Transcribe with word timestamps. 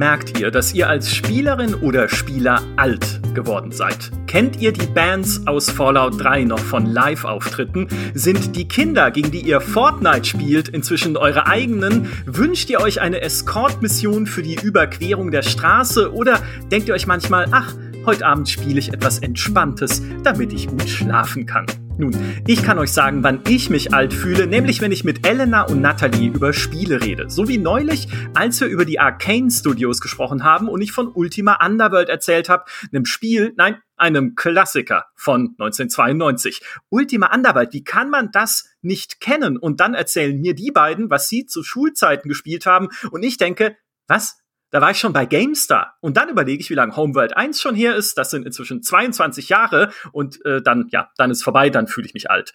merkt 0.00 0.40
ihr, 0.40 0.50
dass 0.50 0.72
ihr 0.72 0.88
als 0.88 1.14
Spielerin 1.14 1.74
oder 1.74 2.08
Spieler 2.08 2.62
alt 2.76 3.20
geworden 3.34 3.70
seid? 3.70 4.10
Kennt 4.26 4.58
ihr 4.58 4.72
die 4.72 4.86
Bands 4.86 5.46
aus 5.46 5.70
Fallout 5.70 6.18
3 6.18 6.44
noch 6.44 6.58
von 6.58 6.86
Live-Auftritten? 6.86 7.86
Sind 8.14 8.56
die 8.56 8.66
Kinder, 8.66 9.10
gegen 9.10 9.30
die 9.30 9.42
ihr 9.42 9.60
Fortnite 9.60 10.24
spielt, 10.24 10.70
inzwischen 10.70 11.18
eure 11.18 11.46
eigenen? 11.46 12.08
Wünscht 12.24 12.70
ihr 12.70 12.80
euch 12.80 13.02
eine 13.02 13.20
Escort-Mission 13.20 14.26
für 14.26 14.42
die 14.42 14.54
Überquerung 14.54 15.30
der 15.30 15.42
Straße? 15.42 16.14
Oder 16.14 16.40
denkt 16.72 16.88
ihr 16.88 16.94
euch 16.94 17.06
manchmal, 17.06 17.48
ach, 17.50 17.74
heute 18.06 18.24
Abend 18.24 18.48
spiele 18.48 18.78
ich 18.78 18.94
etwas 18.94 19.18
Entspanntes, 19.18 20.02
damit 20.24 20.54
ich 20.54 20.66
gut 20.66 20.88
schlafen 20.88 21.44
kann? 21.44 21.66
Nun, 22.00 22.16
ich 22.46 22.62
kann 22.62 22.78
euch 22.78 22.92
sagen, 22.92 23.22
wann 23.22 23.42
ich 23.46 23.68
mich 23.68 23.92
alt 23.92 24.14
fühle, 24.14 24.46
nämlich 24.46 24.80
wenn 24.80 24.90
ich 24.90 25.04
mit 25.04 25.26
Elena 25.26 25.64
und 25.64 25.82
Natalie 25.82 26.30
über 26.30 26.54
Spiele 26.54 27.02
rede. 27.02 27.28
So 27.28 27.46
wie 27.46 27.58
neulich, 27.58 28.08
als 28.32 28.58
wir 28.62 28.68
über 28.68 28.86
die 28.86 28.98
Arcane 28.98 29.50
Studios 29.50 30.00
gesprochen 30.00 30.42
haben 30.42 30.70
und 30.70 30.80
ich 30.80 30.92
von 30.92 31.08
Ultima 31.12 31.62
Underworld 31.62 32.08
erzählt 32.08 32.48
habe, 32.48 32.64
einem 32.90 33.04
Spiel, 33.04 33.52
nein, 33.58 33.82
einem 33.98 34.34
Klassiker 34.34 35.08
von 35.14 35.54
1992. 35.58 36.62
Ultima 36.88 37.34
Underworld, 37.34 37.74
wie 37.74 37.84
kann 37.84 38.08
man 38.08 38.30
das 38.32 38.70
nicht 38.80 39.20
kennen? 39.20 39.58
Und 39.58 39.80
dann 39.80 39.92
erzählen 39.92 40.40
mir 40.40 40.54
die 40.54 40.70
beiden, 40.70 41.10
was 41.10 41.28
sie 41.28 41.44
zu 41.44 41.62
Schulzeiten 41.62 42.30
gespielt 42.30 42.64
haben 42.64 42.88
und 43.10 43.22
ich 43.22 43.36
denke, 43.36 43.76
was? 44.08 44.39
Da 44.70 44.80
war 44.80 44.90
ich 44.92 44.98
schon 44.98 45.12
bei 45.12 45.26
GameStar. 45.26 45.96
Und 46.00 46.16
dann 46.16 46.28
überlege 46.28 46.60
ich, 46.60 46.70
wie 46.70 46.74
lange 46.74 46.96
Homeworld 46.96 47.36
1 47.36 47.60
schon 47.60 47.74
her 47.74 47.96
ist. 47.96 48.16
Das 48.18 48.30
sind 48.30 48.46
inzwischen 48.46 48.82
22 48.82 49.48
Jahre. 49.48 49.92
Und 50.12 50.44
äh, 50.44 50.62
dann, 50.62 50.86
ja, 50.90 51.10
dann 51.16 51.30
ist 51.30 51.42
vorbei, 51.42 51.70
dann 51.70 51.88
fühle 51.88 52.06
ich 52.06 52.14
mich 52.14 52.30
alt. 52.30 52.52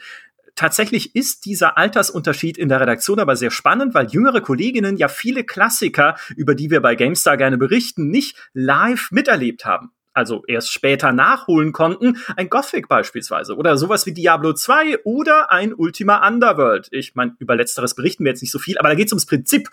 Tatsächlich 0.56 1.16
ist 1.16 1.46
dieser 1.46 1.78
Altersunterschied 1.78 2.58
in 2.58 2.70
der 2.70 2.80
Redaktion 2.80 3.20
aber 3.20 3.36
sehr 3.36 3.52
spannend, 3.52 3.94
weil 3.94 4.08
jüngere 4.08 4.40
Kolleginnen 4.40 4.96
ja 4.96 5.10
viele 5.10 5.44
Klassiker, 5.44 6.16
über 6.38 6.56
die 6.56 6.72
wir 6.72 6.82
bei 6.82 6.96
GameStar 6.96 7.36
gerne 7.36 7.58
berichten, 7.58 8.10
nicht 8.10 8.38
live 8.54 9.12
miterlebt 9.12 9.66
haben 9.66 9.92
also 10.16 10.44
erst 10.48 10.72
später 10.72 11.12
nachholen 11.12 11.74
konnten, 11.74 12.18
ein 12.38 12.50
Gothic 12.50 12.88
beispielsweise 12.88 13.56
oder 13.56 13.78
sowas 13.78 14.06
wie 14.06 14.14
Diablo 14.14 14.54
2 14.54 15.04
oder 15.04 15.52
ein 15.52 15.74
Ultima 15.74 16.26
Underworld. 16.26 16.88
Ich 16.92 17.16
meine, 17.16 17.36
über 17.40 17.56
letzteres 17.56 17.96
berichten 17.96 18.24
wir 18.24 18.32
jetzt 18.32 18.42
nicht 18.42 18.52
so 18.52 18.58
viel, 18.58 18.78
aber 18.78 18.88
da 18.88 18.96
geht 18.96 19.08
es 19.08 19.12
ums 19.12 19.26
Prinzip 19.26 19.70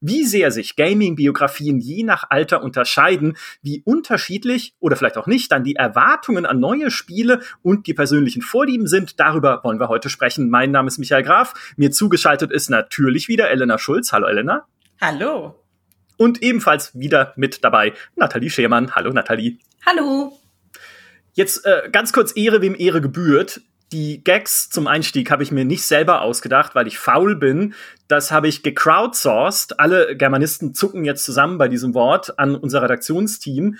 wie 0.00 0.24
sehr 0.24 0.50
sich 0.50 0.76
Gaming-Biografien 0.76 1.78
je 1.78 2.02
nach 2.02 2.24
Alter 2.30 2.62
unterscheiden, 2.62 3.36
wie 3.62 3.82
unterschiedlich 3.84 4.74
oder 4.78 4.96
vielleicht 4.96 5.16
auch 5.16 5.26
nicht 5.26 5.52
dann 5.52 5.64
die 5.64 5.76
Erwartungen 5.76 6.46
an 6.46 6.60
neue 6.60 6.90
Spiele 6.90 7.40
und 7.62 7.86
die 7.86 7.94
persönlichen 7.94 8.42
Vorlieben 8.42 8.86
sind, 8.86 9.20
darüber 9.20 9.60
wollen 9.64 9.80
wir 9.80 9.88
heute 9.88 10.08
sprechen. 10.08 10.50
Mein 10.50 10.70
Name 10.70 10.88
ist 10.88 10.98
Michael 10.98 11.22
Graf, 11.22 11.54
mir 11.76 11.90
zugeschaltet 11.90 12.50
ist 12.50 12.70
natürlich 12.70 13.28
wieder 13.28 13.50
Elena 13.50 13.78
Schulz. 13.78 14.12
Hallo 14.12 14.26
Elena. 14.26 14.66
Hallo. 15.00 15.62
Und 16.16 16.42
ebenfalls 16.42 16.98
wieder 16.98 17.32
mit 17.36 17.62
dabei 17.62 17.92
Nathalie 18.14 18.50
Schemann. 18.50 18.94
Hallo 18.94 19.12
Nathalie. 19.12 19.58
Hallo. 19.84 20.32
Jetzt 21.34 21.66
äh, 21.66 21.90
ganz 21.92 22.14
kurz 22.14 22.34
Ehre, 22.34 22.62
wem 22.62 22.74
Ehre 22.74 23.02
gebührt 23.02 23.60
die 23.92 24.22
Gags 24.24 24.68
zum 24.68 24.86
Einstieg 24.88 25.30
habe 25.30 25.42
ich 25.42 25.52
mir 25.52 25.64
nicht 25.64 25.84
selber 25.84 26.22
ausgedacht, 26.22 26.74
weil 26.74 26.86
ich 26.86 26.98
faul 26.98 27.36
bin. 27.36 27.74
Das 28.08 28.32
habe 28.32 28.48
ich 28.48 28.62
gecrowdsourced. 28.62 29.78
Alle 29.78 30.16
Germanisten 30.16 30.74
zucken 30.74 31.04
jetzt 31.04 31.24
zusammen 31.24 31.58
bei 31.58 31.68
diesem 31.68 31.94
Wort 31.94 32.38
an 32.38 32.56
unser 32.56 32.82
Redaktionsteam. 32.82 33.76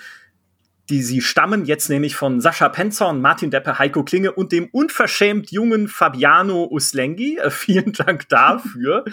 Die 0.89 1.03
sie 1.03 1.19
stammen 1.19 1.65
jetzt 1.65 1.89
nämlich 1.89 2.15
von 2.15 2.39
Sascha 2.39 2.69
Penzorn, 2.69 3.19
Martin 3.19 3.51
Deppe, 3.51 3.77
Heiko 3.77 4.05
Klinge 4.05 4.31
und 4.31 4.53
dem 4.53 4.69
unverschämt 4.71 5.51
jungen 5.51 5.89
Fabiano 5.89 6.65
Uslengi. 6.71 7.39
Äh, 7.39 7.49
vielen 7.49 7.91
Dank 7.91 8.29
dafür. 8.29 9.03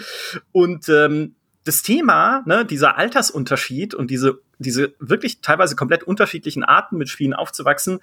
und 0.53 0.87
ähm, 0.87 1.35
das 1.65 1.81
Thema, 1.81 2.43
ne, 2.45 2.63
dieser 2.63 2.97
Altersunterschied 2.97 3.95
und 3.95 4.11
diese, 4.11 4.39
diese 4.59 4.93
wirklich 4.99 5.41
teilweise 5.41 5.75
komplett 5.75 6.03
unterschiedlichen 6.03 6.63
Arten 6.63 6.95
mit 6.95 7.09
Spielen 7.09 7.33
aufzuwachsen, 7.33 7.99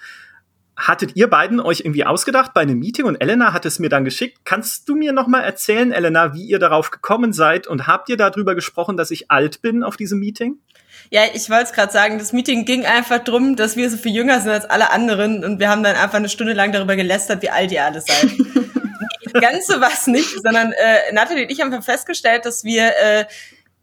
hattet 0.77 1.17
ihr 1.17 1.29
beiden 1.29 1.61
euch 1.61 1.81
irgendwie 1.81 2.05
ausgedacht 2.05 2.55
bei 2.55 2.63
einem 2.63 2.79
Meeting 2.79 3.05
und 3.05 3.17
Elena 3.17 3.53
hat 3.53 3.67
es 3.67 3.79
mir 3.79 3.89
dann 3.89 4.05
geschickt. 4.05 4.41
Kannst 4.45 4.89
du 4.89 4.95
mir 4.95 5.13
noch 5.13 5.27
mal 5.27 5.41
erzählen, 5.41 5.93
Elena, 5.93 6.35
wie 6.35 6.45
ihr 6.45 6.59
darauf 6.59 6.91
gekommen 6.91 7.33
seid 7.33 7.67
und 7.67 7.87
habt 7.87 8.09
ihr 8.09 8.17
darüber 8.17 8.55
gesprochen, 8.55 8.97
dass 8.97 9.11
ich 9.11 9.31
alt 9.31 9.63
bin 9.63 9.83
auf 9.83 9.97
diesem 9.97 10.19
Meeting? 10.19 10.59
Ja, 11.11 11.23
ich 11.35 11.51
wollte 11.51 11.65
es 11.65 11.73
gerade 11.73 11.93
sagen, 11.93 12.19
das 12.19 12.33
Meeting 12.33 12.65
ging 12.65 12.87
einfach 12.87 13.19
drum, 13.19 13.57
dass 13.57 13.77
wir 13.77 13.91
so 13.91 13.97
viel 13.97 14.15
jünger 14.15 14.41
sind 14.41 14.53
als 14.53 14.65
alle 14.65 14.91
anderen 14.91 15.45
und 15.45 15.61
wir 15.61 15.69
haben 15.69 15.83
dann 15.83 15.97
einfach 15.97 16.17
eine 16.17 16.29
Stunde 16.29 16.53
lang 16.55 16.73
darüber 16.73 16.97
gelästert, 16.97 17.43
wie 17.43 17.51
alt 17.51 17.71
ihr 17.71 17.85
alle 17.85 18.01
seid. 18.01 18.31
Ganz 19.41 19.67
so 19.67 19.81
was 19.81 20.07
nicht, 20.07 20.43
sondern 20.43 20.73
äh, 20.73 21.13
Nathalie 21.13 21.45
und 21.45 21.51
ich 21.51 21.61
haben 21.61 21.83
festgestellt, 21.83 22.45
dass 22.45 22.65
wir 22.65 22.93
äh, 22.97 23.25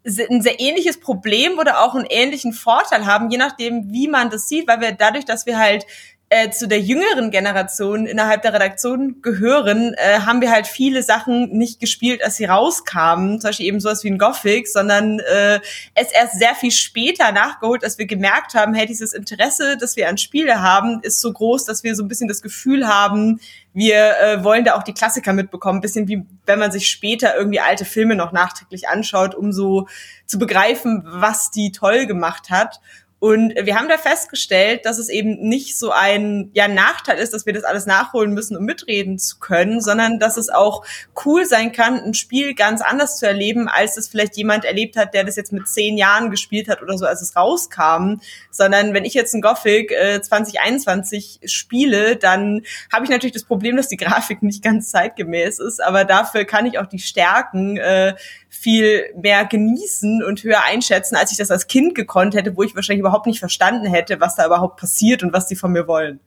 ein 0.05 0.41
sehr 0.41 0.59
ähnliches 0.59 0.99
Problem 0.99 1.59
oder 1.59 1.81
auch 1.81 1.95
einen 1.95 2.07
ähnlichen 2.09 2.53
Vorteil 2.53 3.05
haben, 3.05 3.29
je 3.29 3.37
nachdem, 3.37 3.91
wie 3.91 4.07
man 4.07 4.29
das 4.29 4.47
sieht, 4.47 4.67
weil 4.67 4.81
wir 4.81 4.91
dadurch, 4.91 5.25
dass 5.25 5.45
wir 5.45 5.57
halt 5.57 5.85
äh, 6.29 6.51
zu 6.51 6.67
der 6.67 6.79
jüngeren 6.79 7.31
Generation 7.31 8.05
innerhalb 8.05 8.43
der 8.43 8.53
Redaktion 8.53 9.21
gehören, 9.23 9.95
äh, 9.95 10.19
haben 10.19 10.41
wir 10.41 10.51
halt 10.51 10.67
viele 10.67 11.01
Sachen 11.01 11.49
nicht 11.57 11.79
gespielt, 11.79 12.23
als 12.23 12.37
sie 12.37 12.45
rauskamen, 12.45 13.41
zum 13.41 13.49
Beispiel 13.49 13.65
eben 13.65 13.79
sowas 13.79 14.03
wie 14.03 14.11
ein 14.11 14.19
Gothic, 14.19 14.67
sondern 14.67 15.19
äh, 15.19 15.59
es 15.95 16.11
erst 16.11 16.37
sehr 16.37 16.53
viel 16.53 16.71
später 16.71 17.31
nachgeholt, 17.31 17.83
als 17.83 17.97
wir 17.97 18.05
gemerkt 18.05 18.53
haben, 18.53 18.75
hey, 18.75 18.85
dieses 18.85 19.13
Interesse, 19.13 19.75
das 19.77 19.95
wir 19.95 20.07
an 20.07 20.19
Spiele 20.19 20.61
haben, 20.61 20.99
ist 21.01 21.19
so 21.19 21.33
groß, 21.33 21.65
dass 21.65 21.83
wir 21.83 21.95
so 21.95 22.03
ein 22.03 22.07
bisschen 22.07 22.27
das 22.27 22.43
Gefühl 22.43 22.87
haben, 22.87 23.39
wir 23.73 24.19
äh, 24.19 24.43
wollen 24.43 24.65
da 24.65 24.75
auch 24.75 24.83
die 24.83 24.93
Klassiker 24.93 25.33
mitbekommen, 25.33 25.81
bisschen 25.81 26.07
wie 26.07 26.25
wenn 26.45 26.59
man 26.59 26.71
sich 26.71 26.89
später 26.89 27.35
irgendwie 27.35 27.59
alte 27.59 27.85
Filme 27.85 28.15
noch 28.15 28.31
nachträglich 28.31 28.87
anschaut, 28.87 29.33
um 29.33 29.51
so 29.51 29.87
zu 30.27 30.37
begreifen, 30.37 31.03
was 31.05 31.49
die 31.49 31.71
toll 31.71 32.05
gemacht 32.05 32.49
hat. 32.51 32.79
Und 33.19 33.53
wir 33.61 33.75
haben 33.75 33.89
da 33.89 33.97
festgestellt, 33.97 34.85
dass 34.85 34.97
es 34.97 35.09
eben 35.09 35.41
nicht 35.41 35.77
so 35.77 35.91
ein 35.91 36.51
ja, 36.53 36.69
Nachteil 36.69 37.17
ist, 37.17 37.33
dass 37.33 37.45
wir 37.45 37.51
das 37.51 37.65
alles 37.65 37.85
nachholen 37.85 38.33
müssen, 38.33 38.55
um 38.55 38.63
mitreden 38.63 39.19
zu 39.19 39.39
können, 39.39 39.81
sondern 39.81 40.19
dass 40.19 40.37
es 40.37 40.49
auch 40.49 40.85
cool 41.25 41.45
sein 41.45 41.73
kann, 41.73 41.99
ein 41.99 42.13
Spiel 42.13 42.55
ganz 42.55 42.81
anders 42.81 43.17
zu 43.17 43.27
erleben, 43.27 43.67
als 43.67 43.97
es 43.97 44.07
vielleicht 44.07 44.37
jemand 44.37 44.63
erlebt 44.63 44.95
hat, 44.95 45.13
der 45.13 45.25
das 45.25 45.35
jetzt 45.35 45.51
mit 45.51 45.67
zehn 45.67 45.97
Jahren 45.97 46.31
gespielt 46.31 46.69
hat 46.69 46.81
oder 46.81 46.97
so, 46.97 47.05
als 47.05 47.21
es 47.21 47.35
rauskam. 47.35 48.21
Sondern 48.51 48.93
wenn 48.93 49.03
ich 49.03 49.15
jetzt 49.15 49.33
ein 49.33 49.41
Gothic 49.41 49.91
äh, 49.91 50.21
2021 50.21 51.41
spiele, 51.43 52.15
dann 52.15 52.61
habe 52.91 53.03
ich 53.03 53.11
natürlich 53.11 53.33
das 53.33 53.43
Problem, 53.43 53.75
dass 53.75 53.89
die 53.89 53.97
Grafik 53.97 54.43
nicht 54.43 54.63
ganz 54.63 54.91
zeitgemäß 54.91 55.59
ist, 55.59 55.83
aber 55.83 56.05
dafür 56.05 56.45
kann 56.45 56.65
ich 56.65 56.79
auch 56.79 56.85
die 56.87 56.99
Stärken 56.99 57.75
äh, 57.75 58.15
viel 58.49 59.05
mehr 59.15 59.45
genießen 59.45 60.23
und 60.23 60.43
höher 60.43 60.63
einschätzen, 60.65 61.15
als 61.15 61.31
ich 61.31 61.37
das 61.37 61.51
als 61.51 61.67
Kind 61.67 61.95
gekonnt 61.95 62.35
hätte, 62.35 62.57
wo 62.57 62.63
ich 62.63 62.75
wahrscheinlich 62.75 63.01
überhaupt 63.01 63.27
nicht 63.27 63.39
verstanden 63.39 63.85
hätte, 63.85 64.19
was 64.19 64.35
da 64.35 64.45
überhaupt 64.45 64.79
passiert 64.79 65.23
und 65.23 65.33
was 65.33 65.47
die 65.47 65.55
von 65.55 65.71
mir 65.71 65.87
wollen. 65.87 66.19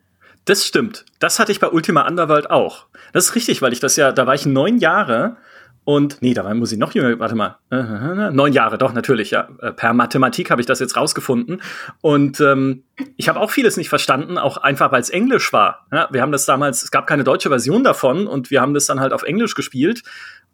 Das 0.44 0.66
stimmt. 0.66 1.04
Das 1.18 1.38
hatte 1.38 1.52
ich 1.52 1.60
bei 1.60 1.68
Ultima 1.68 2.06
Underworld 2.06 2.50
auch. 2.50 2.86
Das 3.12 3.26
ist 3.26 3.34
richtig, 3.34 3.62
weil 3.62 3.72
ich 3.72 3.80
das 3.80 3.96
ja, 3.96 4.12
da 4.12 4.26
war 4.26 4.34
ich 4.34 4.46
neun 4.46 4.78
Jahre 4.78 5.36
und 5.84 6.22
nee, 6.22 6.32
da 6.32 6.44
war, 6.44 6.54
muss 6.54 6.70
ich 6.70 6.78
noch 6.78 6.94
jünger, 6.94 7.18
warte 7.18 7.34
mal, 7.34 7.58
neun 8.32 8.52
Jahre, 8.52 8.78
doch, 8.78 8.92
natürlich, 8.92 9.32
ja. 9.32 9.48
Äh, 9.60 9.72
per 9.72 9.92
Mathematik 9.94 10.50
habe 10.50 10.60
ich 10.60 10.66
das 10.66 10.78
jetzt 10.78 10.96
rausgefunden. 10.96 11.60
Und 12.00 12.40
ähm, 12.40 12.84
ich 13.16 13.28
habe 13.28 13.40
auch 13.40 13.50
vieles 13.50 13.76
nicht 13.76 13.88
verstanden, 13.88 14.38
auch 14.38 14.58
einfach, 14.58 14.92
weil 14.92 15.00
es 15.00 15.10
Englisch 15.10 15.52
war. 15.52 15.86
Ja, 15.90 16.08
wir 16.12 16.22
haben 16.22 16.30
das 16.30 16.46
damals, 16.46 16.84
es 16.84 16.92
gab 16.92 17.08
keine 17.08 17.24
deutsche 17.24 17.48
Version 17.48 17.82
davon 17.82 18.28
und 18.28 18.50
wir 18.50 18.60
haben 18.60 18.74
das 18.74 18.86
dann 18.86 19.00
halt 19.00 19.12
auf 19.12 19.24
Englisch 19.24 19.56
gespielt. 19.56 20.02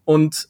Und 0.05 0.49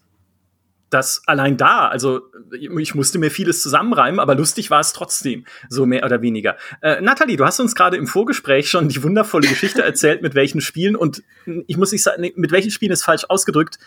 das 0.91 1.23
allein 1.27 1.57
da, 1.57 1.89
also 1.89 2.23
ich 2.59 2.95
musste 2.95 3.19
mir 3.19 3.31
vieles 3.31 3.63
zusammenreimen, 3.63 4.21
aber 4.21 4.35
lustig 4.35 4.71
war 4.71 4.81
es 4.81 4.93
trotzdem, 4.93 5.45
so 5.69 5.87
mehr 5.87 6.05
oder 6.05 6.23
weniger. 6.23 6.57
Äh, 6.81 7.01
Nathalie, 7.01 7.37
du 7.37 7.45
hast 7.45 7.61
uns 7.61 7.75
gerade 7.75 7.97
im 7.97 8.07
Vorgespräch 8.07 8.71
schon 8.71 8.89
die 8.89 9.03
wundervolle 9.03 9.49
Geschichte 9.49 9.83
erzählt, 9.83 10.23
mit 10.23 10.35
welchen 10.35 10.61
Spielen 10.61 10.97
und 10.97 11.23
ich 11.67 11.77
muss 11.77 11.93
nicht 11.93 12.03
sagen, 12.03 12.27
mit 12.35 12.53
welchen 12.53 12.71
Spielen 12.71 12.93
ist 12.93 13.05
falsch 13.05 13.25
ausgedrückt, 13.29 13.79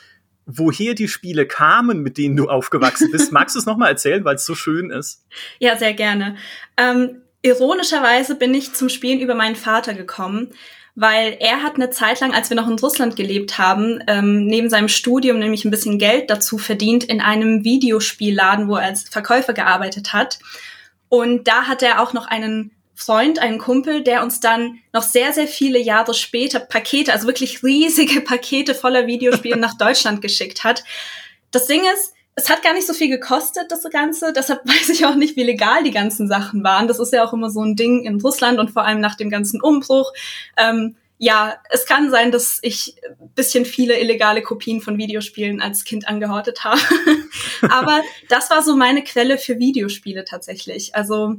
woher 0.46 0.94
die 0.94 1.08
Spiele 1.08 1.46
kamen, 1.46 2.02
mit 2.02 2.18
denen 2.18 2.36
du 2.36 2.50
aufgewachsen 2.50 3.10
bist. 3.12 3.32
Magst 3.32 3.56
du 3.56 3.60
es 3.60 3.66
nochmal 3.66 3.90
erzählen, 3.90 4.24
weil 4.26 4.36
es 4.36 4.46
so 4.46 4.56
schön 4.56 4.90
ist? 4.90 5.26
Ja, 5.60 5.78
sehr 5.78 5.94
gerne. 5.94 6.36
Ähm, 6.78 7.22
ironischerweise 7.42 8.36
bin 8.36 8.54
ich 8.54 8.74
zum 8.74 8.90
Spielen 8.90 9.20
über 9.20 9.36
meinen 9.36 9.56
Vater 9.56 9.94
gekommen 9.94 10.50
weil 10.96 11.38
er 11.40 11.64
hat 11.64 11.76
eine 11.76 11.90
Zeit 11.90 12.20
lang, 12.20 12.34
als 12.34 12.50
wir 12.50 12.58
noch 12.58 12.68
in 12.68 12.80
Russland 12.80 13.16
gelebt 13.16 13.58
haben, 13.58 14.04
ähm, 14.08 14.46
neben 14.46 14.70
seinem 14.70 14.90
Studium 14.90 15.40
nämlich 15.40 15.66
ein 15.66 15.72
bisschen 15.72 15.98
Geld 15.98 16.30
dazu 16.30 16.58
verdient 16.58 17.04
in 17.04 17.22
einem 17.22 17.64
Videospielladen, 17.64 18.68
wo 18.68 18.76
er 18.76 18.86
als 18.86 19.04
Verkäufer 19.04 19.54
gearbeitet 19.54 20.14
hat. 20.14 20.40
Und 21.10 21.48
da 21.48 21.64
hat 21.64 21.84
er 21.84 22.02
auch 22.02 22.14
noch 22.14 22.28
einen 22.28 22.72
Freund, 22.94 23.40
einen 23.40 23.58
Kumpel, 23.58 24.04
der 24.04 24.22
uns 24.22 24.40
dann 24.40 24.80
noch 24.94 25.02
sehr, 25.02 25.34
sehr 25.34 25.48
viele 25.48 25.80
Jahre 25.80 26.14
später 26.14 26.60
Pakete, 26.60 27.12
also 27.12 27.26
wirklich 27.26 27.64
riesige 27.64 28.22
Pakete 28.22 28.76
voller 28.76 29.08
Videospiele 29.08 29.58
nach 29.60 29.78
Deutschland 29.78 30.22
geschickt 30.22 30.64
hat. 30.64 30.84
Das 31.52 31.68
Ding 31.68 31.82
ist, 31.94 32.14
es 32.42 32.50
hat 32.50 32.64
gar 32.64 32.74
nicht 32.74 32.88
so 32.88 32.94
viel 32.94 33.10
gekostet, 33.10 33.72
das 33.72 33.84
Ganze. 33.92 34.34
Deshalb 34.34 34.62
weiß 34.68 34.90
ich 34.90 35.06
auch 35.06 35.16
nicht, 35.16 35.36
wie 35.36 35.44
legal 35.44 35.84
die 35.84 35.92
ganzen 35.92 36.28
Sachen 36.28 36.64
waren. 36.64 36.88
Das 36.88 37.00
ist 37.00 37.14
ja 37.14 37.24
auch 37.24 37.34
immer 37.34 37.50
so 37.50 37.64
ein 37.64 37.76
Ding 37.76 38.04
in 38.04 38.20
Russland 38.20 38.60
und 38.60 38.72
vor 38.72 38.84
allem 38.84 39.00
nach 39.00 39.16
dem 39.16 39.30
ganzen 39.30 39.62
Umbruch. 39.62 40.12
Ähm, 40.58 40.96
ja, 41.18 41.56
es 41.70 41.86
kann 41.86 42.10
sein, 42.10 42.32
dass 42.32 42.58
ich 42.64 42.96
bisschen 43.36 43.66
viele 43.66 44.00
illegale 44.00 44.42
Kopien 44.42 44.82
von 44.82 44.98
Videospielen 44.98 45.62
als 45.62 45.84
Kind 45.84 46.08
angehortet 46.08 46.64
habe. 46.64 46.82
Aber 47.70 48.02
das 48.28 48.50
war 48.50 48.64
so 48.64 48.76
meine 48.76 49.04
Quelle 49.04 49.38
für 49.38 49.60
Videospiele 49.60 50.26
tatsächlich. 50.26 50.96
Also 50.96 51.36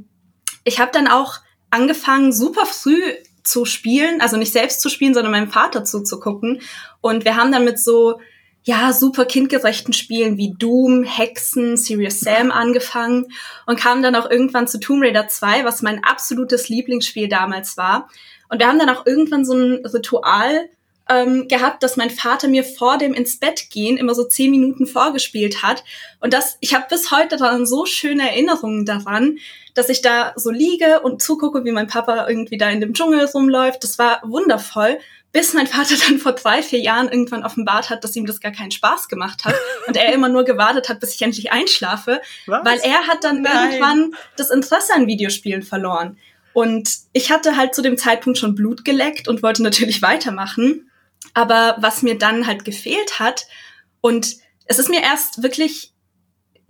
ich 0.63 0.79
habe 0.79 0.91
dann 0.93 1.09
auch 1.09 1.39
angefangen, 1.69 2.31
super 2.31 2.65
früh 2.65 3.01
zu 3.43 3.65
spielen, 3.65 4.21
also 4.21 4.37
nicht 4.37 4.53
selbst 4.53 4.79
zu 4.79 4.87
spielen, 4.87 5.13
sondern 5.13 5.33
meinem 5.33 5.51
Vater 5.51 5.83
zuzugucken. 5.83 6.61
Und 7.01 7.25
wir 7.25 7.35
haben 7.35 7.51
dann 7.51 7.65
mit 7.65 7.77
so 7.77 8.21
ja, 8.63 8.93
super 8.93 9.25
kindgerechten 9.25 9.93
Spielen 9.93 10.37
wie 10.37 10.53
Doom, 10.57 11.03
Hexen, 11.03 11.75
Serious 11.75 12.21
Sam 12.21 12.49
angefangen 12.49 13.27
und 13.65 13.79
kamen 13.79 14.01
dann 14.01 14.15
auch 14.15 14.29
irgendwann 14.29 14.67
zu 14.67 14.79
Tomb 14.79 15.03
Raider 15.03 15.27
2, 15.27 15.65
was 15.65 15.81
mein 15.81 16.03
absolutes 16.03 16.69
Lieblingsspiel 16.69 17.27
damals 17.27 17.75
war. 17.75 18.09
Und 18.49 18.59
wir 18.59 18.67
haben 18.67 18.79
dann 18.79 18.89
auch 18.89 19.05
irgendwann 19.05 19.43
so 19.43 19.53
ein 19.53 19.85
Ritual 19.85 20.69
ähm, 21.09 21.49
gehabt, 21.49 21.83
dass 21.83 21.97
mein 21.97 22.09
Vater 22.09 22.47
mir 22.47 22.63
vor 22.63 22.97
dem 22.97 23.13
ins 23.13 23.37
Bett 23.37 23.69
gehen 23.69 23.97
immer 23.97 24.15
so 24.15 24.23
zehn 24.23 24.51
Minuten 24.51 24.87
vorgespielt 24.87 25.61
hat. 25.61 25.83
Und 26.21 26.33
das, 26.33 26.57
ich 26.61 26.73
habe 26.73 26.85
bis 26.89 27.11
heute 27.11 27.35
dann 27.35 27.65
so 27.65 27.85
schöne 27.85 28.29
Erinnerungen 28.29 28.85
daran, 28.85 29.39
dass 29.73 29.89
ich 29.89 30.01
da 30.01 30.33
so 30.37 30.51
liege 30.51 31.01
und 31.01 31.21
zugucke, 31.21 31.65
wie 31.65 31.71
mein 31.71 31.87
Papa 31.87 32.27
irgendwie 32.29 32.57
da 32.57 32.69
in 32.69 32.79
dem 32.79 32.93
Dschungel 32.93 33.25
rumläuft. 33.25 33.83
Das 33.83 33.99
war 33.99 34.21
wundervoll 34.23 34.99
bis 35.33 35.53
mein 35.53 35.67
Vater 35.67 35.95
dann 36.07 36.19
vor 36.19 36.31
drei, 36.31 36.63
vier 36.63 36.79
Jahren 36.79 37.09
irgendwann 37.09 37.43
offenbart 37.43 37.89
hat, 37.89 38.05
dass 38.05 38.15
ihm 38.15 38.25
das 38.25 38.39
gar 38.39 38.53
keinen 38.53 38.71
Spaß 38.71 39.09
gemacht 39.09 39.43
hat 39.43 39.55
und 39.87 39.97
er 39.97 40.13
immer 40.13 40.29
nur 40.29 40.45
gewartet 40.45 40.87
hat, 40.87 41.01
bis 41.01 41.15
ich 41.15 41.21
endlich 41.21 41.51
einschlafe, 41.51 42.21
Was? 42.45 42.63
weil 42.63 42.79
er 42.79 43.07
hat 43.07 43.25
dann 43.25 43.41
Nein. 43.41 43.71
irgendwann 43.73 44.15
das 44.37 44.49
Interesse 44.49 44.93
an 44.93 45.07
Videospielen 45.07 45.63
verloren. 45.63 46.17
Und 46.53 46.89
ich 47.13 47.31
hatte 47.31 47.57
halt 47.57 47.73
zu 47.73 47.81
dem 47.81 47.97
Zeitpunkt 47.97 48.37
schon 48.37 48.55
Blut 48.55 48.85
geleckt 48.85 49.27
und 49.27 49.43
wollte 49.43 49.63
natürlich 49.63 50.01
weitermachen. 50.01 50.89
Aber 51.33 51.75
was 51.79 52.03
mir 52.03 52.17
dann 52.17 52.47
halt 52.47 52.63
gefehlt 52.63 53.19
hat, 53.19 53.47
und 54.01 54.35
es 54.65 54.79
ist 54.79 54.89
mir 54.89 55.01
erst 55.01 55.41
wirklich 55.41 55.92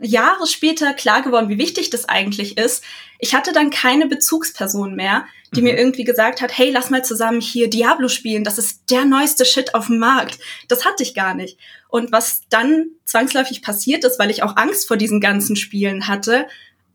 Jahre 0.04 0.48
später 0.48 0.94
klar 0.94 1.22
geworden, 1.22 1.50
wie 1.50 1.58
wichtig 1.58 1.90
das 1.90 2.08
eigentlich 2.08 2.58
ist. 2.58 2.84
Ich 3.20 3.34
hatte 3.34 3.54
dann 3.54 3.70
keine 3.70 4.08
Bezugsperson 4.08 4.96
mehr, 4.96 5.26
die 5.56 5.62
mhm. 5.62 5.68
mir 5.68 5.78
irgendwie 5.78 6.04
gesagt 6.04 6.42
hat, 6.42 6.58
hey, 6.58 6.72
lass 6.72 6.90
mal 6.90 7.04
zusammen 7.04 7.42
hier 7.42 7.70
Diablo 7.70 8.08
spielen, 8.08 8.44
das 8.44 8.58
ist 8.58 8.90
der 8.90 9.06
neueste 9.06 9.46
Shit 9.46 9.76
auf 9.76 9.88
dem 9.88 10.00
Markt. 10.00 10.40
Das 10.68 10.86
hatte 10.86 11.04
ich 11.04 11.14
gar 11.14 11.34
nicht. 11.34 11.58
Und 11.90 12.12
was 12.12 12.42
dann 12.50 12.88
zwangsläufig 13.06 13.62
passiert 13.62 14.04
ist, 14.04 14.20
weil 14.20 14.32
ich 14.32 14.44
auch 14.44 14.58
Angst 14.58 14.88
vor 14.88 14.98
diesen 14.98 15.22
ganzen 15.22 15.56
Spielen 15.56 16.08
hatte, 16.08 16.48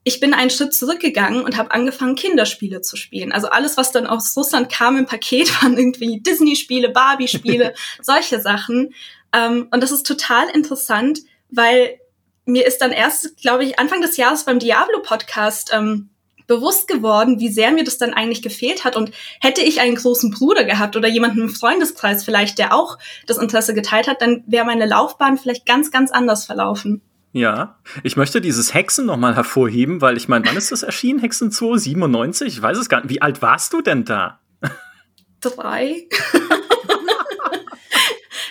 ich 0.04 0.20
bin 0.20 0.32
einen 0.32 0.50
Schritt 0.50 0.72
zurückgegangen 0.72 1.44
und 1.44 1.56
habe 1.56 1.70
angefangen, 1.70 2.14
Kinderspiele 2.14 2.81
zu 2.81 2.96
spielen. 2.96 3.31
Also 3.31 3.49
alles, 3.49 3.76
was 3.76 3.93
dann 3.93 4.06
aus 4.06 4.37
Russland 4.37 4.70
kam 4.72 4.96
im 4.96 5.06
Paket, 5.06 5.50
waren 5.62 5.76
irgendwie 5.76 6.20
Disney-Spiele, 6.20 6.90
Barbie-Spiele, 6.90 7.75
solche 8.02 8.40
Sachen. 8.40 8.94
Ähm, 9.32 9.69
und 9.70 9.82
das 9.82 9.90
ist 9.90 10.06
total 10.06 10.49
interessant, 10.50 11.20
weil 11.50 11.99
mir 12.48 12.66
ist 12.66 12.78
dann 12.78 12.92
erst, 12.92 13.36
glaube 13.36 13.64
ich, 13.64 13.78
Anfang 13.78 14.00
des 14.00 14.16
Jahres 14.16 14.44
beim 14.44 14.58
Diablo-Podcast 14.58 15.70
ähm, 15.74 16.08
bewusst 16.46 16.88
geworden, 16.88 17.40
wie 17.40 17.50
sehr 17.50 17.72
mir 17.72 17.84
das 17.84 17.98
dann 17.98 18.14
eigentlich 18.14 18.40
gefehlt 18.40 18.84
hat. 18.84 18.96
Und 18.96 19.12
hätte 19.40 19.60
ich 19.60 19.80
einen 19.80 19.96
großen 19.96 20.30
Bruder 20.30 20.64
gehabt 20.64 20.96
oder 20.96 21.08
jemanden 21.08 21.42
im 21.42 21.50
Freundeskreis 21.50 22.24
vielleicht, 22.24 22.58
der 22.58 22.74
auch 22.74 22.98
das 23.26 23.36
Interesse 23.36 23.74
geteilt 23.74 24.08
hat, 24.08 24.22
dann 24.22 24.44
wäre 24.46 24.64
meine 24.64 24.86
Laufbahn 24.86 25.36
vielleicht 25.36 25.66
ganz, 25.66 25.90
ganz 25.90 26.10
anders 26.10 26.46
verlaufen. 26.46 27.02
Ja, 27.32 27.78
ich 28.02 28.16
möchte 28.16 28.40
dieses 28.40 28.72
Hexen 28.72 29.04
nochmal 29.04 29.36
hervorheben, 29.36 30.00
weil 30.00 30.16
ich 30.16 30.28
meine, 30.28 30.46
wann 30.46 30.56
ist 30.56 30.72
das 30.72 30.82
erschienen? 30.82 31.18
Hexen 31.18 31.52
2, 31.52 31.76
97? 31.76 32.48
Ich 32.48 32.62
weiß 32.62 32.78
es 32.78 32.88
gar 32.88 33.02
nicht. 33.02 33.10
Wie 33.10 33.20
alt 33.20 33.42
warst 33.42 33.74
du 33.74 33.82
denn 33.82 34.06
da? 34.06 34.40
Drei. 35.42 36.08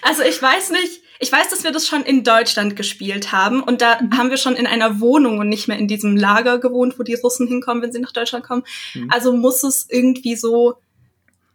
also 0.04 0.22
ich 0.22 0.40
weiß 0.40 0.70
nicht, 0.70 1.02
ich 1.20 1.32
weiß, 1.32 1.50
dass 1.50 1.64
wir 1.64 1.72
das 1.72 1.88
schon 1.88 2.04
in 2.04 2.24
Deutschland 2.24 2.76
gespielt 2.76 3.32
haben 3.32 3.62
und 3.62 3.82
da 3.82 4.00
mhm. 4.02 4.18
haben 4.18 4.30
wir 4.30 4.38
schon 4.38 4.56
in 4.56 4.68
einer 4.68 5.00
Wohnung 5.00 5.40
und 5.40 5.50
nicht 5.50 5.68
mehr 5.68 5.78
in 5.78 5.88
diesem 5.88 6.16
Lager 6.16 6.60
gewohnt, 6.60 7.00
wo 7.00 7.04
die 7.04 7.16
Russen 7.16 7.48
hinkommen, 7.48 7.82
wenn 7.84 7.92
sie 7.92 8.00
nach 8.00 8.12
Deutschland 8.12 8.46
kommen. 8.46 8.64
Mhm. 8.94 9.10
Also 9.12 9.36
muss 9.36 9.64
es 9.64 9.88
irgendwie 9.90 10.36
so 10.36 10.78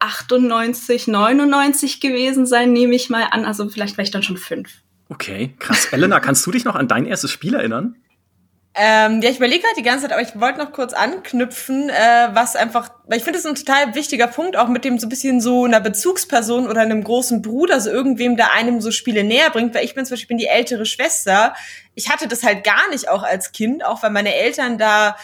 98, 0.00 1.06
99 1.06 2.00
gewesen 2.00 2.46
sein, 2.46 2.72
nehme 2.72 2.94
ich 2.94 3.08
mal 3.08 3.28
an. 3.30 3.44
Also 3.44 3.68
vielleicht 3.68 3.96
war 3.96 4.04
ich 4.04 4.10
dann 4.10 4.22
schon 4.22 4.36
fünf. 4.36 4.70
Okay, 5.08 5.54
krass. 5.58 5.86
Elena, 5.92 6.20
kannst 6.20 6.44
du 6.46 6.50
dich 6.50 6.64
noch 6.64 6.74
an 6.74 6.88
dein 6.88 7.06
erstes 7.06 7.30
Spiel 7.30 7.54
erinnern? 7.54 7.96
Ähm, 8.74 9.20
ja, 9.20 9.28
ich 9.28 9.36
überlege 9.36 9.66
halt 9.66 9.76
die 9.76 9.82
ganze 9.82 10.04
Zeit, 10.04 10.12
aber 10.12 10.22
ich 10.22 10.40
wollte 10.40 10.58
noch 10.58 10.72
kurz 10.72 10.94
anknüpfen, 10.94 11.90
äh, 11.90 12.28
was 12.32 12.56
einfach, 12.56 12.90
weil 13.06 13.18
ich 13.18 13.24
finde 13.24 13.38
es 13.38 13.44
ein 13.44 13.54
total 13.54 13.94
wichtiger 13.94 14.28
Punkt, 14.28 14.56
auch 14.56 14.68
mit 14.68 14.84
dem 14.84 14.98
so 14.98 15.06
ein 15.06 15.10
bisschen 15.10 15.42
so 15.42 15.66
einer 15.66 15.80
Bezugsperson 15.80 16.66
oder 16.66 16.80
einem 16.80 17.04
großen 17.04 17.42
Bruder, 17.42 17.80
so 17.80 17.90
irgendwem, 17.90 18.36
der 18.36 18.52
einem 18.52 18.80
so 18.80 18.90
Spiele 18.90 19.24
näher 19.24 19.50
bringt, 19.50 19.74
weil 19.74 19.84
ich 19.84 19.94
bin 19.94 20.06
zum 20.06 20.14
Beispiel 20.14 20.28
bin 20.28 20.38
die 20.38 20.46
ältere 20.46 20.86
Schwester. 20.86 21.54
Ich 21.94 22.08
hatte 22.08 22.28
das 22.28 22.44
halt 22.44 22.64
gar 22.64 22.88
nicht 22.88 23.10
auch 23.10 23.22
als 23.22 23.52
Kind, 23.52 23.84
auch 23.84 24.02
weil 24.02 24.10
meine 24.10 24.34
Eltern 24.34 24.78
da 24.78 25.16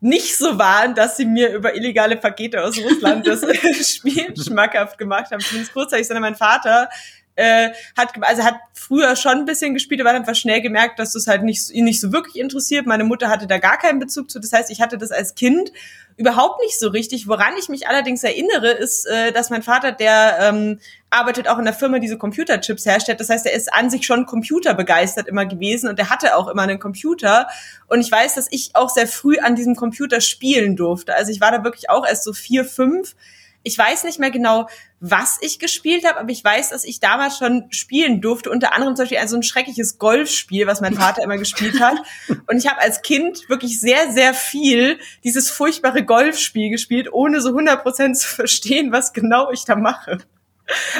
nicht 0.00 0.36
so 0.36 0.58
waren, 0.58 0.94
dass 0.94 1.16
sie 1.16 1.24
mir 1.24 1.52
über 1.54 1.74
illegale 1.74 2.16
Pakete 2.16 2.62
aus 2.62 2.76
Russland 2.78 3.26
das 3.26 3.40
Spiel 3.94 4.34
schmackhaft 4.36 4.98
gemacht 4.98 5.30
haben, 5.30 5.40
zumindest 5.40 5.72
kurzzeitig, 5.72 6.06
sondern 6.08 6.22
mein 6.22 6.34
Vater 6.34 6.88
äh, 7.36 7.70
hat 7.96 8.12
also 8.22 8.42
hat 8.42 8.56
früher 8.72 9.14
schon 9.14 9.32
ein 9.32 9.44
bisschen 9.44 9.74
gespielt, 9.74 10.00
aber 10.00 10.10
hat 10.10 10.16
einfach 10.16 10.34
schnell 10.34 10.60
gemerkt, 10.60 10.98
dass 10.98 11.12
das 11.12 11.26
halt 11.26 11.42
nicht 11.42 11.70
ihn 11.70 11.84
nicht 11.84 12.00
so 12.00 12.12
wirklich 12.12 12.36
interessiert. 12.36 12.86
Meine 12.86 13.04
Mutter 13.04 13.28
hatte 13.28 13.46
da 13.46 13.58
gar 13.58 13.78
keinen 13.78 13.98
Bezug 13.98 14.30
zu. 14.30 14.40
Das 14.40 14.52
heißt, 14.52 14.70
ich 14.70 14.80
hatte 14.80 14.98
das 14.98 15.12
als 15.12 15.34
Kind 15.34 15.70
überhaupt 16.16 16.62
nicht 16.62 16.78
so 16.78 16.88
richtig. 16.88 17.28
Woran 17.28 17.54
ich 17.58 17.68
mich 17.68 17.88
allerdings 17.88 18.24
erinnere, 18.24 18.70
ist, 18.70 19.06
äh, 19.06 19.32
dass 19.32 19.50
mein 19.50 19.62
Vater, 19.62 19.92
der 19.92 20.38
ähm, 20.40 20.80
arbeitet 21.10 21.46
auch 21.46 21.58
in 21.58 21.64
der 21.64 21.74
Firma, 21.74 21.98
die 21.98 22.08
so 22.08 22.16
Computerchips 22.16 22.86
herstellt. 22.86 23.20
Das 23.20 23.28
heißt, 23.28 23.44
er 23.44 23.52
ist 23.52 23.72
an 23.72 23.90
sich 23.90 24.06
schon 24.06 24.24
computerbegeistert 24.24 25.28
immer 25.28 25.44
gewesen 25.44 25.88
und 25.88 25.98
er 25.98 26.08
hatte 26.08 26.36
auch 26.36 26.48
immer 26.48 26.62
einen 26.62 26.78
Computer. 26.78 27.48
Und 27.86 28.00
ich 28.00 28.10
weiß, 28.10 28.34
dass 28.34 28.48
ich 28.50 28.70
auch 28.74 28.88
sehr 28.88 29.06
früh 29.06 29.38
an 29.38 29.56
diesem 29.56 29.76
Computer 29.76 30.22
spielen 30.22 30.74
durfte. 30.74 31.14
Also 31.14 31.30
ich 31.30 31.40
war 31.40 31.52
da 31.52 31.64
wirklich 31.64 31.90
auch 31.90 32.06
erst 32.06 32.24
so 32.24 32.32
vier, 32.32 32.64
fünf 32.64 33.14
ich 33.66 33.76
weiß 33.76 34.04
nicht 34.04 34.20
mehr 34.20 34.30
genau, 34.30 34.68
was 35.00 35.38
ich 35.40 35.58
gespielt 35.58 36.06
habe, 36.06 36.20
aber 36.20 36.30
ich 36.30 36.42
weiß, 36.42 36.70
dass 36.70 36.84
ich 36.84 37.00
damals 37.00 37.36
schon 37.36 37.66
spielen 37.70 38.20
durfte. 38.20 38.48
Unter 38.48 38.72
anderem 38.72 38.94
zum 38.94 39.02
Beispiel 39.02 39.18
ein 39.18 39.26
so 39.26 39.34
ein 39.34 39.42
schreckliches 39.42 39.98
Golfspiel, 39.98 40.68
was 40.68 40.80
mein 40.80 40.94
Vater 40.94 41.24
immer 41.24 41.36
gespielt 41.36 41.80
hat. 41.80 41.96
Und 42.46 42.58
ich 42.58 42.68
habe 42.68 42.80
als 42.80 43.02
Kind 43.02 43.48
wirklich 43.48 43.80
sehr, 43.80 44.12
sehr 44.12 44.34
viel 44.34 45.00
dieses 45.24 45.50
furchtbare 45.50 46.04
Golfspiel 46.04 46.70
gespielt, 46.70 47.12
ohne 47.12 47.40
so 47.40 47.50
100% 47.50 48.14
zu 48.14 48.28
verstehen, 48.28 48.92
was 48.92 49.12
genau 49.12 49.50
ich 49.50 49.64
da 49.64 49.74
mache. 49.74 50.18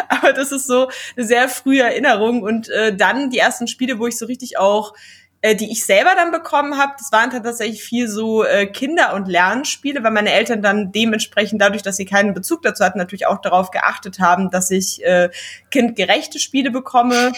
Aber 0.09 0.33
das 0.33 0.51
ist 0.51 0.67
so 0.67 0.91
eine 1.17 1.25
sehr 1.25 1.49
frühe 1.49 1.83
Erinnerung. 1.83 2.43
Und 2.43 2.69
äh, 2.71 2.97
dann 2.97 3.31
die 3.31 3.39
ersten 3.39 3.69
Spiele, 3.69 4.01
wo 4.01 4.09
ich 4.09 4.19
so 4.19 4.27
richtig 4.27 4.59
auch 4.59 4.93
äh, 5.47 5.55
die 5.55 5.71
ich 5.71 5.85
selber 5.85 6.11
dann 6.17 6.33
bekommen 6.33 6.77
habe, 6.77 6.95
das 6.99 7.13
waren 7.13 7.31
tatsächlich 7.31 7.81
viel 7.81 8.09
so 8.09 8.43
äh, 8.43 8.67
Kinder- 8.67 9.15
und 9.15 9.29
Lernspiele, 9.29 10.03
weil 10.03 10.11
meine 10.11 10.33
Eltern 10.33 10.61
dann 10.61 10.91
dementsprechend 10.91 11.63
dadurch, 11.63 11.83
dass 11.83 11.97
sie 11.97 12.05
keinen 12.05 12.35
Bezug 12.35 12.63
dazu 12.63 12.85
hatten, 12.85 12.99
natürlich 12.99 13.29
auch 13.29 13.41
darauf 13.41 13.71
geachtet 13.71 14.19
haben, 14.19 14.51
dass 14.51 14.73
ich 14.73 15.05
äh, 15.05 15.31
kindgerechte 15.71 16.41
Spiele 16.41 16.73
bekomme. 16.73 17.33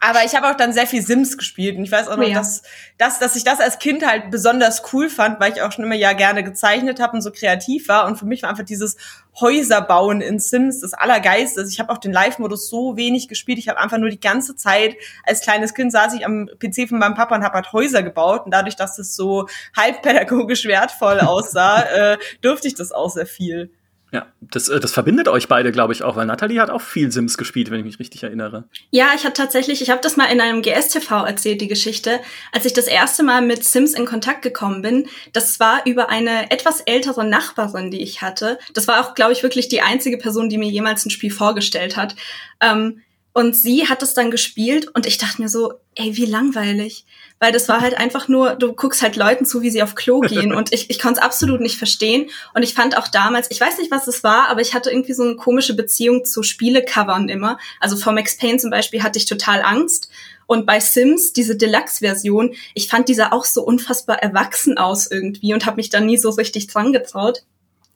Aber 0.00 0.24
ich 0.24 0.34
habe 0.34 0.48
auch 0.48 0.54
dann 0.54 0.72
sehr 0.72 0.86
viel 0.86 1.02
Sims 1.02 1.36
gespielt 1.36 1.76
und 1.76 1.84
ich 1.84 1.92
weiß 1.92 2.08
auch 2.08 2.16
noch, 2.16 2.24
oh 2.24 2.28
ja. 2.28 2.38
dass, 2.38 2.62
dass, 2.98 3.18
dass 3.18 3.36
ich 3.36 3.44
das 3.44 3.60
als 3.60 3.78
Kind 3.78 4.06
halt 4.06 4.30
besonders 4.30 4.82
cool 4.92 5.08
fand, 5.08 5.40
weil 5.40 5.52
ich 5.52 5.62
auch 5.62 5.72
schon 5.72 5.84
immer 5.84 5.94
ja 5.94 6.12
gerne 6.12 6.44
gezeichnet 6.44 7.00
habe 7.00 7.14
und 7.14 7.22
so 7.22 7.30
kreativ 7.32 7.88
war. 7.88 8.06
Und 8.06 8.16
für 8.16 8.26
mich 8.26 8.42
war 8.42 8.50
einfach 8.50 8.64
dieses 8.64 8.96
Häuserbauen 9.40 10.20
in 10.20 10.38
Sims 10.38 10.80
das 10.80 10.94
Allergeiste. 10.94 11.60
Also 11.60 11.70
ich 11.70 11.80
habe 11.80 11.92
auch 11.92 11.98
den 11.98 12.12
Live-Modus 12.12 12.68
so 12.68 12.96
wenig 12.96 13.28
gespielt. 13.28 13.58
Ich 13.58 13.68
habe 13.68 13.78
einfach 13.78 13.98
nur 13.98 14.10
die 14.10 14.20
ganze 14.20 14.56
Zeit 14.56 14.96
als 15.24 15.40
kleines 15.40 15.74
Kind 15.74 15.92
saß 15.92 16.14
ich 16.14 16.24
am 16.24 16.48
PC 16.58 16.88
von 16.88 16.98
meinem 16.98 17.14
Papa 17.14 17.34
und 17.36 17.44
habe 17.44 17.54
halt 17.54 17.72
Häuser 17.72 18.02
gebaut. 18.02 18.44
Und 18.44 18.52
dadurch, 18.52 18.76
dass 18.76 18.98
es 18.98 19.16
so 19.16 19.48
halbpädagogisch 19.76 20.64
wertvoll 20.66 21.20
aussah, 21.20 21.82
äh, 22.12 22.18
durfte 22.40 22.68
ich 22.68 22.74
das 22.74 22.92
auch 22.92 23.10
sehr 23.10 23.26
viel. 23.26 23.70
Ja, 24.10 24.26
das, 24.40 24.68
äh, 24.68 24.80
das 24.80 24.92
verbindet 24.92 25.28
euch 25.28 25.48
beide, 25.48 25.70
glaube 25.70 25.92
ich, 25.92 26.02
auch, 26.02 26.16
weil 26.16 26.24
Natalie 26.24 26.60
hat 26.60 26.70
auch 26.70 26.80
viel 26.80 27.12
Sims 27.12 27.36
gespielt, 27.36 27.70
wenn 27.70 27.80
ich 27.80 27.84
mich 27.84 27.98
richtig 27.98 28.22
erinnere. 28.22 28.64
Ja, 28.90 29.10
ich 29.14 29.24
habe 29.24 29.34
tatsächlich, 29.34 29.82
ich 29.82 29.90
habe 29.90 30.00
das 30.00 30.16
mal 30.16 30.26
in 30.26 30.40
einem 30.40 30.62
GSTV 30.62 31.10
erzählt, 31.26 31.60
die 31.60 31.68
Geschichte, 31.68 32.20
als 32.52 32.64
ich 32.64 32.72
das 32.72 32.86
erste 32.86 33.22
Mal 33.22 33.42
mit 33.42 33.64
Sims 33.64 33.92
in 33.92 34.06
Kontakt 34.06 34.40
gekommen 34.40 34.80
bin. 34.80 35.08
Das 35.34 35.60
war 35.60 35.84
über 35.84 36.08
eine 36.08 36.50
etwas 36.50 36.80
ältere 36.80 37.24
Nachbarin, 37.24 37.90
die 37.90 38.02
ich 38.02 38.22
hatte. 38.22 38.58
Das 38.72 38.88
war 38.88 39.00
auch, 39.00 39.14
glaube 39.14 39.32
ich, 39.32 39.42
wirklich 39.42 39.68
die 39.68 39.82
einzige 39.82 40.16
Person, 40.16 40.48
die 40.48 40.58
mir 40.58 40.70
jemals 40.70 41.04
ein 41.04 41.10
Spiel 41.10 41.30
vorgestellt 41.30 41.96
hat. 41.96 42.16
Ähm, 42.60 43.02
und 43.34 43.54
sie 43.54 43.88
hat 43.88 44.02
es 44.02 44.14
dann 44.14 44.30
gespielt 44.30 44.88
und 44.94 45.06
ich 45.06 45.18
dachte 45.18 45.42
mir 45.42 45.48
so, 45.48 45.74
ey, 45.94 46.16
wie 46.16 46.24
langweilig 46.24 47.04
weil 47.40 47.52
das 47.52 47.68
war 47.68 47.80
halt 47.80 47.96
einfach 47.96 48.28
nur, 48.28 48.54
du 48.54 48.72
guckst 48.72 49.02
halt 49.02 49.16
Leuten 49.16 49.44
zu, 49.44 49.62
wie 49.62 49.70
sie 49.70 49.82
auf 49.82 49.94
Klo 49.94 50.20
gehen 50.22 50.52
und 50.52 50.72
ich, 50.72 50.90
ich 50.90 50.98
konnte 50.98 51.20
es 51.20 51.24
absolut 51.24 51.60
nicht 51.60 51.78
verstehen 51.78 52.30
und 52.54 52.62
ich 52.62 52.74
fand 52.74 52.96
auch 52.96 53.08
damals, 53.08 53.50
ich 53.50 53.60
weiß 53.60 53.78
nicht, 53.78 53.90
was 53.90 54.08
es 54.08 54.24
war, 54.24 54.48
aber 54.48 54.60
ich 54.60 54.74
hatte 54.74 54.90
irgendwie 54.90 55.14
so 55.14 55.22
eine 55.22 55.36
komische 55.36 55.74
Beziehung 55.74 56.24
zu 56.24 56.42
Spielecovern 56.42 57.28
immer. 57.28 57.58
Also 57.80 57.96
vor 57.96 58.12
Max 58.12 58.36
Payne 58.36 58.58
zum 58.58 58.70
Beispiel 58.70 59.02
hatte 59.02 59.18
ich 59.18 59.26
total 59.26 59.62
Angst 59.62 60.10
und 60.48 60.64
bei 60.64 60.80
Sims, 60.80 61.34
diese 61.34 61.56
Deluxe-Version, 61.56 62.54
ich 62.72 62.88
fand 62.88 63.10
dieser 63.10 63.34
auch 63.34 63.44
so 63.44 63.62
unfassbar 63.62 64.22
erwachsen 64.22 64.78
aus 64.78 65.10
irgendwie 65.10 65.52
und 65.52 65.66
habe 65.66 65.76
mich 65.76 65.90
da 65.90 66.00
nie 66.00 66.16
so 66.16 66.30
richtig 66.30 66.68
dran 66.68 66.94
getraut. 66.94 67.42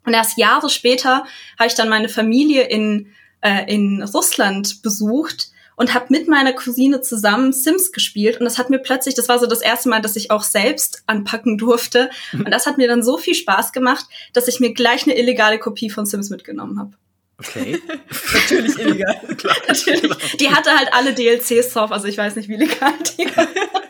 Und 0.04 0.12
erst 0.12 0.36
Jahre 0.36 0.68
später 0.68 1.24
habe 1.58 1.68
ich 1.68 1.74
dann 1.74 1.88
meine 1.88 2.10
Familie 2.10 2.64
in, 2.64 3.08
äh, 3.40 3.72
in 3.72 4.02
Russland 4.02 4.82
besucht 4.82 5.51
und 5.76 5.94
habe 5.94 6.06
mit 6.08 6.28
meiner 6.28 6.52
Cousine 6.52 7.00
zusammen 7.00 7.52
Sims 7.52 7.92
gespielt 7.92 8.38
und 8.38 8.44
das 8.44 8.58
hat 8.58 8.70
mir 8.70 8.78
plötzlich, 8.78 9.14
das 9.14 9.28
war 9.28 9.38
so 9.38 9.46
das 9.46 9.62
erste 9.62 9.88
Mal, 9.88 10.00
dass 10.00 10.16
ich 10.16 10.30
auch 10.30 10.42
selbst 10.42 11.02
anpacken 11.06 11.58
durfte 11.58 12.10
und 12.32 12.50
das 12.50 12.66
hat 12.66 12.78
mir 12.78 12.88
dann 12.88 13.02
so 13.02 13.18
viel 13.18 13.34
Spaß 13.34 13.72
gemacht, 13.72 14.06
dass 14.32 14.48
ich 14.48 14.60
mir 14.60 14.74
gleich 14.74 15.04
eine 15.04 15.18
illegale 15.18 15.58
Kopie 15.58 15.90
von 15.90 16.06
Sims 16.06 16.30
mitgenommen 16.30 16.78
habe. 16.78 16.92
Okay. 17.38 17.80
Natürlich 18.32 18.78
illegal. 18.78 19.16
Klar, 19.36 19.56
Natürlich. 19.66 20.02
genau. 20.02 20.16
Die 20.38 20.50
hatte 20.50 20.70
halt 20.70 20.92
alle 20.92 21.12
DLCs 21.14 21.72
drauf, 21.72 21.90
also 21.90 22.06
ich 22.06 22.18
weiß 22.18 22.36
nicht, 22.36 22.48
wie 22.48 22.56
legal 22.56 22.92
die 23.18 23.26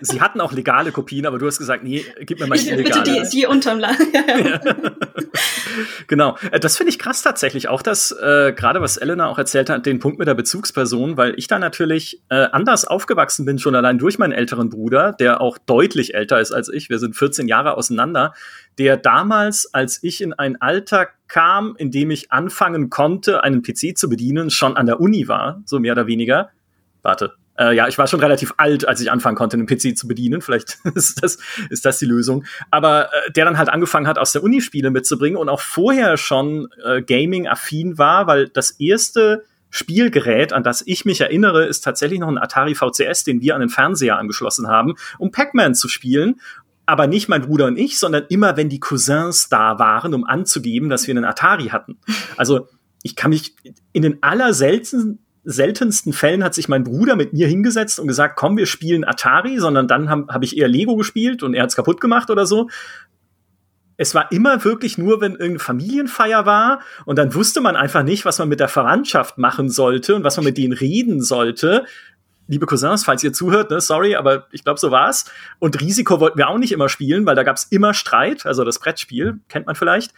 Sie 0.02 0.20
hatten 0.20 0.40
auch 0.40 0.52
legale 0.52 0.92
Kopien, 0.92 1.26
aber 1.26 1.38
du 1.38 1.46
hast 1.46 1.58
gesagt, 1.58 1.82
nee, 1.84 2.04
gib 2.20 2.40
mir 2.40 2.46
mal 2.46 2.58
die 2.58 2.70
Ich, 2.70 2.76
bitte 2.76 2.98
illegale. 2.98 3.28
die, 3.30 3.36
die 3.36 3.46
unterm 3.46 3.78
Land. 3.78 3.98
Ja, 4.12 4.38
ja. 4.38 4.60
Genau. 6.06 6.36
Äh, 6.50 6.60
Das 6.60 6.76
finde 6.76 6.90
ich 6.90 6.98
krass 6.98 7.22
tatsächlich. 7.22 7.68
Auch 7.68 7.82
das, 7.82 8.12
äh, 8.12 8.52
gerade 8.52 8.80
was 8.80 8.96
Elena 8.98 9.28
auch 9.28 9.38
erzählt 9.38 9.70
hat, 9.70 9.86
den 9.86 10.00
Punkt 10.00 10.18
mit 10.18 10.28
der 10.28 10.34
Bezugsperson, 10.34 11.16
weil 11.16 11.34
ich 11.38 11.46
da 11.46 11.58
natürlich 11.58 12.22
äh, 12.28 12.46
anders 12.52 12.84
aufgewachsen 12.84 13.46
bin, 13.46 13.58
schon 13.58 13.74
allein 13.74 13.98
durch 13.98 14.18
meinen 14.18 14.32
älteren 14.32 14.68
Bruder, 14.68 15.12
der 15.12 15.40
auch 15.40 15.56
deutlich 15.58 16.14
älter 16.14 16.40
ist 16.40 16.52
als 16.52 16.68
ich. 16.68 16.90
Wir 16.90 16.98
sind 16.98 17.16
14 17.16 17.48
Jahre 17.48 17.76
auseinander, 17.76 18.34
der 18.78 18.96
damals, 18.96 19.72
als 19.72 20.02
ich 20.02 20.20
in 20.20 20.32
ein 20.34 20.60
Alter 20.60 21.08
kam, 21.28 21.74
in 21.78 21.90
dem 21.90 22.10
ich 22.10 22.30
anfangen 22.32 22.90
konnte, 22.90 23.42
einen 23.42 23.62
PC 23.62 23.96
zu 23.96 24.08
bedienen, 24.08 24.50
schon 24.50 24.76
an 24.76 24.86
der 24.86 25.00
Uni 25.00 25.28
war, 25.28 25.62
so 25.64 25.78
mehr 25.78 25.92
oder 25.92 26.06
weniger. 26.06 26.50
Warte. 27.02 27.32
Äh, 27.58 27.74
ja, 27.74 27.88
ich 27.88 27.98
war 27.98 28.06
schon 28.06 28.20
relativ 28.20 28.54
alt, 28.56 28.86
als 28.88 29.00
ich 29.00 29.10
anfangen 29.10 29.36
konnte, 29.36 29.56
einen 29.56 29.66
PC 29.66 29.96
zu 29.96 30.08
bedienen. 30.08 30.40
Vielleicht 30.40 30.78
ist 30.94 31.22
das, 31.22 31.38
ist 31.70 31.84
das 31.84 31.98
die 31.98 32.06
Lösung. 32.06 32.44
Aber 32.70 33.06
äh, 33.06 33.32
der 33.32 33.44
dann 33.44 33.58
halt 33.58 33.68
angefangen 33.68 34.06
hat, 34.06 34.18
aus 34.18 34.32
der 34.32 34.42
Uni 34.42 34.60
Spiele 34.60 34.90
mitzubringen 34.90 35.36
und 35.36 35.48
auch 35.48 35.60
vorher 35.60 36.16
schon 36.16 36.68
äh, 36.84 37.02
Gaming-affin 37.02 37.98
war, 37.98 38.26
weil 38.26 38.48
das 38.48 38.70
erste 38.72 39.44
Spielgerät, 39.74 40.52
an 40.52 40.62
das 40.62 40.82
ich 40.86 41.04
mich 41.04 41.22
erinnere, 41.22 41.64
ist 41.64 41.82
tatsächlich 41.82 42.20
noch 42.20 42.28
ein 42.28 42.36
Atari 42.36 42.74
VCS, 42.74 43.24
den 43.24 43.40
wir 43.40 43.54
an 43.54 43.60
den 43.60 43.70
Fernseher 43.70 44.18
angeschlossen 44.18 44.68
haben, 44.68 44.94
um 45.18 45.30
Pac-Man 45.30 45.74
zu 45.74 45.88
spielen. 45.88 46.40
Aber 46.84 47.06
nicht 47.06 47.28
mein 47.28 47.42
Bruder 47.42 47.66
und 47.66 47.78
ich, 47.78 47.98
sondern 47.98 48.24
immer, 48.28 48.56
wenn 48.56 48.68
die 48.68 48.80
Cousins 48.80 49.48
da 49.48 49.78
waren, 49.78 50.12
um 50.12 50.24
anzugeben, 50.24 50.90
dass 50.90 51.06
wir 51.06 51.12
einen 51.12 51.24
Atari 51.24 51.68
hatten. 51.68 51.98
Also 52.36 52.68
ich 53.02 53.16
kann 53.16 53.30
mich 53.30 53.54
in 53.92 54.02
den 54.02 54.22
allerseltensten 54.22 55.21
seltensten 55.44 56.12
Fällen 56.12 56.44
hat 56.44 56.54
sich 56.54 56.68
mein 56.68 56.84
Bruder 56.84 57.16
mit 57.16 57.32
mir 57.32 57.48
hingesetzt 57.48 57.98
und 57.98 58.06
gesagt, 58.06 58.36
komm, 58.36 58.56
wir 58.56 58.66
spielen 58.66 59.04
Atari, 59.04 59.58
sondern 59.58 59.88
dann 59.88 60.08
habe 60.08 60.32
hab 60.32 60.42
ich 60.44 60.56
eher 60.56 60.68
Lego 60.68 60.96
gespielt 60.96 61.42
und 61.42 61.54
er 61.54 61.64
hat's 61.64 61.76
kaputt 61.76 62.00
gemacht 62.00 62.30
oder 62.30 62.46
so. 62.46 62.68
Es 63.96 64.14
war 64.14 64.32
immer 64.32 64.64
wirklich 64.64 64.98
nur, 64.98 65.20
wenn 65.20 65.32
irgendeine 65.32 65.58
Familienfeier 65.58 66.46
war 66.46 66.80
und 67.04 67.18
dann 67.18 67.34
wusste 67.34 67.60
man 67.60 67.76
einfach 67.76 68.02
nicht, 68.02 68.24
was 68.24 68.38
man 68.38 68.48
mit 68.48 68.60
der 68.60 68.68
Verwandtschaft 68.68 69.38
machen 69.38 69.68
sollte 69.68 70.14
und 70.14 70.24
was 70.24 70.36
man 70.36 70.44
mit 70.44 70.58
denen 70.58 70.72
reden 70.72 71.20
sollte. 71.22 71.84
Liebe 72.48 72.66
Cousins, 72.66 73.04
falls 73.04 73.22
ihr 73.22 73.32
zuhört, 73.32 73.70
ne, 73.70 73.80
sorry, 73.80 74.16
aber 74.16 74.46
ich 74.50 74.64
glaube, 74.64 74.80
so 74.80 74.90
war's. 74.90 75.30
Und 75.58 75.80
Risiko 75.80 76.20
wollten 76.20 76.38
wir 76.38 76.48
auch 76.48 76.58
nicht 76.58 76.72
immer 76.72 76.88
spielen, 76.88 77.26
weil 77.26 77.36
da 77.36 77.42
gab's 77.42 77.64
immer 77.70 77.94
Streit, 77.94 78.46
also 78.46 78.64
das 78.64 78.78
Brettspiel, 78.78 79.40
kennt 79.48 79.66
man 79.66 79.74
vielleicht. 79.74 80.12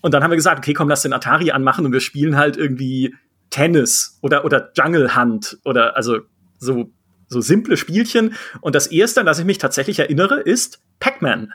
Und 0.00 0.14
dann 0.14 0.22
haben 0.22 0.30
wir 0.30 0.36
gesagt, 0.36 0.58
okay, 0.58 0.74
komm, 0.74 0.88
lass 0.88 1.02
den 1.02 1.12
Atari 1.12 1.50
anmachen 1.50 1.86
und 1.86 1.92
wir 1.92 2.00
spielen 2.00 2.36
halt 2.36 2.56
irgendwie 2.56 3.14
Tennis 3.50 4.18
oder, 4.22 4.44
oder 4.44 4.72
Jungle 4.76 5.16
Hunt 5.16 5.58
oder 5.64 5.96
also 5.96 6.20
so, 6.58 6.90
so 7.28 7.40
simple 7.40 7.76
Spielchen. 7.76 8.34
Und 8.60 8.74
das 8.74 8.86
erste, 8.88 9.20
an 9.20 9.26
das 9.26 9.38
ich 9.38 9.44
mich 9.44 9.58
tatsächlich 9.58 9.98
erinnere, 9.98 10.40
ist 10.40 10.82
Pac-Man. 11.00 11.52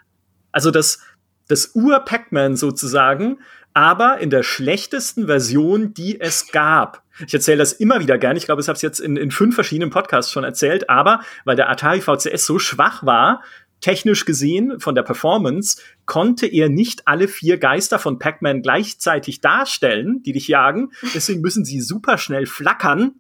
Also 0.51 0.71
das, 0.71 0.99
das 1.47 1.75
Ur-Pac-Man 1.75 2.55
sozusagen, 2.55 3.39
aber 3.73 4.19
in 4.19 4.29
der 4.29 4.43
schlechtesten 4.43 5.27
Version, 5.27 5.93
die 5.93 6.19
es 6.19 6.51
gab. 6.51 7.03
Ich 7.25 7.33
erzähle 7.33 7.57
das 7.57 7.73
immer 7.73 7.99
wieder 7.99 8.17
gerne. 8.17 8.37
Ich 8.37 8.45
glaube, 8.45 8.61
ich 8.61 8.67
habe 8.67 8.75
es 8.75 8.81
jetzt 8.81 8.99
in, 8.99 9.17
in 9.17 9.31
fünf 9.31 9.55
verschiedenen 9.55 9.89
Podcasts 9.89 10.31
schon 10.31 10.43
erzählt, 10.43 10.89
aber 10.89 11.21
weil 11.45 11.55
der 11.55 11.69
Atari 11.69 12.01
VCS 12.01 12.45
so 12.45 12.59
schwach 12.59 13.05
war, 13.05 13.43
technisch 13.81 14.25
gesehen 14.25 14.79
von 14.79 14.95
der 14.95 15.03
Performance, 15.03 15.81
konnte 16.05 16.47
er 16.47 16.69
nicht 16.69 17.07
alle 17.07 17.27
vier 17.27 17.57
Geister 17.57 17.99
von 17.99 18.19
Pac-Man 18.19 18.61
gleichzeitig 18.61 19.41
darstellen, 19.41 20.21
die 20.23 20.33
dich 20.33 20.47
jagen. 20.47 20.91
Deswegen 21.13 21.41
müssen 21.41 21.65
sie 21.65 21.81
super 21.81 22.17
schnell 22.17 22.45
flackern, 22.45 23.15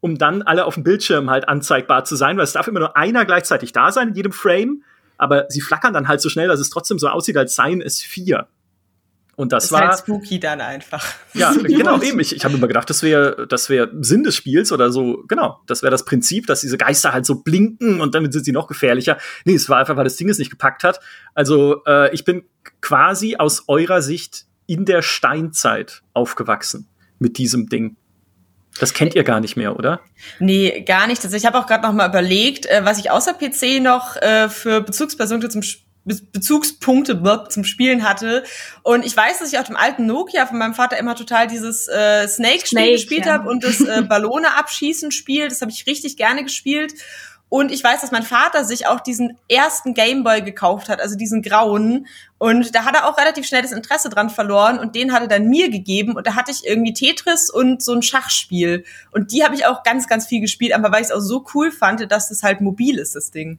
um 0.00 0.18
dann 0.18 0.42
alle 0.42 0.64
auf 0.64 0.74
dem 0.74 0.82
Bildschirm 0.82 1.30
halt 1.30 1.48
anzeigbar 1.48 2.04
zu 2.04 2.16
sein, 2.16 2.36
weil 2.36 2.44
es 2.44 2.52
darf 2.52 2.68
immer 2.68 2.80
nur 2.80 2.96
einer 2.96 3.24
gleichzeitig 3.24 3.72
da 3.72 3.92
sein 3.92 4.08
in 4.08 4.14
jedem 4.14 4.32
Frame, 4.32 4.82
aber 5.16 5.46
sie 5.48 5.60
flackern 5.60 5.92
dann 5.92 6.08
halt 6.08 6.20
so 6.20 6.28
schnell, 6.28 6.48
dass 6.48 6.60
es 6.60 6.70
trotzdem 6.70 6.98
so 6.98 7.08
aussieht, 7.08 7.36
als 7.36 7.54
seien 7.54 7.80
es 7.80 8.00
vier. 8.00 8.48
Und 9.34 9.52
das 9.52 9.64
ist 9.64 9.72
war 9.72 9.88
halt 9.88 9.98
spooky 9.98 10.38
dann 10.38 10.60
einfach. 10.60 11.04
ja, 11.32 11.52
genau, 11.62 12.00
eben. 12.02 12.20
Ich, 12.20 12.36
ich 12.36 12.44
habe 12.44 12.54
immer 12.56 12.68
gedacht, 12.68 12.90
das 12.90 13.02
wäre 13.02 13.46
das 13.48 13.70
wäre 13.70 13.90
Sinn 14.00 14.22
des 14.24 14.36
Spiels 14.36 14.72
oder 14.72 14.92
so. 14.92 15.24
Genau, 15.26 15.58
das 15.66 15.82
wäre 15.82 15.90
das 15.90 16.04
Prinzip, 16.04 16.46
dass 16.46 16.60
diese 16.60 16.76
Geister 16.76 17.12
halt 17.14 17.24
so 17.24 17.36
blinken 17.42 18.00
und 18.02 18.14
damit 18.14 18.32
sind 18.34 18.44
sie 18.44 18.52
noch 18.52 18.66
gefährlicher. 18.66 19.16
Nee, 19.46 19.54
es 19.54 19.68
war 19.70 19.78
einfach, 19.78 19.96
weil 19.96 20.04
das 20.04 20.16
Ding 20.16 20.28
es 20.28 20.38
nicht 20.38 20.50
gepackt 20.50 20.84
hat. 20.84 21.00
Also 21.34 21.82
äh, 21.86 22.12
ich 22.14 22.24
bin 22.24 22.44
quasi 22.82 23.36
aus 23.36 23.64
eurer 23.68 24.02
Sicht 24.02 24.44
in 24.66 24.84
der 24.84 25.00
Steinzeit 25.02 26.02
aufgewachsen 26.12 26.88
mit 27.18 27.38
diesem 27.38 27.68
Ding. 27.68 27.96
Das 28.80 28.94
kennt 28.94 29.14
ihr 29.14 29.24
gar 29.24 29.40
nicht 29.40 29.56
mehr, 29.56 29.76
oder? 29.78 30.00
Nee, 30.40 30.82
gar 30.82 31.06
nicht. 31.06 31.24
Also 31.24 31.36
ich 31.36 31.44
habe 31.46 31.58
auch 31.58 31.66
gerade 31.66 31.82
noch 31.82 31.92
mal 31.92 32.08
überlegt, 32.08 32.66
äh, 32.66 32.82
was 32.84 32.98
ich 32.98 33.10
außer 33.10 33.34
PC 33.34 33.82
noch 33.82 34.16
äh, 34.16 34.48
für 34.48 34.80
Bezugspersonen 34.82 35.50
zum 35.50 35.60
Sp- 35.64 35.80
Be 35.82 35.91
Bezugspunkte 36.04 37.22
zum 37.48 37.64
Spielen 37.64 38.08
hatte. 38.08 38.44
Und 38.82 39.04
ich 39.04 39.16
weiß, 39.16 39.38
dass 39.38 39.52
ich 39.52 39.58
auf 39.58 39.66
dem 39.66 39.76
alten 39.76 40.06
Nokia 40.06 40.46
von 40.46 40.58
meinem 40.58 40.74
Vater 40.74 40.98
immer 40.98 41.14
total 41.14 41.46
dieses 41.46 41.88
äh, 41.88 42.26
Snake-Spiel 42.26 42.78
Snake, 42.78 42.92
gespielt 42.92 43.26
ja. 43.26 43.34
habe 43.34 43.48
und 43.48 43.64
das 43.64 43.80
äh, 43.80 44.02
Ballone 44.08 44.56
abschießen 44.56 45.12
Spiel. 45.12 45.48
Das 45.48 45.60
habe 45.60 45.70
ich 45.70 45.86
richtig 45.86 46.16
gerne 46.16 46.42
gespielt. 46.42 46.94
Und 47.48 47.70
ich 47.70 47.84
weiß, 47.84 48.00
dass 48.00 48.12
mein 48.12 48.22
Vater 48.22 48.64
sich 48.64 48.86
auch 48.86 49.00
diesen 49.00 49.36
ersten 49.46 49.92
Gameboy 49.92 50.40
gekauft 50.40 50.88
hat, 50.88 51.02
also 51.02 51.16
diesen 51.16 51.42
grauen. 51.42 52.06
Und 52.38 52.74
da 52.74 52.86
hat 52.86 52.94
er 52.94 53.06
auch 53.06 53.18
relativ 53.18 53.46
schnell 53.46 53.60
das 53.60 53.72
Interesse 53.72 54.08
dran 54.08 54.30
verloren 54.30 54.78
und 54.78 54.96
den 54.96 55.12
hat 55.12 55.20
er 55.20 55.28
dann 55.28 55.48
mir 55.48 55.68
gegeben. 55.68 56.16
Und 56.16 56.26
da 56.26 56.34
hatte 56.34 56.50
ich 56.50 56.66
irgendwie 56.66 56.94
Tetris 56.94 57.50
und 57.50 57.82
so 57.82 57.92
ein 57.92 58.00
Schachspiel. 58.00 58.84
Und 59.10 59.32
die 59.32 59.44
habe 59.44 59.54
ich 59.54 59.66
auch 59.66 59.82
ganz, 59.82 60.08
ganz 60.08 60.26
viel 60.26 60.40
gespielt, 60.40 60.72
aber 60.72 60.90
weil 60.92 61.02
ich 61.02 61.08
es 61.08 61.12
auch 61.12 61.20
so 61.20 61.44
cool 61.52 61.70
fand, 61.70 62.10
dass 62.10 62.30
das 62.30 62.42
halt 62.42 62.62
mobil 62.62 62.98
ist, 62.98 63.14
das 63.14 63.30
Ding. 63.30 63.58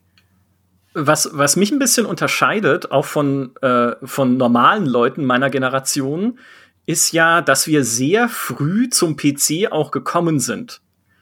Was, 0.94 1.30
was 1.34 1.56
mich 1.56 1.72
ein 1.72 1.80
bisschen 1.80 2.06
unterscheidet, 2.06 2.92
auch 2.92 3.06
von, 3.06 3.56
äh, 3.62 3.96
von 4.04 4.38
normalen 4.38 4.86
Leuten 4.86 5.26
meiner 5.26 5.50
Generation, 5.50 6.38
ist 6.86 7.12
ja, 7.14 7.42
dass 7.42 7.68
wir 7.68 7.84
sehr 7.84 8.30
früh 8.30 8.90
zum 8.90 9.16
PC 9.16 9.72
auch 9.72 9.92
gekommen 9.92 10.40
sind. 10.40 10.82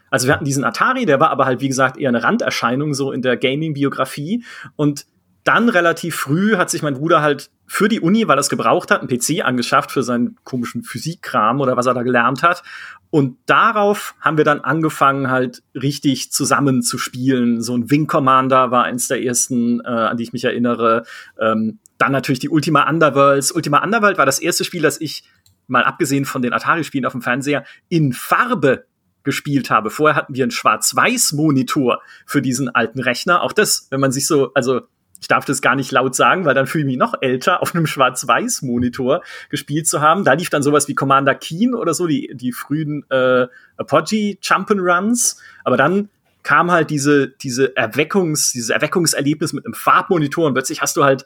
Also 0.10 0.28
wir 0.28 0.34
hatten 0.34 0.46
diesen 0.46 0.66
Atari, 0.66 1.06
der 1.06 1.20
war 1.20 1.30
aber 1.30 1.46
halt, 1.46 1.62
wie 1.62 1.70
gesagt, 1.70 1.98
eher 1.98 2.10
eine 2.10 2.24
Randerscheinung 2.24 2.94
so 2.94 3.12
in 3.12 3.22
der 3.22 3.38
Gaming-Biografie. 3.38 4.44
Und 4.76 5.06
dann 5.44 5.70
relativ 5.70 6.16
früh 6.16 6.58
hat 6.58 6.70
sich 6.70 6.84
mein 6.84 6.96
Bruder 6.96 7.22
halt 7.22 7.50
für 7.66 7.88
die 7.88 8.02
Uni, 8.02 8.28
weil 8.28 8.38
er 8.38 8.42
es 8.42 8.50
gebraucht 8.50 8.92
hat, 8.92 9.00
einen 9.00 9.08
PC 9.08 9.44
angeschafft 9.46 9.92
für 9.92 10.04
seinen 10.04 10.36
komischen 10.44 10.84
Physikkram 10.84 11.62
oder 11.62 11.78
was 11.78 11.86
er 11.86 11.94
da 11.94 12.04
gelernt 12.04 12.44
hat. 12.44 12.64
Und 13.12 13.38
darauf 13.46 14.16
haben 14.22 14.38
wir 14.38 14.46
dann 14.46 14.62
angefangen, 14.62 15.30
halt 15.30 15.64
richtig 15.76 16.32
zusammen 16.32 16.82
zu 16.82 16.98
spielen. 16.98 17.62
So 17.62 17.76
ein 17.76 17.92
Wing 17.92 18.08
Commander 18.08 18.72
war 18.72 18.86
eins 18.86 19.10
der 19.10 19.22
ersten, 19.22 19.82
äh, 19.82 19.88
an 19.88 20.18
die 20.18 20.24
ich 20.24 20.34
mich 20.34 20.46
erinnere. 20.46 21.04
Ähm, 21.38 21.80
dann 21.98 22.14
natürlich 22.14 22.40
die 22.40 22.50
Ultima 22.50 22.90
Underworlds. 22.90 23.52
Ultima 23.52 23.84
Underworld 23.84 24.18
war 24.18 24.26
das 24.26 24.40
erste 24.40 24.64
Spiel, 24.64 24.82
das 24.82 25.00
ich, 25.00 25.26
mal 25.68 25.84
abgesehen 25.84 26.24
von 26.24 26.42
den 26.42 26.54
Atari-Spielen 26.54 27.06
auf 27.06 27.12
dem 27.12 27.22
Fernseher, 27.22 27.66
in 27.90 28.14
Farbe 28.14 28.86
gespielt 29.24 29.70
habe. 29.70 29.90
Vorher 29.90 30.16
hatten 30.16 30.34
wir 30.34 30.44
einen 30.44 30.52
Schwarz-Weiß-Monitor 30.52 32.02
für 32.26 32.42
diesen 32.42 32.70
alten 32.70 33.02
Rechner. 33.02 33.42
Auch 33.42 33.52
das, 33.52 33.88
wenn 33.92 34.00
man 34.00 34.14
sich 34.14 34.26
so, 34.26 34.54
also 34.54 34.82
ich 35.22 35.28
darf 35.28 35.46
das 35.46 35.62
gar 35.62 35.76
nicht 35.76 35.92
laut 35.92 36.16
sagen, 36.16 36.46
weil 36.46 36.56
dann 36.56 36.66
fühle 36.66 36.84
ich 36.84 36.88
mich 36.88 36.98
noch 36.98 37.14
älter, 37.22 37.62
auf 37.62 37.76
einem 37.76 37.86
Schwarz-Weiß-Monitor 37.86 39.24
gespielt 39.50 39.88
zu 39.88 40.02
haben. 40.02 40.24
Da 40.24 40.34
lief 40.34 40.50
dann 40.50 40.64
sowas 40.64 40.88
wie 40.88 40.96
Commander 40.96 41.36
Keen 41.36 41.76
oder 41.76 41.94
so, 41.94 42.08
die, 42.08 42.32
die 42.34 42.52
frühen 42.52 43.06
äh, 43.12 43.46
Apogee 43.78 44.40
Jump'n'Runs. 44.42 45.38
Aber 45.64 45.78
dann 45.78 46.10
kam 46.42 46.72
halt 46.72 46.90
diese, 46.90 47.28
diese 47.28 47.78
Erweckungs, 47.78 48.52
dieses 48.52 48.72
Erweckungserlebnis 48.72 49.54
mit 49.54 49.64
einem 49.64 49.76
Farbmonitor 49.76 50.48
und 50.48 50.54
plötzlich 50.54 50.82
hast 50.82 50.98
du 50.98 51.04
halt 51.04 51.26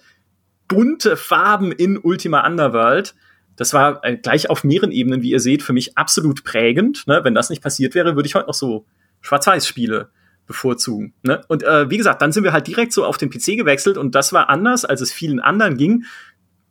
bunte 0.67 1.15
Farben 1.15 1.71
in 1.71 1.97
Ultima 1.97 2.45
Underworld. 2.45 3.15
Das 3.55 3.73
war 3.73 4.03
äh, 4.03 4.17
gleich 4.17 4.49
auf 4.49 4.65
mehreren 4.65 4.91
Ebenen, 4.91 5.21
wie 5.21 5.31
ihr 5.31 5.39
seht, 5.39 5.63
für 5.63 5.71
mich 5.71 5.97
absolut 5.97 6.43
prägend. 6.43 7.07
Ne? 7.07 7.21
Wenn 7.23 7.33
das 7.33 7.49
nicht 7.49 7.63
passiert 7.63 7.95
wäre, 7.95 8.17
würde 8.17 8.27
ich 8.27 8.35
heute 8.35 8.47
noch 8.47 8.53
so 8.53 8.85
Schwarz-Weiß-Spiele 9.21 10.09
bevorzugen. 10.47 11.13
Ne? 11.23 11.41
Und 11.47 11.63
äh, 11.63 11.89
wie 11.89 11.97
gesagt, 11.97 12.21
dann 12.21 12.31
sind 12.31 12.43
wir 12.43 12.53
halt 12.53 12.67
direkt 12.67 12.93
so 12.93 13.05
auf 13.05 13.17
den 13.17 13.29
PC 13.29 13.57
gewechselt 13.57 13.97
und 13.97 14.15
das 14.15 14.33
war 14.33 14.49
anders, 14.49 14.85
als 14.85 15.01
es 15.01 15.11
vielen 15.11 15.39
anderen 15.39 15.77
ging 15.77 16.05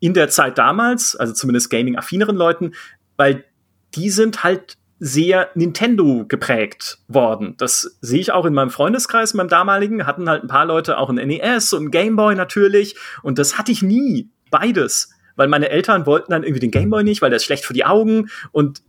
in 0.00 0.14
der 0.14 0.28
Zeit 0.28 0.58
damals, 0.58 1.16
also 1.16 1.32
zumindest 1.32 1.70
Gaming-affineren 1.70 2.36
Leuten, 2.36 2.72
weil 3.16 3.44
die 3.94 4.10
sind 4.10 4.44
halt 4.44 4.76
sehr 4.98 5.50
Nintendo 5.54 6.24
geprägt 6.26 6.98
worden. 7.08 7.54
Das 7.58 7.98
sehe 8.00 8.20
ich 8.20 8.32
auch 8.32 8.44
in 8.44 8.54
meinem 8.54 8.70
Freundeskreis, 8.70 9.32
in 9.32 9.38
meinem 9.38 9.48
damaligen, 9.48 10.06
hatten 10.06 10.28
halt 10.28 10.44
ein 10.44 10.48
paar 10.48 10.66
Leute 10.66 10.98
auch 10.98 11.10
ein 11.10 11.16
NES 11.16 11.72
und 11.72 11.86
ein 11.86 11.90
Gameboy 11.90 12.34
natürlich 12.34 12.96
und 13.22 13.38
das 13.38 13.58
hatte 13.58 13.72
ich 13.72 13.82
nie, 13.82 14.30
beides. 14.50 15.10
weil 15.36 15.48
meine 15.48 15.68
Eltern 15.70 16.06
wollten 16.06 16.30
dann 16.30 16.44
irgendwie 16.44 16.60
den 16.60 16.70
Gameboy 16.70 17.02
nicht, 17.02 17.20
weil 17.20 17.30
der 17.30 17.38
ist 17.38 17.44
schlecht 17.44 17.64
für 17.64 17.74
die 17.74 17.84
Augen 17.84 18.28
und 18.52 18.82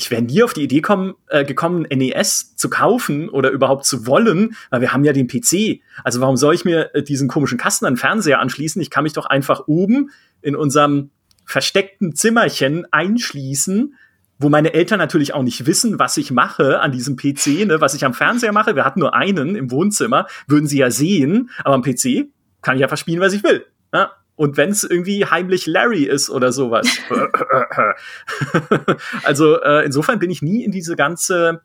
ich 0.00 0.10
wäre 0.10 0.22
nie 0.22 0.42
auf 0.42 0.54
die 0.54 0.62
Idee 0.62 0.80
kommen, 0.80 1.14
äh, 1.28 1.44
gekommen, 1.44 1.82
NES 1.82 2.56
zu 2.56 2.70
kaufen 2.70 3.28
oder 3.28 3.50
überhaupt 3.50 3.84
zu 3.84 4.06
wollen, 4.06 4.56
weil 4.70 4.80
wir 4.80 4.92
haben 4.92 5.04
ja 5.04 5.12
den 5.12 5.28
PC. 5.28 5.82
Also 6.02 6.20
warum 6.20 6.36
soll 6.36 6.54
ich 6.54 6.64
mir 6.64 6.94
äh, 6.94 7.02
diesen 7.02 7.28
komischen 7.28 7.58
Kasten 7.58 7.84
an 7.84 7.96
Fernseher 7.96 8.40
anschließen? 8.40 8.80
Ich 8.80 8.90
kann 8.90 9.04
mich 9.04 9.12
doch 9.12 9.26
einfach 9.26 9.68
oben 9.68 10.10
in 10.40 10.56
unserem 10.56 11.10
versteckten 11.44 12.14
Zimmerchen 12.14 12.86
einschließen, 12.90 13.94
wo 14.38 14.48
meine 14.48 14.72
Eltern 14.72 14.98
natürlich 14.98 15.34
auch 15.34 15.42
nicht 15.42 15.66
wissen, 15.66 15.98
was 15.98 16.16
ich 16.16 16.30
mache 16.30 16.80
an 16.80 16.92
diesem 16.92 17.16
PC, 17.16 17.66
ne, 17.66 17.80
was 17.80 17.94
ich 17.94 18.06
am 18.06 18.14
Fernseher 18.14 18.52
mache. 18.52 18.74
Wir 18.74 18.86
hatten 18.86 19.00
nur 19.00 19.14
einen 19.14 19.54
im 19.54 19.70
Wohnzimmer, 19.70 20.26
würden 20.46 20.66
sie 20.66 20.78
ja 20.78 20.90
sehen, 20.90 21.50
aber 21.62 21.74
am 21.74 21.82
PC 21.82 22.28
kann 22.62 22.78
ich 22.78 22.82
einfach 22.82 22.96
spielen, 22.96 23.20
was 23.20 23.34
ich 23.34 23.44
will. 23.44 23.66
Ja? 23.92 24.12
Und 24.40 24.56
wenn 24.56 24.70
es 24.70 24.84
irgendwie 24.84 25.26
heimlich 25.26 25.66
Larry 25.66 26.04
ist 26.04 26.30
oder 26.30 26.50
sowas. 26.50 26.88
also 29.22 29.60
äh, 29.60 29.84
insofern 29.84 30.18
bin 30.18 30.30
ich 30.30 30.40
nie 30.40 30.64
in 30.64 30.72
diese 30.72 30.96
ganze 30.96 31.60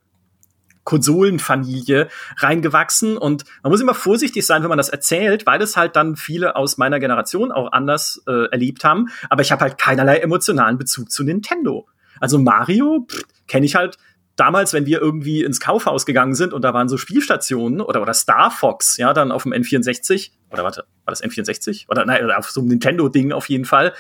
Konsolenfamilie 0.84 2.10
reingewachsen 2.36 3.18
und 3.18 3.46
man 3.64 3.72
muss 3.72 3.80
immer 3.80 3.94
vorsichtig 3.94 4.46
sein, 4.46 4.62
wenn 4.62 4.68
man 4.68 4.78
das 4.78 4.90
erzählt, 4.90 5.46
weil 5.46 5.62
es 5.62 5.78
halt 5.78 5.96
dann 5.96 6.18
viele 6.18 6.58
aus 6.58 6.78
meiner 6.78 7.00
Generation 7.00 7.54
auch 7.54 7.72
anders 7.72 8.22
äh, 8.28 8.52
erlebt 8.52 8.84
haben. 8.84 9.06
Aber 9.30 9.42
ich 9.42 9.54
habe 9.54 9.62
halt 9.62 9.78
keinerlei 9.78 10.18
emotionalen 10.18 10.78
Bezug 10.78 11.12
zu 11.12 11.24
Nintendo. 11.24 11.88
Also 12.20 12.40
Mario 12.40 13.08
kenne 13.48 13.66
ich 13.66 13.76
halt 13.76 13.98
damals, 14.36 14.74
wenn 14.74 14.86
wir 14.86 15.00
irgendwie 15.00 15.44
ins 15.44 15.62
Kaufhaus 15.62 16.06
gegangen 16.06 16.36
sind 16.36 16.52
und 16.52 16.64
da 16.64 16.74
waren 16.74 16.90
so 16.90 16.98
Spielstationen 16.98 17.80
oder, 17.80 18.02
oder 18.02 18.14
Star 18.14 18.52
Fox, 18.52 18.98
ja, 18.98 19.14
dann 19.14 19.32
auf 19.32 19.44
dem 19.44 19.54
N64, 19.54 20.32
oder 20.56 20.64
warte, 20.64 20.86
war 21.06 21.12
das 21.12 21.24
N64? 21.24 21.90
Oder 21.90 22.06
nein, 22.06 22.32
auf 22.32 22.50
so 22.50 22.62
einem 22.62 22.70
Nintendo-Ding 22.70 23.32
auf 23.32 23.50
jeden 23.50 23.66
Fall. 23.66 23.94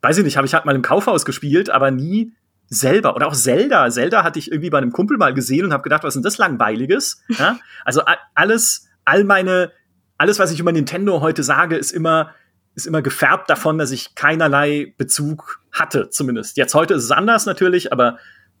Weiß 0.00 0.18
ich 0.18 0.24
nicht, 0.24 0.36
habe 0.36 0.46
ich 0.46 0.54
halt 0.54 0.64
mal 0.64 0.74
im 0.74 0.82
Kaufhaus 0.82 1.24
gespielt, 1.24 1.70
aber 1.70 1.90
nie 1.90 2.32
selber. 2.68 3.14
Oder 3.14 3.28
auch 3.28 3.34
Zelda. 3.34 3.90
Zelda 3.90 4.24
hatte 4.24 4.38
ich 4.38 4.50
irgendwie 4.50 4.70
bei 4.70 4.78
einem 4.78 4.92
Kumpel 4.92 5.18
mal 5.18 5.34
gesehen 5.34 5.66
und 5.66 5.72
habe 5.72 5.82
gedacht, 5.82 6.02
was 6.02 6.10
ist 6.10 6.14
denn 6.14 6.22
das 6.22 6.38
Langweiliges? 6.38 7.22
Ja? 7.38 7.58
Also 7.84 8.02
alles, 8.34 8.88
all 9.04 9.24
meine, 9.24 9.72
alles, 10.18 10.38
was 10.38 10.52
ich 10.52 10.60
über 10.60 10.72
Nintendo 10.72 11.20
heute 11.20 11.42
sage, 11.42 11.76
ist 11.76 11.92
immer, 11.92 12.30
ist 12.74 12.86
immer 12.86 13.02
gefärbt 13.02 13.50
davon, 13.50 13.78
dass 13.78 13.90
ich 13.90 14.14
keinerlei 14.14 14.94
Bezug 14.96 15.60
hatte, 15.72 16.10
zumindest. 16.10 16.56
Jetzt 16.56 16.74
heute 16.74 16.94
ist 16.94 17.04
es 17.04 17.10
anders 17.10 17.46
natürlich, 17.46 17.92
aber 17.92 18.18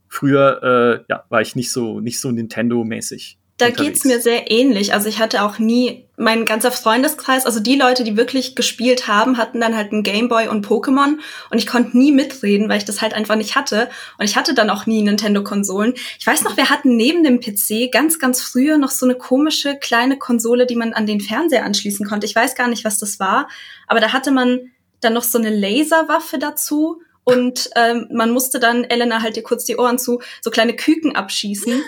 früher 0.08 0.62
äh, 0.62 1.04
ja, 1.08 1.24
war 1.28 1.40
ich 1.40 1.56
nicht 1.56 1.72
so, 1.72 2.00
nicht 2.00 2.20
so 2.20 2.30
Nintendo-mäßig. 2.30 3.38
Da 3.62 3.70
geht's 3.70 4.04
mir 4.04 4.20
sehr 4.20 4.50
ähnlich. 4.50 4.92
Also 4.92 5.08
ich 5.08 5.18
hatte 5.18 5.42
auch 5.42 5.58
nie, 5.58 6.04
mein 6.16 6.44
ganzer 6.44 6.72
Freundeskreis, 6.72 7.46
also 7.46 7.60
die 7.60 7.76
Leute, 7.76 8.04
die 8.04 8.16
wirklich 8.16 8.54
gespielt 8.54 9.08
haben, 9.08 9.38
hatten 9.38 9.60
dann 9.60 9.76
halt 9.76 9.92
einen 9.92 10.02
Gameboy 10.02 10.48
und 10.48 10.66
Pokémon 10.66 11.18
und 11.50 11.58
ich 11.58 11.66
konnte 11.66 11.96
nie 11.96 12.12
mitreden, 12.12 12.68
weil 12.68 12.78
ich 12.78 12.84
das 12.84 13.00
halt 13.00 13.14
einfach 13.14 13.36
nicht 13.36 13.56
hatte. 13.56 13.88
Und 14.18 14.24
ich 14.24 14.36
hatte 14.36 14.54
dann 14.54 14.70
auch 14.70 14.86
nie 14.86 15.02
Nintendo-Konsolen. 15.02 15.94
Ich 16.18 16.26
weiß 16.26 16.42
noch, 16.44 16.56
wir 16.56 16.70
hatten 16.70 16.96
neben 16.96 17.24
dem 17.24 17.40
PC 17.40 17.90
ganz, 17.92 18.18
ganz 18.18 18.42
früher 18.42 18.78
noch 18.78 18.90
so 18.90 19.06
eine 19.06 19.14
komische 19.14 19.76
kleine 19.76 20.18
Konsole, 20.18 20.66
die 20.66 20.76
man 20.76 20.92
an 20.92 21.06
den 21.06 21.20
Fernseher 21.20 21.64
anschließen 21.64 22.06
konnte. 22.06 22.26
Ich 22.26 22.34
weiß 22.34 22.54
gar 22.54 22.68
nicht, 22.68 22.84
was 22.84 22.98
das 22.98 23.20
war, 23.20 23.48
aber 23.86 24.00
da 24.00 24.12
hatte 24.12 24.30
man 24.30 24.72
dann 25.00 25.14
noch 25.14 25.24
so 25.24 25.38
eine 25.38 25.50
Laserwaffe 25.50 26.38
dazu 26.38 27.00
und 27.24 27.70
ähm, 27.76 28.08
man 28.10 28.30
musste 28.30 28.58
dann, 28.58 28.84
Elena, 28.84 29.22
halt 29.22 29.36
dir 29.36 29.42
kurz 29.42 29.64
die 29.64 29.76
Ohren 29.76 29.98
zu, 29.98 30.20
so 30.40 30.50
kleine 30.50 30.74
Küken 30.74 31.14
abschießen. 31.14 31.82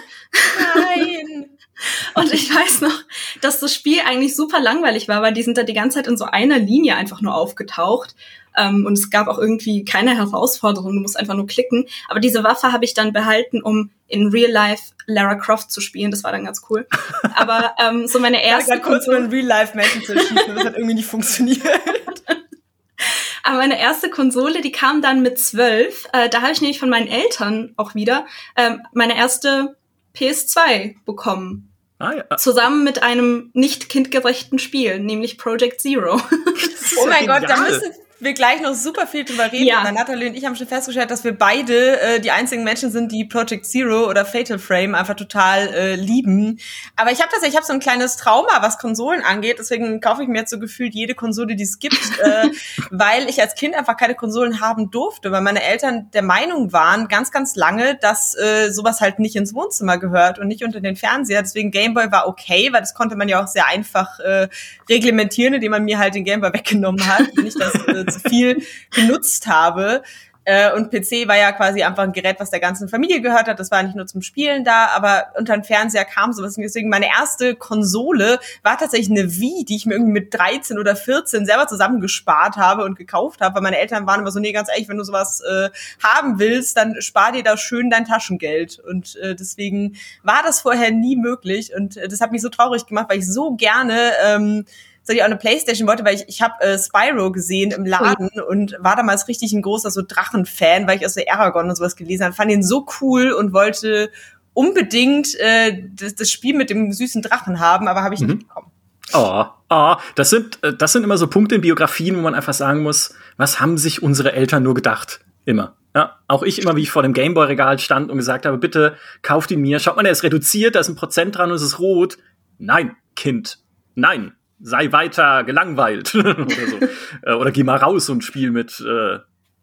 Nein! 0.75 1.54
Und 2.15 2.33
ich 2.33 2.55
weiß 2.55 2.81
noch, 2.83 3.03
dass 3.41 3.61
das 3.61 3.75
Spiel 3.75 4.01
eigentlich 4.07 4.37
super 4.37 4.61
langweilig 4.61 5.09
war, 5.09 5.23
weil 5.23 5.33
die 5.33 5.43
sind 5.43 5.59
da 5.59 5.63
die 5.63 5.75
ganze 5.75 5.99
Zeit 5.99 6.07
in 6.07 6.17
so 6.17 6.25
einer 6.25 6.59
Linie 6.59 6.97
einfach 6.97 7.21
nur 7.21 7.35
aufgetaucht. 7.35 8.15
Ähm, 8.57 8.87
und 8.87 8.93
es 8.93 9.11
gab 9.11 9.27
auch 9.27 9.39
irgendwie 9.39 9.85
keine 9.85 10.17
Herausforderung, 10.17 10.95
du 10.95 11.01
musst 11.01 11.19
einfach 11.19 11.35
nur 11.35 11.47
klicken. 11.47 11.87
Aber 12.09 12.21
diese 12.21 12.45
Waffe 12.45 12.73
habe 12.73 12.85
ich 12.85 12.95
dann 12.95 13.13
behalten, 13.13 13.63
um 13.63 13.91
in 14.07 14.29
Real 14.29 14.51
Life 14.51 14.93
Lara 15.07 15.35
Croft 15.35 15.73
zu 15.73 15.81
spielen. 15.81 16.11
Das 16.11 16.23
war 16.23 16.33
dann 16.33 16.45
ganz 16.45 16.63
cool. 16.71 16.87
Aber 17.35 17.75
ähm, 17.85 18.07
so 18.07 18.21
meine 18.21 18.45
erste. 18.45 18.73
Ja, 18.73 18.79
kurz 18.79 19.07
mal 19.07 19.25
in 19.25 19.31
Real 19.31 19.47
Life 19.47 19.77
Menschen 19.77 20.03
zu 20.03 20.17
schießen, 20.17 20.55
das 20.55 20.65
hat 20.65 20.77
irgendwie 20.77 20.95
nicht 20.95 21.09
funktioniert. 21.09 21.63
Aber 23.43 23.59
meine 23.59 23.79
erste 23.79 24.09
Konsole, 24.09 24.63
die 24.63 24.73
kam 24.73 25.03
dann 25.03 25.21
mit 25.21 25.39
zwölf. 25.39 26.09
Äh, 26.15 26.31
da 26.31 26.41
habe 26.41 26.53
ich 26.53 26.63
nämlich 26.63 26.79
von 26.79 26.89
meinen 26.89 27.09
Eltern 27.09 27.75
auch 27.77 27.95
wieder 27.95 28.25
ähm, 28.57 28.81
meine 28.93 29.17
erste 29.17 29.77
PS2 30.17 30.97
bekommen. 31.05 31.71
Ah, 31.99 32.13
ja. 32.13 32.37
Zusammen 32.37 32.85
mit 32.85 33.03
einem 33.03 33.51
nicht 33.55 33.89
kindgerechten 33.89 34.59
Spiel, 34.59 34.99
nämlich 34.99 35.39
Project 35.39 35.81
Zero. 35.81 36.17
oh 36.97 37.07
mein 37.07 37.27
Gott, 37.27 37.45
da 37.49 37.57
müssen 37.57 37.93
wir 38.25 38.35
gleich 38.35 38.61
noch 38.61 38.75
super 38.75 39.07
viel 39.07 39.25
drüber 39.25 39.51
reden. 39.53 39.67
Ja. 39.67 39.91
Natalie 39.93 40.29
und 40.29 40.35
ich 40.35 40.45
haben 40.45 40.57
schon 40.57 40.67
festgestellt, 40.67 41.11
dass 41.11 41.25
wir 41.25 41.37
beide 41.37 42.01
äh, 42.01 42.21
die 42.21 42.31
einzigen 42.31 42.65
Menschen 42.65 42.91
sind, 42.91 43.13
die 43.13 43.25
Project 43.25 43.67
Zero 43.67 44.09
oder 44.09 44.25
Fatal 44.25 44.59
Frame 44.59 44.95
einfach 44.95 45.15
total 45.15 45.69
äh, 45.69 45.95
lieben. 45.95 46.59
Aber 46.97 47.13
ich 47.13 47.21
habe 47.21 47.31
tatsächlich, 47.31 47.55
ich 47.55 47.57
habe 47.57 47.67
so 47.67 47.73
ein 47.73 47.81
kleines 47.81 48.17
Trauma, 48.17 48.63
was 48.63 48.79
Konsolen 48.79 49.23
angeht. 49.23 49.57
Deswegen 49.59 50.01
kaufe 50.01 50.23
ich 50.23 50.29
mir 50.29 50.39
jetzt 50.39 50.51
so 50.51 50.59
gefühlt 50.59 50.95
jede 50.95 51.15
Konsole, 51.15 51.57
die 51.57 51.65
es 51.65 51.79
gibt, 51.79 52.19
äh, 52.21 52.51
weil 52.91 53.29
ich 53.29 53.41
als 53.41 53.55
Kind 53.55 53.75
einfach 53.75 53.97
keine 53.97 54.15
Konsolen 54.15 54.61
haben 54.61 54.91
durfte, 54.91 55.31
weil 55.31 55.43
meine 55.43 55.63
Eltern 55.63 56.11
der 56.13 56.23
Meinung 56.23 56.73
waren, 56.73 57.09
ganz, 57.09 57.31
ganz 57.31 57.57
lange, 57.57 57.97
dass 58.01 58.35
äh, 58.35 58.71
sowas 58.71 59.01
halt 59.01 59.19
nicht 59.19 59.37
ins 59.37 59.55
Wohnzimmer 59.55 59.99
gehört 59.99 60.39
und 60.39 60.49
nicht 60.49 60.65
unter 60.65 60.81
den 60.81 60.97
Fernseher. 60.97 61.43
Deswegen 61.43 61.71
Gameboy 61.71 62.11
war 62.11 62.27
okay, 62.29 62.71
weil 62.73 62.81
das 62.81 62.95
konnte 62.95 63.17
man 63.17 63.29
ja 63.29 63.43
auch 63.43 63.49
sehr 63.49 63.67
einfach 63.67 64.19
äh, 64.21 64.49
reglementieren, 64.89 65.55
indem 65.55 65.73
man 65.73 65.85
mir 65.85 65.99
halt 65.99 66.15
den 66.15 66.25
Gameboy 66.25 66.53
weggenommen 66.53 67.07
hat. 67.07 67.37
Nicht, 67.37 67.61
dass 67.61 67.75
äh, 67.75 68.05
zu 68.15 68.29
viel 68.29 68.63
genutzt 68.91 69.47
habe. 69.47 70.03
Äh, 70.47 70.73
und 70.75 70.91
PC 70.91 71.27
war 71.27 71.37
ja 71.37 71.53
quasi 71.53 71.83
einfach 71.83 72.03
ein 72.03 72.13
Gerät, 72.13 72.37
was 72.39 72.51
der 72.51 72.61
ganzen 72.61 72.89
Familie 72.89 73.23
gehört 73.23 73.49
hat. 73.49 73.59
Das 73.59 73.71
war 73.71 73.83
nicht 73.83 73.97
nur 73.97 74.07
zum 74.07 74.21
Spielen 74.21 74.65
da, 74.65 74.89
aber 74.89 75.29
unter 75.39 75.55
den 75.55 75.65
Fernseher 75.65 76.05
kam 76.05 76.33
sowas. 76.33 76.57
Und 76.57 76.63
deswegen 76.63 76.91
meine 76.91 77.07
erste 77.07 77.55
Konsole 77.55 78.39
war 78.63 78.77
tatsächlich 78.77 79.11
eine 79.11 79.35
Wii, 79.37 79.65
die 79.65 79.77
ich 79.77 79.87
mir 79.87 79.95
irgendwie 79.95 80.13
mit 80.13 80.35
13 80.35 80.79
oder 80.79 80.97
14 80.97 81.47
selber 81.47 81.67
zusammengespart 81.67 82.57
habe 82.57 82.85
und 82.85 82.97
gekauft 82.97 83.41
habe. 83.41 83.55
Weil 83.55 83.63
meine 83.63 83.79
Eltern 83.79 84.07
waren 84.07 84.21
immer 84.21 84.31
so, 84.31 84.41
nee, 84.41 84.53
ganz 84.53 84.69
ehrlich, 84.69 84.89
wenn 84.89 84.99
du 84.99 85.05
sowas 85.05 85.41
äh, 85.41 85.71
haben 86.03 86.39
willst, 86.39 86.77
dann 86.77 87.01
spar 87.01 87.33
dir 87.33 87.43
da 87.43 87.57
schön 87.57 87.89
dein 87.89 88.05
Taschengeld. 88.05 88.79
Und 88.79 89.17
äh, 89.17 89.35
deswegen 89.35 89.97
war 90.23 90.43
das 90.45 90.61
vorher 90.61 90.91
nie 90.91 91.17
möglich. 91.17 91.75
Und 91.75 91.97
äh, 91.97 92.07
das 92.07 92.21
hat 92.21 92.33
mich 92.33 92.43
so 92.43 92.51
traurig 92.51 92.85
gemacht, 92.87 93.07
weil 93.09 93.19
ich 93.19 93.33
so 93.33 93.55
gerne 93.55 94.13
ähm, 94.23 94.67
dass 95.07 95.15
ich 95.15 95.23
auch 95.23 95.27
eine 95.27 95.37
Playstation 95.37 95.87
wollte, 95.87 96.05
weil 96.05 96.15
ich, 96.15 96.25
ich 96.29 96.43
habe 96.43 96.61
äh, 96.61 96.79
Spyro 96.79 97.31
gesehen 97.31 97.73
im 97.73 97.85
Laden 97.85 98.31
oh. 98.37 98.51
und 98.51 98.77
war 98.81 98.97
damals 98.97 99.29
richtig 99.29 99.53
ein 99.53 99.63
großer 99.63 99.91
so 99.91 100.03
Drachen-Fan, 100.07 100.87
weil 100.87 100.99
ich 100.99 101.07
aus 101.07 101.15
der 101.15 101.33
Aragon 101.33 101.69
und 101.69 101.77
sowas 101.77 101.97
gelesen 101.97 102.25
habe. 102.25 102.35
Fand 102.35 102.51
ihn 102.51 102.63
so 102.63 102.87
cool 103.01 103.33
und 103.33 103.53
wollte 103.53 104.11
unbedingt 104.55 105.39
äh, 105.39 105.83
das, 105.95 106.15
das 106.15 106.31
Spiel 106.31 106.57
mit 106.57 106.71
dem 106.71 106.93
süßen 106.93 107.21
Drachen 107.21 107.61
haben, 107.61 107.87
aber 107.87 108.03
habe 108.03 108.15
ich 108.15 108.21
mhm. 108.21 108.29
nicht 108.29 108.49
bekommen. 108.49 108.71
Oh, 109.13 109.45
oh, 109.69 109.97
das 110.15 110.31
sind, 110.31 110.63
äh, 110.63 110.75
das 110.75 110.93
sind 110.93 111.05
immer 111.05 111.19
so 111.19 111.27
Punkte 111.27 111.57
in 111.57 111.61
Biografien, 111.61 112.17
wo 112.17 112.21
man 112.23 112.35
einfach 112.35 112.55
sagen 112.55 112.83
muss, 112.83 113.15
was 113.37 113.61
haben 113.61 113.77
sich 113.77 114.03
unsere 114.03 114.33
Eltern 114.33 114.63
nur 114.63 114.75
gedacht? 114.75 115.21
Immer. 115.45 115.77
Ja, 115.95 116.19
auch 116.27 116.43
ich 116.43 116.61
immer, 116.61 116.75
wie 116.77 116.83
ich 116.83 116.91
vor 116.91 117.03
dem 117.03 117.13
Gameboy-Regal 117.13 117.79
stand 117.79 118.11
und 118.11 118.17
gesagt 118.17 118.47
habe, 118.47 118.57
bitte 118.57 118.97
kauft 119.23 119.51
ihn 119.51 119.61
mir. 119.61 119.79
Schaut 119.79 119.97
mal, 119.97 120.03
der 120.03 120.13
ist 120.13 120.23
reduziert, 120.23 120.75
da 120.75 120.81
ist 120.81 120.89
ein 120.89 120.97
Prozent 120.97 121.37
dran 121.37 121.51
und 121.51 121.57
es 121.57 121.63
ist 121.63 121.79
rot. 121.79 122.17
Nein, 122.59 122.97
Kind. 123.15 123.59
Nein 123.95 124.33
sei 124.65 124.91
weiter 124.93 125.45
gelangweilt 125.45 126.15
oder 126.15 126.47
so. 126.47 126.79
Äh, 127.23 127.35
oder 127.35 127.53
geh 127.53 127.63
mal 127.63 127.77
raus 127.77 128.09
und 128.09 128.25
spiel 128.25 128.51
mit. 128.51 128.81
Äh, 128.81 129.19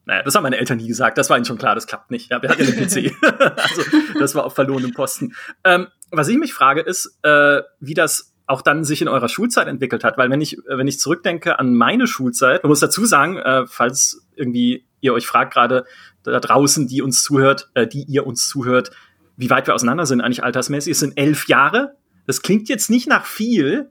naja, 0.05 0.23
das 0.23 0.35
haben 0.35 0.43
meine 0.43 0.57
Eltern 0.57 0.77
nie 0.77 0.87
gesagt. 0.87 1.17
Das 1.17 1.29
war 1.29 1.37
ihnen 1.37 1.45
schon 1.45 1.57
klar, 1.57 1.75
das 1.75 1.87
klappt 1.87 2.11
nicht. 2.11 2.29
Ja, 2.31 2.41
wir 2.41 2.49
hatten 2.49 2.63
ja 2.63 2.71
den 2.71 2.87
PC. 2.87 3.15
also, 3.57 3.81
das 4.19 4.35
war 4.35 4.45
auf 4.45 4.55
verlorenem 4.55 4.93
Posten. 4.93 5.33
Ähm, 5.63 5.87
was 6.11 6.27
ich 6.27 6.37
mich 6.37 6.53
frage, 6.53 6.81
ist, 6.81 7.17
äh, 7.23 7.61
wie 7.79 7.93
das 7.93 8.33
auch 8.45 8.61
dann 8.61 8.83
sich 8.83 9.01
in 9.01 9.07
eurer 9.07 9.29
Schulzeit 9.29 9.67
entwickelt 9.67 10.03
hat. 10.03 10.17
Weil 10.17 10.29
wenn 10.29 10.41
ich, 10.41 10.57
wenn 10.67 10.87
ich 10.87 10.99
zurückdenke 10.99 11.57
an 11.57 11.73
meine 11.73 12.05
Schulzeit, 12.05 12.63
man 12.63 12.69
muss 12.69 12.79
dazu 12.79 13.05
sagen, 13.05 13.37
äh, 13.37 13.65
falls 13.65 14.27
irgendwie 14.35 14.85
ihr 14.99 15.13
euch 15.13 15.25
fragt 15.25 15.53
gerade 15.53 15.85
da 16.23 16.39
draußen, 16.39 16.87
die 16.87 17.01
uns 17.01 17.23
zuhört, 17.23 17.71
äh, 17.73 17.87
die 17.87 18.03
ihr 18.03 18.27
uns 18.27 18.47
zuhört, 18.47 18.91
wie 19.37 19.49
weit 19.49 19.67
wir 19.67 19.73
auseinander 19.73 20.05
sind 20.05 20.21
eigentlich 20.21 20.43
altersmäßig. 20.43 20.91
Es 20.91 20.99
sind 20.99 21.17
elf 21.17 21.47
Jahre. 21.47 21.95
Das 22.27 22.41
klingt 22.41 22.69
jetzt 22.69 22.89
nicht 22.89 23.07
nach 23.07 23.25
viel, 23.25 23.89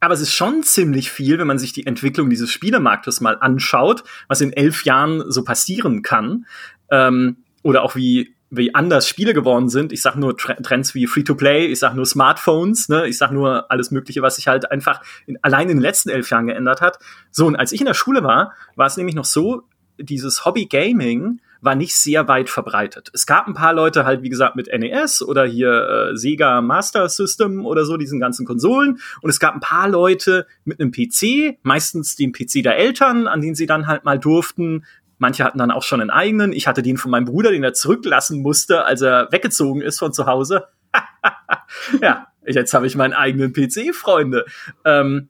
aber 0.00 0.14
es 0.14 0.20
ist 0.20 0.32
schon 0.32 0.62
ziemlich 0.62 1.10
viel, 1.10 1.38
wenn 1.38 1.46
man 1.46 1.58
sich 1.58 1.72
die 1.72 1.86
Entwicklung 1.86 2.30
dieses 2.30 2.50
Spielemarktes 2.50 3.20
mal 3.20 3.36
anschaut, 3.40 4.04
was 4.28 4.40
in 4.40 4.52
elf 4.52 4.84
Jahren 4.84 5.30
so 5.30 5.42
passieren 5.44 6.02
kann. 6.02 6.46
Ähm, 6.90 7.38
oder 7.62 7.82
auch 7.82 7.96
wie, 7.96 8.34
wie 8.50 8.74
anders 8.74 9.08
Spiele 9.08 9.34
geworden 9.34 9.68
sind. 9.68 9.92
Ich 9.92 10.00
sag 10.00 10.16
nur 10.16 10.36
Trends 10.36 10.94
wie 10.94 11.06
Free-to-Play, 11.06 11.66
ich 11.66 11.80
sag 11.80 11.94
nur 11.94 12.06
Smartphones, 12.06 12.88
ne? 12.88 13.06
ich 13.06 13.18
sag 13.18 13.30
nur 13.32 13.70
alles 13.70 13.90
Mögliche, 13.90 14.22
was 14.22 14.36
sich 14.36 14.48
halt 14.48 14.70
einfach 14.70 15.02
in, 15.26 15.38
allein 15.42 15.68
in 15.68 15.76
den 15.76 15.82
letzten 15.82 16.10
elf 16.10 16.30
Jahren 16.30 16.46
geändert 16.46 16.80
hat. 16.80 16.98
So, 17.30 17.46
und 17.46 17.56
als 17.56 17.72
ich 17.72 17.80
in 17.80 17.86
der 17.86 17.94
Schule 17.94 18.22
war, 18.22 18.54
war 18.76 18.86
es 18.86 18.96
nämlich 18.96 19.16
noch 19.16 19.24
so, 19.24 19.62
dieses 19.98 20.44
Hobby 20.44 20.66
Gaming 20.66 21.40
war 21.60 21.74
nicht 21.74 21.94
sehr 21.96 22.28
weit 22.28 22.50
verbreitet. 22.50 23.10
Es 23.12 23.26
gab 23.26 23.46
ein 23.46 23.54
paar 23.54 23.72
Leute 23.72 24.04
halt, 24.04 24.22
wie 24.22 24.28
gesagt, 24.28 24.56
mit 24.56 24.68
NES 24.68 25.22
oder 25.22 25.44
hier 25.44 26.10
äh, 26.12 26.16
Sega 26.16 26.60
Master 26.60 27.08
System 27.08 27.66
oder 27.66 27.84
so, 27.84 27.96
diesen 27.96 28.20
ganzen 28.20 28.46
Konsolen. 28.46 29.00
Und 29.22 29.30
es 29.30 29.40
gab 29.40 29.54
ein 29.54 29.60
paar 29.60 29.88
Leute 29.88 30.46
mit 30.64 30.80
einem 30.80 30.92
PC, 30.92 31.58
meistens 31.62 32.16
den 32.16 32.32
PC 32.32 32.62
der 32.62 32.76
Eltern, 32.76 33.26
an 33.26 33.40
den 33.40 33.54
sie 33.54 33.66
dann 33.66 33.86
halt 33.86 34.04
mal 34.04 34.18
durften. 34.18 34.84
Manche 35.18 35.44
hatten 35.44 35.58
dann 35.58 35.70
auch 35.70 35.82
schon 35.82 36.00
einen 36.00 36.10
eigenen. 36.10 36.52
Ich 36.52 36.66
hatte 36.66 36.82
den 36.82 36.96
von 36.96 37.10
meinem 37.10 37.24
Bruder, 37.24 37.50
den 37.50 37.64
er 37.64 37.72
zurücklassen 37.72 38.40
musste, 38.40 38.84
als 38.84 39.02
er 39.02 39.28
weggezogen 39.32 39.82
ist 39.82 39.98
von 39.98 40.12
zu 40.12 40.26
Hause. 40.26 40.68
ja, 42.00 42.28
jetzt 42.46 42.72
habe 42.72 42.86
ich 42.86 42.94
meinen 42.94 43.14
eigenen 43.14 43.52
PC, 43.52 43.94
Freunde. 43.94 44.44
Ähm, 44.84 45.28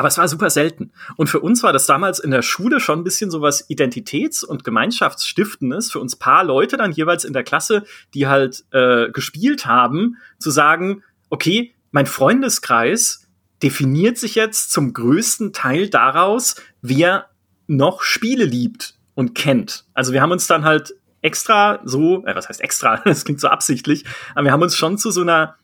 aber 0.00 0.08
es 0.08 0.16
war 0.16 0.28
super 0.28 0.48
selten. 0.48 0.92
Und 1.16 1.26
für 1.26 1.40
uns 1.40 1.62
war 1.62 1.74
das 1.74 1.84
damals 1.84 2.20
in 2.20 2.30
der 2.30 2.40
Schule 2.40 2.80
schon 2.80 3.00
ein 3.00 3.04
bisschen 3.04 3.30
so 3.30 3.42
was 3.42 3.68
Identitäts- 3.68 4.42
und 4.42 4.64
Gemeinschaftsstiftendes. 4.64 5.92
Für 5.92 6.00
uns 6.00 6.16
paar 6.16 6.42
Leute 6.42 6.78
dann 6.78 6.90
jeweils 6.90 7.26
in 7.26 7.34
der 7.34 7.44
Klasse, 7.44 7.84
die 8.14 8.26
halt 8.26 8.64
äh, 8.70 9.10
gespielt 9.10 9.66
haben, 9.66 10.16
zu 10.38 10.50
sagen, 10.50 11.02
okay, 11.28 11.74
mein 11.90 12.06
Freundeskreis 12.06 13.28
definiert 13.62 14.16
sich 14.16 14.36
jetzt 14.36 14.72
zum 14.72 14.94
größten 14.94 15.52
Teil 15.52 15.90
daraus, 15.90 16.54
wer 16.80 17.26
noch 17.66 18.02
Spiele 18.02 18.46
liebt 18.46 18.94
und 19.14 19.34
kennt. 19.34 19.84
Also 19.92 20.14
wir 20.14 20.22
haben 20.22 20.32
uns 20.32 20.46
dann 20.46 20.64
halt 20.64 20.94
extra 21.20 21.80
so, 21.84 22.24
äh, 22.24 22.34
was 22.34 22.48
heißt 22.48 22.62
extra, 22.62 22.96
das 23.04 23.26
klingt 23.26 23.40
so 23.40 23.48
absichtlich, 23.48 24.06
aber 24.34 24.44
wir 24.44 24.52
haben 24.52 24.62
uns 24.62 24.76
schon 24.76 24.96
zu 24.96 25.10
so 25.10 25.20
einer 25.20 25.56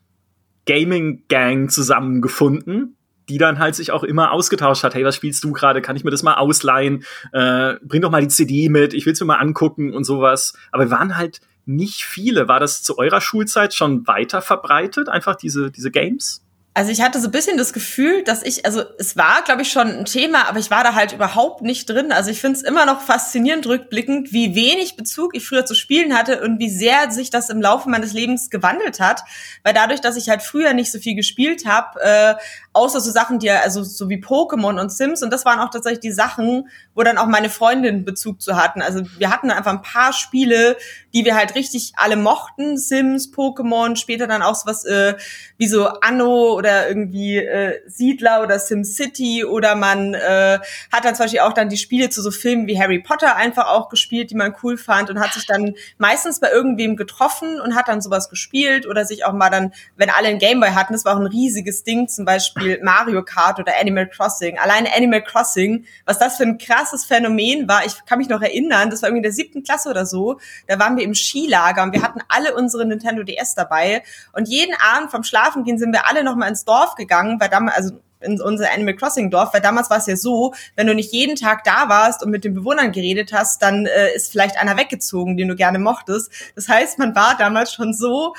Gaming-Gang 0.66 1.70
zusammengefunden, 1.70 2.95
die 3.28 3.38
dann 3.38 3.58
halt 3.58 3.74
sich 3.74 3.90
auch 3.90 4.04
immer 4.04 4.32
ausgetauscht 4.32 4.84
hat. 4.84 4.94
Hey, 4.94 5.04
was 5.04 5.16
spielst 5.16 5.42
du 5.44 5.52
gerade? 5.52 5.82
Kann 5.82 5.96
ich 5.96 6.04
mir 6.04 6.10
das 6.10 6.22
mal 6.22 6.34
ausleihen? 6.34 7.04
Äh, 7.32 7.74
bring 7.82 8.02
doch 8.02 8.10
mal 8.10 8.22
die 8.22 8.28
CD 8.28 8.68
mit. 8.68 8.94
Ich 8.94 9.06
will's 9.06 9.20
mir 9.20 9.26
mal 9.26 9.36
angucken 9.36 9.92
und 9.92 10.04
sowas. 10.04 10.54
Aber 10.72 10.84
wir 10.84 10.90
waren 10.90 11.16
halt 11.16 11.40
nicht 11.64 12.04
viele. 12.04 12.48
War 12.48 12.60
das 12.60 12.82
zu 12.82 12.98
eurer 12.98 13.20
Schulzeit 13.20 13.74
schon 13.74 14.06
weiter 14.06 14.40
verbreitet? 14.40 15.08
Einfach 15.08 15.34
diese, 15.34 15.70
diese 15.70 15.90
Games? 15.90 16.42
Also 16.76 16.92
ich 16.92 17.00
hatte 17.00 17.18
so 17.20 17.28
ein 17.28 17.30
bisschen 17.30 17.56
das 17.56 17.72
Gefühl, 17.72 18.22
dass 18.22 18.42
ich, 18.42 18.66
also 18.66 18.82
es 18.98 19.16
war, 19.16 19.42
glaube 19.46 19.62
ich, 19.62 19.72
schon 19.72 19.88
ein 19.88 20.04
Thema, 20.04 20.46
aber 20.46 20.58
ich 20.58 20.70
war 20.70 20.84
da 20.84 20.94
halt 20.94 21.14
überhaupt 21.14 21.62
nicht 21.62 21.88
drin. 21.88 22.12
Also 22.12 22.30
ich 22.30 22.38
finde 22.38 22.58
es 22.58 22.62
immer 22.62 22.84
noch 22.84 23.00
faszinierend 23.00 23.66
rückblickend, 23.66 24.30
wie 24.34 24.54
wenig 24.54 24.94
Bezug 24.94 25.34
ich 25.34 25.48
früher 25.48 25.64
zu 25.64 25.74
Spielen 25.74 26.14
hatte 26.14 26.42
und 26.42 26.58
wie 26.58 26.68
sehr 26.68 27.10
sich 27.10 27.30
das 27.30 27.48
im 27.48 27.62
Laufe 27.62 27.88
meines 27.88 28.12
Lebens 28.12 28.50
gewandelt 28.50 29.00
hat. 29.00 29.22
Weil 29.62 29.72
dadurch, 29.72 30.02
dass 30.02 30.18
ich 30.18 30.28
halt 30.28 30.42
früher 30.42 30.74
nicht 30.74 30.92
so 30.92 30.98
viel 30.98 31.14
gespielt 31.14 31.64
habe, 31.64 31.98
äh, 32.02 32.34
außer 32.76 33.00
so 33.00 33.10
Sachen, 33.10 33.38
die 33.38 33.50
also 33.50 33.82
so 33.82 34.08
wie 34.10 34.18
Pokémon 34.18 34.78
und 34.78 34.92
Sims, 34.92 35.22
und 35.22 35.32
das 35.32 35.44
waren 35.44 35.58
auch 35.60 35.70
tatsächlich 35.70 36.00
die 36.00 36.12
Sachen, 36.12 36.68
wo 36.94 37.02
dann 37.02 37.16
auch 37.16 37.26
meine 37.26 37.48
Freundin 37.48 38.04
Bezug 38.04 38.42
zu 38.42 38.56
hatten. 38.56 38.82
Also 38.82 39.02
wir 39.18 39.30
hatten 39.30 39.50
einfach 39.50 39.72
ein 39.72 39.82
paar 39.82 40.12
Spiele, 40.12 40.76
die 41.14 41.24
wir 41.24 41.34
halt 41.34 41.54
richtig 41.54 41.94
alle 41.96 42.16
mochten, 42.16 42.76
Sims, 42.76 43.32
Pokémon, 43.32 43.96
später 43.96 44.26
dann 44.26 44.42
auch 44.42 44.54
so 44.54 44.66
was 44.66 44.84
äh, 44.84 45.14
wie 45.56 45.66
so 45.66 45.86
Anno 45.86 46.52
oder 46.52 46.88
irgendwie 46.88 47.38
äh, 47.38 47.80
Siedler 47.86 48.42
oder 48.42 48.58
SimCity 48.58 49.44
oder 49.44 49.74
man 49.74 50.12
äh, 50.12 50.58
hat 50.92 51.04
dann 51.04 51.14
zum 51.14 51.24
Beispiel 51.24 51.40
auch 51.40 51.54
dann 51.54 51.70
die 51.70 51.78
Spiele 51.78 52.10
zu 52.10 52.20
so 52.20 52.30
Filmen 52.30 52.66
wie 52.66 52.78
Harry 52.78 52.98
Potter 52.98 53.36
einfach 53.36 53.68
auch 53.68 53.88
gespielt, 53.88 54.30
die 54.30 54.34
man 54.34 54.54
cool 54.62 54.76
fand 54.76 55.08
und 55.08 55.18
hat 55.18 55.32
sich 55.32 55.46
dann 55.46 55.74
meistens 55.96 56.40
bei 56.40 56.50
irgendwem 56.50 56.96
getroffen 56.96 57.58
und 57.60 57.74
hat 57.74 57.88
dann 57.88 58.02
sowas 58.02 58.28
gespielt 58.28 58.86
oder 58.86 59.06
sich 59.06 59.24
auch 59.24 59.32
mal 59.32 59.48
dann, 59.48 59.72
wenn 59.96 60.10
alle 60.10 60.28
einen 60.28 60.38
Gameboy 60.38 60.70
hatten, 60.70 60.92
das 60.92 61.06
war 61.06 61.14
auch 61.14 61.20
ein 61.20 61.26
riesiges 61.26 61.82
Ding, 61.82 62.08
zum 62.08 62.26
Beispiel 62.26 62.65
Mario 62.82 63.24
Kart 63.24 63.58
oder 63.58 63.72
Animal 63.80 64.08
Crossing. 64.08 64.58
Alleine 64.58 64.94
Animal 64.94 65.22
Crossing, 65.22 65.84
was 66.04 66.18
das 66.18 66.36
für 66.36 66.44
ein 66.44 66.58
krasses 66.58 67.04
Phänomen 67.04 67.68
war, 67.68 67.84
ich 67.84 68.04
kann 68.04 68.18
mich 68.18 68.28
noch 68.28 68.42
erinnern, 68.42 68.90
das 68.90 69.02
war 69.02 69.08
irgendwie 69.08 69.20
in 69.20 69.22
der 69.24 69.32
siebten 69.32 69.62
Klasse 69.62 69.90
oder 69.90 70.06
so, 70.06 70.38
da 70.66 70.78
waren 70.78 70.96
wir 70.96 71.04
im 71.04 71.14
Skilager 71.14 71.82
und 71.82 71.92
wir 71.92 72.02
hatten 72.02 72.20
alle 72.28 72.54
unsere 72.54 72.86
Nintendo 72.86 73.22
DS 73.22 73.54
dabei 73.54 74.02
und 74.32 74.48
jeden 74.48 74.74
Abend 74.94 75.10
vom 75.10 75.22
Schlafen 75.22 75.64
gehen 75.64 75.78
sind 75.78 75.92
wir 75.92 76.06
alle 76.06 76.24
noch 76.24 76.36
mal 76.36 76.48
ins 76.48 76.64
Dorf 76.64 76.94
gegangen, 76.94 77.40
weil 77.40 77.48
damals, 77.48 77.76
also 77.76 78.00
in 78.20 78.40
unser 78.40 78.72
Animal 78.72 78.94
Crossing 78.94 79.30
Dorf, 79.30 79.52
weil 79.52 79.60
damals 79.60 79.90
war 79.90 79.98
es 79.98 80.06
ja 80.06 80.16
so, 80.16 80.54
wenn 80.74 80.86
du 80.86 80.94
nicht 80.94 81.12
jeden 81.12 81.36
Tag 81.36 81.64
da 81.64 81.88
warst 81.88 82.22
und 82.22 82.30
mit 82.30 82.44
den 82.44 82.54
Bewohnern 82.54 82.92
geredet 82.92 83.32
hast, 83.32 83.62
dann 83.62 83.86
äh, 83.86 84.14
ist 84.14 84.32
vielleicht 84.32 84.58
einer 84.58 84.76
weggezogen, 84.76 85.36
den 85.36 85.48
du 85.48 85.56
gerne 85.56 85.78
mochtest. 85.78 86.30
Das 86.54 86.68
heißt, 86.68 86.98
man 86.98 87.14
war 87.14 87.36
damals 87.36 87.72
schon 87.72 87.92
so 87.92 88.34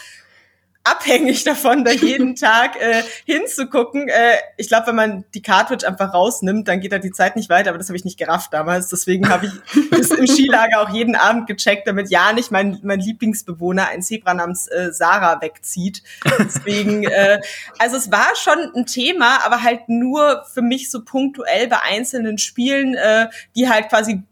abhängig 0.91 1.43
davon, 1.43 1.84
da 1.84 1.91
jeden 1.91 2.36
Tag 2.38 2.82
äh, 2.82 3.04
hinzugucken. 3.26 4.08
Äh, 4.08 4.36
ich 4.58 4.67
glaube, 4.67 4.88
wenn 4.88 4.95
man 4.95 5.26
die 5.34 5.41
Cartridge 5.41 5.88
einfach 5.88 6.13
rausnimmt, 6.13 6.67
dann 6.67 6.80
geht 6.80 6.91
da 6.91 7.00
die 7.00 7.12
Zeit 7.12 7.36
nicht 7.36 7.50
weiter, 7.50 7.69
aber 7.69 7.78
das 7.78 7.89
habe 7.89 7.97
ich 7.97 8.06
nicht 8.06 8.17
gerafft 8.17 8.54
damals. 8.54 8.88
Deswegen 8.89 9.30
habe 9.30 9.47
ich 9.47 9.89
das 9.91 10.12
im 10.12 10.28
Skilager 10.28 10.82
auch 10.82 10.89
jeden 10.89 11.15
Abend 11.15 11.47
gecheckt, 11.47 11.88
damit 11.88 12.10
ja 12.10 12.34
nicht 12.34 12.52
mein, 12.52 12.80
mein 12.84 13.00
Lieblingsbewohner, 13.00 13.88
ein 13.89 14.02
Zebra 14.02 14.34
namens 14.34 14.67
äh, 14.67 14.91
Sarah, 14.91 15.41
wegzieht. 15.41 16.04
Deswegen, 16.39 17.04
äh, 17.04 17.39
also 17.80 17.97
es 17.97 18.12
war 18.12 18.36
schon 18.36 18.71
ein 18.76 18.86
Thema, 18.86 19.45
aber 19.45 19.63
halt 19.63 19.89
nur 19.89 20.43
für 20.54 20.62
mich 20.62 20.91
so 20.91 21.04
punktuell 21.04 21.67
bei 21.67 21.82
einzelnen 21.82 22.38
Spielen, 22.38 22.95
äh, 22.95 23.28
die 23.56 23.69
halt 23.69 23.89
quasi 23.89 24.23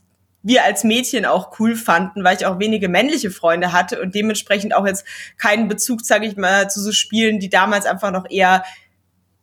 wir 0.45 0.63
als 0.63 0.83
Mädchen 0.83 1.25
auch 1.25 1.59
cool 1.59 1.75
fanden, 1.75 2.23
weil 2.23 2.37
ich 2.37 2.45
auch 2.45 2.59
wenige 2.59 2.87
männliche 2.87 3.31
Freunde 3.31 3.73
hatte 3.73 3.99
und 3.99 4.13
dementsprechend 4.13 4.75
auch 4.75 4.85
jetzt 4.85 5.03
keinen 5.37 5.67
Bezug, 5.67 6.05
sage 6.05 6.27
ich 6.27 6.37
mal, 6.37 6.69
zu 6.69 6.81
so 6.81 6.91
Spielen, 6.91 7.39
die 7.39 7.49
damals 7.49 7.87
einfach 7.87 8.11
noch 8.11 8.29
eher 8.29 8.63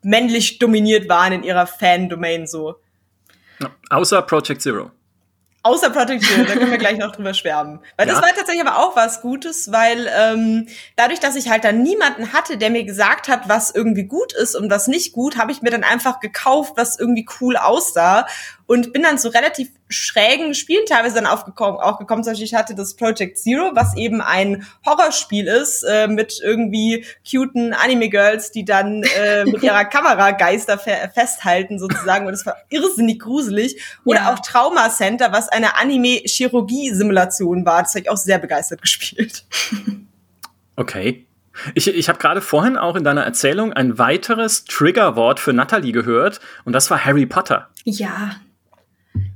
männlich 0.02 0.60
dominiert 0.60 1.08
waren 1.08 1.32
in 1.32 1.42
ihrer 1.42 1.66
Fan-Domain 1.66 2.46
so. 2.46 2.76
Außer 3.90 4.22
Project 4.22 4.62
Zero. 4.62 4.92
Außer 5.64 5.90
Project 5.90 6.24
Zero, 6.24 6.44
da 6.44 6.54
können 6.54 6.70
wir 6.70 6.78
gleich 6.78 6.98
noch 6.98 7.10
drüber 7.10 7.34
schwärmen. 7.34 7.80
Weil 7.96 8.06
ja. 8.06 8.14
das 8.14 8.22
war 8.22 8.30
tatsächlich 8.30 8.64
aber 8.64 8.78
auch 8.78 8.94
was 8.94 9.22
Gutes, 9.22 9.72
weil 9.72 10.08
ähm, 10.16 10.68
dadurch, 10.94 11.18
dass 11.18 11.34
ich 11.34 11.48
halt 11.48 11.64
dann 11.64 11.82
niemanden 11.82 12.32
hatte, 12.32 12.58
der 12.58 12.70
mir 12.70 12.84
gesagt 12.84 13.26
hat, 13.26 13.48
was 13.48 13.72
irgendwie 13.72 14.04
gut 14.04 14.32
ist 14.32 14.54
und 14.54 14.70
was 14.70 14.86
nicht 14.86 15.12
gut, 15.12 15.36
habe 15.36 15.50
ich 15.50 15.62
mir 15.62 15.70
dann 15.70 15.84
einfach 15.84 16.20
gekauft, 16.20 16.74
was 16.76 16.98
irgendwie 16.98 17.26
cool 17.40 17.56
aussah 17.56 18.26
und 18.66 18.92
bin 18.92 19.02
dann 19.02 19.18
zu 19.18 19.28
relativ 19.28 19.68
schrägen 19.88 20.54
Spielen 20.54 20.84
teilweise 20.86 21.16
dann 21.16 21.26
aufgekommen, 21.26 21.80
auch 21.80 21.98
gekommen. 21.98 22.24
Zum 22.24 22.32
Beispiel, 22.32 22.46
ich 22.46 22.54
hatte 22.54 22.74
das 22.74 22.96
Project 22.96 23.38
Zero, 23.38 23.72
was 23.74 23.96
eben 23.96 24.20
ein 24.20 24.66
Horrorspiel 24.86 25.46
ist, 25.46 25.82
äh, 25.82 26.08
mit 26.08 26.40
irgendwie 26.42 27.04
cuten 27.28 27.72
Anime-Girls, 27.74 28.52
die 28.52 28.64
dann 28.64 29.02
äh, 29.02 29.44
mit 29.44 29.62
ihrer 29.62 29.84
Kamera 29.84 30.32
Geister 30.32 30.78
fe 30.78 31.10
festhalten 31.12 31.78
sozusagen 31.78 32.26
und 32.26 32.34
es 32.34 32.46
war 32.46 32.56
irrsinnig 32.70 33.20
gruselig. 33.20 33.80
Oder 34.04 34.20
ja. 34.20 34.32
auch 34.32 34.38
Trauma 34.40 34.90
Center, 34.90 35.32
was 35.32 35.48
eine 35.48 35.76
Anime-Chirurgie-Simulation 35.76 37.66
war. 37.66 37.82
Das 37.82 37.94
habe 37.94 38.00
ich 38.00 38.10
auch 38.10 38.16
sehr 38.16 38.38
begeistert 38.38 38.82
gespielt. 38.82 39.44
Okay. 40.76 41.26
Ich, 41.74 41.86
ich 41.86 42.08
habe 42.08 42.18
gerade 42.18 42.40
vorhin 42.40 42.76
auch 42.78 42.96
in 42.96 43.04
deiner 43.04 43.24
Erzählung 43.24 43.72
ein 43.72 43.98
weiteres 43.98 44.64
Triggerwort 44.64 45.38
für 45.38 45.52
Natalie 45.52 45.92
gehört 45.92 46.40
und 46.64 46.72
das 46.72 46.90
war 46.90 47.04
Harry 47.04 47.26
Potter. 47.26 47.68
Ja, 47.84 48.36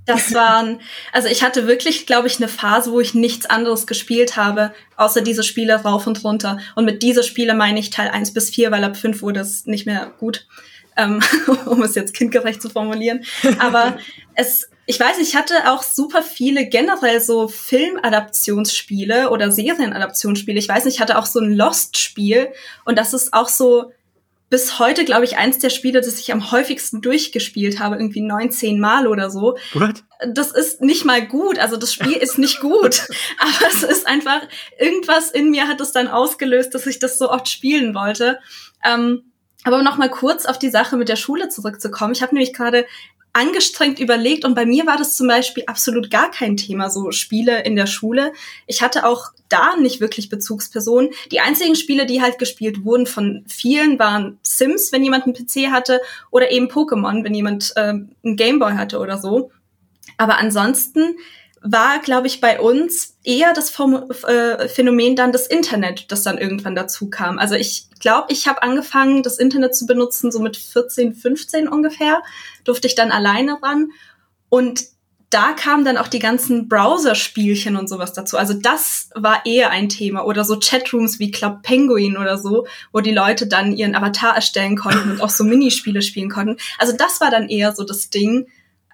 das 0.06 0.32
waren, 0.34 0.80
also 1.12 1.28
ich 1.28 1.42
hatte 1.42 1.66
wirklich, 1.66 2.06
glaube 2.06 2.28
ich, 2.28 2.36
eine 2.36 2.48
Phase, 2.48 2.92
wo 2.92 3.00
ich 3.00 3.14
nichts 3.14 3.46
anderes 3.46 3.86
gespielt 3.86 4.36
habe, 4.36 4.72
außer 4.96 5.20
diese 5.20 5.42
Spiele 5.42 5.74
rauf 5.74 6.06
und 6.06 6.24
runter. 6.24 6.58
Und 6.74 6.84
mit 6.84 7.02
diese 7.02 7.22
Spiele 7.22 7.54
meine 7.54 7.78
ich 7.78 7.90
Teil 7.90 8.08
1 8.08 8.32
bis 8.32 8.50
4, 8.50 8.70
weil 8.70 8.84
ab 8.84 8.96
5 8.96 9.22
wurde 9.22 9.40
es 9.40 9.66
nicht 9.66 9.86
mehr 9.86 10.12
gut, 10.18 10.46
ähm, 10.96 11.20
um 11.66 11.82
es 11.82 11.94
jetzt 11.94 12.14
kindgerecht 12.14 12.62
zu 12.62 12.70
formulieren. 12.70 13.24
Aber 13.58 13.98
es, 14.34 14.70
ich 14.86 14.98
weiß, 14.98 15.18
ich 15.18 15.34
hatte 15.34 15.70
auch 15.70 15.82
super 15.82 16.22
viele 16.22 16.66
generell 16.66 17.20
so 17.20 17.48
Filmadaptionsspiele 17.48 19.30
oder 19.30 19.50
Serienadaptionsspiele. 19.50 20.58
Ich 20.58 20.68
weiß 20.68 20.84
nicht, 20.84 20.94
ich 20.94 21.00
hatte 21.00 21.18
auch 21.18 21.26
so 21.26 21.40
ein 21.40 21.52
Lost-Spiel 21.52 22.48
und 22.84 22.96
das 22.96 23.12
ist 23.12 23.32
auch 23.32 23.48
so 23.48 23.92
bis 24.48 24.78
heute, 24.78 25.04
glaube 25.04 25.24
ich, 25.24 25.36
eins 25.36 25.58
der 25.58 25.70
Spiele, 25.70 26.00
das 26.00 26.20
ich 26.20 26.32
am 26.32 26.52
häufigsten 26.52 27.02
durchgespielt 27.02 27.80
habe, 27.80 27.96
irgendwie 27.96 28.20
19 28.20 28.78
Mal 28.78 29.08
oder 29.08 29.30
so. 29.30 29.58
What? 29.74 30.04
Das 30.26 30.52
ist 30.52 30.80
nicht 30.80 31.04
mal 31.04 31.26
gut, 31.26 31.58
also 31.58 31.76
das 31.76 31.92
Spiel 31.92 32.12
ist 32.12 32.38
nicht 32.38 32.60
gut, 32.60 33.08
aber 33.38 33.68
es 33.68 33.82
ist 33.82 34.06
einfach, 34.06 34.42
irgendwas 34.78 35.30
in 35.30 35.50
mir 35.50 35.66
hat 35.66 35.80
es 35.80 35.92
dann 35.92 36.08
ausgelöst, 36.08 36.74
dass 36.74 36.86
ich 36.86 36.98
das 36.98 37.18
so 37.18 37.30
oft 37.30 37.48
spielen 37.48 37.94
wollte. 37.94 38.38
Ähm, 38.84 39.32
aber 39.64 39.82
noch 39.82 39.96
mal 39.96 40.10
kurz 40.10 40.46
auf 40.46 40.60
die 40.60 40.70
Sache 40.70 40.96
mit 40.96 41.08
der 41.08 41.16
Schule 41.16 41.48
zurückzukommen. 41.48 42.12
Ich 42.12 42.22
habe 42.22 42.34
nämlich 42.34 42.54
gerade 42.54 42.86
angestrengt 43.36 44.00
überlegt 44.00 44.46
und 44.46 44.54
bei 44.54 44.64
mir 44.64 44.86
war 44.86 44.96
das 44.96 45.14
zum 45.14 45.28
Beispiel 45.28 45.64
absolut 45.66 46.10
gar 46.10 46.30
kein 46.30 46.56
Thema, 46.56 46.88
so 46.88 47.10
Spiele 47.10 47.64
in 47.64 47.76
der 47.76 47.86
Schule. 47.86 48.32
Ich 48.66 48.80
hatte 48.80 49.04
auch 49.04 49.26
da 49.50 49.76
nicht 49.76 50.00
wirklich 50.00 50.30
Bezugspersonen. 50.30 51.10
Die 51.30 51.40
einzigen 51.40 51.76
Spiele, 51.76 52.06
die 52.06 52.22
halt 52.22 52.38
gespielt 52.38 52.82
wurden 52.82 53.06
von 53.06 53.44
vielen, 53.46 53.98
waren 53.98 54.38
Sims, 54.42 54.90
wenn 54.90 55.04
jemand 55.04 55.24
einen 55.24 55.34
PC 55.34 55.70
hatte, 55.70 56.00
oder 56.30 56.50
eben 56.50 56.68
Pokémon, 56.68 57.24
wenn 57.24 57.34
jemand 57.34 57.74
äh, 57.76 57.80
einen 57.80 58.10
Gameboy 58.22 58.72
hatte 58.72 58.98
oder 58.98 59.18
so. 59.18 59.50
Aber 60.16 60.38
ansonsten 60.38 61.16
war, 61.72 61.98
glaube 61.98 62.28
ich, 62.28 62.40
bei 62.40 62.60
uns 62.60 63.16
eher 63.24 63.52
das 63.52 63.76
äh, 63.78 64.68
Phänomen 64.68 65.16
dann 65.16 65.32
das 65.32 65.46
Internet, 65.46 66.10
das 66.12 66.22
dann 66.22 66.38
irgendwann 66.38 66.76
dazu 66.76 67.10
kam. 67.10 67.38
Also 67.38 67.56
ich 67.56 67.88
glaube, 67.98 68.32
ich 68.32 68.46
habe 68.46 68.62
angefangen, 68.62 69.22
das 69.22 69.38
Internet 69.38 69.74
zu 69.74 69.86
benutzen, 69.86 70.30
so 70.30 70.38
mit 70.38 70.56
14, 70.56 71.14
15 71.14 71.68
ungefähr, 71.68 72.22
durfte 72.64 72.86
ich 72.86 72.94
dann 72.94 73.10
alleine 73.10 73.58
ran. 73.62 73.90
Und 74.48 74.84
da 75.30 75.54
kamen 75.54 75.84
dann 75.84 75.98
auch 75.98 76.06
die 76.06 76.20
ganzen 76.20 76.68
Browser-Spielchen 76.68 77.76
und 77.76 77.88
sowas 77.88 78.12
dazu. 78.12 78.38
Also 78.38 78.54
das 78.54 79.10
war 79.16 79.44
eher 79.44 79.70
ein 79.70 79.88
Thema. 79.88 80.24
Oder 80.24 80.44
so 80.44 80.60
Chatrooms 80.60 81.18
wie 81.18 81.32
Club 81.32 81.62
Penguin 81.62 82.16
oder 82.16 82.38
so, 82.38 82.66
wo 82.92 83.00
die 83.00 83.12
Leute 83.12 83.48
dann 83.48 83.72
ihren 83.72 83.96
Avatar 83.96 84.36
erstellen 84.36 84.76
konnten 84.76 85.10
und 85.10 85.20
auch 85.20 85.30
so 85.30 85.42
Minispiele 85.42 86.00
spielen 86.00 86.30
konnten. 86.30 86.58
Also 86.78 86.94
das 86.96 87.20
war 87.20 87.30
dann 87.32 87.48
eher 87.48 87.74
so 87.74 87.82
das 87.82 88.08
Ding 88.08 88.46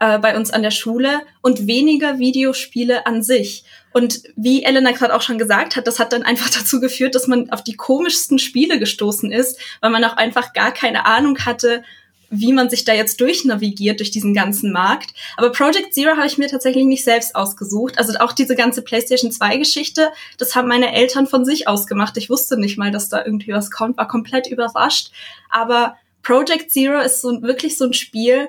äh, 0.02 0.18
bei 0.18 0.36
uns 0.36 0.50
an 0.50 0.62
der 0.62 0.72
Schule 0.72 1.20
und 1.42 1.68
weniger 1.68 2.18
Videospiele 2.18 3.06
an 3.06 3.22
sich. 3.22 3.62
Und 3.92 4.22
wie 4.34 4.64
Elena 4.64 4.90
gerade 4.90 5.14
auch 5.14 5.22
schon 5.22 5.38
gesagt 5.38 5.76
hat, 5.76 5.86
das 5.86 6.00
hat 6.00 6.12
dann 6.12 6.24
einfach 6.24 6.50
dazu 6.58 6.80
geführt, 6.80 7.14
dass 7.14 7.28
man 7.28 7.50
auf 7.50 7.62
die 7.62 7.76
komischsten 7.76 8.40
Spiele 8.40 8.80
gestoßen 8.80 9.30
ist, 9.30 9.60
weil 9.80 9.90
man 9.90 10.02
auch 10.04 10.16
einfach 10.16 10.54
gar 10.54 10.72
keine 10.72 11.06
Ahnung 11.06 11.38
hatte, 11.46 11.84
wie 12.30 12.52
man 12.52 12.68
sich 12.68 12.84
da 12.84 12.94
jetzt 12.94 13.20
durchnavigiert 13.20 14.00
durch 14.00 14.10
diesen 14.10 14.34
ganzen 14.34 14.72
Markt. 14.72 15.14
Aber 15.36 15.52
Project 15.52 15.94
Zero 15.94 16.16
habe 16.16 16.26
ich 16.26 16.38
mir 16.38 16.48
tatsächlich 16.48 16.86
nicht 16.86 17.04
selbst 17.04 17.36
ausgesucht. 17.36 17.96
Also 17.96 18.18
auch 18.18 18.32
diese 18.32 18.56
ganze 18.56 18.82
PlayStation 18.82 19.30
2 19.30 19.58
Geschichte, 19.58 20.10
das 20.36 20.56
haben 20.56 20.66
meine 20.66 20.92
Eltern 20.92 21.28
von 21.28 21.44
sich 21.44 21.68
ausgemacht. 21.68 22.16
Ich 22.16 22.28
wusste 22.28 22.58
nicht 22.58 22.76
mal, 22.76 22.90
dass 22.90 23.08
da 23.08 23.24
irgendwie 23.24 23.52
was 23.52 23.70
kommt, 23.70 23.98
war 23.98 24.08
komplett 24.08 24.48
überrascht. 24.48 25.12
Aber 25.48 25.96
Project 26.24 26.72
Zero 26.72 27.00
ist 27.00 27.20
so 27.20 27.40
wirklich 27.42 27.78
so 27.78 27.84
ein 27.84 27.92
Spiel, 27.92 28.48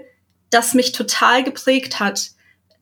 das 0.53 0.73
mich 0.73 0.91
total 0.91 1.43
geprägt 1.43 1.99
hat. 1.99 2.31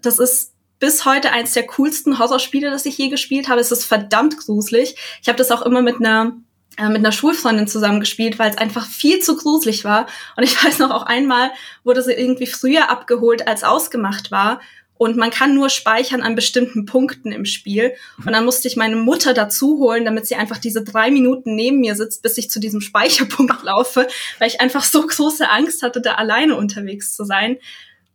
Das 0.01 0.19
ist 0.19 0.53
bis 0.79 1.05
heute 1.05 1.31
eins 1.31 1.53
der 1.53 1.67
coolsten 1.67 2.19
Horrorspiele, 2.19 2.71
das 2.71 2.85
ich 2.85 2.97
je 2.97 3.09
gespielt 3.09 3.47
habe. 3.47 3.61
Es 3.61 3.71
ist 3.71 3.85
verdammt 3.85 4.37
gruselig. 4.37 4.95
Ich 5.21 5.27
habe 5.27 5.37
das 5.37 5.51
auch 5.51 5.61
immer 5.61 5.81
mit 5.81 5.97
einer 5.97 6.33
äh, 6.77 6.87
mit 6.87 6.97
einer 6.97 7.11
Schulfreundin 7.11 7.67
zusammengespielt, 7.67 8.39
weil 8.39 8.49
es 8.49 8.57
einfach 8.57 8.85
viel 8.85 9.19
zu 9.19 9.35
gruselig 9.35 9.83
war. 9.83 10.07
Und 10.37 10.43
ich 10.43 10.55
weiß 10.63 10.79
noch, 10.79 10.91
auch 10.91 11.03
einmal 11.03 11.51
wurde 11.83 12.01
sie 12.01 12.13
irgendwie 12.13 12.47
früher 12.47 12.89
abgeholt, 12.89 13.47
als 13.47 13.63
ausgemacht 13.63 14.31
war. 14.31 14.59
Und 15.01 15.17
man 15.17 15.31
kann 15.31 15.55
nur 15.55 15.71
speichern 15.71 16.21
an 16.21 16.35
bestimmten 16.35 16.85
Punkten 16.85 17.31
im 17.31 17.45
Spiel. 17.45 17.95
Und 18.23 18.33
dann 18.33 18.45
musste 18.45 18.67
ich 18.67 18.75
meine 18.75 18.95
Mutter 18.95 19.33
dazu 19.33 19.79
holen, 19.79 20.05
damit 20.05 20.27
sie 20.27 20.35
einfach 20.35 20.59
diese 20.59 20.83
drei 20.83 21.09
Minuten 21.09 21.55
neben 21.55 21.79
mir 21.79 21.95
sitzt, 21.95 22.21
bis 22.21 22.37
ich 22.37 22.51
zu 22.51 22.59
diesem 22.59 22.81
Speicherpunkt 22.81 23.63
laufe, 23.63 24.07
weil 24.37 24.47
ich 24.47 24.61
einfach 24.61 24.83
so 24.83 25.03
große 25.03 25.49
Angst 25.49 25.81
hatte, 25.81 26.01
da 26.01 26.13
alleine 26.13 26.55
unterwegs 26.55 27.13
zu 27.13 27.25
sein. 27.25 27.57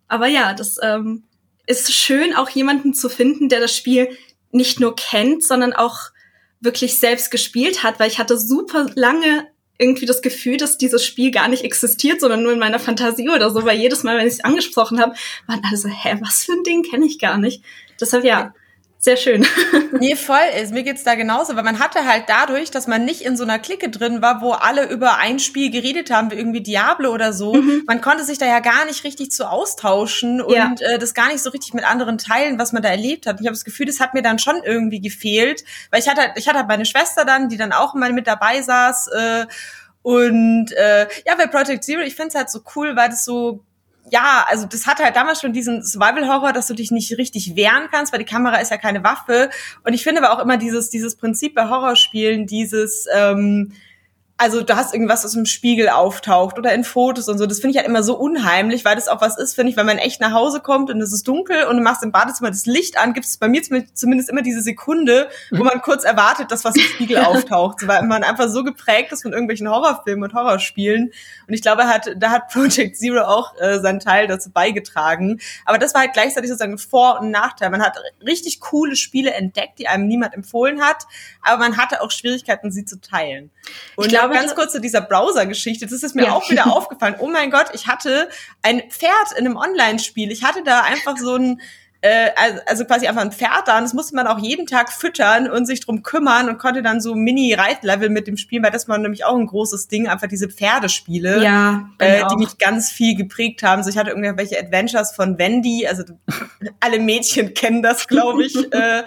Aber 0.06 0.28
ja, 0.28 0.54
das 0.54 0.76
ähm, 0.80 1.24
ist 1.66 1.92
schön, 1.92 2.36
auch 2.36 2.50
jemanden 2.50 2.94
zu 2.94 3.08
finden, 3.08 3.48
der 3.48 3.58
das 3.58 3.76
Spiel 3.76 4.08
nicht 4.52 4.78
nur 4.78 4.94
kennt, 4.94 5.42
sondern 5.42 5.72
auch 5.72 6.12
wirklich 6.60 7.00
selbst 7.00 7.32
gespielt 7.32 7.82
hat, 7.82 7.98
weil 7.98 8.10
ich 8.12 8.20
hatte 8.20 8.38
super 8.38 8.86
lange 8.94 9.48
irgendwie 9.78 10.06
das 10.06 10.22
Gefühl, 10.22 10.56
dass 10.56 10.78
dieses 10.78 11.04
Spiel 11.04 11.30
gar 11.30 11.48
nicht 11.48 11.64
existiert, 11.64 12.20
sondern 12.20 12.42
nur 12.42 12.52
in 12.52 12.58
meiner 12.58 12.78
Fantasie 12.78 13.28
oder 13.28 13.50
so, 13.50 13.64
weil 13.64 13.78
jedes 13.78 14.02
Mal, 14.02 14.18
wenn 14.18 14.26
ich 14.26 14.34
es 14.34 14.44
angesprochen 14.44 15.00
habe, 15.00 15.14
waren 15.46 15.62
alle 15.64 15.76
so, 15.76 15.88
hä, 15.88 16.18
was 16.20 16.44
für 16.44 16.52
ein 16.52 16.62
Ding 16.62 16.82
kenne 16.82 17.06
ich 17.06 17.18
gar 17.18 17.38
nicht. 17.38 17.62
Deshalb 18.00 18.24
ja, 18.24 18.54
sehr 18.98 19.16
schön. 19.16 19.46
nee, 20.00 20.16
voll 20.16 20.38
ist. 20.60 20.72
Mir 20.72 20.82
geht's 20.82 21.04
da 21.04 21.14
genauso, 21.14 21.54
weil 21.54 21.62
man 21.62 21.78
hatte 21.78 22.06
halt 22.06 22.24
dadurch, 22.28 22.70
dass 22.70 22.86
man 22.86 23.04
nicht 23.04 23.22
in 23.22 23.36
so 23.36 23.44
einer 23.44 23.58
Clique 23.58 23.88
drin 23.88 24.22
war, 24.22 24.40
wo 24.40 24.52
alle 24.52 24.88
über 24.88 25.18
ein 25.18 25.38
Spiel 25.38 25.70
geredet 25.70 26.10
haben, 26.10 26.30
wie 26.30 26.36
irgendwie 26.36 26.62
Diablo 26.62 27.12
oder 27.12 27.32
so. 27.32 27.54
Mhm. 27.54 27.84
Man 27.86 28.00
konnte 28.00 28.24
sich 28.24 28.38
da 28.38 28.46
ja 28.46 28.60
gar 28.60 28.84
nicht 28.86 29.04
richtig 29.04 29.30
zu 29.30 29.48
austauschen 29.48 30.40
und 30.40 30.54
ja. 30.54 30.72
äh, 30.80 30.98
das 30.98 31.14
gar 31.14 31.28
nicht 31.28 31.42
so 31.42 31.50
richtig 31.50 31.74
mit 31.74 31.84
anderen 31.84 32.18
teilen, 32.18 32.58
was 32.58 32.72
man 32.72 32.82
da 32.82 32.88
erlebt 32.88 33.26
hat. 33.26 33.36
Und 33.36 33.42
ich 33.42 33.46
habe 33.46 33.54
das 33.54 33.64
Gefühl, 33.64 33.86
das 33.86 34.00
hat 34.00 34.14
mir 34.14 34.22
dann 34.22 34.38
schon 34.38 34.62
irgendwie 34.64 35.00
gefehlt, 35.00 35.62
weil 35.90 36.00
ich 36.00 36.08
hatte, 36.08 36.32
ich 36.36 36.48
hatte 36.48 36.64
meine 36.66 36.84
Schwester 36.84 37.24
dann, 37.24 37.48
die 37.48 37.56
dann 37.56 37.72
auch 37.72 37.94
immer 37.94 38.10
mit 38.10 38.26
dabei 38.26 38.62
saß. 38.62 39.08
Äh, 39.08 39.46
und 40.02 40.72
äh, 40.72 41.06
ja, 41.26 41.34
bei 41.36 41.46
Project 41.46 41.84
Zero, 41.84 42.00
ich 42.00 42.14
finde 42.14 42.28
es 42.28 42.34
halt 42.34 42.50
so 42.50 42.60
cool, 42.74 42.96
weil 42.96 43.08
das 43.10 43.24
so 43.24 43.64
ja, 44.10 44.46
also 44.48 44.66
das 44.66 44.86
hat 44.86 45.02
halt 45.02 45.16
damals 45.16 45.40
schon 45.40 45.52
diesen 45.52 45.82
Survival-Horror, 45.82 46.52
dass 46.52 46.66
du 46.66 46.74
dich 46.74 46.90
nicht 46.90 47.16
richtig 47.18 47.56
wehren 47.56 47.88
kannst, 47.90 48.12
weil 48.12 48.20
die 48.20 48.24
Kamera 48.24 48.56
ist 48.56 48.70
ja 48.70 48.76
keine 48.76 49.02
Waffe. 49.02 49.50
Und 49.84 49.94
ich 49.94 50.04
finde 50.04 50.22
aber 50.22 50.32
auch 50.32 50.42
immer 50.42 50.56
dieses, 50.56 50.90
dieses 50.90 51.16
Prinzip 51.16 51.54
bei 51.54 51.68
Horrorspielen, 51.68 52.46
dieses, 52.46 53.06
ähm, 53.14 53.72
also 54.38 54.62
du 54.62 54.76
hast 54.76 54.92
irgendwas 54.92 55.24
aus 55.24 55.32
dem 55.32 55.46
Spiegel 55.46 55.88
auftaucht 55.88 56.58
oder 56.58 56.74
in 56.74 56.84
Fotos 56.84 57.28
und 57.28 57.38
so. 57.38 57.46
Das 57.46 57.60
finde 57.60 57.70
ich 57.70 57.76
halt 57.78 57.88
immer 57.88 58.02
so 58.02 58.18
unheimlich, 58.18 58.84
weil 58.84 58.94
das 58.94 59.08
auch 59.08 59.22
was 59.22 59.38
ist, 59.38 59.54
finde 59.54 59.70
ich, 59.70 59.78
wenn 59.78 59.86
man 59.86 59.96
echt 59.96 60.20
nach 60.20 60.32
Hause 60.32 60.60
kommt 60.60 60.90
und 60.90 61.00
es 61.00 61.12
ist 61.12 61.26
dunkel 61.26 61.64
und 61.64 61.78
du 61.78 61.82
machst 61.82 62.02
im 62.02 62.12
Badezimmer 62.12 62.50
das 62.50 62.66
Licht 62.66 62.98
an, 62.98 63.14
gibt 63.14 63.26
es 63.26 63.38
bei 63.38 63.48
mir 63.48 63.62
zumindest 63.94 64.28
immer 64.28 64.42
diese 64.42 64.60
Sekunde, 64.60 65.30
wo 65.50 65.64
man 65.64 65.80
kurz 65.80 66.04
erwartet, 66.04 66.50
dass 66.50 66.64
was 66.64 66.76
im 66.76 66.82
Spiegel 66.82 67.16
auftaucht, 67.24 67.80
so, 67.80 67.88
weil 67.88 68.02
man 68.02 68.24
einfach 68.24 68.48
so 68.48 68.62
geprägt 68.62 69.10
ist 69.12 69.22
von 69.22 69.32
irgendwelchen 69.32 69.70
Horrorfilmen 69.70 70.24
und 70.24 70.34
Horrorspielen. 70.34 71.12
Und 71.48 71.54
ich 71.54 71.62
glaube, 71.62 71.84
hat, 71.84 72.10
da 72.16 72.30
hat 72.30 72.48
Project 72.48 72.98
Zero 72.98 73.22
auch 73.22 73.58
äh, 73.58 73.80
seinen 73.80 74.00
Teil 74.00 74.26
dazu 74.26 74.50
beigetragen. 74.50 75.40
Aber 75.64 75.78
das 75.78 75.94
war 75.94 76.02
halt 76.02 76.12
gleichzeitig 76.12 76.50
sozusagen 76.50 76.76
Vor- 76.76 77.20
und 77.20 77.30
Nachteil. 77.30 77.70
Man 77.70 77.82
hat 77.82 77.96
richtig 78.20 78.60
coole 78.60 78.96
Spiele 78.96 79.32
entdeckt, 79.32 79.78
die 79.78 79.88
einem 79.88 80.06
niemand 80.06 80.34
empfohlen 80.34 80.82
hat, 80.82 81.04
aber 81.40 81.58
man 81.58 81.78
hatte 81.78 82.02
auch 82.02 82.10
Schwierigkeiten, 82.10 82.70
sie 82.70 82.84
zu 82.84 83.00
teilen. 83.00 83.50
Und 83.96 84.08
glaube, 84.08 84.34
ganz 84.34 84.54
kurz 84.54 84.72
zu 84.72 84.80
dieser 84.80 85.00
Browser-Geschichte. 85.00 85.86
Das 85.86 86.02
ist 86.02 86.14
mir 86.14 86.26
ja. 86.26 86.32
auch 86.32 86.48
wieder 86.50 86.66
aufgefallen. 86.74 87.16
Oh 87.18 87.28
mein 87.28 87.50
Gott, 87.50 87.66
ich 87.72 87.86
hatte 87.86 88.28
ein 88.62 88.82
Pferd 88.90 89.32
in 89.36 89.46
einem 89.46 89.56
Online-Spiel. 89.56 90.30
Ich 90.30 90.44
hatte 90.44 90.62
da 90.64 90.82
einfach 90.82 91.16
so 91.16 91.36
ein 91.36 91.60
äh, 92.06 92.30
also 92.66 92.84
quasi 92.84 93.06
einfach 93.06 93.22
ein 93.22 93.32
Pferd 93.32 93.66
da 93.66 93.78
und 93.78 93.84
das 93.84 93.94
musste 93.94 94.14
man 94.14 94.26
auch 94.26 94.38
jeden 94.38 94.66
Tag 94.66 94.92
füttern 94.92 95.50
und 95.50 95.66
sich 95.66 95.80
drum 95.80 96.02
kümmern 96.02 96.48
und 96.48 96.58
konnte 96.58 96.82
dann 96.82 97.00
so 97.00 97.14
Mini-Reitlevel 97.14 98.10
mit 98.10 98.26
dem 98.26 98.36
spielen, 98.36 98.62
weil 98.62 98.70
das 98.70 98.88
war 98.88 98.98
nämlich 98.98 99.24
auch 99.24 99.36
ein 99.36 99.46
großes 99.46 99.88
Ding, 99.88 100.06
einfach 100.06 100.28
diese 100.28 100.48
Pferdespiele, 100.48 101.42
ja, 101.42 101.88
äh, 101.98 102.22
die 102.30 102.36
mich 102.36 102.58
ganz 102.58 102.90
viel 102.90 103.16
geprägt 103.16 103.62
haben. 103.62 103.82
So 103.82 103.90
ich 103.90 103.96
hatte 103.96 104.10
irgendwelche 104.10 104.58
Adventures 104.58 105.12
von 105.12 105.38
Wendy, 105.38 105.86
also 105.86 106.04
alle 106.80 107.00
Mädchen 107.00 107.54
kennen 107.54 107.82
das, 107.82 108.06
glaube 108.06 108.44
ich. 108.44 108.54
äh, 108.72 109.02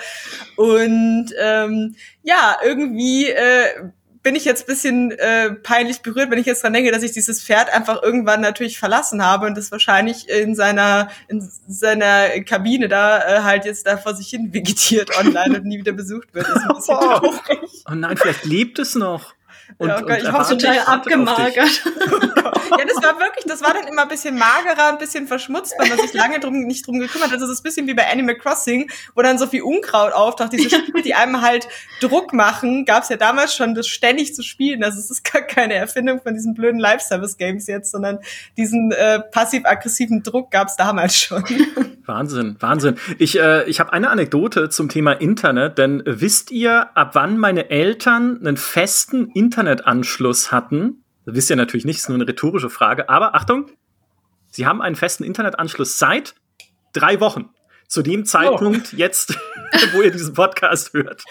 und 0.57 1.27
ähm, 1.39 1.95
ja, 2.23 2.57
irgendwie 2.63 3.29
äh, 3.29 3.91
bin 4.29 4.35
ich 4.35 4.45
jetzt 4.45 4.67
bisschen 4.67 5.09
äh, 5.09 5.53
peinlich 5.53 6.03
berührt, 6.03 6.29
wenn 6.29 6.37
ich 6.37 6.45
jetzt 6.45 6.61
dran 6.61 6.71
denke, 6.71 6.91
dass 6.91 7.01
ich 7.01 7.13
dieses 7.13 7.41
Pferd 7.41 7.73
einfach 7.73 8.03
irgendwann 8.03 8.41
natürlich 8.41 8.77
verlassen 8.77 9.25
habe 9.25 9.47
und 9.47 9.57
das 9.57 9.71
wahrscheinlich 9.71 10.29
in 10.29 10.53
seiner 10.53 11.09
in 11.29 11.49
seiner 11.67 12.39
Kabine 12.41 12.89
da 12.89 13.17
äh, 13.17 13.41
halt 13.41 13.65
jetzt 13.65 13.87
da 13.87 13.97
vor 13.97 14.13
sich 14.13 14.29
hin 14.29 14.53
vegetiert 14.53 15.17
online 15.19 15.57
und 15.57 15.65
nie 15.65 15.79
wieder 15.79 15.93
besucht 15.93 16.31
wird. 16.35 16.47
Das 16.47 16.57
ist 16.57 16.69
ein 16.69 16.75
bisschen 16.75 16.95
oh. 16.99 17.39
oh 17.89 17.95
nein, 17.95 18.17
vielleicht 18.17 18.45
lebt 18.45 18.77
es 18.77 18.93
noch. 18.93 19.33
Und, 19.79 19.87
ja, 19.87 19.99
oh 20.01 20.05
Gott, 20.05 20.17
ich 20.21 20.29
hoffe 20.29 20.57
total 20.57 20.79
abgemagert. 20.79 21.55
ja, 21.85 22.85
das 22.85 23.01
war 23.01 23.17
wirklich, 23.17 23.45
das 23.47 23.61
war 23.61 23.73
dann 23.73 23.87
immer 23.87 24.01
ein 24.01 24.07
bisschen 24.09 24.37
magerer, 24.37 24.89
ein 24.89 24.97
bisschen 24.97 25.25
verschmutzt, 25.25 25.73
weil 25.77 25.87
man 25.87 25.97
sich 25.97 26.11
lange 26.11 26.41
drum, 26.41 26.65
nicht 26.65 26.85
drum 26.85 26.99
gekümmert 26.99 27.31
hat. 27.31 27.39
Das 27.41 27.49
ist 27.49 27.61
ein 27.61 27.63
bisschen 27.63 27.87
wie 27.87 27.93
bei 27.93 28.05
Animal 28.11 28.35
Crossing, 28.35 28.91
wo 29.15 29.21
dann 29.21 29.37
so 29.37 29.47
viel 29.47 29.61
Unkraut 29.61 30.11
auftaucht. 30.11 30.51
Diese 30.51 30.69
Spiele, 30.81 31.01
die 31.01 31.15
einem 31.15 31.41
halt 31.41 31.69
Druck 32.01 32.33
machen, 32.33 32.83
gab 32.83 33.03
es 33.03 33.09
ja 33.09 33.15
damals 33.15 33.55
schon, 33.55 33.73
das 33.73 33.87
ständig 33.87 34.35
zu 34.35 34.43
spielen. 34.43 34.83
Also 34.83 34.99
es 34.99 35.09
ist 35.09 35.23
gar 35.23 35.43
keine 35.43 35.75
Erfindung 35.75 36.21
von 36.21 36.33
diesen 36.33 36.55
blöden 36.55 36.81
Live-Service-Games 36.81 37.67
jetzt, 37.67 37.91
sondern 37.91 38.19
diesen 38.57 38.91
äh, 38.91 39.21
passiv-aggressiven 39.21 40.23
Druck 40.23 40.51
gab 40.51 40.67
es 40.67 40.75
damals 40.75 41.15
schon. 41.15 41.45
Wahnsinn, 42.09 42.55
Wahnsinn. 42.59 42.97
Ich, 43.19 43.39
äh, 43.39 43.69
ich 43.69 43.79
habe 43.79 43.93
eine 43.93 44.09
Anekdote 44.09 44.69
zum 44.69 44.89
Thema 44.89 45.13
Internet, 45.13 45.77
denn 45.77 46.01
wisst 46.05 46.49
ihr, 46.49 46.97
ab 46.97 47.11
wann 47.13 47.37
meine 47.37 47.69
Eltern 47.69 48.39
einen 48.39 48.57
festen 48.57 49.27
Internetanschluss 49.27 50.51
hatten? 50.51 51.03
Das 51.25 51.35
wisst 51.35 51.51
ihr 51.51 51.55
natürlich 51.55 51.85
nicht, 51.85 51.97
ist 51.97 52.09
nur 52.09 52.17
eine 52.17 52.27
rhetorische 52.27 52.71
Frage. 52.71 53.09
Aber 53.09 53.35
Achtung, 53.35 53.67
sie 54.49 54.65
haben 54.65 54.81
einen 54.81 54.95
festen 54.95 55.23
Internetanschluss 55.23 55.99
seit 55.99 56.33
drei 56.93 57.19
Wochen. 57.19 57.49
Zu 57.87 58.01
dem 58.01 58.25
Zeitpunkt 58.25 58.89
oh. 58.93 58.97
jetzt, 58.97 59.37
wo 59.93 60.01
ihr 60.01 60.11
diesen 60.11 60.33
Podcast 60.33 60.93
hört. 60.93 61.23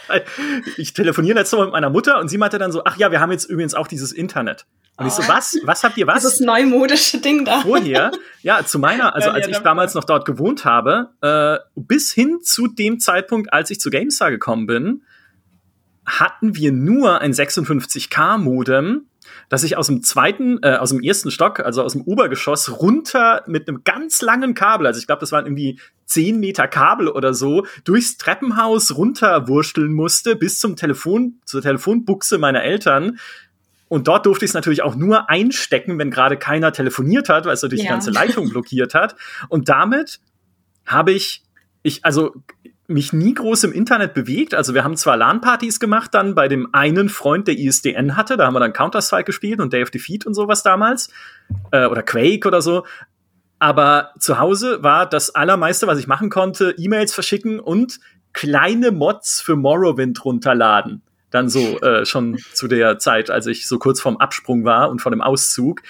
Ich 0.77 0.93
telefoniere 0.93 1.38
letzte 1.38 1.57
Mal 1.57 1.64
mit 1.64 1.73
meiner 1.73 1.91
Mutter 1.91 2.21
und 2.21 2.29
sie 2.29 2.38
meinte 2.38 2.59
dann 2.59 2.71
so, 2.71 2.85
ach 2.85 2.97
ja, 2.97 3.11
wir 3.11 3.21
haben 3.21 3.33
jetzt 3.33 3.47
übrigens 3.47 3.75
auch 3.75 3.88
dieses 3.88 4.12
Internet. 4.12 4.64
Und 4.98 5.06
ich 5.06 5.12
so, 5.12 5.22
oh. 5.22 5.28
was? 5.28 5.56
Was 5.62 5.84
habt 5.84 5.96
ihr 5.96 6.08
was? 6.08 6.24
Das 6.24 6.40
neumodische 6.40 7.20
Ding 7.20 7.44
da. 7.44 7.61
Vorher, 7.61 8.11
ja, 8.42 8.64
zu 8.64 8.80
meiner, 8.80 9.14
also 9.14 9.30
als 9.30 9.46
ich 9.46 9.58
damals 9.58 9.94
noch 9.94 10.02
dort 10.02 10.24
gewohnt 10.24 10.64
habe, 10.64 11.11
äh, 11.22 11.58
bis 11.76 12.12
hin 12.12 12.40
zu 12.42 12.66
dem 12.66 12.98
Zeitpunkt, 12.98 13.52
als 13.52 13.70
ich 13.70 13.78
zu 13.78 13.90
GameStar 13.90 14.30
gekommen 14.32 14.66
bin, 14.66 15.02
hatten 16.04 16.56
wir 16.56 16.72
nur 16.72 17.20
ein 17.20 17.32
56K-Modem, 17.32 19.06
das 19.48 19.62
ich 19.62 19.76
aus 19.76 19.87
dem 19.87 20.02
zweiten, 20.02 20.58
äh, 20.62 20.76
aus 20.76 20.90
dem 20.90 21.00
ersten 21.00 21.30
Stock, 21.30 21.61
also 21.61 21.84
aus 21.84 21.92
dem 21.92 22.02
Obergeschoss, 22.02 22.80
runter 22.80 23.44
mit 23.46 23.68
einem 23.68 23.84
ganz 23.84 24.20
langen 24.20 24.54
Kabel, 24.54 24.87
also 24.88 24.98
ich 24.98 25.06
glaube, 25.06 25.20
das 25.20 25.30
waren 25.30 25.46
irgendwie 25.46 25.78
10 26.06 26.40
Meter 26.40 26.66
Kabel 26.66 27.08
oder 27.08 27.34
so, 27.34 27.66
durchs 27.84 28.16
Treppenhaus 28.16 28.96
runterwursteln 28.96 29.92
musste, 29.92 30.34
bis 30.34 30.58
zum 30.58 30.74
Telefon, 30.74 31.40
zur 31.44 31.62
Telefonbuchse 31.62 32.38
meiner 32.38 32.64
Eltern. 32.64 33.18
Und 33.88 34.07
dort 34.07 34.27
durfte 34.27 34.44
ich 34.44 34.51
es 34.51 34.55
natürlich 34.55 34.83
auch 34.83 34.94
nur 34.94 35.31
einstecken, 35.31 35.98
wenn 35.98 36.11
gerade 36.11 36.37
keiner 36.37 36.72
telefoniert 36.72 37.29
hat, 37.29 37.46
weil 37.46 37.55
es 37.55 37.62
natürlich 37.62 37.85
ja. 37.85 37.90
die 37.90 37.94
ganze 37.94 38.11
Leitung 38.11 38.51
blockiert 38.51 38.94
hat. 38.94 39.16
Und 39.48 39.68
damit 39.68 40.20
habe 40.87 41.12
ich, 41.12 41.42
ich, 41.83 42.05
also 42.05 42.35
mich 42.87 43.12
nie 43.12 43.35
groß 43.35 43.64
im 43.64 43.72
Internet 43.72 44.14
bewegt. 44.14 44.55
Also 44.55 44.74
wir 44.74 44.83
haben 44.83 44.96
zwar 44.96 45.16
LAN-Partys 45.16 45.79
gemacht 45.79 46.14
dann 46.14 46.35
bei 46.35 46.48
dem 46.48 46.72
einen 46.72 47.11
Freund, 47.11 47.46
der 47.46 47.59
ISDN 47.59 48.16
hatte. 48.16 48.38
Da 48.38 48.46
haben 48.46 48.55
wir 48.55 48.61
dann 48.61 48.72
Counter-Strike 48.72 49.24
gespielt 49.24 49.61
und 49.61 49.72
Day 49.72 49.83
of 49.83 49.90
Defeat 49.90 50.24
und 50.27 50.35
sowas 50.35 50.62
damals. 50.62 51.11
Äh, 51.70 51.87
oder 51.87 52.03
Quake 52.03 52.48
oder 52.48 52.62
so. 52.62 52.85
Aber 53.59 54.12
zu 54.18 54.38
Hause 54.38 54.83
war 54.83 55.07
das 55.07 55.35
allermeiste, 55.35 55.87
was 55.87 55.98
ich 55.98 56.07
machen 56.07 56.31
konnte, 56.31 56.74
E-Mails 56.79 57.12
verschicken 57.12 57.61
und 57.61 58.01
kleine 58.33 58.90
Mods 58.90 59.40
für 59.40 59.57
Morrowind 59.57 60.24
runterladen. 60.24 61.03
Dann 61.31 61.49
so 61.49 61.81
äh, 61.81 62.07
schon 62.07 62.38
zu 62.55 62.69
der 62.69 62.99
Zeit, 62.99 63.31
als 63.31 63.47
ich 63.47 63.67
so 63.67 63.79
kurz 63.79 64.01
vorm 64.01 64.17
Absprung 64.17 64.64
war 64.64 64.91
und 64.91 65.03
vor 65.03 65.11
dem 65.11 65.21
Auszug. 65.21 65.83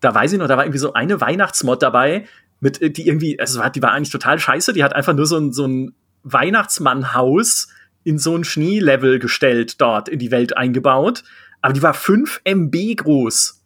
Da 0.00 0.14
weiß 0.14 0.32
ich 0.32 0.38
noch, 0.38 0.48
da 0.48 0.56
war 0.56 0.64
irgendwie 0.64 0.78
so 0.78 0.94
eine 0.94 1.20
Weihnachtsmod 1.20 1.82
dabei, 1.82 2.26
mit 2.60 2.96
die 2.96 3.06
irgendwie, 3.06 3.38
also 3.38 3.62
die 3.68 3.82
war 3.82 3.92
eigentlich 3.92 4.10
total 4.10 4.38
scheiße. 4.38 4.72
Die 4.72 4.84
hat 4.84 4.94
einfach 4.94 5.14
nur 5.14 5.26
so 5.26 5.38
ein, 5.38 5.52
so 5.52 5.66
ein 5.66 5.94
Weihnachtsmannhaus 6.22 7.68
in 8.04 8.18
so 8.18 8.36
ein 8.36 8.44
Schneelevel 8.44 9.18
gestellt 9.18 9.80
dort 9.80 10.08
in 10.08 10.18
die 10.18 10.30
Welt 10.30 10.56
eingebaut. 10.56 11.22
Aber 11.62 11.72
die 11.72 11.82
war 11.82 11.94
5 11.94 12.40
MB 12.44 12.96
groß. 12.96 13.62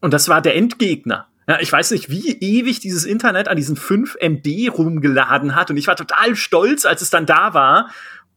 Und 0.00 0.12
das 0.12 0.28
war 0.28 0.40
der 0.40 0.56
Endgegner. 0.56 1.28
Ja, 1.46 1.60
ich 1.60 1.70
weiß 1.70 1.90
nicht, 1.90 2.08
wie 2.08 2.38
ewig 2.38 2.80
dieses 2.80 3.04
Internet 3.04 3.48
an 3.48 3.56
diesen 3.56 3.76
5 3.76 4.16
MB 4.20 4.70
rumgeladen 4.70 5.54
hat. 5.54 5.70
Und 5.70 5.76
ich 5.76 5.86
war 5.86 5.96
total 5.96 6.36
stolz, 6.36 6.86
als 6.86 7.02
es 7.02 7.10
dann 7.10 7.26
da 7.26 7.54
war. 7.54 7.90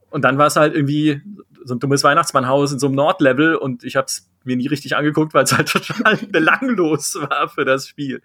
Und 0.09 0.23
dann 0.23 0.37
war 0.37 0.47
es 0.47 0.55
halt 0.55 0.73
irgendwie 0.73 1.21
so 1.63 1.75
ein 1.75 1.79
dummes 1.79 2.03
Weihnachtsmannhaus 2.03 2.71
in 2.71 2.79
so 2.79 2.87
einem 2.87 2.95
Nordlevel 2.95 3.55
und 3.55 3.83
ich 3.83 3.95
habe 3.95 4.05
es 4.07 4.29
mir 4.45 4.55
nie 4.55 4.67
richtig 4.67 4.95
angeguckt, 4.95 5.33
weil 5.33 5.43
es 5.43 5.55
halt 5.55 5.67
total 5.71 6.15
belanglos 6.15 7.15
war 7.15 7.49
für 7.49 7.65
das 7.65 7.87
Spiel. 7.87 8.21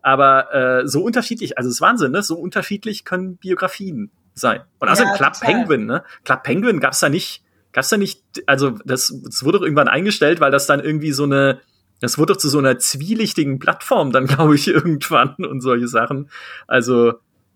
Aber 0.00 0.54
äh, 0.54 0.86
so 0.86 1.02
unterschiedlich, 1.02 1.58
also 1.58 1.68
es 1.68 1.76
ist 1.76 1.80
Wahnsinn, 1.80 2.12
ne? 2.12 2.22
So 2.22 2.36
unterschiedlich 2.36 3.04
können 3.04 3.36
Biografien 3.36 4.10
sein. 4.34 4.62
Und 4.78 4.88
außerdem 4.88 5.10
ja, 5.12 5.16
Club 5.16 5.32
total. 5.34 5.54
Penguin, 5.54 5.86
ne? 5.86 6.04
Club 6.24 6.42
Penguin 6.44 6.80
gab's 6.80 7.00
da 7.00 7.08
nicht, 7.08 7.42
gab's 7.72 7.88
da 7.88 7.96
nicht, 7.96 8.22
also 8.46 8.70
das, 8.84 9.14
das 9.24 9.44
wurde 9.44 9.58
doch 9.58 9.64
irgendwann 9.64 9.88
eingestellt, 9.88 10.40
weil 10.40 10.50
das 10.50 10.66
dann 10.66 10.80
irgendwie 10.80 11.12
so 11.12 11.24
eine, 11.24 11.60
das 12.00 12.18
wurde 12.18 12.34
doch 12.34 12.40
zu 12.40 12.48
so 12.48 12.58
einer 12.58 12.78
zwielichtigen 12.78 13.58
Plattform 13.58 14.12
dann, 14.12 14.26
glaube 14.28 14.54
ich, 14.54 14.68
irgendwann 14.68 15.34
und 15.36 15.60
solche 15.60 15.88
Sachen. 15.88 16.30
Also 16.66 17.14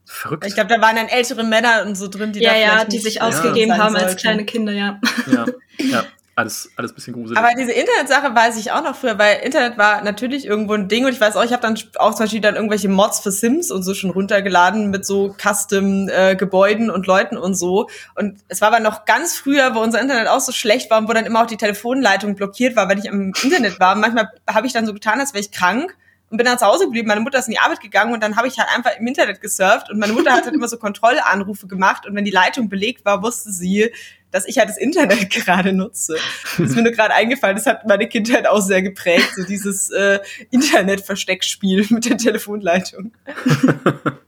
verrückt. 0.08 0.46
Ich 0.46 0.54
glaube, 0.54 0.68
da 0.68 0.80
waren 0.80 0.96
dann 0.96 1.08
ältere 1.08 1.44
Männer 1.44 1.84
und 1.86 1.96
so 1.96 2.08
drin, 2.08 2.32
die 2.32 2.40
ja, 2.40 2.52
da 2.52 2.58
ja, 2.58 2.84
die 2.84 2.98
sich 2.98 3.22
ausgegeben 3.22 3.72
ja. 3.72 3.78
haben 3.78 3.96
als 3.96 4.16
kleine 4.16 4.44
Kinder, 4.44 4.72
ja. 4.72 5.00
Ja, 5.26 5.46
ja 5.78 6.04
alles, 6.38 6.70
alles 6.76 6.92
bisschen 6.92 7.14
gruselig. 7.14 7.36
Aber 7.36 7.48
diese 7.58 7.72
Internetsache 7.72 8.32
weiß 8.32 8.58
ich 8.58 8.70
auch 8.70 8.82
noch 8.84 8.94
früher, 8.94 9.18
weil 9.18 9.40
Internet 9.40 9.76
war 9.76 10.02
natürlich 10.02 10.46
irgendwo 10.46 10.74
ein 10.74 10.86
Ding 10.86 11.04
und 11.04 11.12
ich 11.12 11.20
weiß 11.20 11.34
auch, 11.36 11.42
ich 11.42 11.52
habe 11.52 11.62
dann 11.62 11.76
auch 11.96 12.14
zum 12.14 12.24
Beispiel 12.24 12.40
dann 12.40 12.54
irgendwelche 12.54 12.88
Mods 12.88 13.18
für 13.18 13.32
Sims 13.32 13.72
und 13.72 13.82
so 13.82 13.92
schon 13.92 14.10
runtergeladen 14.10 14.90
mit 14.90 15.04
so 15.04 15.34
Custom 15.36 16.08
äh, 16.08 16.36
Gebäuden 16.36 16.90
und 16.90 17.08
Leuten 17.08 17.36
und 17.36 17.54
so. 17.54 17.88
Und 18.14 18.38
es 18.46 18.60
war 18.60 18.68
aber 18.68 18.78
noch 18.78 19.04
ganz 19.04 19.36
früher, 19.36 19.74
wo 19.74 19.80
unser 19.80 20.00
Internet 20.00 20.28
auch 20.28 20.38
so 20.38 20.52
schlecht 20.52 20.92
war 20.92 20.98
und 20.98 21.08
wo 21.08 21.12
dann 21.12 21.26
immer 21.26 21.42
auch 21.42 21.46
die 21.46 21.56
Telefonleitung 21.56 22.36
blockiert 22.36 22.76
war, 22.76 22.88
wenn 22.88 22.98
ich 22.98 23.10
am 23.10 23.32
Internet 23.42 23.80
war. 23.80 23.96
manchmal 23.96 24.30
habe 24.48 24.68
ich 24.68 24.72
dann 24.72 24.86
so 24.86 24.94
getan, 24.94 25.18
als 25.18 25.34
wäre 25.34 25.42
ich 25.42 25.50
krank 25.50 25.96
und 26.30 26.36
bin 26.36 26.46
dann 26.46 26.58
zu 26.58 26.66
Hause 26.66 26.84
geblieben. 26.84 27.08
Meine 27.08 27.20
Mutter 27.20 27.38
ist 27.38 27.48
in 27.48 27.52
die 27.52 27.58
Arbeit 27.58 27.80
gegangen 27.80 28.12
und 28.12 28.22
dann 28.22 28.36
habe 28.36 28.48
ich 28.48 28.58
halt 28.58 28.68
einfach 28.74 28.98
im 28.98 29.06
Internet 29.06 29.40
gesurft 29.40 29.90
und 29.90 29.98
meine 29.98 30.12
Mutter 30.12 30.32
hat 30.32 30.44
halt 30.44 30.54
immer 30.54 30.68
so 30.68 30.76
Kontrollanrufe 30.76 31.66
gemacht 31.66 32.06
und 32.06 32.14
wenn 32.14 32.24
die 32.24 32.30
Leitung 32.30 32.68
belegt 32.68 33.04
war, 33.04 33.22
wusste 33.22 33.50
sie, 33.50 33.92
dass 34.30 34.46
ich 34.46 34.58
halt 34.58 34.68
das 34.68 34.76
Internet 34.76 35.30
gerade 35.30 35.72
nutze. 35.72 36.16
Das 36.58 36.70
ist 36.70 36.76
mir 36.76 36.82
nur 36.82 36.92
gerade 36.92 37.14
eingefallen, 37.14 37.56
das 37.56 37.66
hat 37.66 37.86
meine 37.86 38.08
Kindheit 38.08 38.46
auch 38.46 38.60
sehr 38.60 38.82
geprägt, 38.82 39.32
so 39.36 39.44
dieses 39.44 39.90
äh, 39.90 40.20
Internet-Versteckspiel 40.50 41.86
mit 41.90 42.08
der 42.08 42.18
Telefonleitung. 42.18 43.12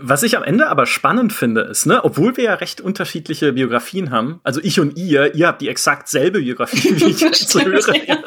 Was 0.00 0.22
ich 0.22 0.36
am 0.36 0.42
Ende 0.42 0.68
aber 0.68 0.86
spannend 0.86 1.32
finde, 1.32 1.62
ist, 1.62 1.86
ne, 1.86 2.04
obwohl 2.04 2.36
wir 2.36 2.44
ja 2.44 2.54
recht 2.54 2.80
unterschiedliche 2.80 3.52
Biografien 3.52 4.10
haben, 4.10 4.40
also 4.42 4.60
ich 4.62 4.80
und 4.80 4.96
ihr, 4.96 5.34
ihr 5.34 5.46
habt 5.46 5.62
die 5.62 5.68
exakt 5.68 6.08
selbe 6.08 6.40
Biografie, 6.40 6.94
wie 7.00 7.10
ich 7.10 7.20
jetzt 7.20 7.54
höre. 7.54 7.94
Ja. 8.06 8.18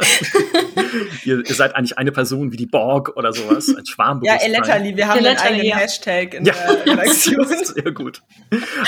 ihr, 1.25 1.47
ihr, 1.47 1.55
seid 1.55 1.75
eigentlich 1.75 1.97
eine 1.97 2.11
Person 2.11 2.51
wie 2.51 2.57
die 2.57 2.65
Borg 2.65 3.15
oder 3.15 3.33
sowas, 3.33 3.73
ein 3.75 3.85
Schwarmbewusstsein. 3.85 4.51
Ja, 4.51 4.57
Eletterli, 4.57 4.97
wir 4.97 5.07
haben 5.07 5.25
einen 5.25 5.37
eigenen 5.37 5.65
ja. 5.65 5.77
Hashtag 5.77 6.33
in 6.33 6.45
ja. 6.45 6.53
der 6.53 6.93
Redaktion. 6.93 7.47
Sehr 7.63 7.91
gut. 7.91 8.21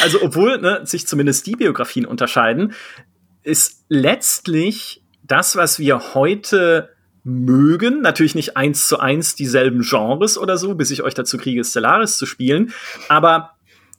Also 0.02 0.22
obwohl 0.22 0.60
ne, 0.60 0.82
sich 0.84 1.08
zumindest 1.08 1.46
die 1.48 1.56
Biografien 1.56 2.06
unterscheiden, 2.06 2.74
ist 3.44 3.86
letztlich 3.90 5.04
das, 5.24 5.56
was 5.56 5.80
wir 5.80 6.14
heute 6.14 6.90
mögen. 7.24 8.02
Natürlich 8.02 8.36
nicht 8.36 8.58
eins 8.58 8.88
zu 8.88 9.00
eins 9.00 9.36
dieselben 9.36 9.82
Genres 9.82 10.38
oder 10.38 10.58
so, 10.58 10.76
bis 10.76 10.92
ich 10.92 11.04
euch 11.04 11.14
dazu 11.14 11.38
kriege, 11.38 11.64
Stellaris 11.64 12.18
zu 12.18 12.26
spielen. 12.26 12.74
Aber 13.08 13.52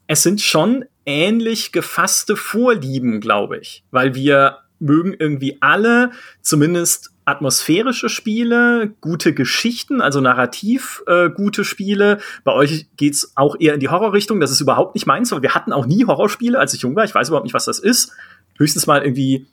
es 0.06 0.22
sind 0.22 0.40
schon 0.40 0.84
ähnlich 1.06 1.72
gefasste 1.72 2.36
Vorlieben, 2.36 3.20
glaube 3.20 3.58
ich. 3.58 3.84
Weil 3.90 4.14
wir 4.14 4.58
mögen 4.80 5.14
irgendwie 5.18 5.58
alle 5.60 6.10
zumindest 6.40 7.12
atmosphärische 7.26 8.08
Spiele, 8.08 8.94
gute 9.00 9.32
Geschichten, 9.32 10.00
also 10.00 10.20
narrativ 10.20 11.02
äh, 11.06 11.30
gute 11.30 11.64
Spiele. 11.64 12.18
Bei 12.42 12.52
euch 12.52 12.88
geht's 12.96 13.32
auch 13.36 13.56
eher 13.60 13.74
in 13.74 13.80
die 13.80 13.88
Horrorrichtung. 13.88 14.40
Das 14.40 14.50
ist 14.50 14.60
überhaupt 14.60 14.94
nicht 14.94 15.06
meins, 15.06 15.30
weil 15.30 15.42
wir 15.42 15.54
hatten 15.54 15.72
auch 15.72 15.86
nie 15.86 16.06
Horrorspiele, 16.06 16.58
als 16.58 16.74
ich 16.74 16.82
jung 16.82 16.96
war. 16.96 17.04
Ich 17.04 17.14
weiß 17.14 17.28
überhaupt 17.28 17.44
nicht, 17.44 17.54
was 17.54 17.66
das 17.66 17.78
ist. 17.78 18.12
Höchstens 18.58 18.86
mal 18.86 19.02
irgendwie, 19.02 19.46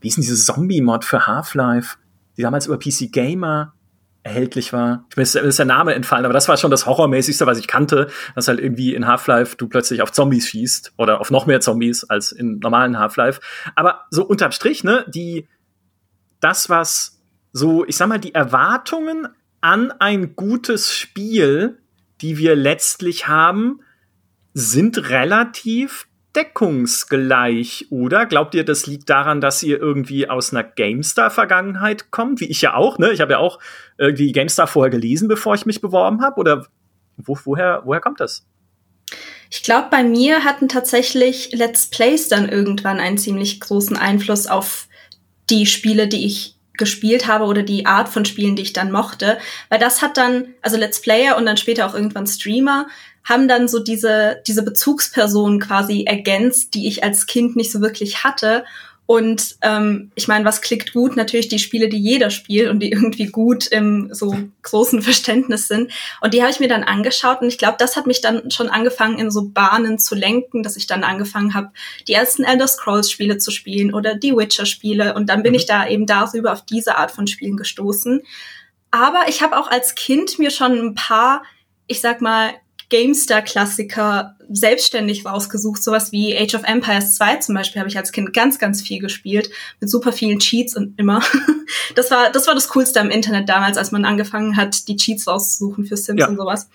wie 0.00 0.08
ist 0.08 0.16
denn 0.16 0.22
diese 0.22 0.36
Zombie-Mod 0.36 1.04
für 1.04 1.26
Half-Life? 1.26 1.96
Die 2.36 2.42
damals 2.42 2.66
über 2.66 2.78
PC 2.78 3.12
Gamer 3.12 3.74
erhältlich 4.22 4.72
war. 4.72 5.04
Ich 5.10 5.16
mir 5.16 5.24
ist, 5.24 5.34
ist 5.34 5.58
der 5.58 5.66
Name 5.66 5.94
entfallen, 5.94 6.24
aber 6.24 6.34
das 6.34 6.48
war 6.48 6.56
schon 6.56 6.70
das 6.70 6.86
Horrormäßigste, 6.86 7.46
was 7.46 7.58
ich 7.58 7.66
kannte, 7.66 8.08
dass 8.34 8.48
halt 8.48 8.60
irgendwie 8.60 8.94
in 8.94 9.06
Half-Life 9.06 9.56
du 9.56 9.68
plötzlich 9.68 10.00
auf 10.02 10.12
Zombies 10.12 10.48
schießt 10.48 10.94
oder 10.96 11.20
auf 11.20 11.30
noch 11.30 11.46
mehr 11.46 11.60
Zombies 11.60 12.04
als 12.04 12.30
in 12.30 12.58
normalen 12.60 12.98
Half-Life. 12.98 13.40
Aber 13.74 14.02
so 14.10 14.24
unterm 14.24 14.52
Strich, 14.52 14.84
ne, 14.84 15.04
die, 15.08 15.48
das, 16.40 16.68
was 16.68 17.20
so, 17.52 17.84
ich 17.84 17.96
sag 17.96 18.08
mal, 18.08 18.18
die 18.18 18.34
Erwartungen 18.34 19.28
an 19.60 19.90
ein 19.90 20.36
gutes 20.36 20.94
Spiel, 20.94 21.78
die 22.20 22.38
wir 22.38 22.54
letztlich 22.54 23.26
haben, 23.26 23.80
sind 24.54 25.10
relativ 25.10 26.06
deckungsgleich, 26.36 27.86
oder? 27.90 28.26
Glaubt 28.26 28.54
ihr, 28.54 28.64
das 28.64 28.86
liegt 28.86 29.10
daran, 29.10 29.40
dass 29.40 29.62
ihr 29.62 29.78
irgendwie 29.78 30.28
aus 30.28 30.52
einer 30.52 30.64
GameStar-Vergangenheit 30.64 32.10
kommt? 32.10 32.40
Wie 32.40 32.50
ich 32.50 32.62
ja 32.62 32.74
auch, 32.74 32.98
ne? 32.98 33.12
Ich 33.12 33.20
habe 33.20 33.32
ja 33.32 33.38
auch 33.38 33.58
irgendwie 33.98 34.32
GameStar 34.32 34.66
vorher 34.66 34.90
gelesen, 34.90 35.28
bevor 35.28 35.54
ich 35.54 35.66
mich 35.66 35.80
beworben 35.80 36.22
habe. 36.22 36.40
Oder 36.40 36.66
wo, 37.16 37.38
woher, 37.44 37.82
woher 37.84 38.00
kommt 38.00 38.20
das? 38.20 38.46
Ich 39.50 39.62
glaube, 39.62 39.88
bei 39.90 40.02
mir 40.02 40.44
hatten 40.44 40.68
tatsächlich 40.68 41.52
Let's 41.52 41.86
Plays 41.88 42.28
dann 42.28 42.48
irgendwann 42.48 42.98
einen 42.98 43.18
ziemlich 43.18 43.60
großen 43.60 43.98
Einfluss 43.98 44.46
auf 44.46 44.88
die 45.50 45.66
Spiele, 45.66 46.08
die 46.08 46.24
ich 46.24 46.56
gespielt 46.78 47.26
habe 47.26 47.44
oder 47.44 47.62
die 47.62 47.84
Art 47.84 48.08
von 48.08 48.24
Spielen, 48.24 48.56
die 48.56 48.62
ich 48.62 48.72
dann 48.72 48.90
mochte. 48.90 49.38
Weil 49.68 49.78
das 49.78 50.00
hat 50.00 50.16
dann, 50.16 50.54
also 50.62 50.78
Let's 50.78 51.02
Player 51.02 51.36
und 51.36 51.44
dann 51.44 51.58
später 51.58 51.86
auch 51.86 51.94
irgendwann 51.94 52.26
Streamer, 52.26 52.86
haben 53.24 53.48
dann 53.48 53.68
so 53.68 53.78
diese, 53.78 54.42
diese 54.46 54.62
Bezugspersonen 54.62 55.60
quasi 55.60 56.04
ergänzt, 56.04 56.74
die 56.74 56.88
ich 56.88 57.04
als 57.04 57.26
Kind 57.26 57.56
nicht 57.56 57.72
so 57.72 57.80
wirklich 57.80 58.24
hatte. 58.24 58.64
Und 59.04 59.56
ähm, 59.62 60.10
ich 60.14 60.28
meine, 60.28 60.44
was 60.44 60.62
klickt 60.62 60.92
gut? 60.92 61.16
Natürlich 61.16 61.48
die 61.48 61.58
Spiele, 61.58 61.88
die 61.88 61.98
jeder 61.98 62.30
spielt 62.30 62.70
und 62.70 62.80
die 62.80 62.90
irgendwie 62.92 63.26
gut 63.26 63.66
im 63.66 64.08
so 64.14 64.34
großen 64.62 65.02
Verständnis 65.02 65.68
sind. 65.68 65.92
Und 66.20 66.34
die 66.34 66.40
habe 66.40 66.50
ich 66.50 66.60
mir 66.60 66.68
dann 66.68 66.84
angeschaut 66.84 67.42
und 67.42 67.48
ich 67.48 67.58
glaube, 67.58 67.76
das 67.78 67.96
hat 67.96 68.06
mich 68.06 68.20
dann 68.20 68.50
schon 68.50 68.68
angefangen, 68.68 69.18
in 69.18 69.30
so 69.30 69.48
Bahnen 69.48 69.98
zu 69.98 70.14
lenken, 70.14 70.62
dass 70.62 70.76
ich 70.76 70.86
dann 70.86 71.04
angefangen 71.04 71.52
habe, 71.52 71.72
die 72.08 72.14
ersten 72.14 72.44
Elder 72.44 72.68
Scrolls 72.68 73.10
Spiele 73.10 73.38
zu 73.38 73.50
spielen 73.50 73.92
oder 73.92 74.14
die 74.14 74.34
Witcher 74.34 74.66
Spiele. 74.66 75.14
Und 75.14 75.28
dann 75.28 75.42
bin 75.42 75.52
mhm. 75.52 75.56
ich 75.56 75.66
da 75.66 75.86
eben 75.86 76.06
darüber 76.06 76.52
auf 76.52 76.64
diese 76.64 76.96
Art 76.96 77.10
von 77.10 77.26
Spielen 77.26 77.56
gestoßen. 77.56 78.22
Aber 78.92 79.24
ich 79.28 79.42
habe 79.42 79.58
auch 79.58 79.70
als 79.70 79.94
Kind 79.94 80.38
mir 80.38 80.50
schon 80.50 80.72
ein 80.78 80.94
paar, 80.94 81.42
ich 81.86 82.00
sag 82.00 82.20
mal, 82.20 82.52
GameStar-Klassiker 82.92 84.36
selbstständig 84.50 85.24
rausgesucht. 85.24 85.82
Sowas 85.82 86.12
wie 86.12 86.36
Age 86.36 86.54
of 86.54 86.64
Empires 86.64 87.14
2 87.14 87.36
zum 87.36 87.54
Beispiel 87.54 87.80
habe 87.80 87.88
ich 87.88 87.96
als 87.96 88.12
Kind 88.12 88.34
ganz, 88.34 88.58
ganz 88.58 88.82
viel 88.82 89.00
gespielt. 89.00 89.50
Mit 89.80 89.88
super 89.88 90.12
vielen 90.12 90.38
Cheats 90.38 90.76
und 90.76 90.98
immer. 90.98 91.22
Das 91.94 92.10
war, 92.10 92.30
das 92.30 92.46
war 92.46 92.54
das 92.54 92.68
Coolste 92.68 93.00
am 93.00 93.08
Internet 93.08 93.48
damals, 93.48 93.78
als 93.78 93.92
man 93.92 94.04
angefangen 94.04 94.58
hat, 94.58 94.88
die 94.88 94.96
Cheats 94.96 95.26
rauszusuchen 95.26 95.86
für 95.86 95.96
Sims 95.96 96.20
ja. 96.20 96.28
und 96.28 96.36
sowas. 96.36 96.68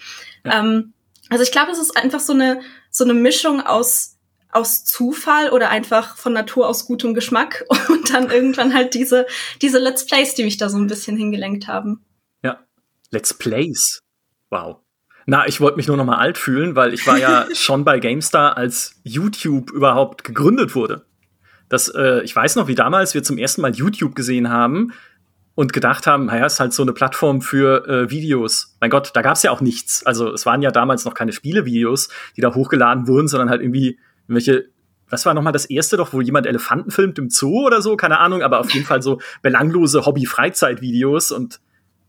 Ja. 0.43 0.59
Ähm, 0.59 0.93
also 1.29 1.43
ich 1.43 1.51
glaube, 1.51 1.71
es 1.71 1.77
ist 1.77 1.95
einfach 1.95 2.19
so 2.19 2.33
eine, 2.33 2.61
so 2.89 3.03
eine 3.03 3.13
Mischung 3.13 3.61
aus 3.61 4.15
aus 4.51 4.85
Zufall 4.85 5.51
oder 5.51 5.69
einfach 5.69 6.17
von 6.17 6.33
Natur 6.33 6.67
aus 6.67 6.87
gutem 6.87 7.13
Geschmack 7.13 7.63
und 7.89 8.11
dann 8.11 8.31
irgendwann 8.31 8.73
halt 8.73 8.95
diese, 8.95 9.27
diese 9.61 9.77
Let's 9.77 10.05
Plays, 10.05 10.33
die 10.33 10.43
mich 10.43 10.57
da 10.57 10.69
so 10.69 10.77
ein 10.77 10.87
bisschen 10.87 11.15
hingelenkt 11.15 11.67
haben. 11.67 12.03
Ja, 12.43 12.65
Let's 13.11 13.35
Plays. 13.35 14.01
Wow. 14.49 14.77
Na, 15.29 15.45
ich 15.45 15.59
wollte 15.59 15.75
mich 15.75 15.87
nur 15.87 15.97
noch 15.97 16.05
mal 16.05 16.17
alt 16.17 16.37
fühlen, 16.37 16.75
weil 16.75 16.93
ich 16.93 17.05
war 17.05 17.17
ja 17.17 17.45
schon 17.53 17.83
bei 17.83 17.99
GameStar, 17.99 18.55
als 18.55 18.95
YouTube 19.03 19.71
überhaupt 19.71 20.23
gegründet 20.23 20.73
wurde. 20.73 21.05
Das, 21.67 21.89
äh, 21.89 22.21
ich 22.23 22.33
weiß 22.33 22.55
noch, 22.55 22.69
wie 22.69 22.75
damals 22.75 23.13
wir 23.13 23.23
zum 23.23 23.37
ersten 23.37 23.61
Mal 23.61 23.75
YouTube 23.75 24.15
gesehen 24.15 24.49
haben 24.49 24.93
und 25.53 25.73
gedacht 25.73 26.07
haben, 26.07 26.27
naja, 26.27 26.45
ist 26.45 26.61
halt 26.61 26.71
so 26.71 26.81
eine 26.81 26.93
Plattform 26.93 27.41
für 27.41 27.85
äh, 27.87 28.09
Videos. 28.09 28.77
Mein 28.79 28.89
Gott, 28.89 29.11
da 29.13 29.21
gab's 29.21 29.43
ja 29.43 29.51
auch 29.51 29.59
nichts. 29.59 30.05
Also 30.05 30.31
es 30.31 30.45
waren 30.45 30.61
ja 30.61 30.71
damals 30.71 31.03
noch 31.03 31.13
keine 31.13 31.33
Spielevideos, 31.33 32.07
die 32.37 32.41
da 32.41 32.55
hochgeladen 32.55 33.07
wurden, 33.07 33.27
sondern 33.27 33.49
halt 33.49 33.61
irgendwie 33.61 33.99
welche 34.27 34.69
was 35.09 35.25
war 35.25 35.33
nochmal 35.33 35.53
das 35.53 35.65
erste 35.65 35.95
doch, 35.97 36.11
wo 36.11 36.21
jemand 36.21 36.45
Elefanten 36.45 36.91
filmt 36.91 37.17
im 37.17 37.29
Zoo 37.29 37.65
oder 37.65 37.81
so? 37.81 37.95
Keine 37.95 38.19
Ahnung, 38.19 38.41
aber 38.41 38.59
auf 38.59 38.69
jeden 38.71 38.85
Fall 38.85 39.01
so 39.01 39.21
belanglose 39.41 40.05
Hobby-Freizeitvideos 40.05 41.31
und 41.31 41.61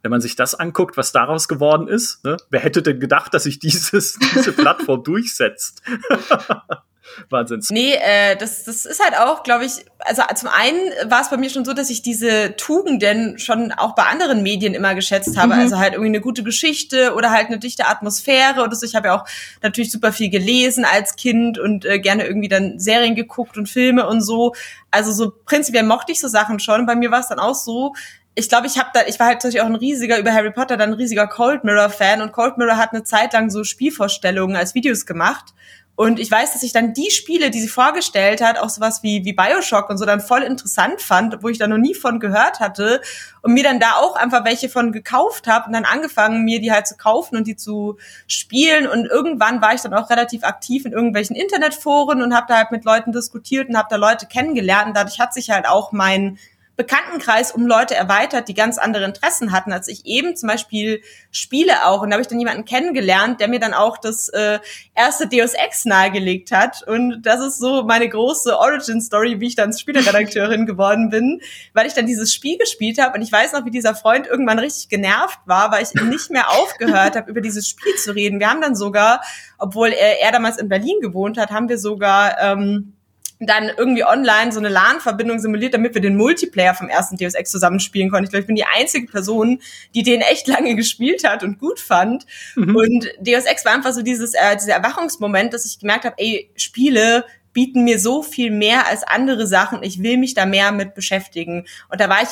wenn 0.03 0.11
man 0.11 0.21
sich 0.21 0.37
das 0.37 0.55
anguckt, 0.55 0.97
was 0.97 1.13
daraus 1.13 1.49
geworden 1.49 1.89
ist, 1.89 2.25
ne? 2.25 2.37
wer 2.51 2.61
hätte 2.61 2.83
denn 2.83 3.01
gedacht, 3.01 3.35
dass 3.35 3.45
sich 3.45 3.59
dieses, 3.59 4.19
diese 4.35 4.53
Plattform 4.53 5.03
durchsetzt? 5.03 5.83
Wahnsinn. 7.31 7.61
Nee, 7.71 7.95
äh, 7.95 8.37
das, 8.37 8.65
das 8.65 8.85
ist 8.85 9.03
halt 9.03 9.19
auch, 9.19 9.43
glaube 9.43 9.65
ich, 9.65 9.73
also 10.01 10.23
zum 10.35 10.49
einen 10.49 10.79
war 11.11 11.21
es 11.21 11.31
bei 11.31 11.37
mir 11.37 11.51
schon 11.51 11.65
so, 11.65 11.73
dass 11.73 11.91
ich 11.91 12.03
diese 12.03 12.55
Tugenden 12.57 13.39
schon 13.39 13.73
auch 13.73 13.95
bei 13.95 14.05
anderen 14.05 14.43
Medien 14.43 14.75
immer 14.75 14.95
geschätzt 14.95 15.37
habe. 15.37 15.55
Mhm. 15.55 15.61
Also 15.61 15.79
halt 15.79 15.95
irgendwie 15.95 16.11
eine 16.11 16.21
gute 16.21 16.43
Geschichte 16.43 17.15
oder 17.15 17.31
halt 17.31 17.49
eine 17.49 17.59
dichte 17.59 17.87
Atmosphäre 17.87 18.63
oder 18.63 18.75
so. 18.77 18.87
Ich 18.87 18.95
habe 18.95 19.09
ja 19.09 19.21
auch 19.21 19.25
natürlich 19.63 19.91
super 19.91 20.13
viel 20.13 20.31
gelesen 20.31 20.85
als 20.85 21.17
Kind 21.17 21.59
und 21.59 21.85
äh, 21.85 21.99
gerne 21.99 22.27
irgendwie 22.27 22.49
dann 22.49 22.79
Serien 22.79 23.15
geguckt 23.15 23.57
und 23.57 23.69
Filme 23.69 24.07
und 24.07 24.21
so. 24.21 24.55
Also 24.91 25.13
so 25.13 25.33
prinzipiell 25.45 25.85
mochte 25.85 26.13
ich 26.13 26.21
so 26.21 26.29
Sachen 26.29 26.61
schon. 26.61 26.87
Bei 26.87 26.95
mir 26.95 27.11
war 27.11 27.21
es 27.21 27.29
dann 27.29 27.39
auch 27.39 27.55
so, 27.55 27.95
ich 28.39 28.49
glaube, 28.49 28.69
ich 28.69 28.79
habe 28.79 28.91
da, 28.95 29.01
ich 29.09 29.19
war 29.19 29.27
halt 29.27 29.39
natürlich 29.39 29.61
auch 29.61 29.67
ein 29.67 29.75
riesiger 29.75 30.17
über 30.17 30.33
Harry 30.33 30.53
Potter, 30.53 30.77
dann 30.77 30.91
ein 30.91 30.95
riesiger 30.95 31.27
Cold 31.27 31.65
Mirror 31.65 31.91
Fan 31.91 32.23
und 32.23 32.31
Cold 32.31 32.57
Mirror 32.57 32.77
hat 32.77 32.93
eine 32.93 33.03
Zeit 33.03 33.33
lang 33.33 33.51
so 33.51 33.65
Spielvorstellungen 33.65 34.55
als 34.57 34.77
Videos 34.77 35.07
gemacht. 35.07 35.55
Und 35.97 36.21
ich 36.21 36.31
weiß, 36.31 36.53
dass 36.53 36.63
ich 36.63 36.73
dann 36.73 36.95
die 36.95 37.11
Spiele, 37.11 37.51
die 37.51 37.61
sie 37.61 37.67
vorgestellt 37.67 38.41
hat, 38.41 38.57
auch 38.57 38.69
sowas 38.69 39.03
wie, 39.03 39.25
wie 39.25 39.33
Bioshock 39.33 39.91
und 39.91 39.99
so 39.99 40.05
dann 40.05 40.21
voll 40.21 40.43
interessant 40.43 41.01
fand, 41.01 41.43
wo 41.43 41.49
ich 41.49 41.59
da 41.59 41.67
noch 41.67 41.79
nie 41.79 41.97
von 41.97 42.21
gehört 42.21 42.61
hatte. 42.61 43.01
Und 43.43 43.55
mir 43.55 43.65
dann 43.65 43.81
da 43.81 43.95
auch 43.97 44.15
einfach 44.15 44.45
welche 44.45 44.69
von 44.69 44.93
gekauft 44.93 45.49
habe 45.49 45.67
und 45.67 45.73
dann 45.73 45.85
angefangen, 45.85 46.45
mir 46.45 46.61
die 46.61 46.71
halt 46.71 46.87
zu 46.87 46.97
kaufen 46.97 47.37
und 47.37 47.49
die 47.49 47.57
zu 47.57 47.99
spielen. 48.29 48.87
Und 48.87 49.07
irgendwann 49.07 49.61
war 49.61 49.75
ich 49.75 49.81
dann 49.81 49.93
auch 49.95 50.09
relativ 50.09 50.45
aktiv 50.45 50.85
in 50.85 50.93
irgendwelchen 50.93 51.35
Internetforen 51.35 52.23
und 52.23 52.33
habe 52.33 52.47
da 52.49 52.59
halt 52.59 52.71
mit 52.71 52.85
Leuten 52.85 53.11
diskutiert 53.11 53.69
und 53.69 53.77
habe 53.77 53.89
da 53.91 53.97
Leute 53.97 54.27
kennengelernt. 54.27 54.87
Und 54.87 54.97
dadurch 54.97 55.19
hat 55.19 55.35
sich 55.35 55.51
halt 55.51 55.67
auch 55.67 55.91
mein 55.91 56.39
Bekanntenkreis 56.79 57.51
um 57.51 57.67
Leute 57.67 57.97
erweitert, 57.97 58.47
die 58.47 58.55
ganz 58.55 58.79
andere 58.79 59.05
Interessen 59.05 59.51
hatten 59.51 59.73
als 59.73 59.89
ich 59.89 60.07
eben. 60.07 60.37
Zum 60.37 60.49
Beispiel 60.49 61.03
Spiele 61.33 61.85
auch. 61.85 62.03
Und 62.03 62.11
da 62.11 62.15
habe 62.15 62.23
ich 62.23 62.29
dann 62.29 62.39
jemanden 62.39 62.65
kennengelernt, 62.65 63.41
der 63.41 63.49
mir 63.49 63.59
dann 63.59 63.75
auch 63.75 63.99
das 63.99 64.29
äh, 64.29 64.61
erste 64.95 65.27
Deus 65.27 65.55
Ex 65.55 65.87
nahegelegt 65.87 66.53
hat. 66.53 66.87
Und 66.87 67.23
das 67.23 67.45
ist 67.45 67.59
so 67.59 67.83
meine 67.83 68.09
große 68.09 68.57
Origin-Story, 68.57 69.41
wie 69.41 69.49
ich 69.49 69.57
dann 69.57 69.73
Spieleredakteurin 69.73 70.67
geworden 70.67 71.11
bin, 71.11 71.41
weil 71.75 71.89
ich 71.89 71.95
dann 71.95 72.07
dieses 72.07 72.33
Spiel 72.33 72.57
gespielt 72.59 73.03
habe. 73.03 73.19
Und 73.19 73.23
ich 73.23 73.33
weiß 73.33 73.55
noch, 73.55 73.65
wie 73.65 73.73
dieser 73.73 73.97
Freund 73.97 74.29
irgendwann 74.29 74.61
richtig 74.61 74.89
genervt 74.89 75.41
war, 75.47 75.73
weil 75.73 75.83
ich 75.83 75.93
nicht 76.01 76.31
mehr 76.31 76.49
aufgehört 76.49 77.17
habe, 77.17 77.29
über 77.29 77.41
dieses 77.41 77.69
Spiel 77.69 77.97
zu 77.97 78.15
reden. 78.15 78.39
Wir 78.39 78.51
haben 78.51 78.61
dann 78.61 78.77
sogar, 78.77 79.21
obwohl 79.59 79.89
er, 79.89 80.21
er 80.21 80.31
damals 80.31 80.59
in 80.59 80.69
Berlin 80.69 81.01
gewohnt 81.01 81.39
hat, 81.39 81.51
haben 81.51 81.69
wir 81.69 81.79
sogar... 81.79 82.41
Ähm, 82.41 82.93
dann 83.41 83.71
irgendwie 83.77 84.05
online 84.05 84.53
so 84.53 84.59
eine 84.59 84.69
LAN-Verbindung 84.69 85.39
simuliert, 85.39 85.75
damit 85.75 85.95
wir 85.95 86.03
den 86.03 86.17
Multiplayer 86.17 86.75
vom 86.75 86.89
ersten 86.89 87.17
Deus 87.17 87.35
Ex 87.35 87.51
zusammenspielen 87.51 88.11
konnten. 88.11 88.25
Ich 88.25 88.31
glaube, 88.31 88.41
ich 88.43 88.47
bin 88.47 88.57
die 88.57 88.65
einzige 88.65 89.07
Person, 89.07 89.61
die 89.95 90.03
den 90.03 90.21
echt 90.21 90.49
lange 90.49 90.75
gespielt 90.77 91.25
hat 91.25 91.43
und 91.43 91.59
gut 91.59 91.81
fand. 91.81 92.27
Mhm. 92.57 92.77
Und 92.77 93.09
Deus 93.21 93.45
Ex 93.45 93.65
war 93.65 93.75
einfach 93.75 93.93
so 93.93 94.03
dieses, 94.03 94.35
äh, 94.35 94.57
dieser 94.57 94.75
Erwachungsmoment, 94.75 95.55
dass 95.55 95.65
ich 95.65 95.79
gemerkt 95.79 96.05
habe, 96.05 96.17
ey, 96.19 96.51
Spiele 96.57 97.25
bieten 97.53 97.85
mir 97.85 97.99
so 97.99 98.23
viel 98.23 98.51
mehr 98.51 98.87
als 98.87 99.05
andere 99.05 99.47
Sachen. 99.47 99.83
Ich 99.83 100.03
will 100.03 100.17
mich 100.17 100.35
da 100.35 100.47
mehr 100.47 100.73
mit 100.73 100.95
beschäftigen. 100.95 101.67
Und 101.89 102.01
da 102.01 102.09
war 102.09 102.23
ich 102.23 102.29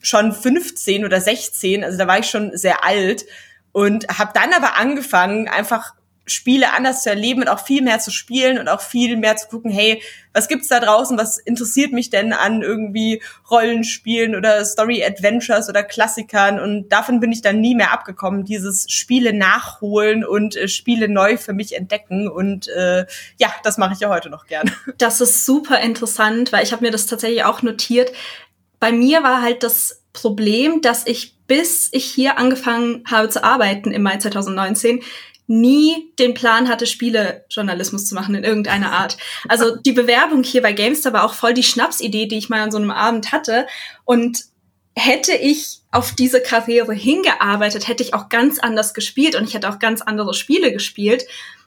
schon 0.00 0.32
15 0.32 1.04
oder 1.04 1.20
16, 1.20 1.84
also 1.84 1.96
da 1.96 2.06
war 2.06 2.18
ich 2.18 2.26
schon 2.26 2.56
sehr 2.56 2.84
alt 2.84 3.24
und 3.70 4.06
habe 4.18 4.32
dann 4.34 4.52
aber 4.52 4.76
angefangen, 4.76 5.48
einfach 5.48 5.94
Spiele 6.24 6.72
anders 6.72 7.02
zu 7.02 7.10
erleben 7.10 7.42
und 7.42 7.48
auch 7.48 7.64
viel 7.64 7.82
mehr 7.82 7.98
zu 7.98 8.10
spielen 8.10 8.58
und 8.58 8.68
auch 8.68 8.80
viel 8.80 9.16
mehr 9.16 9.36
zu 9.36 9.48
gucken, 9.48 9.70
hey, 9.70 10.02
was 10.32 10.48
gibt's 10.48 10.68
da 10.68 10.80
draußen, 10.80 11.18
was 11.18 11.38
interessiert 11.38 11.92
mich 11.92 12.10
denn 12.10 12.32
an 12.32 12.62
irgendwie 12.62 13.22
Rollenspielen 13.50 14.34
oder 14.34 14.64
Story 14.64 15.04
Adventures 15.04 15.68
oder 15.68 15.82
Klassikern 15.82 16.60
und 16.60 16.88
davon 16.90 17.20
bin 17.20 17.32
ich 17.32 17.42
dann 17.42 17.60
nie 17.60 17.74
mehr 17.74 17.92
abgekommen, 17.92 18.44
dieses 18.44 18.86
Spiele 18.88 19.32
nachholen 19.32 20.24
und 20.24 20.56
äh, 20.56 20.68
Spiele 20.68 21.08
neu 21.08 21.36
für 21.36 21.52
mich 21.52 21.76
entdecken 21.76 22.28
und 22.28 22.68
äh, 22.68 23.06
ja, 23.38 23.52
das 23.64 23.76
mache 23.76 23.94
ich 23.94 24.00
ja 24.00 24.08
heute 24.08 24.30
noch 24.30 24.46
gern. 24.46 24.70
Das 24.98 25.20
ist 25.20 25.46
super 25.46 25.80
interessant, 25.80 26.52
weil 26.52 26.62
ich 26.62 26.72
habe 26.72 26.84
mir 26.84 26.92
das 26.92 27.06
tatsächlich 27.06 27.44
auch 27.44 27.62
notiert. 27.62 28.12
Bei 28.78 28.92
mir 28.92 29.22
war 29.22 29.42
halt 29.42 29.62
das 29.62 30.02
Problem, 30.12 30.80
dass 30.80 31.06
ich 31.06 31.36
bis 31.46 31.88
ich 31.92 32.04
hier 32.04 32.38
angefangen 32.38 33.04
habe 33.10 33.28
zu 33.28 33.44
arbeiten 33.44 33.90
im 33.90 34.02
Mai 34.02 34.16
2019 34.16 35.02
nie 35.46 36.12
den 36.18 36.34
Plan 36.34 36.68
hatte, 36.68 36.86
Spielejournalismus 36.86 38.06
zu 38.06 38.14
machen 38.14 38.34
in 38.34 38.44
irgendeiner 38.44 38.92
Art. 38.92 39.16
Also 39.48 39.76
die 39.76 39.92
Bewerbung 39.92 40.42
hier 40.42 40.62
bei 40.62 40.72
Gamestar 40.72 41.12
war 41.12 41.24
auch 41.24 41.34
voll 41.34 41.54
die 41.54 41.62
Schnapsidee, 41.62 42.26
die 42.26 42.38
ich 42.38 42.48
mal 42.48 42.60
an 42.60 42.70
so 42.70 42.78
einem 42.78 42.90
Abend 42.90 43.32
hatte. 43.32 43.66
Und 44.04 44.44
hätte 44.94 45.34
ich 45.34 45.80
auf 45.90 46.14
diese 46.14 46.40
Karriere 46.40 46.94
hingearbeitet, 46.94 47.88
hätte 47.88 48.02
ich 48.02 48.14
auch 48.14 48.28
ganz 48.28 48.58
anders 48.58 48.94
gespielt 48.94 49.34
und 49.34 49.44
ich 49.44 49.54
hätte 49.54 49.68
auch 49.68 49.78
ganz 49.78 50.02
andere 50.02 50.34
Spiele 50.34 50.72
gespielt. 50.72 51.24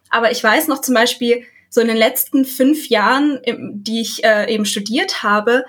Aber 0.10 0.32
ich 0.32 0.44
weiß 0.44 0.68
noch 0.68 0.82
zum 0.82 0.96
Beispiel, 0.96 1.44
so 1.70 1.82
in 1.82 1.88
den 1.88 1.98
letzten 1.98 2.46
fünf 2.46 2.88
Jahren, 2.88 3.42
die 3.46 4.02
ich 4.02 4.24
äh, 4.24 4.52
eben 4.54 4.66
studiert 4.66 5.24
habe, 5.24 5.66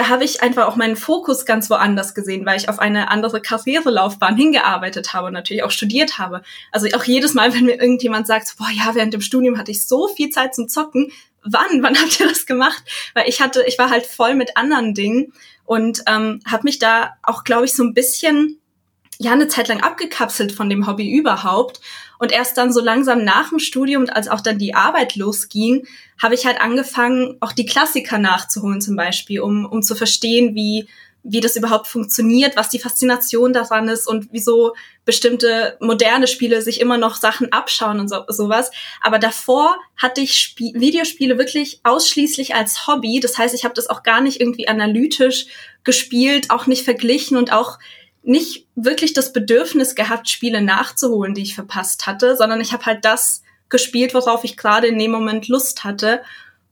da 0.00 0.08
habe 0.08 0.24
ich 0.24 0.42
einfach 0.42 0.66
auch 0.66 0.76
meinen 0.76 0.96
Fokus 0.96 1.44
ganz 1.44 1.68
woanders 1.68 2.14
gesehen, 2.14 2.46
weil 2.46 2.56
ich 2.56 2.70
auf 2.70 2.78
eine 2.78 3.10
andere 3.10 3.42
Karrierelaufbahn 3.42 4.34
hingearbeitet 4.34 5.12
habe 5.12 5.26
und 5.26 5.34
natürlich 5.34 5.62
auch 5.62 5.70
studiert 5.70 6.16
habe. 6.16 6.40
Also 6.72 6.88
auch 6.96 7.04
jedes 7.04 7.34
Mal, 7.34 7.52
wenn 7.52 7.66
mir 7.66 7.78
irgendjemand 7.78 8.26
sagt, 8.26 8.54
boah, 8.56 8.70
ja, 8.72 8.94
während 8.94 9.12
dem 9.12 9.20
Studium 9.20 9.58
hatte 9.58 9.72
ich 9.72 9.86
so 9.86 10.08
viel 10.08 10.30
Zeit 10.30 10.54
zum 10.54 10.68
Zocken, 10.70 11.12
wann, 11.42 11.82
wann 11.82 11.96
habt 12.00 12.18
ihr 12.18 12.26
das 12.26 12.46
gemacht? 12.46 12.82
Weil 13.12 13.28
ich 13.28 13.42
hatte, 13.42 13.62
ich 13.66 13.78
war 13.78 13.90
halt 13.90 14.06
voll 14.06 14.36
mit 14.36 14.56
anderen 14.56 14.94
Dingen 14.94 15.34
und 15.66 16.02
ähm, 16.06 16.40
habe 16.50 16.62
mich 16.64 16.78
da 16.78 17.10
auch, 17.22 17.44
glaube 17.44 17.66
ich, 17.66 17.74
so 17.74 17.82
ein 17.82 17.92
bisschen 17.92 18.58
ja 19.20 19.32
eine 19.32 19.48
Zeit 19.48 19.68
lang 19.68 19.82
abgekapselt 19.82 20.50
von 20.50 20.70
dem 20.70 20.86
Hobby 20.86 21.10
überhaupt. 21.10 21.80
Und 22.18 22.32
erst 22.32 22.56
dann 22.56 22.72
so 22.72 22.80
langsam 22.80 23.22
nach 23.22 23.50
dem 23.50 23.58
Studium 23.58 24.02
und 24.02 24.10
als 24.10 24.28
auch 24.28 24.40
dann 24.40 24.58
die 24.58 24.74
Arbeit 24.74 25.14
losging, 25.14 25.86
habe 26.20 26.34
ich 26.34 26.46
halt 26.46 26.60
angefangen, 26.60 27.36
auch 27.40 27.52
die 27.52 27.66
Klassiker 27.66 28.18
nachzuholen 28.18 28.80
zum 28.80 28.96
Beispiel, 28.96 29.40
um, 29.40 29.66
um 29.66 29.82
zu 29.82 29.94
verstehen, 29.94 30.54
wie, 30.54 30.88
wie 31.22 31.40
das 31.40 31.56
überhaupt 31.56 31.86
funktioniert, 31.86 32.56
was 32.56 32.70
die 32.70 32.78
Faszination 32.78 33.52
daran 33.52 33.88
ist 33.88 34.08
und 34.08 34.28
wieso 34.32 34.74
bestimmte 35.04 35.76
moderne 35.80 36.26
Spiele 36.26 36.62
sich 36.62 36.80
immer 36.80 36.96
noch 36.96 37.16
Sachen 37.16 37.52
abschauen 37.52 38.00
und 38.00 38.08
so, 38.08 38.24
sowas. 38.28 38.70
Aber 39.02 39.18
davor 39.18 39.76
hatte 39.98 40.22
ich 40.22 40.38
Spie 40.38 40.72
Videospiele 40.74 41.36
wirklich 41.36 41.80
ausschließlich 41.84 42.54
als 42.54 42.86
Hobby. 42.86 43.20
Das 43.20 43.36
heißt, 43.36 43.54
ich 43.54 43.64
habe 43.64 43.74
das 43.74 43.88
auch 43.88 44.02
gar 44.02 44.22
nicht 44.22 44.40
irgendwie 44.40 44.66
analytisch 44.66 45.46
gespielt, 45.84 46.50
auch 46.50 46.66
nicht 46.66 46.84
verglichen 46.84 47.36
und 47.36 47.52
auch 47.52 47.78
nicht 48.22 48.66
wirklich 48.74 49.12
das 49.12 49.32
Bedürfnis 49.32 49.94
gehabt, 49.94 50.28
Spiele 50.28 50.60
nachzuholen, 50.60 51.34
die 51.34 51.42
ich 51.42 51.54
verpasst 51.54 52.06
hatte, 52.06 52.36
sondern 52.36 52.60
ich 52.60 52.72
habe 52.72 52.84
halt 52.84 53.04
das 53.04 53.42
gespielt, 53.68 54.14
worauf 54.14 54.44
ich 54.44 54.56
gerade 54.56 54.88
in 54.88 54.98
dem 54.98 55.10
Moment 55.10 55.48
Lust 55.48 55.84
hatte. 55.84 56.20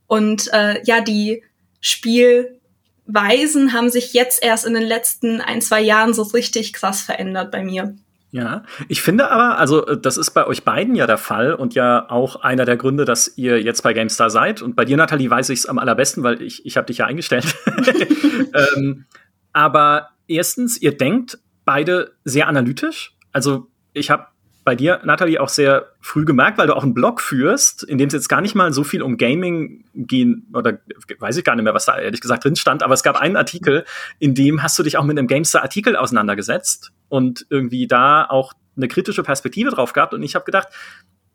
Und 0.07 0.51
äh, 0.53 0.81
ja, 0.83 1.01
die 1.01 1.43
Spielweisen 1.81 3.73
haben 3.73 3.89
sich 3.89 4.13
jetzt 4.13 4.43
erst 4.43 4.65
in 4.65 4.73
den 4.73 4.83
letzten 4.83 5.41
ein, 5.41 5.61
zwei 5.61 5.81
Jahren 5.81 6.13
so 6.13 6.23
richtig 6.23 6.73
krass 6.73 7.01
verändert 7.01 7.51
bei 7.51 7.63
mir. 7.63 7.95
Ja, 8.31 8.63
ich 8.87 9.01
finde 9.01 9.31
aber, 9.31 9.57
also 9.57 9.87
äh, 9.87 9.99
das 9.99 10.17
ist 10.17 10.31
bei 10.31 10.45
euch 10.45 10.63
beiden 10.63 10.93
ja 10.93 11.07
der 11.07 11.17
Fall 11.17 11.55
und 11.55 11.73
ja 11.73 12.05
auch 12.11 12.41
einer 12.41 12.65
der 12.65 12.77
Gründe, 12.77 13.05
dass 13.05 13.37
ihr 13.37 13.59
jetzt 13.59 13.81
bei 13.81 13.93
GameStar 13.93 14.29
seid. 14.29 14.61
Und 14.61 14.75
bei 14.75 14.85
dir, 14.85 14.97
Nathalie, 14.97 15.31
weiß 15.31 15.49
ich 15.49 15.59
es 15.59 15.65
am 15.65 15.79
allerbesten, 15.79 16.21
weil 16.21 16.41
ich, 16.43 16.63
ich 16.65 16.77
habe 16.77 16.85
dich 16.85 16.99
ja 16.99 17.07
eingestellt. 17.07 17.55
ähm, 18.75 19.05
aber 19.51 20.09
erstens, 20.29 20.81
ihr 20.81 20.95
denkt 20.95 21.39
beide 21.65 22.13
sehr 22.23 22.47
analytisch. 22.47 23.15
Also 23.31 23.67
ich 23.93 24.09
habe 24.09 24.27
bei 24.63 24.75
dir, 24.75 25.01
Nathalie, 25.03 25.41
auch 25.41 25.49
sehr 25.49 25.93
früh 25.99 26.25
gemerkt, 26.25 26.57
weil 26.57 26.67
du 26.67 26.75
auch 26.75 26.83
einen 26.83 26.93
Blog 26.93 27.21
führst, 27.21 27.83
in 27.83 27.97
dem 27.97 28.07
es 28.07 28.13
jetzt 28.13 28.29
gar 28.29 28.41
nicht 28.41 28.55
mal 28.55 28.71
so 28.71 28.83
viel 28.83 29.01
um 29.01 29.17
Gaming 29.17 29.85
gehen, 29.95 30.47
oder 30.53 30.79
weiß 31.17 31.37
ich 31.37 31.43
gar 31.43 31.55
nicht 31.55 31.63
mehr, 31.63 31.73
was 31.73 31.85
da 31.85 31.97
ehrlich 31.97 32.21
gesagt 32.21 32.43
drin 32.43 32.55
stand, 32.55 32.83
aber 32.83 32.93
es 32.93 33.01
gab 33.01 33.15
einen 33.15 33.35
Artikel, 33.35 33.85
in 34.19 34.35
dem 34.35 34.61
hast 34.61 34.77
du 34.77 34.83
dich 34.83 34.97
auch 34.97 35.03
mit 35.05 35.17
einem 35.17 35.27
Gamestar-Artikel 35.27 35.95
auseinandergesetzt 35.95 36.91
und 37.07 37.47
irgendwie 37.49 37.87
da 37.87 38.25
auch 38.25 38.53
eine 38.77 38.87
kritische 38.87 39.23
Perspektive 39.23 39.71
drauf 39.71 39.93
gehabt. 39.93 40.13
Und 40.13 40.23
ich 40.23 40.35
habe 40.35 40.45
gedacht, 40.45 40.67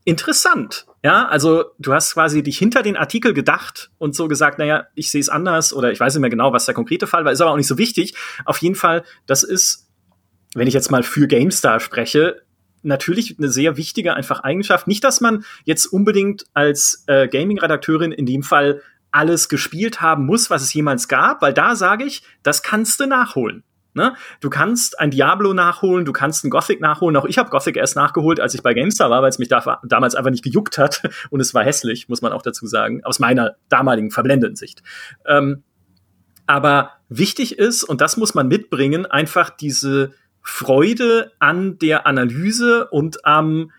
interessant. 0.04 0.86
Ja, 1.02 1.26
also 1.28 1.64
du 1.78 1.92
hast 1.92 2.14
quasi 2.14 2.42
dich 2.42 2.58
hinter 2.58 2.82
den 2.82 2.96
Artikel 2.96 3.34
gedacht 3.34 3.90
und 3.98 4.14
so 4.14 4.28
gesagt, 4.28 4.58
naja, 4.58 4.86
ich 4.94 5.10
sehe 5.10 5.20
es 5.20 5.28
anders 5.28 5.72
oder 5.72 5.92
ich 5.92 6.00
weiß 6.00 6.14
nicht 6.14 6.20
mehr 6.20 6.30
genau, 6.30 6.52
was 6.52 6.66
der 6.66 6.74
konkrete 6.74 7.06
Fall 7.06 7.24
war, 7.24 7.32
ist 7.32 7.40
aber 7.40 7.50
auch 7.50 7.56
nicht 7.56 7.66
so 7.66 7.78
wichtig. 7.78 8.14
Auf 8.44 8.58
jeden 8.58 8.74
Fall, 8.74 9.04
das 9.26 9.42
ist, 9.42 9.90
wenn 10.54 10.66
ich 10.66 10.74
jetzt 10.74 10.90
mal 10.90 11.02
für 11.02 11.26
GameStar 11.26 11.80
spreche, 11.80 12.42
natürlich 12.82 13.36
eine 13.38 13.48
sehr 13.48 13.76
wichtige 13.76 14.14
einfach 14.14 14.40
Eigenschaft. 14.40 14.86
Nicht, 14.86 15.04
dass 15.04 15.20
man 15.20 15.44
jetzt 15.64 15.86
unbedingt 15.86 16.44
als 16.52 17.04
äh, 17.06 17.28
Gaming-Redakteurin 17.28 18.12
in 18.12 18.26
dem 18.26 18.42
Fall 18.42 18.82
alles 19.10 19.48
gespielt 19.48 20.00
haben 20.00 20.26
muss, 20.26 20.50
was 20.50 20.62
es 20.62 20.74
jemals 20.74 21.08
gab, 21.08 21.40
weil 21.40 21.54
da 21.54 21.76
sage 21.76 22.04
ich, 22.04 22.22
das 22.42 22.62
kannst 22.62 23.00
du 23.00 23.06
nachholen. 23.06 23.62
Ne? 23.94 24.14
Du 24.40 24.50
kannst 24.50 24.98
ein 24.98 25.10
Diablo 25.10 25.54
nachholen, 25.54 26.04
du 26.04 26.12
kannst 26.12 26.44
ein 26.44 26.50
Gothic 26.50 26.80
nachholen. 26.80 27.16
Auch 27.16 27.24
ich 27.24 27.38
habe 27.38 27.48
Gothic 27.48 27.76
erst 27.76 27.94
nachgeholt, 27.94 28.40
als 28.40 28.54
ich 28.54 28.62
bei 28.62 28.74
GameStar 28.74 29.08
war, 29.08 29.22
weil 29.22 29.30
es 29.30 29.38
mich 29.38 29.48
da, 29.48 29.80
damals 29.84 30.16
einfach 30.16 30.32
nicht 30.32 30.44
gejuckt 30.44 30.78
hat 30.78 31.02
und 31.30 31.40
es 31.40 31.54
war 31.54 31.64
hässlich, 31.64 32.08
muss 32.08 32.20
man 32.20 32.32
auch 32.32 32.42
dazu 32.42 32.66
sagen, 32.66 33.04
aus 33.04 33.20
meiner 33.20 33.56
damaligen 33.68 34.10
verblendeten 34.10 34.56
Sicht. 34.56 34.82
Ähm, 35.26 35.62
aber 36.46 36.90
wichtig 37.08 37.58
ist, 37.58 37.84
und 37.84 38.00
das 38.00 38.16
muss 38.16 38.34
man 38.34 38.48
mitbringen, 38.48 39.06
einfach 39.06 39.48
diese 39.50 40.12
Freude 40.42 41.32
an 41.38 41.78
der 41.78 42.06
Analyse 42.06 42.88
und 42.88 43.24
am 43.24 43.70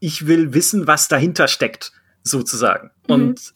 ich 0.00 0.26
will 0.26 0.52
wissen, 0.52 0.86
was 0.86 1.08
dahinter 1.08 1.48
steckt, 1.48 1.92
sozusagen. 2.22 2.90
Mhm. 3.06 3.14
Und 3.14 3.54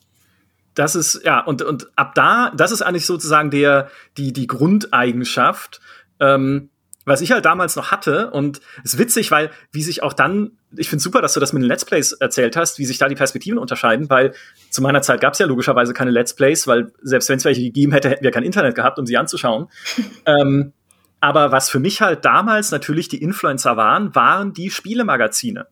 das 0.80 0.94
ist, 0.94 1.20
ja, 1.26 1.40
und, 1.40 1.60
und 1.60 1.88
ab 1.94 2.14
da, 2.14 2.50
das 2.56 2.72
ist 2.72 2.80
eigentlich 2.80 3.04
sozusagen 3.04 3.50
der, 3.50 3.90
die, 4.16 4.32
die 4.32 4.46
Grundeigenschaft, 4.46 5.82
ähm, 6.20 6.70
was 7.04 7.20
ich 7.20 7.32
halt 7.32 7.44
damals 7.44 7.76
noch 7.76 7.90
hatte. 7.90 8.30
Und 8.30 8.62
es 8.82 8.94
ist 8.94 8.98
witzig, 8.98 9.30
weil, 9.30 9.50
wie 9.72 9.82
sich 9.82 10.02
auch 10.02 10.14
dann, 10.14 10.52
ich 10.74 10.88
finde 10.88 11.02
super, 11.02 11.20
dass 11.20 11.34
du 11.34 11.40
das 11.40 11.52
mit 11.52 11.62
den 11.62 11.68
Let's 11.68 11.84
Plays 11.84 12.12
erzählt 12.12 12.56
hast, 12.56 12.78
wie 12.78 12.86
sich 12.86 12.96
da 12.96 13.08
die 13.08 13.14
Perspektiven 13.14 13.58
unterscheiden, 13.58 14.08
weil 14.08 14.32
zu 14.70 14.80
meiner 14.80 15.02
Zeit 15.02 15.20
gab 15.20 15.34
es 15.34 15.38
ja 15.38 15.44
logischerweise 15.44 15.92
keine 15.92 16.12
Let's 16.12 16.34
Plays, 16.34 16.66
weil 16.66 16.90
selbst 17.02 17.28
wenn 17.28 17.36
es 17.36 17.44
welche 17.44 17.60
gegeben 17.60 17.92
hätte, 17.92 18.08
hätten 18.08 18.24
wir 18.24 18.30
kein 18.30 18.42
Internet 18.42 18.74
gehabt, 18.74 18.98
um 18.98 19.04
sie 19.04 19.18
anzuschauen. 19.18 19.68
ähm, 20.24 20.72
aber 21.20 21.52
was 21.52 21.68
für 21.68 21.78
mich 21.78 22.00
halt 22.00 22.24
damals 22.24 22.70
natürlich 22.70 23.08
die 23.08 23.22
Influencer 23.22 23.76
waren, 23.76 24.14
waren 24.14 24.54
die 24.54 24.70
Spielemagazine. 24.70 25.66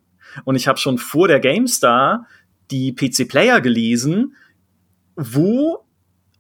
Und 0.44 0.54
ich 0.54 0.68
habe 0.68 0.78
schon 0.78 0.98
vor 0.98 1.28
der 1.28 1.40
GameStar 1.40 2.26
die 2.70 2.94
PC 2.94 3.26
Player 3.26 3.62
gelesen, 3.62 4.34
wo 5.19 5.85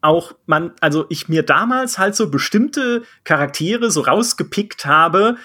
auch 0.00 0.32
man, 0.46 0.72
also 0.80 1.06
ich 1.08 1.28
mir 1.28 1.42
damals 1.42 1.98
halt 1.98 2.14
so 2.14 2.30
bestimmte 2.30 3.02
Charaktere 3.24 3.90
so 3.90 4.02
rausgepickt 4.02 4.86
habe, 4.86 5.36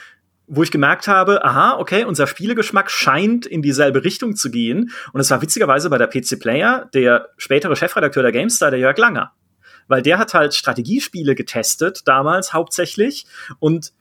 wo 0.46 0.62
ich 0.62 0.70
gemerkt 0.70 1.08
habe, 1.08 1.44
aha, 1.44 1.80
okay, 1.80 2.06
unser 2.06 2.28
Spielegeschmack 2.28 2.92
scheint 2.92 3.48
in 3.48 3.64
dieselbe 3.64 4.04
Richtung 4.04 4.36
zu 4.36 4.52
gehen. 4.52 4.92
Und 5.12 5.22
es 5.22 5.32
war 5.32 5.42
witzigerweise 5.42 5.90
bei 5.90 5.98
der 5.98 6.08
PC 6.08 6.40
Player 6.40 6.90
der 6.94 7.30
spätere 7.38 7.76
Chefredakteur 7.76 8.22
der 8.22 8.32
GameStar, 8.32 8.70
der 8.70 8.80
Jörg 8.80 8.98
Langer. 8.98 9.32
Weil 9.88 10.04
der 10.04 10.20
hat 10.20 10.36
halt 10.36 10.54
Strategiespiele 10.54 11.34
getestet, 11.34 12.02
damals 12.06 12.54
hauptsächlich. 12.54 13.26
Und 13.60 13.94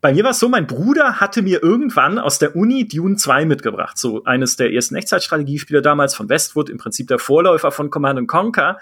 bei 0.00 0.14
mir 0.14 0.24
war 0.24 0.30
es 0.30 0.38
so, 0.38 0.48
mein 0.48 0.66
Bruder 0.66 1.20
hatte 1.20 1.42
mir 1.42 1.62
irgendwann 1.62 2.18
aus 2.18 2.38
der 2.38 2.56
Uni 2.56 2.88
Dune 2.88 3.16
2 3.16 3.44
mitgebracht. 3.44 3.98
So 3.98 4.24
eines 4.24 4.56
der 4.56 4.72
ersten 4.72 4.94
Echtzeitstrategiespiele 4.94 5.82
damals 5.82 6.14
von 6.14 6.28
Westwood, 6.28 6.70
im 6.70 6.78
Prinzip 6.78 7.08
der 7.08 7.18
Vorläufer 7.18 7.70
von 7.70 7.90
Command 7.90 8.26
Conquer. 8.26 8.78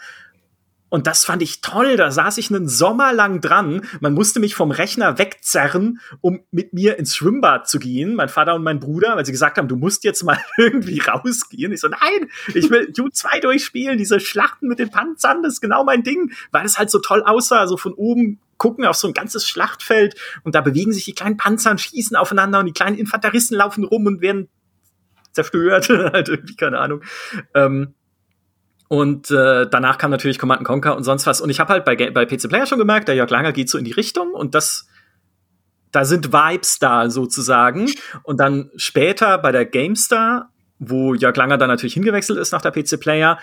Und 0.91 1.07
das 1.07 1.25
fand 1.25 1.43
ich 1.43 1.61
toll. 1.61 1.97
Da 1.97 2.11
saß 2.11 2.39
ich 2.39 2.51
einen 2.51 2.69
Sommer 2.69 3.13
lang 3.13 3.41
dran. 3.41 3.83
Man 4.01 4.15
musste 4.15 4.41
mich 4.41 4.55
vom 4.55 4.71
Rechner 4.71 5.19
wegzerren, 5.19 6.01
um 6.21 6.41
mit 6.51 6.73
mir 6.73 6.99
ins 6.99 7.17
Schwimmbad 7.17 7.69
zu 7.69 7.79
gehen. 7.79 8.15
Mein 8.15 8.29
Vater 8.29 8.55
und 8.55 8.63
mein 8.63 8.81
Bruder, 8.81 9.17
weil 9.17 9.27
sie 9.27 9.33
gesagt 9.33 9.59
haben, 9.59 9.69
du 9.69 9.77
musst 9.77 10.05
jetzt 10.05 10.23
mal 10.25 10.39
irgendwie 10.57 11.01
rausgehen. 11.01 11.73
Ich 11.73 11.81
so, 11.81 11.89
nein, 11.89 12.31
ich 12.55 12.71
will 12.71 12.91
Dune 12.93 13.13
2 13.13 13.41
durchspielen. 13.41 13.99
Diese 13.99 14.21
Schlachten 14.21 14.69
mit 14.69 14.79
den 14.79 14.91
Panzern, 14.91 15.43
das 15.43 15.55
ist 15.55 15.61
genau 15.61 15.85
mein 15.85 16.03
Ding, 16.03 16.33
weil 16.53 16.65
es 16.65 16.79
halt 16.79 16.91
so 16.91 16.99
toll 16.99 17.23
aussah. 17.23 17.67
So 17.67 17.77
von 17.77 17.93
oben 17.93 18.41
gucken 18.57 18.85
auf 18.85 18.97
so 18.97 19.07
ein 19.07 19.15
ganzes 19.15 19.49
Schlachtfeld 19.49 20.17
und 20.43 20.55
da 20.55 20.61
bewegen 20.61 20.93
sich 20.93 21.05
die 21.05 21.15
kleinen 21.15 21.37
Panzer 21.37 21.71
und 21.71 21.81
schießen 21.81 22.17
aufeinander 22.17 22.59
und 22.59 22.67
die 22.67 22.73
kleinen 22.73 22.99
Infanteristen 22.99 23.57
laufen 23.57 23.85
rum 23.85 24.07
und 24.07 24.21
werden 24.21 24.49
zerstört. 25.33 25.89
halt 26.13 26.29
irgendwie, 26.29 26.57
keine 26.57 26.79
Ahnung. 26.79 27.03
Ähm, 27.55 27.95
und 28.89 29.31
äh, 29.31 29.67
danach 29.71 29.99
kam 29.99 30.11
natürlich 30.11 30.39
Command 30.39 30.65
Conquer 30.65 30.97
und 30.97 31.05
sonst 31.05 31.27
was. 31.27 31.43
Und 31.43 31.51
ich 31.51 31.61
habe 31.61 31.73
halt 31.73 31.85
bei, 31.85 31.95
bei 32.11 32.25
PC 32.25 32.49
Player 32.49 32.67
schon 32.67 32.79
gemerkt, 32.79 33.09
der 33.09 33.15
Jörg 33.15 33.31
Langer 33.31 33.53
geht 33.53 33.69
so 33.69 33.77
in 33.77 33.85
die 33.85 33.93
Richtung 33.93 34.33
und 34.33 34.55
das, 34.55 34.89
da 35.93 36.07
sind 36.07 36.33
Vibes 36.33 36.79
da 36.79 37.11
sozusagen. 37.11 37.91
Und 38.23 38.41
dann 38.41 38.71
später 38.77 39.37
bei 39.39 39.53
der 39.53 39.67
GameStar, 39.67 40.51
wo 40.79 41.15
Jörg 41.15 41.37
Langer 41.37 41.59
dann 41.59 41.69
natürlich 41.69 41.95
hingewechselt 41.95 42.39
ist 42.39 42.53
nach 42.53 42.63
der 42.63 42.71
PC 42.71 42.99
Player, 42.99 43.39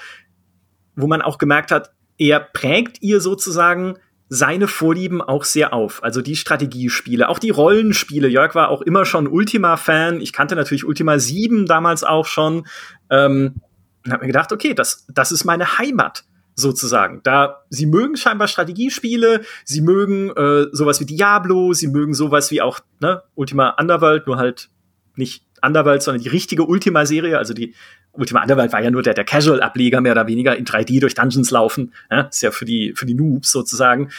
wo 0.96 1.06
man 1.06 1.22
auch 1.22 1.38
gemerkt 1.38 1.72
hat, 1.72 1.92
er 2.18 2.40
prägt 2.40 3.02
ihr 3.02 3.22
sozusagen 3.22 4.00
seine 4.28 4.68
Vorlieben 4.68 5.22
auch 5.22 5.44
sehr 5.44 5.74
auf. 5.74 6.04
Also 6.04 6.22
die 6.22 6.36
Strategiespiele, 6.36 7.30
auch 7.30 7.38
die 7.38 7.52
Rollenspiele. 7.52 8.28
Jörg 8.28 8.56
war 8.56 8.70
auch 8.70 8.82
immer 8.82 9.06
schon 9.06 9.28
Ultima-Fan. 9.28 10.22
Ich 10.22 10.34
kannte 10.34 10.56
natürlich 10.56 10.86
Ultima 10.86 11.20
7 11.20 11.68
damals 11.68 12.04
auch 12.04 12.26
schon. 12.26 12.66
Ähm, 13.12 13.62
und 14.06 14.12
habe 14.12 14.22
mir 14.22 14.28
gedacht, 14.28 14.52
okay, 14.52 14.74
das, 14.74 15.06
das 15.10 15.32
ist 15.32 15.46
meine 15.46 15.78
Heimat 15.78 16.24
sozusagen. 16.56 17.22
Da 17.24 17.64
sie 17.70 17.86
mögen 17.86 18.16
scheinbar 18.16 18.48
Strategiespiele, 18.48 19.42
sie 19.66 19.82
mögen 19.82 20.30
äh, 20.32 20.68
sowas 20.72 21.00
wie 21.00 21.06
Diablo, 21.06 21.74
sie 21.74 21.88
mögen 21.88 22.14
sowas 22.14 22.52
wie 22.52 22.62
auch 22.62 22.80
ne, 23.02 23.24
Ultima 23.36 23.76
Underworld, 23.80 24.28
nur 24.28 24.38
halt 24.38 24.70
nicht 25.16 25.44
Underworld, 25.62 26.04
sondern 26.04 26.22
die 26.22 26.30
richtige 26.30 26.64
Ultima-Serie. 26.66 27.38
Also 27.38 27.54
die 27.54 27.74
Ultima 28.12 28.42
Underworld 28.42 28.72
war 28.72 28.82
ja 28.82 28.92
nur 28.92 29.02
der, 29.02 29.14
der 29.14 29.26
Casual-Ableger 29.26 30.00
mehr 30.02 30.14
oder 30.14 30.28
weniger 30.28 30.56
in 30.56 30.66
3D 30.66 31.00
durch 31.00 31.16
Dungeons 31.16 31.52
laufen. 31.52 31.94
Ja, 32.10 32.22
ist 32.22 32.42
ja 32.42 32.52
für 32.52 32.66
die 32.66 32.94
für 32.96 33.06
die 33.06 33.16
Noobs 33.16 33.52
sozusagen. 33.52 34.12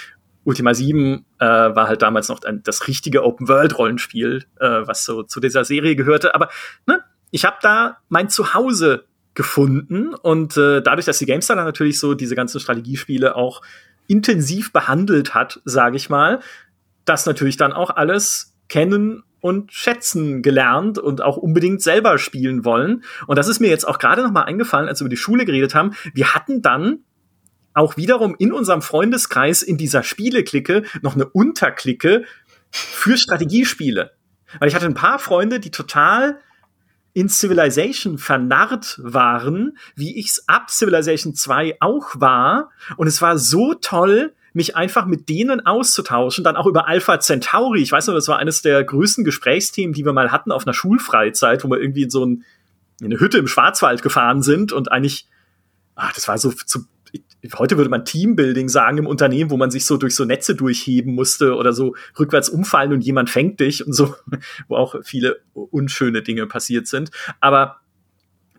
Ultima 0.45 0.75
7 0.75 1.25
äh, 1.39 1.45
war 1.45 1.89
halt 1.89 2.03
damals 2.03 2.29
noch 2.29 2.43
ein, 2.45 2.63
das 2.63 2.87
richtige 2.87 3.25
Open-World-Rollenspiel, 3.25 4.45
äh, 4.61 4.67
was 4.67 5.05
so 5.05 5.25
zu 5.25 5.41
dieser 5.41 5.65
Serie 5.65 5.97
gehörte. 5.97 6.35
Aber 6.35 6.51
ne, 6.87 7.03
ich 7.33 7.45
habe 7.45 7.57
da 7.63 7.99
mein 8.09 8.29
Zuhause 8.29 9.07
gefunden. 9.37 10.15
Und 10.15 10.57
äh, 10.57 10.83
dadurch, 10.83 11.07
dass 11.07 11.19
die 11.19 11.27
GameStar 11.27 11.55
dann 11.55 11.67
natürlich 11.67 12.01
so 12.01 12.15
diese 12.15 12.35
ganzen 12.35 12.59
Strategiespiele 12.59 13.37
auch 13.37 13.63
intensiv 14.09 14.73
behandelt 14.73 15.35
hat, 15.35 15.61
sage 15.65 15.97
ich 15.97 16.11
mal, 16.11 16.41
das 17.05 17.27
natürlich 17.27 17.57
dann 17.57 17.73
auch 17.73 17.91
alles 17.91 18.57
kennen 18.69 19.23
und 19.41 19.73
schätzen 19.73 20.43
gelernt 20.43 20.99
und 20.99 21.23
auch 21.23 21.37
unbedingt 21.37 21.81
selber 21.81 22.19
spielen 22.19 22.65
wollen. 22.65 23.05
Und 23.29 23.37
das 23.39 23.47
ist 23.47 23.61
mir 23.61 23.69
jetzt 23.69 23.87
auch 23.87 23.99
gerade 23.99 24.23
noch 24.23 24.33
mal 24.33 24.43
eingefallen, 24.43 24.89
als 24.89 25.01
wir 25.01 25.05
über 25.05 25.11
die 25.11 25.17
Schule 25.17 25.45
geredet 25.45 25.75
haben. 25.75 25.93
Wir 26.15 26.35
hatten 26.35 26.63
dann 26.63 27.05
auch 27.75 27.97
wiederum 27.97 28.35
in 28.39 28.53
unserem 28.53 28.83
Freundeskreis 28.83 29.63
in 29.63 29.77
dieser 29.77 30.03
Spieleklicke 30.03 30.83
noch 31.03 31.15
eine 31.15 31.27
Unterklicke 31.27 32.25
für 32.71 33.17
Strategiespiele. 33.17 34.13
Weil 34.59 34.69
ich 34.69 34.75
hatte 34.75 34.87
ein 34.87 34.95
paar 34.95 35.19
Freunde, 35.19 35.61
die 35.61 35.71
total 35.71 36.41
in 37.17 37.31
Civilization 37.31 38.19
vernarrt 38.19 39.01
waren, 39.03 39.79
wie 39.95 40.19
ich's 40.19 40.47
ab 40.49 40.69
Civilization 40.69 41.35
2 41.35 41.79
auch 41.81 42.21
war. 42.21 42.69
Und 42.99 43.07
es 43.07 43.23
war 43.23 43.39
so 43.39 43.73
toll, 43.73 44.35
mich 44.53 44.77
einfach 44.77 45.07
mit 45.07 45.31
denen 45.31 45.65
auszutauschen, 45.65 46.45
dann 46.45 46.57
auch 46.57 46.67
über 46.67 46.87
Alpha 46.87 47.19
Centauri. 47.19 47.81
Ich 47.81 47.91
weiß 47.91 48.09
noch, 48.09 48.15
das 48.15 48.29
war 48.29 48.39
eines 48.39 48.61
der 48.61 48.85
größten 48.85 49.25
Gesprächsthemen, 49.25 49.95
die 49.95 50.05
wir 50.05 50.13
mal 50.13 50.31
hatten 50.31 50.53
auf 50.53 50.67
einer 50.67 50.75
Schulfreizeit, 50.75 51.65
wo 51.65 51.71
wir 51.71 51.81
irgendwie 51.81 52.03
in 52.03 52.11
so 52.11 52.23
ein, 52.23 52.45
in 53.01 53.07
eine 53.07 53.19
Hütte 53.19 53.39
im 53.39 53.47
Schwarzwald 53.47 54.03
gefahren 54.03 54.43
sind 54.43 54.73
und 54.73 54.93
eigentlich, 54.93 55.27
ah, 55.95 56.11
das 56.15 56.29
war 56.29 56.37
so 56.37 56.53
zu 56.53 56.85
heute 57.59 57.77
würde 57.77 57.91
man 57.91 58.05
Teambuilding 58.05 58.69
sagen 58.69 58.99
im 58.99 59.07
Unternehmen, 59.07 59.51
wo 59.51 59.57
man 59.57 59.71
sich 59.71 59.87
so 59.87 59.97
durch 59.97 60.15
so 60.15 60.25
Netze 60.25 60.55
durchheben 60.55 61.15
musste 61.15 61.55
oder 61.55 61.73
so 61.73 61.95
rückwärts 62.19 62.49
umfallen 62.49 62.93
und 62.93 63.03
jemand 63.03 63.31
fängt 63.31 63.61
dich 63.61 63.87
und 63.87 63.93
so, 63.93 64.15
wo 64.69 64.77
auch 64.77 64.97
viele 65.03 65.41
unschöne 65.55 66.23
Dinge 66.23 66.47
passiert 66.47 66.87
sind. 66.87 67.11
Aber 67.41 67.81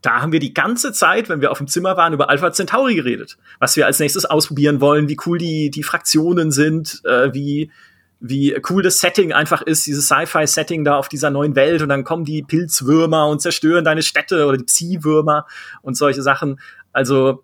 da 0.01 0.21
haben 0.21 0.31
wir 0.31 0.39
die 0.39 0.53
ganze 0.53 0.91
Zeit, 0.91 1.29
wenn 1.29 1.41
wir 1.41 1.51
auf 1.51 1.57
dem 1.57 1.67
Zimmer 1.67 1.97
waren, 1.97 2.13
über 2.13 2.29
Alpha 2.29 2.51
Centauri 2.51 2.95
geredet. 2.95 3.37
Was 3.59 3.75
wir 3.75 3.85
als 3.85 3.99
nächstes 3.99 4.25
ausprobieren 4.25 4.79
wollen, 4.79 5.09
wie 5.09 5.17
cool 5.25 5.37
die, 5.37 5.69
die 5.71 5.83
Fraktionen 5.83 6.51
sind, 6.51 7.01
äh, 7.03 7.33
wie, 7.33 7.71
wie 8.19 8.55
cool 8.69 8.83
das 8.83 8.99
Setting 8.99 9.33
einfach 9.33 9.61
ist, 9.61 9.85
dieses 9.85 10.05
Sci-Fi-Setting 10.05 10.83
da 10.85 10.97
auf 10.97 11.09
dieser 11.09 11.29
neuen 11.29 11.55
Welt 11.55 11.81
und 11.81 11.89
dann 11.89 12.03
kommen 12.03 12.25
die 12.25 12.43
Pilzwürmer 12.43 13.27
und 13.27 13.41
zerstören 13.41 13.85
deine 13.85 14.03
Städte 14.03 14.45
oder 14.45 14.57
die 14.57 14.65
Psi-Würmer 14.65 15.45
und 15.81 15.95
solche 15.95 16.21
Sachen. 16.21 16.59
Also 16.93 17.43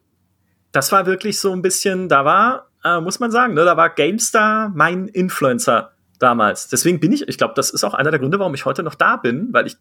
das 0.73 0.91
war 0.91 1.05
wirklich 1.05 1.39
so 1.39 1.53
ein 1.53 1.61
bisschen, 1.61 2.09
da 2.09 2.25
war, 2.25 2.67
äh, 2.83 2.99
muss 2.99 3.19
man 3.19 3.31
sagen, 3.31 3.53
ne, 3.53 3.63
da 3.63 3.77
war 3.77 3.89
GameStar 3.89 4.73
mein 4.75 5.07
Influencer 5.07 5.93
damals. 6.19 6.67
Deswegen 6.67 6.99
bin 6.99 7.13
ich, 7.13 7.27
ich 7.27 7.37
glaube, 7.37 7.53
das 7.55 7.69
ist 7.69 7.83
auch 7.83 7.93
einer 7.93 8.11
der 8.11 8.19
Gründe, 8.19 8.39
warum 8.39 8.53
ich 8.55 8.65
heute 8.65 8.83
noch 8.83 8.95
da 8.95 9.15
bin, 9.15 9.53
weil 9.53 9.67
ich 9.67 9.77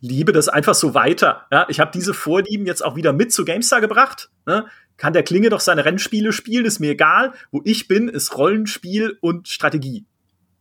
liebe 0.00 0.32
das 0.32 0.48
einfach 0.48 0.74
so 0.74 0.94
weiter. 0.94 1.46
Ja, 1.52 1.66
ich 1.68 1.80
habe 1.80 1.90
diese 1.92 2.14
Vorlieben 2.14 2.64
jetzt 2.64 2.82
auch 2.84 2.96
wieder 2.96 3.12
mit 3.12 3.32
zu 3.32 3.44
GameStar 3.44 3.80
gebracht. 3.80 4.30
Ne? 4.46 4.66
Kann 4.96 5.12
der 5.12 5.24
Klinge 5.24 5.50
doch 5.50 5.60
seine 5.60 5.84
Rennspiele 5.84 6.32
spielen, 6.32 6.64
ist 6.64 6.78
mir 6.78 6.92
egal. 6.92 7.32
Wo 7.50 7.60
ich 7.64 7.88
bin, 7.88 8.08
ist 8.08 8.38
Rollenspiel 8.38 9.18
und 9.20 9.48
Strategie. 9.48 10.06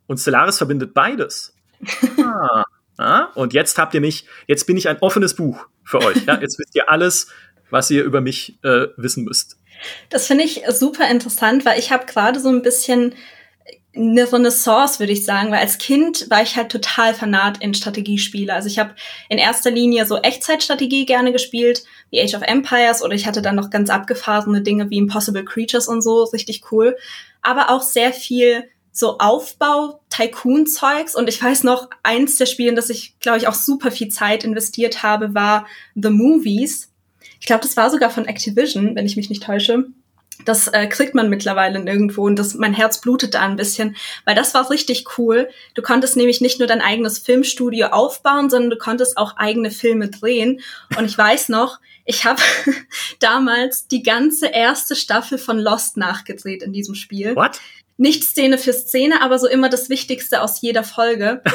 Und 0.08 0.20
Stellaris 0.20 0.58
verbindet 0.58 0.94
beides. 0.94 1.56
ah. 2.24 2.64
Ja, 2.98 3.32
und 3.36 3.54
jetzt 3.54 3.78
habt 3.78 3.94
ihr 3.94 4.02
mich, 4.02 4.26
jetzt 4.46 4.68
bin 4.68 4.76
ich 4.76 4.90
ein 4.90 4.98
offenes 5.00 5.34
Buch 5.34 5.68
für 5.86 6.02
euch. 6.02 6.26
Ja? 6.26 6.38
Jetzt 6.42 6.60
wisst 6.60 6.76
ihr 6.76 6.90
alles, 6.90 7.28
was 7.70 7.90
ihr 7.92 8.04
über 8.04 8.22
mich 8.22 8.58
äh, 8.64 8.88
wissen 8.98 9.24
müsst. 9.24 9.58
Das 10.10 10.28
finde 10.28 10.44
ich 10.44 10.64
super 10.70 11.10
interessant, 11.10 11.66
weil 11.66 11.80
ich 11.80 11.92
habe 11.92 12.06
gerade 12.06 12.40
so 12.40 12.50
ein 12.50 12.62
bisschen 12.62 13.14
eine 13.96 14.32
Renaissance, 14.32 15.00
würde 15.00 15.14
ich 15.14 15.26
sagen, 15.26 15.52
weil 15.52 15.60
als 15.60 15.78
Kind 15.78 16.30
war 16.30 16.44
ich 16.44 16.56
halt 16.56 16.72
total 16.72 17.14
fanat 17.14 17.62
in 17.62 17.74
Strategiespiele. 17.74 18.54
Also 18.54 18.68
ich 18.68 18.78
habe 18.78 18.94
in 19.30 19.40
erster 19.40 19.72
Linie 19.72 20.06
so 20.06 20.18
Echtzeitstrategie 20.18 21.06
gerne 21.06 21.32
gespielt, 21.32 21.84
wie 22.12 22.22
Age 22.22 22.36
of 22.36 22.44
Empires, 22.44 23.02
oder 23.02 23.14
ich 23.14 23.26
hatte 23.26 23.42
dann 23.42 23.56
noch 23.56 23.70
ganz 23.72 23.90
abgefahrene 23.90 24.62
Dinge 24.62 24.90
wie 24.90 24.98
Impossible 24.98 25.44
Creatures 25.44 25.88
und 25.88 26.02
so, 26.02 26.24
richtig 26.26 26.72
cool. 26.72 26.98
Aber 27.42 27.72
auch 27.72 27.82
sehr 27.82 28.14
viel 28.14 28.70
so 28.92 29.18
Aufbau, 29.18 30.02
Tycoon-Zeugs. 30.10 31.16
Und 31.16 31.30
ich 31.30 31.42
weiß 31.42 31.64
noch, 31.64 31.90
eins 32.04 32.36
der 32.36 32.46
Spiele, 32.46 32.70
in 32.70 32.76
das 32.76 32.90
ich, 32.90 33.18
glaube 33.20 33.38
ich, 33.38 33.48
auch 33.48 33.54
super 33.54 33.92
viel 33.92 34.10
Zeit 34.10 34.44
investiert 34.44 35.04
habe, 35.04 35.34
war 35.34 35.66
The 35.96 36.10
Movies. 36.10 36.89
Ich 37.40 37.46
glaube, 37.46 37.64
das 37.64 37.78
war 37.78 37.90
sogar 37.90 38.10
von 38.10 38.26
Activision, 38.26 38.96
wenn 38.96 39.06
ich 39.06 39.16
mich 39.16 39.30
nicht 39.30 39.44
täusche. 39.44 39.86
das 40.46 40.68
äh, 40.68 40.88
kriegt 40.88 41.16
man 41.16 41.30
mittlerweile 41.30 41.80
nirgendwo 41.80 42.26
und 42.26 42.38
das, 42.38 42.54
mein 42.54 42.74
Herz 42.74 43.02
blutet 43.02 43.34
da 43.34 43.42
ein 43.42 43.58
bisschen, 43.58 43.96
weil 44.26 44.36
das 44.36 44.54
war 44.54 44.70
richtig 44.70 45.18
cool. 45.18 45.50
Du 45.74 45.82
konntest 45.82 46.16
nämlich 46.16 46.40
nicht 46.42 46.60
nur 46.60 46.68
dein 46.68 46.82
eigenes 46.82 47.20
Filmstudio 47.20 47.88
aufbauen, 47.88 48.50
sondern 48.50 48.70
du 48.70 48.78
konntest 48.78 49.18
auch 49.18 49.36
eigene 49.38 49.72
Filme 49.72 50.10
drehen. 50.10 50.62
Und 50.98 51.06
ich 51.06 51.18
weiß 51.18 51.50
noch, 51.50 51.80
ich 52.06 52.26
habe 52.26 52.42
damals 53.20 53.88
die 53.88 54.02
ganze 54.02 54.48
erste 54.48 54.96
Staffel 54.96 55.38
von 55.38 55.60
Lost 55.60 55.98
nachgedreht 55.98 56.64
in 56.64 56.74
diesem 56.74 56.96
Spiel. 56.96 57.36
What? 57.36 57.60
Nicht 57.98 58.24
Szene 58.24 58.58
für 58.58 58.72
Szene, 58.72 59.22
aber 59.22 59.40
so 59.40 59.48
immer 59.48 59.68
das 59.68 59.90
Wichtigste 59.90 60.42
aus 60.42 60.62
jeder 60.62 60.84
Folge. 60.84 61.42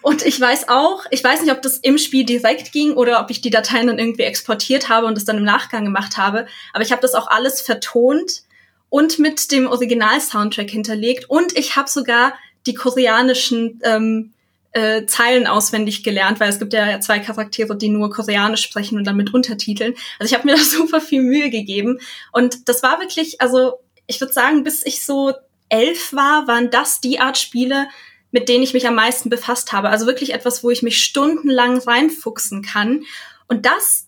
Und 0.00 0.24
ich 0.24 0.40
weiß 0.40 0.68
auch, 0.68 1.04
ich 1.10 1.22
weiß 1.24 1.42
nicht, 1.42 1.52
ob 1.52 1.62
das 1.62 1.78
im 1.78 1.98
Spiel 1.98 2.24
direkt 2.24 2.72
ging 2.72 2.92
oder 2.94 3.20
ob 3.20 3.30
ich 3.30 3.40
die 3.40 3.50
Dateien 3.50 3.88
dann 3.88 3.98
irgendwie 3.98 4.22
exportiert 4.22 4.88
habe 4.88 5.06
und 5.06 5.16
das 5.16 5.24
dann 5.24 5.38
im 5.38 5.44
Nachgang 5.44 5.84
gemacht 5.84 6.16
habe. 6.16 6.46
Aber 6.72 6.84
ich 6.84 6.92
habe 6.92 7.02
das 7.02 7.14
auch 7.14 7.26
alles 7.26 7.60
vertont 7.60 8.42
und 8.90 9.18
mit 9.18 9.50
dem 9.50 9.66
Original-Soundtrack 9.66 10.70
hinterlegt. 10.70 11.28
Und 11.28 11.56
ich 11.56 11.76
habe 11.76 11.88
sogar 11.88 12.34
die 12.66 12.74
koreanischen 12.74 13.80
ähm, 13.82 14.32
äh, 14.72 15.06
Zeilen 15.06 15.46
auswendig 15.46 16.04
gelernt, 16.04 16.40
weil 16.40 16.50
es 16.50 16.58
gibt 16.58 16.72
ja 16.72 17.00
zwei 17.00 17.18
Charaktere, 17.18 17.76
die 17.76 17.88
nur 17.88 18.10
Koreanisch 18.10 18.62
sprechen 18.62 18.98
und 18.98 19.04
dann 19.04 19.16
mit 19.16 19.34
Untertiteln. 19.34 19.94
Also 20.18 20.32
ich 20.32 20.38
habe 20.38 20.48
mir 20.48 20.56
da 20.56 20.62
super 20.62 21.00
viel 21.00 21.22
Mühe 21.22 21.50
gegeben. 21.50 21.98
Und 22.32 22.68
das 22.68 22.82
war 22.82 23.00
wirklich, 23.00 23.40
also 23.40 23.74
ich 24.06 24.20
würde 24.20 24.32
sagen, 24.32 24.64
bis 24.64 24.84
ich 24.86 25.04
so 25.04 25.32
elf 25.68 26.12
war, 26.12 26.46
waren 26.46 26.70
das 26.70 27.00
die 27.00 27.20
Art 27.20 27.36
Spiele, 27.36 27.88
mit 28.30 28.48
denen 28.48 28.62
ich 28.62 28.74
mich 28.74 28.86
am 28.86 28.94
meisten 28.94 29.30
befasst 29.30 29.72
habe. 29.72 29.88
Also 29.88 30.06
wirklich 30.06 30.34
etwas, 30.34 30.62
wo 30.62 30.70
ich 30.70 30.82
mich 30.82 31.02
stundenlang 31.02 31.78
reinfuchsen 31.78 32.62
kann. 32.62 33.04
Und 33.46 33.66
das 33.66 34.06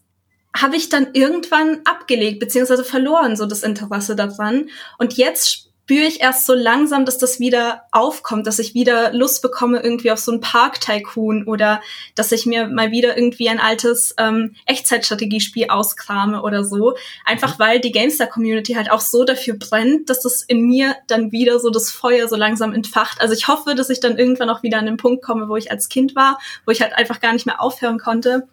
habe 0.55 0.77
ich 0.77 0.89
dann 0.89 1.09
irgendwann 1.13 1.81
abgelegt, 1.85 2.41
beziehungsweise 2.41 2.85
verloren, 2.85 3.37
so 3.37 3.47
das 3.47 3.63
Interesse 3.63 4.17
daran. 4.17 4.69
Und 4.99 5.15
jetzt 5.15 5.70
spüre 5.91 6.07
ich 6.07 6.21
erst 6.21 6.47
so 6.47 6.55
langsam, 6.55 7.05
dass 7.05 7.19
das 7.19 7.41
wieder 7.41 7.83
aufkommt, 7.91 8.47
dass 8.47 8.61
ich 8.61 8.75
wieder 8.75 9.13
Lust 9.13 9.43
bekomme 9.43 9.83
irgendwie 9.83 10.13
auf 10.13 10.21
so 10.21 10.31
ein 10.31 10.41
Park-Tycoon 10.41 11.49
oder 11.49 11.81
dass 12.15 12.31
ich 12.31 12.47
mir 12.47 12.69
mal 12.69 12.93
wieder 12.93 13.17
irgendwie 13.17 13.49
ein 13.49 13.59
altes 13.59 14.15
ähm, 14.17 14.55
Echtzeitstrategiespiel 14.67 15.67
auskrame 15.69 16.43
oder 16.43 16.63
so. 16.63 16.95
Einfach 17.25 17.59
mhm. 17.59 17.63
weil 17.63 17.81
die 17.81 17.91
GameStar-Community 17.91 18.75
halt 18.75 18.89
auch 18.89 19.01
so 19.01 19.25
dafür 19.25 19.55
brennt, 19.59 20.09
dass 20.09 20.21
das 20.21 20.43
in 20.43 20.65
mir 20.65 20.95
dann 21.09 21.33
wieder 21.33 21.59
so 21.59 21.71
das 21.71 21.91
Feuer 21.91 22.29
so 22.29 22.37
langsam 22.37 22.73
entfacht. 22.73 23.21
Also 23.21 23.35
ich 23.35 23.49
hoffe, 23.49 23.75
dass 23.75 23.91
ich 23.91 23.99
dann 23.99 24.17
irgendwann 24.17 24.49
auch 24.49 24.63
wieder 24.63 24.79
an 24.79 24.87
den 24.87 24.97
Punkt 24.97 25.25
komme, 25.25 25.49
wo 25.49 25.57
ich 25.57 25.73
als 25.73 25.89
Kind 25.89 26.15
war, 26.15 26.39
wo 26.67 26.71
ich 26.71 26.83
halt 26.83 26.93
einfach 26.93 27.21
gar 27.21 27.33
nicht 27.33 27.47
mehr 27.47 27.61
aufhören 27.61 27.99
konnte 27.99 28.47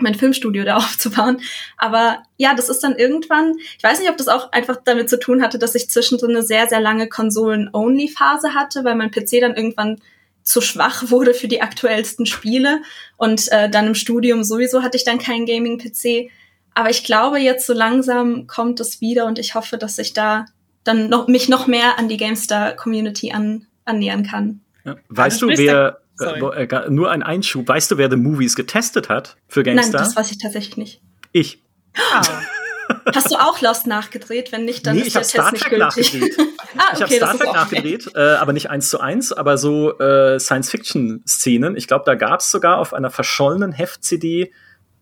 mein 0.00 0.14
Filmstudio 0.14 0.64
da 0.64 0.76
aufzubauen. 0.78 1.40
Aber 1.76 2.22
ja, 2.36 2.54
das 2.54 2.68
ist 2.68 2.80
dann 2.80 2.96
irgendwann, 2.96 3.54
ich 3.76 3.82
weiß 3.82 4.00
nicht, 4.00 4.10
ob 4.10 4.16
das 4.16 4.28
auch 4.28 4.52
einfach 4.52 4.78
damit 4.84 5.08
zu 5.08 5.18
tun 5.18 5.42
hatte, 5.42 5.58
dass 5.58 5.74
ich 5.74 5.90
zwischendrin 5.90 6.30
eine 6.30 6.42
sehr, 6.42 6.68
sehr 6.68 6.80
lange 6.80 7.08
Konsolen-Only-Phase 7.08 8.54
hatte, 8.54 8.84
weil 8.84 8.96
mein 8.96 9.10
PC 9.10 9.40
dann 9.40 9.56
irgendwann 9.56 10.00
zu 10.42 10.60
schwach 10.60 11.10
wurde 11.10 11.34
für 11.34 11.48
die 11.48 11.62
aktuellsten 11.62 12.26
Spiele. 12.26 12.82
Und 13.16 13.50
äh, 13.52 13.70
dann 13.70 13.86
im 13.86 13.94
Studium 13.94 14.42
sowieso 14.42 14.82
hatte 14.82 14.96
ich 14.96 15.04
dann 15.04 15.18
keinen 15.18 15.46
Gaming-PC. 15.46 16.30
Aber 16.74 16.90
ich 16.90 17.04
glaube, 17.04 17.38
jetzt 17.38 17.66
so 17.66 17.72
langsam 17.72 18.46
kommt 18.46 18.80
es 18.80 19.00
wieder 19.00 19.26
und 19.26 19.38
ich 19.38 19.54
hoffe, 19.54 19.78
dass 19.78 19.98
ich 19.98 20.14
da 20.14 20.46
dann 20.84 21.08
noch, 21.08 21.28
mich 21.28 21.48
noch 21.48 21.66
mehr 21.66 21.98
an 21.98 22.08
die 22.08 22.16
GameStar-Community 22.16 23.32
an, 23.32 23.66
annähern 23.84 24.24
kann. 24.24 24.60
Ja. 24.84 24.96
Weißt 25.08 25.42
also, 25.42 25.54
du, 25.54 25.58
wer, 25.58 26.00
äh, 26.20 26.64
äh 26.64 26.90
nur 26.90 27.10
ein 27.10 27.22
Einschub. 27.22 27.68
Weißt 27.68 27.90
du, 27.90 27.98
wer 27.98 28.10
The 28.10 28.16
Movies 28.16 28.56
getestet 28.56 29.08
hat 29.08 29.36
für 29.48 29.62
GameStar? 29.62 30.00
Nein, 30.00 30.08
das 30.08 30.16
weiß 30.16 30.30
ich 30.30 30.38
tatsächlich 30.38 30.76
nicht. 30.76 31.02
Ich. 31.32 31.62
Ah. 31.94 32.22
Hast 33.14 33.30
du 33.30 33.36
auch 33.36 33.60
Lost 33.60 33.86
nachgedreht? 33.86 34.52
Wenn 34.52 34.64
nicht, 34.64 34.86
dann 34.86 34.96
nee, 34.96 35.02
ist 35.02 35.14
der 35.14 35.22
Test 35.22 35.52
nicht 35.52 35.68
gültig. 35.68 36.14
ah, 36.76 36.92
okay, 36.94 36.94
ich 36.94 37.00
habe 37.00 37.14
Star 37.14 37.38
Trek 37.38 37.52
nachgedreht, 37.52 38.10
äh, 38.14 38.20
aber 38.20 38.52
nicht 38.52 38.70
eins 38.70 38.90
zu 38.90 39.00
eins, 39.00 39.32
aber 39.32 39.58
so 39.58 39.98
äh, 39.98 40.38
Science-Fiction-Szenen. 40.38 41.76
Ich 41.76 41.86
glaube, 41.86 42.04
da 42.06 42.14
gab 42.14 42.40
es 42.40 42.50
sogar 42.50 42.78
auf 42.78 42.92
einer 42.92 43.10
verschollenen 43.10 43.72
Heft-CD 43.72 44.52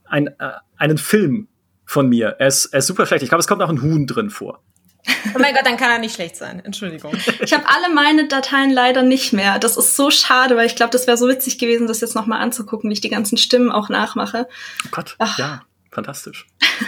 ein, 0.05 0.29
äh, 0.39 0.53
einen 0.77 0.99
Film 0.99 1.49
von 1.85 2.09
mir. 2.09 2.37
Er 2.39 2.49
ist, 2.49 2.67
er 2.67 2.79
ist 2.79 2.87
super 2.87 3.07
schlecht. 3.07 3.23
Ich 3.23 3.29
glaube, 3.29 3.41
es 3.41 3.49
kommt 3.49 3.63
auch 3.63 3.69
ein 3.69 3.83
Huhn 3.83 4.07
drin 4.07 4.31
vor. 4.31 4.63
Oh 5.35 5.39
mein 5.39 5.55
Gott, 5.55 5.67
dann 5.67 5.77
kann 5.77 5.91
er 5.91 5.99
nicht 5.99 6.15
schlecht 6.15 6.37
sein. 6.37 6.63
Entschuldigung. 6.65 7.13
Ich 7.41 7.53
habe 7.53 7.65
alle 7.69 7.93
meine 7.95 8.29
Dateien 8.29 8.71
leider 8.71 9.03
nicht 9.03 9.33
mehr. 9.33 9.59
Das 9.59 9.77
ist 9.77 9.97
so 9.97 10.11
schade, 10.11 10.57
weil 10.57 10.67
ich 10.67 10.77
glaube, 10.77 10.91
das 10.91 11.07
wäre 11.07 11.17
so 11.17 11.29
witzig 11.29 11.59
gewesen, 11.59 11.87
das 11.87 12.01
jetzt 12.01 12.15
nochmal 12.15 12.41
anzugucken, 12.41 12.91
wie 12.91 12.95
ich 12.95 13.01
die 13.01 13.09
ganzen 13.09 13.37
Stimmen 13.37 13.71
auch 13.71 13.89
nachmache. 13.89 14.49
Oh 14.87 14.89
Gott, 14.91 15.17
Ach. 15.19 15.39
ja, 15.39 15.63
fantastisch. 15.91 16.47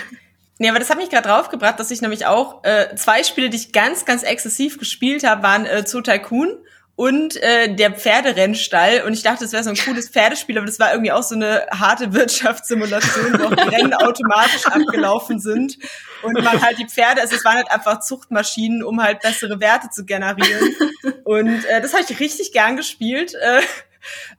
Nee, 0.59 0.69
aber 0.69 0.79
das 0.79 0.91
hat 0.91 0.99
mich 0.99 1.11
gerade 1.11 1.27
draufgebracht, 1.29 1.81
dass 1.81 1.91
ich 1.91 2.03
nämlich 2.03 2.27
auch 2.27 2.63
äh, 2.63 2.95
zwei 2.95 3.25
Spiele, 3.25 3.51
die 3.51 3.57
ich 3.57 3.73
ganz, 3.73 4.05
ganz 4.05 4.23
exzessiv 4.23 4.79
gespielt 4.79 5.25
habe, 5.25 5.43
waren 5.43 5.67
äh, 5.67 5.85
Zoo 5.85 6.03
Tycoon 6.03 6.57
und 6.95 7.37
äh, 7.43 7.75
der 7.75 7.93
Pferderennstall. 7.93 9.03
Und 9.03 9.15
ich 9.15 9.23
dachte, 9.23 9.45
das 9.45 9.53
wäre 9.53 9.65
so 9.65 9.71
ein 9.71 9.77
cooles 9.77 10.09
Pferdespiel, 10.09 10.59
aber 10.59 10.67
das 10.67 10.79
war 10.79 10.93
irgendwie 10.93 11.13
auch 11.13 11.23
so 11.23 11.35
eine 11.35 11.67
harte 11.71 12.13
Wirtschaftssimulation, 12.13 13.39
wo 13.39 13.47
auch 13.47 13.55
die 13.55 13.69
Rennen 13.75 13.95
automatisch 13.95 14.67
abgelaufen 14.67 15.41
sind. 15.41 15.79
Und 16.23 16.35
man 16.35 16.61
halt 16.61 16.79
die 16.79 16.87
Pferde, 16.87 17.21
also 17.21 17.35
es 17.35 17.45
waren 17.45 17.57
halt 17.57 17.71
einfach 17.71 18.01
Zuchtmaschinen, 18.01 18.83
um 18.83 19.03
halt 19.03 19.21
bessere 19.21 19.61
Werte 19.61 19.89
zu 19.91 20.05
generieren. 20.05 20.77
Und 21.25 21.65
äh, 21.65 21.81
das 21.81 21.95
habe 21.95 22.05
ich 22.09 22.21
richtig 22.21 22.53
gern 22.53 22.77
gespielt. 22.77 23.35
Äh, 23.35 23.63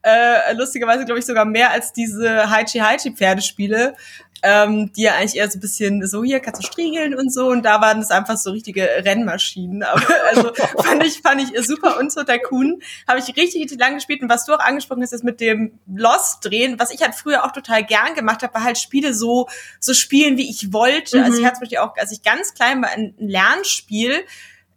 äh, 0.03 0.53
lustigerweise 0.53 1.05
glaube 1.05 1.19
ich 1.19 1.25
sogar 1.25 1.45
mehr 1.45 1.71
als 1.71 1.93
diese 1.93 2.49
Haichi 2.49 2.79
Haichi 2.79 3.11
Pferdespiele, 3.15 3.95
ähm, 4.43 4.91
die 4.91 5.03
ja 5.03 5.15
eigentlich 5.15 5.37
eher 5.37 5.49
so 5.49 5.57
ein 5.57 5.61
bisschen 5.61 6.05
so 6.05 6.21
hier 6.21 6.41
kannst 6.41 6.61
du 6.61 6.67
striegeln 6.67 7.15
und 7.15 7.33
so 7.33 7.47
und 7.47 7.63
da 7.63 7.79
waren 7.79 7.99
es 7.99 8.11
einfach 8.11 8.35
so 8.35 8.51
richtige 8.51 8.83
Rennmaschinen. 8.83 9.83
Aber 9.83 10.01
also 10.29 10.53
fand 10.53 11.03
ich 11.03 11.21
fand 11.21 11.41
ich 11.41 11.65
super 11.65 11.97
und 11.97 12.11
so 12.11 12.23
Tycoon 12.23 12.81
habe 13.07 13.19
ich 13.19 13.27
richtig, 13.27 13.61
richtig 13.61 13.79
lang 13.79 13.95
gespielt 13.95 14.21
und 14.21 14.29
was 14.29 14.45
du 14.45 14.53
auch 14.53 14.59
angesprochen 14.59 15.01
hast, 15.01 15.13
ist 15.13 15.23
mit 15.23 15.39
dem 15.39 15.79
Lost 15.87 16.43
drehen, 16.43 16.77
was 16.77 16.91
ich 16.91 17.01
halt 17.01 17.15
früher 17.15 17.45
auch 17.45 17.53
total 17.53 17.85
gern 17.85 18.15
gemacht 18.15 18.43
habe, 18.43 18.53
war 18.53 18.63
halt 18.65 18.77
Spiele 18.77 19.13
so 19.13 19.47
so 19.79 19.93
spielen 19.93 20.37
wie 20.37 20.49
ich 20.49 20.73
wollte. 20.73 21.19
Mhm. 21.19 21.23
Also 21.23 21.37
ich 21.37 21.41
mhm. 21.41 21.47
hatte 21.47 21.55
zum 21.55 21.61
Beispiel 21.61 21.77
auch, 21.77 21.95
als 21.95 22.11
ich 22.11 22.21
ganz 22.21 22.53
klein 22.53 22.81
war, 22.81 22.89
ein 22.89 23.13
Lernspiel 23.17 24.25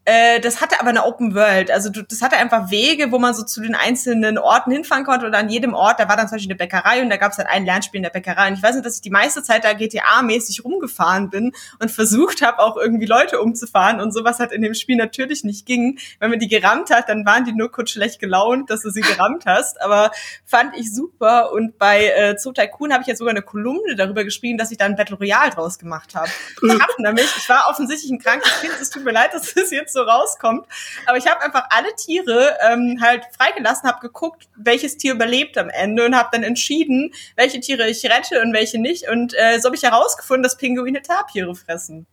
äh, 0.07 0.39
das 0.39 0.61
hatte 0.61 0.79
aber 0.79 0.91
eine 0.91 1.05
Open 1.05 1.35
World. 1.35 1.69
Also 1.69 1.91
du, 1.91 2.03
das 2.03 2.23
hatte 2.23 2.37
einfach 2.37 2.71
Wege, 2.71 3.11
wo 3.11 3.19
man 3.19 3.35
so 3.35 3.43
zu 3.43 3.61
den 3.61 3.75
einzelnen 3.75 4.39
Orten 4.39 4.71
hinfahren 4.71 5.05
konnte. 5.05 5.27
Und 5.27 5.35
an 5.35 5.49
jedem 5.49 5.75
Ort, 5.75 5.99
da 5.99 6.09
war 6.09 6.17
dann 6.17 6.29
zum 6.29 6.37
Beispiel 6.37 6.53
eine 6.53 6.59
Bäckerei 6.59 7.03
und 7.03 7.11
da 7.11 7.17
gab 7.17 7.33
es 7.33 7.39
halt 7.39 7.49
ein 7.49 7.65
Lernspiel 7.65 7.99
in 7.99 8.05
der 8.05 8.11
Bäckerei. 8.11 8.47
Und 8.47 8.55
ich 8.55 8.63
weiß 8.63 8.77
nicht, 8.77 8.87
dass 8.87 8.95
ich 8.95 9.01
die 9.01 9.11
meiste 9.11 9.43
Zeit 9.43 9.65
da 9.65 9.73
GTA-mäßig 9.73 10.63
rumgefahren 10.65 11.29
bin 11.29 11.51
und 11.81 11.91
versucht 11.91 12.41
habe, 12.43 12.61
auch 12.61 12.77
irgendwie 12.77 13.07
Leute 13.07 13.41
umzufahren 13.41 14.01
und 14.01 14.13
sowas 14.13 14.39
hat 14.39 14.53
in 14.53 14.63
dem 14.63 14.75
Spiel 14.75 14.95
natürlich 14.95 15.43
nicht 15.43 15.67
ging. 15.67 15.99
Wenn 16.21 16.31
man 16.31 16.39
die 16.39 16.47
gerammt 16.47 16.91
hat, 16.91 17.09
dann 17.09 17.27
waren 17.27 17.45
die 17.45 17.53
nur 17.53 17.73
kurz 17.73 17.91
schlecht 17.91 18.21
gelaunt, 18.21 18.71
dass 18.71 18.83
du 18.83 18.91
sie 18.91 19.01
gerammt 19.01 19.45
hast. 19.45 19.81
Aber 19.83 20.13
fand 20.45 20.77
ich 20.77 20.95
super. 20.95 21.51
Und 21.51 21.79
bei 21.79 22.07
äh, 22.11 22.39
Zoo 22.39 22.53
Tycoon 22.53 22.93
habe 22.93 23.03
ich 23.03 23.09
jetzt 23.09 23.19
sogar 23.19 23.33
eine 23.33 23.43
Kolumne 23.43 23.97
darüber 23.97 24.23
geschrieben, 24.23 24.57
dass 24.57 24.71
ich 24.71 24.79
da 24.79 24.85
ein 24.85 24.95
Battle 24.95 25.17
Royale 25.17 25.51
draus 25.51 25.81
gemacht 25.81 26.15
habe. 26.15 26.31
Ich 26.63 26.71
hab 26.71 26.91
nämlich, 26.99 27.27
ich 27.37 27.49
war 27.49 27.67
offensichtlich 27.69 28.13
ein 28.13 28.21
krankes 28.21 28.61
Kind, 28.61 28.73
es 28.81 28.91
tut 28.91 29.05
mir 29.05 29.11
leid, 29.11 29.35
dass 29.35 29.53
das 29.53 29.73
jetzt 29.73 29.96
so 29.97 30.03
rauskommt. 30.03 30.67
Aber 31.07 31.19
ich 31.19 31.27
habe 31.27 31.41
einfach 31.41 31.65
alle 31.71 31.95
Tiere 31.97 32.57
ähm, 32.69 32.99
halt 33.01 33.25
freigelassen, 33.37 33.89
habe 33.89 34.01
geguckt, 34.01 34.49
welches 34.57 34.97
Tier 34.97 35.15
überlebt 35.15 35.59
am 35.59 35.69
Ende 35.69 36.05
und 36.05 36.17
habe 36.17 36.29
dann 36.33 36.43
entschieden, 36.43 37.13
welche 37.35 37.61
Tiere 37.61 37.89
ich 37.89 38.05
rette 38.05 38.41
und 38.43 38.53
welche 38.53 38.79
nicht. 38.79 39.09
Und 39.09 39.35
äh, 39.35 39.59
so 39.59 39.67
habe 39.67 39.77
ich 39.77 39.83
herausgefunden, 39.83 40.43
dass 40.43 40.57
Pinguine 40.57 41.03
Tapire 41.03 41.55
fressen. 41.55 42.07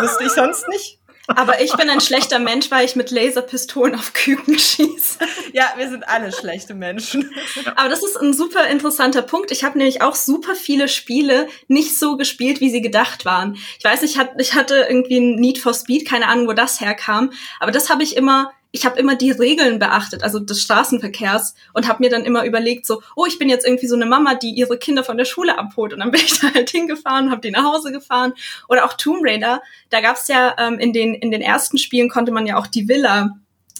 Wusste 0.00 0.24
ich 0.24 0.30
sonst 0.30 0.68
nicht. 0.68 0.98
Aber 1.26 1.60
ich 1.62 1.74
bin 1.74 1.88
ein 1.88 2.00
schlechter 2.00 2.38
Mensch, 2.38 2.70
weil 2.70 2.84
ich 2.84 2.96
mit 2.96 3.10
Laserpistolen 3.10 3.94
auf 3.94 4.12
Küken 4.12 4.58
schieße. 4.58 5.18
Ja, 5.52 5.72
wir 5.76 5.88
sind 5.88 6.06
alle 6.06 6.32
schlechte 6.32 6.74
Menschen. 6.74 7.34
Aber 7.76 7.88
das 7.88 8.02
ist 8.02 8.16
ein 8.20 8.34
super 8.34 8.66
interessanter 8.66 9.22
Punkt. 9.22 9.50
Ich 9.50 9.64
habe 9.64 9.78
nämlich 9.78 10.02
auch 10.02 10.14
super 10.14 10.54
viele 10.54 10.88
Spiele 10.88 11.48
nicht 11.68 11.98
so 11.98 12.16
gespielt, 12.16 12.60
wie 12.60 12.70
sie 12.70 12.82
gedacht 12.82 13.24
waren. 13.24 13.56
Ich 13.78 13.84
weiß, 13.84 14.02
ich 14.02 14.18
hatte, 14.18 14.34
ich 14.38 14.54
hatte 14.54 14.86
irgendwie 14.88 15.18
ein 15.18 15.36
Need 15.36 15.58
for 15.58 15.72
Speed, 15.72 16.06
keine 16.06 16.28
Ahnung, 16.28 16.46
wo 16.46 16.52
das 16.52 16.80
herkam. 16.80 17.32
Aber 17.58 17.70
das 17.70 17.88
habe 17.88 18.02
ich 18.02 18.16
immer 18.16 18.52
ich 18.74 18.84
habe 18.84 18.98
immer 18.98 19.14
die 19.14 19.30
Regeln 19.30 19.78
beachtet, 19.78 20.24
also 20.24 20.40
des 20.40 20.60
Straßenverkehrs 20.60 21.54
und 21.74 21.86
habe 21.86 22.02
mir 22.02 22.10
dann 22.10 22.24
immer 22.24 22.44
überlegt, 22.44 22.86
so, 22.86 23.02
oh, 23.14 23.24
ich 23.24 23.38
bin 23.38 23.48
jetzt 23.48 23.64
irgendwie 23.64 23.86
so 23.86 23.94
eine 23.94 24.04
Mama, 24.04 24.34
die 24.34 24.50
ihre 24.50 24.78
Kinder 24.78 25.04
von 25.04 25.16
der 25.16 25.26
Schule 25.26 25.56
abholt 25.56 25.92
und 25.92 26.00
dann 26.00 26.10
bin 26.10 26.20
ich 26.20 26.40
da 26.40 26.52
halt 26.52 26.70
hingefahren, 26.70 27.30
habe 27.30 27.40
die 27.40 27.52
nach 27.52 27.62
Hause 27.62 27.92
gefahren 27.92 28.34
oder 28.68 28.84
auch 28.84 28.94
Tomb 28.94 29.20
Raider. 29.22 29.62
Da 29.90 30.00
gab's 30.00 30.26
ja 30.26 30.56
ähm, 30.58 30.80
in 30.80 30.92
den 30.92 31.14
in 31.14 31.30
den 31.30 31.40
ersten 31.40 31.78
Spielen 31.78 32.08
konnte 32.08 32.32
man 32.32 32.46
ja 32.46 32.56
auch 32.56 32.66
die 32.66 32.88
Villa 32.88 33.36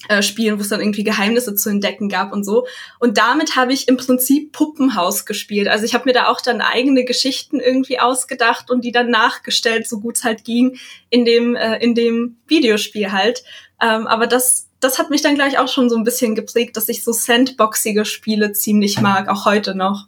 äh, 0.08 0.22
spielen, 0.22 0.58
wo 0.58 0.62
es 0.62 0.68
dann 0.68 0.80
irgendwie 0.80 1.02
Geheimnisse 1.02 1.56
zu 1.56 1.70
entdecken 1.70 2.08
gab 2.08 2.32
und 2.32 2.44
so. 2.44 2.64
Und 3.00 3.18
damit 3.18 3.56
habe 3.56 3.72
ich 3.72 3.88
im 3.88 3.96
Prinzip 3.96 4.52
Puppenhaus 4.52 5.26
gespielt. 5.26 5.66
Also 5.66 5.84
ich 5.84 5.94
habe 5.94 6.04
mir 6.04 6.12
da 6.12 6.28
auch 6.28 6.40
dann 6.40 6.60
eigene 6.60 7.04
Geschichten 7.04 7.58
irgendwie 7.58 7.98
ausgedacht 7.98 8.70
und 8.70 8.84
die 8.84 8.92
dann 8.92 9.10
nachgestellt, 9.10 9.88
so 9.88 9.98
gut 9.98 10.18
es 10.18 10.22
halt 10.22 10.44
ging, 10.44 10.78
in 11.10 11.24
dem, 11.24 11.56
äh, 11.56 11.78
in 11.78 11.96
dem 11.96 12.36
Videospiel 12.46 13.10
halt. 13.10 13.42
Ähm, 13.82 14.06
aber 14.06 14.28
das 14.28 14.63
das 14.84 14.98
hat 14.98 15.10
mich 15.10 15.22
dann 15.22 15.34
gleich 15.34 15.58
auch 15.58 15.68
schon 15.68 15.88
so 15.88 15.96
ein 15.96 16.04
bisschen 16.04 16.34
geprägt, 16.34 16.76
dass 16.76 16.88
ich 16.88 17.02
so 17.02 17.12
sandboxige 17.12 18.04
Spiele 18.04 18.52
ziemlich 18.52 19.00
mag, 19.00 19.28
auch 19.28 19.44
heute 19.46 19.74
noch. 19.74 20.06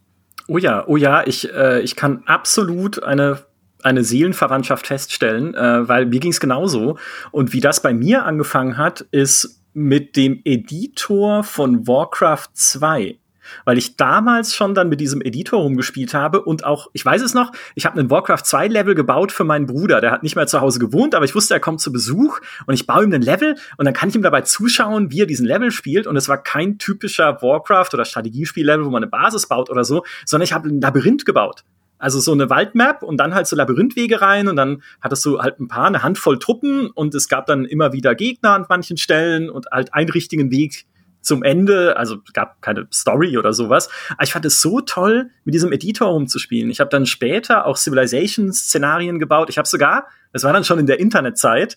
Oh 0.49 0.59
ja, 0.59 0.85
oh 0.87 0.97
ja, 0.97 1.27
ich, 1.27 1.53
äh, 1.53 1.81
ich 1.81 1.97
kann 1.97 2.23
absolut 2.27 3.03
eine 3.03 3.45
eine 3.83 4.03
Seelenverwandtschaft 4.03 4.87
feststellen, 4.89 5.55
äh, 5.55 5.89
weil 5.89 6.07
mir 6.07 6.19
ging 6.19 6.33
es 6.33 6.41
genauso. 6.41 6.99
Und 7.31 7.53
wie 7.53 7.61
das 7.61 7.81
bei 7.81 7.95
mir 7.95 8.25
angefangen 8.25 8.79
hat, 8.79 9.03
ist 9.13 9.63
mit 9.75 10.17
dem 10.17 10.41
Editor 10.45 11.45
von 11.45 11.87
Warcraft 11.87 12.49
2 12.55 13.17
weil 13.65 13.79
ich 13.79 13.97
damals 13.97 14.55
schon 14.55 14.75
dann 14.75 14.89
mit 14.89 15.01
diesem 15.01 15.21
Editor 15.21 15.61
rumgespielt 15.61 16.15
habe 16.15 16.43
und 16.43 16.65
auch, 16.65 16.89
ich 16.93 17.05
weiß 17.05 17.23
es 17.23 17.35
noch, 17.35 17.53
ich 17.75 17.87
habe 17.87 17.99
einen 17.99 18.11
Warcraft 18.11 18.43
2 18.45 18.69
Level 18.69 18.95
gebaut 18.95 19.33
für 19.33 19.45
meinen 19.45 19.67
Bruder, 19.67 20.01
der 20.01 20.11
hat 20.11 20.23
nicht 20.23 20.37
mehr 20.37 20.47
zu 20.47 20.61
Hause 20.61 20.79
gewohnt, 20.79 21.15
aber 21.15 21.25
ich 21.25 21.35
wusste, 21.35 21.55
er 21.55 21.61
kommt 21.61 21.81
zu 21.81 21.93
Besuch 21.93 22.41
und 22.67 22.75
ich 22.75 22.87
baue 22.87 23.05
ihm 23.05 23.13
einen 23.13 23.23
Level 23.23 23.57
und 23.77 23.85
dann 23.85 23.95
kann 23.95 24.09
ich 24.09 24.15
ihm 24.15 24.23
dabei 24.23 24.43
zuschauen, 24.43 25.11
wie 25.11 25.23
er 25.23 25.27
diesen 25.27 25.47
Level 25.47 25.71
spielt 25.71 26.07
und 26.07 26.17
es 26.17 26.29
war 26.29 26.43
kein 26.43 26.79
typischer 26.79 27.41
Warcraft 27.43 27.89
oder 27.93 28.05
Strategiespiel-Level, 28.05 28.85
wo 28.87 28.91
man 28.91 29.03
eine 29.03 29.11
Basis 29.11 29.47
baut 29.47 29.71
oder 29.71 29.85
so, 29.85 30.05
sondern 30.25 30.45
ich 30.45 30.53
habe 30.53 30.69
ein 30.69 30.81
Labyrinth 30.81 31.25
gebaut. 31.25 31.65
Also 31.99 32.21
so 32.21 32.33
eine 32.33 32.51
Waldmap 32.51 33.03
und 33.03 33.17
dann 33.17 33.35
halt 33.35 33.47
so 33.47 33.57
Labyrinthwege 33.57 34.21
rein 34.21 34.49
und 34.49 34.57
dann 34.57 34.83
hattest 35.01 35.25
du 35.25 35.41
halt 35.41 35.59
ein 35.59 35.69
paar, 35.69 35.87
eine 35.87 36.03
Handvoll 36.03 36.39
Truppen 36.39 36.91
und 36.91 37.15
es 37.15 37.29
gab 37.29 37.47
dann 37.47 37.65
immer 37.65 37.93
wieder 37.93 38.15
Gegner 38.15 38.51
an 38.51 38.67
manchen 38.69 38.99
Stellen 38.99 39.49
und 39.49 39.67
halt 39.73 39.95
einen 39.95 40.11
richtigen 40.11 40.51
Weg 40.51 40.85
zum 41.27 41.43
Ende, 41.43 41.97
also 41.97 42.19
gab 42.33 42.63
keine 42.63 42.87
Story 42.93 43.37
oder 43.37 43.53
sowas. 43.53 43.91
Aber 44.11 44.23
ich 44.23 44.33
fand 44.33 44.45
es 44.45 44.61
so 44.61 44.81
toll, 44.81 45.31
mit 45.45 45.55
diesem 45.55 45.73
Editor 45.73 46.09
rumzuspielen. 46.09 46.71
Ich 46.71 46.79
habe 46.79 46.89
dann 46.89 47.05
später 47.05 47.67
auch 47.67 47.77
Civilization-Szenarien 47.77 49.19
gebaut. 49.19 49.51
Ich 49.51 49.59
habe 49.59 49.67
sogar, 49.67 50.07
das 50.33 50.45
war 50.45 50.53
dann 50.53 50.65
schon 50.65 50.79
in 50.79 50.87
der 50.87 51.01
Internetzeit, 51.01 51.77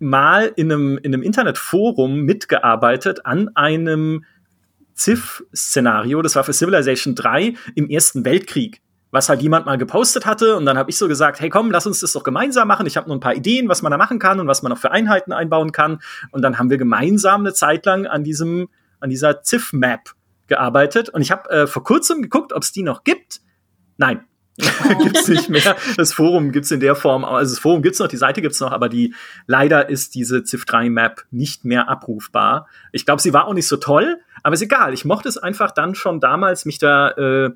mal 0.00 0.52
in 0.56 0.72
einem, 0.72 0.98
in 0.98 1.14
einem 1.14 1.22
Internetforum 1.22 2.22
mitgearbeitet 2.22 3.24
an 3.24 3.50
einem 3.54 4.24
Civ-Szenario. 4.96 6.20
Das 6.22 6.34
war 6.34 6.42
für 6.42 6.52
Civilization 6.52 7.14
3 7.14 7.54
im 7.76 7.88
Ersten 7.88 8.24
Weltkrieg 8.24 8.80
was 9.10 9.28
halt 9.28 9.40
jemand 9.42 9.66
mal 9.66 9.78
gepostet 9.78 10.26
hatte 10.26 10.56
und 10.56 10.66
dann 10.66 10.76
habe 10.76 10.90
ich 10.90 10.98
so 10.98 11.08
gesagt, 11.08 11.40
hey 11.40 11.48
komm, 11.48 11.70
lass 11.70 11.86
uns 11.86 12.00
das 12.00 12.12
doch 12.12 12.24
gemeinsam 12.24 12.68
machen. 12.68 12.86
Ich 12.86 12.96
habe 12.96 13.08
nur 13.08 13.16
ein 13.16 13.20
paar 13.20 13.34
Ideen, 13.34 13.68
was 13.68 13.82
man 13.82 13.90
da 13.90 13.96
machen 13.96 14.18
kann 14.18 14.38
und 14.40 14.46
was 14.46 14.62
man 14.62 14.70
noch 14.70 14.78
für 14.78 14.90
Einheiten 14.90 15.32
einbauen 15.32 15.72
kann 15.72 16.00
und 16.30 16.42
dann 16.42 16.58
haben 16.58 16.70
wir 16.70 16.78
gemeinsam 16.78 17.40
eine 17.40 17.54
Zeit 17.54 17.86
lang 17.86 18.06
an 18.06 18.22
diesem 18.24 18.68
an 19.00 19.10
dieser 19.10 19.42
Civ-Map 19.42 20.14
gearbeitet 20.46 21.08
und 21.10 21.20
ich 21.20 21.30
habe 21.30 21.48
äh, 21.50 21.66
vor 21.66 21.84
kurzem 21.84 22.22
geguckt, 22.22 22.52
ob 22.52 22.62
es 22.62 22.72
die 22.72 22.82
noch 22.82 23.04
gibt. 23.04 23.40
Nein, 23.96 24.24
gibt's 25.02 25.28
nicht 25.28 25.48
mehr. 25.48 25.76
Das 25.96 26.12
Forum 26.12 26.50
gibt's 26.50 26.70
in 26.70 26.80
der 26.80 26.96
Form, 26.96 27.24
also 27.24 27.54
das 27.54 27.60
Forum 27.60 27.82
gibt's 27.82 27.98
noch, 27.98 28.08
die 28.08 28.16
Seite 28.16 28.42
gibt's 28.42 28.60
noch, 28.60 28.72
aber 28.72 28.88
die 28.88 29.14
leider 29.46 29.88
ist 29.88 30.14
diese 30.14 30.42
Civ 30.44 30.64
3 30.64 30.90
Map 30.90 31.24
nicht 31.30 31.64
mehr 31.64 31.88
abrufbar. 31.88 32.66
Ich 32.92 33.06
glaube, 33.06 33.22
sie 33.22 33.32
war 33.32 33.46
auch 33.46 33.54
nicht 33.54 33.68
so 33.68 33.76
toll, 33.76 34.20
aber 34.42 34.54
ist 34.54 34.62
egal. 34.62 34.94
Ich 34.94 35.04
mochte 35.04 35.28
es 35.28 35.38
einfach 35.38 35.70
dann 35.70 35.94
schon 35.94 36.18
damals, 36.18 36.64
mich 36.64 36.78
da 36.78 37.10
äh, 37.10 37.50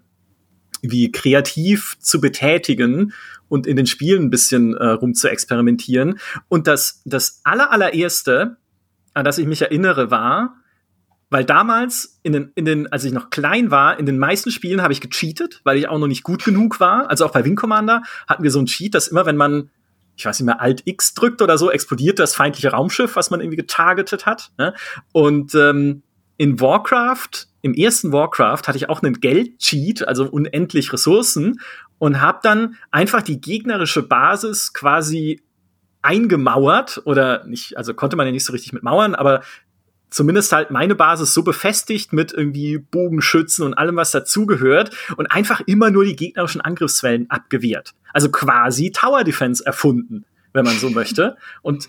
wie 0.82 1.11
kreativ 1.11 1.97
zu 2.01 2.20
betätigen 2.20 3.12
und 3.49 3.66
in 3.66 3.76
den 3.76 3.86
Spielen 3.86 4.24
ein 4.24 4.30
bisschen 4.30 4.74
äh, 4.76 4.86
rum 4.86 5.14
zu 5.14 5.28
experimentieren. 5.28 6.18
Und 6.49 6.66
das, 6.66 7.03
das 7.05 7.40
aller, 7.45 7.70
allererste, 7.70 8.57
an 9.14 9.24
das 9.24 9.38
ich 9.38 9.47
mich 9.47 9.62
erinnere, 9.62 10.11
war, 10.11 10.57
weil 11.33 11.47
damals, 11.47 12.20
in 12.22 12.35
den, 12.35 12.53
in 12.55 12.66
den, 12.66 12.93
als 12.93 13.05
ich 13.05 13.12
noch 13.12 13.30
klein 13.30 13.70
war, 13.70 13.99
in 13.99 14.05
den 14.05 14.18
meisten 14.18 14.51
Spielen 14.51 14.83
habe 14.83 14.93
ich 14.93 15.01
gecheatet, 15.01 15.62
weil 15.64 15.78
ich 15.78 15.89
auch 15.89 15.99
noch 15.99 16.07
nicht 16.07 16.24
gut 16.24 16.45
genug 16.45 16.78
war. 16.78 17.09
Also 17.09 17.24
auch 17.24 17.33
bei 17.33 17.43
Wing 17.43 17.57
Commander 17.57 18.03
hatten 18.28 18.43
wir 18.43 18.51
so 18.51 18.61
ein 18.61 18.66
Cheat, 18.66 18.95
dass 18.95 19.09
immer, 19.09 19.24
wenn 19.24 19.39
man, 19.39 19.70
ich 20.14 20.26
weiß 20.26 20.39
nicht 20.39 20.47
mehr, 20.47 20.61
Alt 20.61 20.83
X 20.85 21.14
drückt 21.14 21.41
oder 21.41 21.57
so, 21.57 21.70
explodiert 21.70 22.18
das 22.18 22.35
feindliche 22.35 22.72
Raumschiff, 22.72 23.16
was 23.16 23.30
man 23.30 23.41
irgendwie 23.41 23.57
getargetet 23.57 24.26
hat. 24.26 24.53
Ne? 24.59 24.74
Und 25.12 25.55
ähm, 25.55 26.03
in 26.37 26.61
Warcraft, 26.61 27.49
im 27.62 27.72
ersten 27.72 28.12
Warcraft, 28.12 28.64
hatte 28.66 28.76
ich 28.76 28.91
auch 28.91 29.03
einen 29.03 29.18
Geldcheat, 29.18 30.07
also 30.07 30.28
unendlich 30.28 30.93
Ressourcen, 30.93 31.61
und 31.97 32.20
habe 32.20 32.41
dann 32.43 32.76
einfach 32.91 33.22
die 33.22 33.41
gegnerische 33.41 34.03
Basis 34.03 34.74
quasi 34.74 35.41
eingemauert 36.03 37.01
oder 37.07 37.47
nicht, 37.47 37.78
also 37.78 37.95
konnte 37.95 38.16
man 38.16 38.26
ja 38.26 38.33
nicht 38.33 38.45
so 38.45 38.53
richtig 38.53 38.74
mit 38.74 38.83
Mauern, 38.83 39.14
aber 39.14 39.43
zumindest 40.12 40.52
halt 40.52 40.70
meine 40.70 40.94
Basis 40.94 41.34
so 41.34 41.42
befestigt 41.42 42.12
mit 42.12 42.32
irgendwie 42.32 42.78
Bogenschützen 42.78 43.64
und 43.64 43.74
allem, 43.74 43.96
was 43.96 44.10
dazugehört 44.10 44.94
und 45.16 45.26
einfach 45.26 45.60
immer 45.66 45.90
nur 45.90 46.04
die 46.04 46.16
gegnerischen 46.16 46.60
Angriffswellen 46.60 47.30
abgewehrt. 47.30 47.94
Also 48.12 48.30
quasi 48.30 48.92
Tower 48.92 49.24
Defense 49.24 49.64
erfunden, 49.64 50.24
wenn 50.52 50.64
man 50.64 50.76
so 50.76 50.90
möchte. 50.90 51.36
Und 51.62 51.88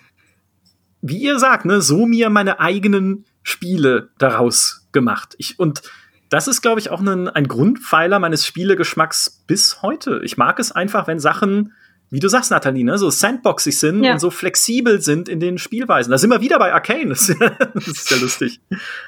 wie 1.02 1.18
ihr 1.18 1.38
sagt, 1.38 1.66
ne, 1.66 1.82
so 1.82 2.06
mir 2.06 2.30
meine 2.30 2.62
eigenen 2.62 3.26
Spiele 3.42 4.12
daraus 4.18 4.88
gemacht. 4.94 5.36
Ich, 5.38 5.60
und 5.60 5.82
das 6.30 6.48
ist, 6.48 6.62
glaube 6.62 6.80
ich, 6.80 6.90
auch 6.90 7.02
ein, 7.02 7.28
ein 7.28 7.48
Grundpfeiler 7.50 8.20
meines 8.20 8.48
Spielegeschmacks 8.48 9.44
bis 9.46 9.82
heute. 9.82 10.22
Ich 10.24 10.38
mag 10.38 10.60
es 10.60 10.72
einfach, 10.72 11.08
wenn 11.08 11.20
Sachen, 11.20 11.74
wie 12.14 12.20
du 12.20 12.28
sagst, 12.28 12.52
Nathalie, 12.52 12.84
ne, 12.84 13.00
so 13.00 13.10
sandboxig 13.10 13.80
sind 13.80 14.04
ja. 14.04 14.14
und 14.14 14.20
so 14.20 14.30
flexibel 14.30 15.02
sind 15.02 15.28
in 15.28 15.40
den 15.40 15.58
Spielweisen. 15.58 16.12
Da 16.12 16.20
sind 16.20 16.30
wir 16.30 16.42
wieder 16.42 16.60
bei 16.60 16.72
Arcane. 16.72 17.10
Das 17.10 17.28
ist 17.28 18.12
ja 18.12 18.18
lustig. 18.18 18.62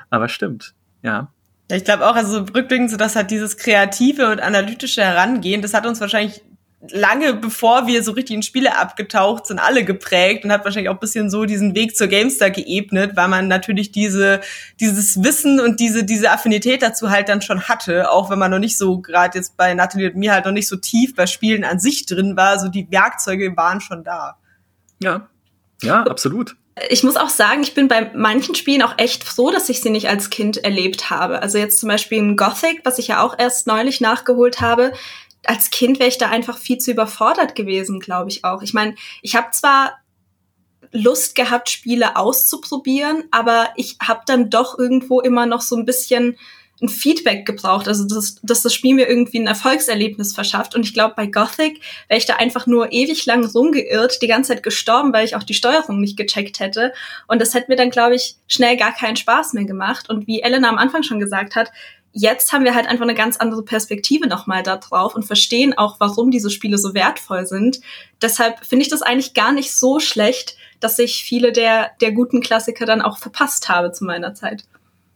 Aber 0.10 0.28
stimmt, 0.28 0.74
ja. 1.04 1.32
Ja, 1.70 1.78
ich 1.78 1.84
glaube 1.84 2.08
auch, 2.08 2.16
also 2.16 2.40
rückblickend 2.40 2.90
so, 2.90 2.98
dass 2.98 3.16
halt 3.16 3.30
dieses 3.30 3.58
kreative 3.58 4.32
und 4.32 4.40
analytische 4.40 5.04
Herangehen, 5.04 5.62
das 5.62 5.76
hat 5.76 5.86
uns 5.86 6.02
wahrscheinlich 6.02 6.42
lange 6.92 7.34
bevor 7.34 7.88
wir 7.88 8.04
so 8.04 8.12
richtig 8.12 8.36
in 8.36 8.44
Spiele 8.44 8.78
abgetaucht 8.78 9.48
sind, 9.48 9.60
alle 9.60 9.84
geprägt 9.84 10.44
und 10.44 10.52
hat 10.52 10.66
wahrscheinlich 10.66 10.90
auch 10.90 11.00
bisschen 11.00 11.30
so 11.30 11.46
diesen 11.46 11.76
Weg 11.76 11.96
zur 11.96 12.08
Gamestar 12.08 12.50
geebnet, 12.50 13.16
weil 13.16 13.28
man 13.28 13.48
natürlich 13.48 13.92
diese, 13.92 14.42
dieses 14.80 15.24
Wissen 15.24 15.60
und 15.60 15.80
diese, 15.80 16.04
diese 16.04 16.32
Affinität 16.32 16.82
dazu 16.82 17.10
halt 17.10 17.30
dann 17.30 17.42
schon 17.42 17.64
hatte, 17.64 18.12
auch 18.12 18.30
wenn 18.30 18.40
man 18.40 18.52
noch 18.52 18.60
nicht 18.60 18.78
so, 18.78 19.00
gerade 19.00 19.38
jetzt 19.38 19.58
bei 19.58 19.74
Natalie 19.74 20.10
und 20.10 20.18
mir 20.18 20.34
halt 20.34 20.46
noch 20.46 20.52
nicht 20.52 20.68
so 20.68 20.76
tief 20.76 21.16
bei 21.16 21.28
Spielen 21.28 21.64
an 21.64 21.80
sich 21.80 22.06
drin 22.06 22.38
war, 22.38 22.60
so 22.60 22.68
die 22.68 22.90
Werkzeuge 22.92 23.56
waren 23.56 23.82
schon 23.82 24.04
da. 24.04 24.38
Ja, 25.02 25.28
ja, 25.82 26.04
absolut. 26.04 26.56
Ich 26.90 27.04
muss 27.04 27.16
auch 27.16 27.30
sagen, 27.30 27.64
ich 27.64 27.74
bin 27.74 27.88
bei 27.88 28.12
manchen 28.14 28.54
Spielen 28.54 28.82
auch 28.82 28.96
echt 28.98 29.24
froh, 29.24 29.50
dass 29.50 29.70
ich 29.70 29.82
sie 29.82 29.90
nicht 29.90 30.10
als 30.10 30.30
Kind 30.30 30.58
erlebt 30.58 31.10
habe. 31.10 31.42
Also 31.42 31.58
jetzt 31.58 31.80
zum 31.80 31.88
Beispiel 31.88 32.18
in 32.18 32.36
Gothic, 32.36 32.82
was 32.84 33.00
ich 33.00 33.08
ja 33.08 33.22
auch 33.24 33.40
erst 33.40 33.66
neulich 33.66 34.02
nachgeholt 34.02 34.60
habe 34.60 34.92
als 35.48 35.70
Kind 35.72 36.00
wäre 36.00 36.10
ich 36.10 36.18
da 36.18 36.30
einfach 36.30 36.58
viel 36.58 36.78
zu 36.78 36.92
überfordert 36.92 37.56
gewesen, 37.56 38.00
glaube 38.00 38.30
ich 38.30 38.44
auch. 38.44 38.62
Ich 38.62 38.74
meine, 38.74 38.96
ich 39.22 39.36
habe 39.36 39.52
zwar 39.52 40.00
Lust 40.92 41.36
gehabt, 41.36 41.70
Spiele 41.70 42.16
auszuprobieren, 42.16 43.26
aber 43.32 43.70
ich 43.76 43.98
habe 44.02 44.22
dann 44.26 44.50
doch 44.50 44.78
irgendwo 44.78 45.20
immer 45.20 45.46
noch 45.46 45.62
so 45.62 45.76
ein 45.76 45.86
bisschen 45.86 46.38
ein 46.82 46.90
Feedback 46.90 47.46
gebraucht, 47.46 47.88
also 47.88 48.06
dass, 48.06 48.36
dass 48.42 48.62
das 48.62 48.74
Spiel 48.74 48.96
mir 48.96 49.08
irgendwie 49.08 49.40
ein 49.40 49.48
Erfolgserlebnis 49.48 50.34
verschafft. 50.34 50.76
Und 50.76 50.86
ich 50.86 50.94
glaube, 50.94 51.14
bei 51.16 51.26
Gothic 51.26 51.80
wäre 52.10 52.18
ich 52.18 52.26
da 52.26 52.36
einfach 52.36 52.68
nur 52.68 52.92
ewig 52.92 53.26
lang 53.26 53.46
rumgeirrt, 53.46 54.22
die 54.22 54.28
ganze 54.28 54.50
Zeit 54.50 54.64
gestorben, 54.64 55.14
weil 55.14 55.26
ich 55.26 55.36
auch 55.36 55.44
die 55.44 55.54
Steuerung 55.54 56.02
nicht 56.02 56.18
gecheckt 56.18 56.60
hätte. 56.60 56.94
Und 57.28 57.42
das 57.42 57.54
hätte 57.54 57.68
mir 57.70 57.78
dann, 57.78 57.92
glaube 57.92 58.16
ich, 58.16 58.36
schnell 58.48 58.76
gar 58.76 58.94
keinen 58.94 59.16
Spaß 59.16 59.54
mehr 59.54 59.64
gemacht. 59.64 60.10
Und 60.10 60.28
wie 60.28 60.42
Elena 60.42 60.68
am 60.68 60.78
Anfang 60.78 61.04
schon 61.04 61.20
gesagt 61.20 61.56
hat, 61.56 61.72
jetzt 62.16 62.54
haben 62.54 62.64
wir 62.64 62.74
halt 62.74 62.88
einfach 62.88 63.04
eine 63.04 63.14
ganz 63.14 63.38
andere 63.38 63.62
Perspektive 63.62 64.28
nochmal 64.28 64.64
da 64.64 64.78
drauf 64.78 65.16
und 65.16 65.24
verstehen 65.24 65.78
auch, 65.78 66.00
warum 66.00 66.32
diese 66.32 66.50
Spiele 66.50 66.78
so 66.78 66.94
wertvoll 66.94 67.46
sind. 67.46 67.82
Deshalb 68.22 68.66
finde 68.66 68.84
ich 68.84 68.90
das 68.90 69.02
eigentlich 69.02 69.34
gar 69.34 69.52
nicht 69.52 69.76
so 69.76 70.00
schlecht, 70.00 70.56
dass 70.80 70.98
ich 70.98 71.24
viele 71.24 71.52
der, 71.52 71.92
der 72.00 72.14
guten 72.14 72.42
Klassiker 72.42 72.86
dann 72.86 73.02
auch 73.02 73.18
verpasst 73.18 73.68
habe 73.68 73.92
zu 73.92 74.06
meiner 74.06 74.34
Zeit. 74.34 74.64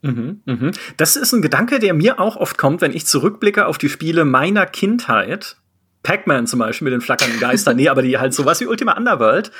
Mhm, 0.01 0.41
mhm. 0.45 0.71
Das 0.97 1.15
ist 1.15 1.31
ein 1.31 1.41
Gedanke, 1.41 1.79
der 1.79 1.93
mir 1.93 2.19
auch 2.19 2.35
oft 2.35 2.57
kommt, 2.57 2.81
wenn 2.81 2.93
ich 2.93 3.05
zurückblicke 3.05 3.65
auf 3.65 3.77
die 3.77 3.89
Spiele 3.89 4.25
meiner 4.25 4.65
Kindheit. 4.65 5.55
Pac-Man 6.03 6.47
zum 6.47 6.59
Beispiel 6.59 6.85
mit 6.85 6.93
den 6.93 7.01
flackernden 7.01 7.39
Geistern, 7.39 7.75
nee, 7.77 7.87
aber 7.87 8.01
die 8.01 8.17
halt 8.17 8.33
sowas 8.33 8.59
wie 8.59 8.67
Ultima 8.67 8.97
Underworld. 8.97 9.51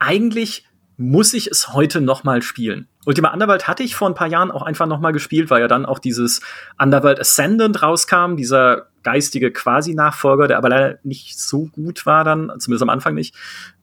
Eigentlich 0.00 0.67
muss 0.98 1.32
ich 1.32 1.46
es 1.46 1.72
heute 1.72 2.00
noch 2.00 2.24
mal 2.24 2.42
spielen. 2.42 2.88
Ultima 3.06 3.32
Underworld 3.32 3.68
hatte 3.68 3.84
ich 3.84 3.94
vor 3.94 4.08
ein 4.08 4.16
paar 4.16 4.26
Jahren 4.26 4.50
auch 4.50 4.62
einfach 4.62 4.86
noch 4.86 4.98
mal 4.98 5.12
gespielt, 5.12 5.48
weil 5.48 5.60
ja 5.60 5.68
dann 5.68 5.86
auch 5.86 6.00
dieses 6.00 6.40
Underworld 6.76 7.20
Ascendant 7.20 7.82
rauskam, 7.82 8.34
dieser 8.34 8.88
geistige 9.04 9.52
Quasi-Nachfolger, 9.52 10.48
der 10.48 10.58
aber 10.58 10.68
leider 10.68 10.98
nicht 11.04 11.38
so 11.38 11.66
gut 11.66 12.04
war 12.04 12.24
dann, 12.24 12.52
zumindest 12.58 12.82
am 12.82 12.90
Anfang 12.90 13.14
nicht. 13.14 13.36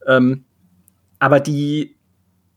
Ähm, 0.06 0.44
aber 1.18 1.40
die, 1.40 1.96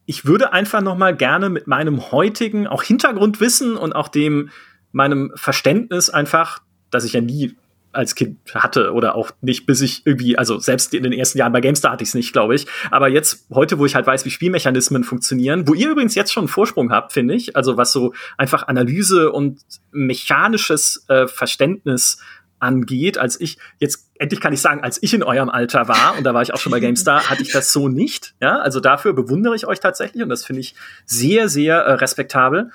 ich 0.05 0.25
würde 0.25 0.51
einfach 0.51 0.81
noch 0.81 0.97
mal 0.97 1.15
gerne 1.15 1.49
mit 1.49 1.67
meinem 1.67 2.11
heutigen 2.11 2.67
auch 2.67 2.83
Hintergrundwissen 2.83 3.77
und 3.77 3.93
auch 3.93 4.09
dem 4.09 4.49
meinem 4.91 5.31
Verständnis 5.35 6.09
einfach, 6.09 6.59
dass 6.91 7.05
ich 7.05 7.13
ja 7.13 7.21
nie 7.21 7.55
als 7.91 8.15
Kind 8.15 8.37
hatte 8.53 8.93
oder 8.93 9.15
auch 9.15 9.31
nicht, 9.41 9.65
bis 9.65 9.81
ich 9.81 10.05
irgendwie, 10.05 10.37
also 10.37 10.59
selbst 10.59 10.93
in 10.93 11.03
den 11.03 11.13
ersten 11.13 11.37
Jahren 11.37 11.51
bei 11.51 11.61
GameStar 11.61 11.91
hatte 11.93 12.03
ich 12.03 12.09
es 12.09 12.15
nicht, 12.15 12.33
glaube 12.33 12.55
ich. 12.55 12.67
Aber 12.91 13.07
jetzt, 13.07 13.47
heute, 13.51 13.79
wo 13.79 13.85
ich 13.85 13.95
halt 13.95 14.05
weiß, 14.05 14.25
wie 14.25 14.29
Spielmechanismen 14.29 15.03
funktionieren, 15.03 15.67
wo 15.67 15.73
ihr 15.73 15.89
übrigens 15.89 16.15
jetzt 16.15 16.31
schon 16.31 16.41
einen 16.41 16.49
Vorsprung 16.49 16.91
habt, 16.91 17.13
finde 17.13 17.33
ich, 17.33 17.55
also 17.55 17.77
was 17.77 17.91
so 17.91 18.13
einfach 18.37 18.67
Analyse 18.67 19.31
und 19.31 19.61
mechanisches 19.91 21.05
äh, 21.07 21.27
Verständnis 21.27 22.19
angeht, 22.59 23.17
als 23.17 23.39
ich, 23.39 23.57
jetzt 23.79 24.11
endlich 24.19 24.41
kann 24.41 24.53
ich 24.53 24.61
sagen, 24.61 24.81
als 24.81 25.01
ich 25.01 25.13
in 25.13 25.23
eurem 25.23 25.49
Alter 25.49 25.87
war, 25.87 26.17
und 26.17 26.25
da 26.25 26.33
war 26.33 26.41
ich 26.41 26.53
auch 26.53 26.59
schon 26.59 26.71
bei 26.71 26.79
GameStar, 26.79 27.23
hatte 27.29 27.41
ich 27.41 27.51
das 27.51 27.73
so 27.73 27.87
nicht. 27.87 28.35
Ja, 28.41 28.59
also 28.59 28.79
dafür 28.79 29.13
bewundere 29.13 29.55
ich 29.55 29.65
euch 29.65 29.79
tatsächlich 29.79 30.21
und 30.21 30.29
das 30.29 30.45
finde 30.45 30.61
ich 30.61 30.75
sehr, 31.05 31.49
sehr 31.49 31.77
äh, 31.77 31.93
respektabel. 31.93 32.71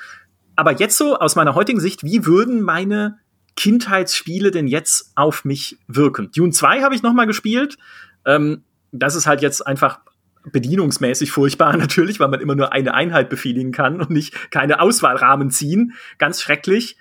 Aber 0.57 0.73
jetzt 0.73 0.97
so 0.97 1.19
aus 1.19 1.37
meiner 1.37 1.55
heutigen 1.55 1.81
Sicht, 1.81 2.05
wie 2.05 2.27
würden 2.27 2.62
meine 2.62 3.19
Kindheitsspiele 3.57 4.51
denn 4.51 4.67
jetzt 4.67 5.13
auf 5.15 5.45
mich 5.45 5.79
wirken? 5.87 6.31
Dune 6.35 6.53
2 6.53 6.83
habe 6.83 6.95
ich 6.95 7.03
noch 7.03 7.13
mal 7.13 7.27
gespielt. 7.27 7.77
Ähm, 8.27 8.65
das 8.93 9.15
ist 9.15 9.27
halt 9.27 9.43
jetzt 9.43 9.67
einfach 9.67 10.01
bedienungsmäßig 10.51 11.33
furchtbar 11.33 11.77
natürlich, 11.77 12.21
weil 12.21 12.29
man 12.29 12.41
immer 12.41 12.55
nur 12.55 12.73
eine 12.73 12.95
Einheit 12.95 13.31
befehligen 13.31 13.73
kann 13.73 14.01
und 14.01 14.11
nicht 14.11 14.51
keine 14.51 14.81
Auswahlrahmen 14.81 15.51
ziehen. 15.51 15.95
Ganz 16.19 16.41
schrecklich. 16.41 16.97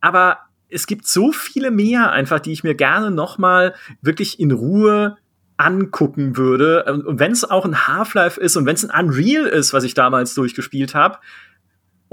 Aber 0.00 0.38
es 0.68 0.86
gibt 0.86 1.06
so 1.06 1.32
viele 1.32 1.70
mehr 1.70 2.12
einfach, 2.12 2.40
die 2.40 2.52
ich 2.52 2.64
mir 2.64 2.74
gerne 2.74 3.10
noch 3.10 3.38
mal 3.38 3.74
wirklich 4.02 4.40
in 4.40 4.50
Ruhe 4.50 5.16
angucken 5.56 6.36
würde. 6.36 6.84
Und 6.84 7.20
wenn 7.20 7.32
es 7.32 7.48
auch 7.48 7.64
ein 7.64 7.86
Half-Life 7.86 8.40
ist 8.40 8.56
und 8.56 8.66
wenn 8.66 8.74
es 8.74 8.84
ein 8.84 9.06
Unreal 9.06 9.46
ist, 9.46 9.72
was 9.72 9.84
ich 9.84 9.94
damals 9.94 10.34
durchgespielt 10.34 10.94
habe, 10.94 11.18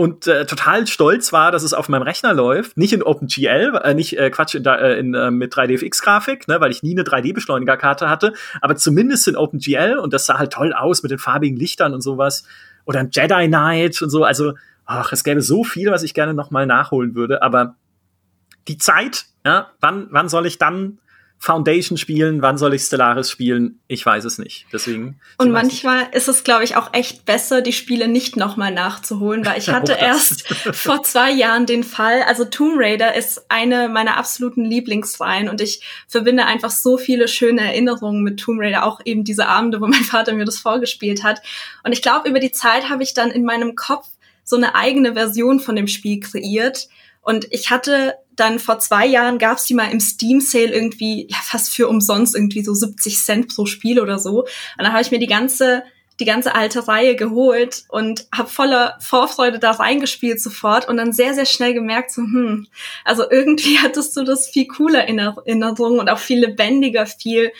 und 0.01 0.25
äh, 0.25 0.47
total 0.47 0.87
stolz 0.87 1.31
war, 1.31 1.51
dass 1.51 1.61
es 1.61 1.75
auf 1.75 1.87
meinem 1.87 2.01
Rechner 2.01 2.33
läuft, 2.33 2.75
nicht 2.75 2.91
in 2.91 3.03
OpenGL, 3.03 3.79
äh, 3.83 3.93
nicht 3.93 4.17
äh, 4.17 4.31
Quatsch 4.31 4.55
in, 4.55 4.65
äh, 4.65 4.95
in, 4.95 5.13
äh, 5.13 5.29
mit 5.29 5.53
3DFX-Grafik, 5.53 6.47
ne, 6.47 6.59
weil 6.59 6.71
ich 6.71 6.81
nie 6.81 6.93
eine 6.93 7.03
3D-Beschleunigerkarte 7.03 8.09
hatte, 8.09 8.33
aber 8.61 8.75
zumindest 8.75 9.27
in 9.27 9.35
OpenGL 9.35 9.99
und 9.99 10.11
das 10.11 10.25
sah 10.25 10.39
halt 10.39 10.53
toll 10.53 10.73
aus 10.73 11.03
mit 11.03 11.11
den 11.11 11.19
farbigen 11.19 11.55
Lichtern 11.55 11.93
und 11.93 12.01
sowas. 12.01 12.45
Oder 12.85 13.01
ein 13.01 13.11
Jedi 13.11 13.47
Knight 13.47 14.01
und 14.01 14.09
so. 14.09 14.23
Also, 14.23 14.53
ach, 14.87 15.11
es 15.11 15.23
gäbe 15.23 15.43
so 15.43 15.63
viel, 15.63 15.91
was 15.91 16.01
ich 16.01 16.15
gerne 16.15 16.33
noch 16.33 16.49
mal 16.49 16.65
nachholen 16.65 17.13
würde, 17.13 17.43
aber 17.43 17.75
die 18.67 18.79
Zeit, 18.79 19.25
ja, 19.45 19.67
wann, 19.81 20.07
wann 20.09 20.29
soll 20.29 20.47
ich 20.47 20.57
dann 20.57 20.97
Foundation 21.43 21.97
spielen, 21.97 22.43
wann 22.43 22.59
soll 22.59 22.75
ich 22.75 22.83
Stellaris 22.83 23.31
spielen? 23.31 23.79
Ich 23.87 24.05
weiß 24.05 24.25
es 24.25 24.37
nicht. 24.37 24.67
Deswegen. 24.71 25.19
Und 25.39 25.49
manchmal 25.49 26.03
nicht. 26.03 26.13
ist 26.13 26.27
es, 26.27 26.43
glaube 26.43 26.63
ich, 26.63 26.75
auch 26.75 26.93
echt 26.93 27.25
besser, 27.25 27.63
die 27.63 27.73
Spiele 27.73 28.07
nicht 28.07 28.37
nochmal 28.37 28.71
nachzuholen, 28.71 29.43
weil 29.43 29.57
ich 29.57 29.69
hatte 29.73 29.93
erst 29.93 30.47
vor 30.47 31.01
zwei 31.01 31.31
Jahren 31.31 31.65
den 31.65 31.83
Fall, 31.83 32.21
also 32.27 32.45
Tomb 32.45 32.75
Raider 32.77 33.15
ist 33.15 33.49
eine 33.49 33.89
meiner 33.89 34.17
absoluten 34.17 34.63
Lieblingsreihen 34.63 35.49
und 35.49 35.61
ich 35.61 35.81
verbinde 36.07 36.45
einfach 36.45 36.69
so 36.69 36.99
viele 36.99 37.27
schöne 37.27 37.61
Erinnerungen 37.61 38.21
mit 38.21 38.39
Tomb 38.39 38.59
Raider, 38.61 38.85
auch 38.85 39.01
eben 39.03 39.23
diese 39.23 39.47
Abende, 39.47 39.81
wo 39.81 39.87
mein 39.87 40.03
Vater 40.03 40.33
mir 40.33 40.45
das 40.45 40.59
vorgespielt 40.59 41.23
hat. 41.23 41.41
Und 41.83 41.91
ich 41.91 42.03
glaube, 42.03 42.29
über 42.29 42.39
die 42.39 42.51
Zeit 42.51 42.87
habe 42.87 43.01
ich 43.01 43.15
dann 43.15 43.31
in 43.31 43.45
meinem 43.45 43.75
Kopf 43.75 44.05
so 44.43 44.57
eine 44.57 44.75
eigene 44.75 45.13
Version 45.13 45.59
von 45.59 45.75
dem 45.75 45.87
Spiel 45.87 46.19
kreiert. 46.19 46.87
Und 47.23 47.47
ich 47.49 47.71
hatte 47.71 48.13
dann 48.35 48.59
vor 48.59 48.79
zwei 48.79 49.05
Jahren 49.05 49.37
gab 49.37 49.57
es 49.57 49.65
die 49.65 49.73
mal 49.73 49.91
im 49.91 49.99
Steam 49.99 50.41
Sale 50.41 50.73
irgendwie 50.73 51.27
ja 51.29 51.37
fast 51.43 51.73
für 51.73 51.87
umsonst 51.87 52.35
irgendwie 52.35 52.63
so 52.63 52.73
70 52.73 53.17
Cent 53.17 53.55
pro 53.55 53.65
Spiel 53.65 53.99
oder 53.99 54.19
so. 54.19 54.41
Und 54.41 54.49
dann 54.77 54.93
habe 54.93 55.01
ich 55.01 55.11
mir 55.11 55.19
die 55.19 55.27
ganze 55.27 55.83
die 56.19 56.25
ganze 56.25 56.53
alte 56.53 56.87
Reihe 56.87 57.15
geholt 57.15 57.85
und 57.89 58.27
habe 58.33 58.47
voller 58.47 58.97
Vorfreude 58.99 59.57
da 59.57 59.71
reingespielt 59.71 60.39
sofort 60.39 60.87
und 60.87 60.97
dann 60.97 61.13
sehr, 61.13 61.33
sehr 61.33 61.47
schnell 61.47 61.73
gemerkt, 61.73 62.11
so, 62.11 62.21
hm, 62.21 62.67
also 63.03 63.29
irgendwie 63.29 63.79
hattest 63.83 64.15
du 64.15 64.23
das 64.23 64.47
viel 64.47 64.67
cooler 64.67 65.07
in 65.07 65.17
Erinnerung 65.17 65.99
und 65.99 66.09
auch 66.09 66.19
viel 66.19 66.39
lebendiger, 66.39 67.07
viel 67.07 67.51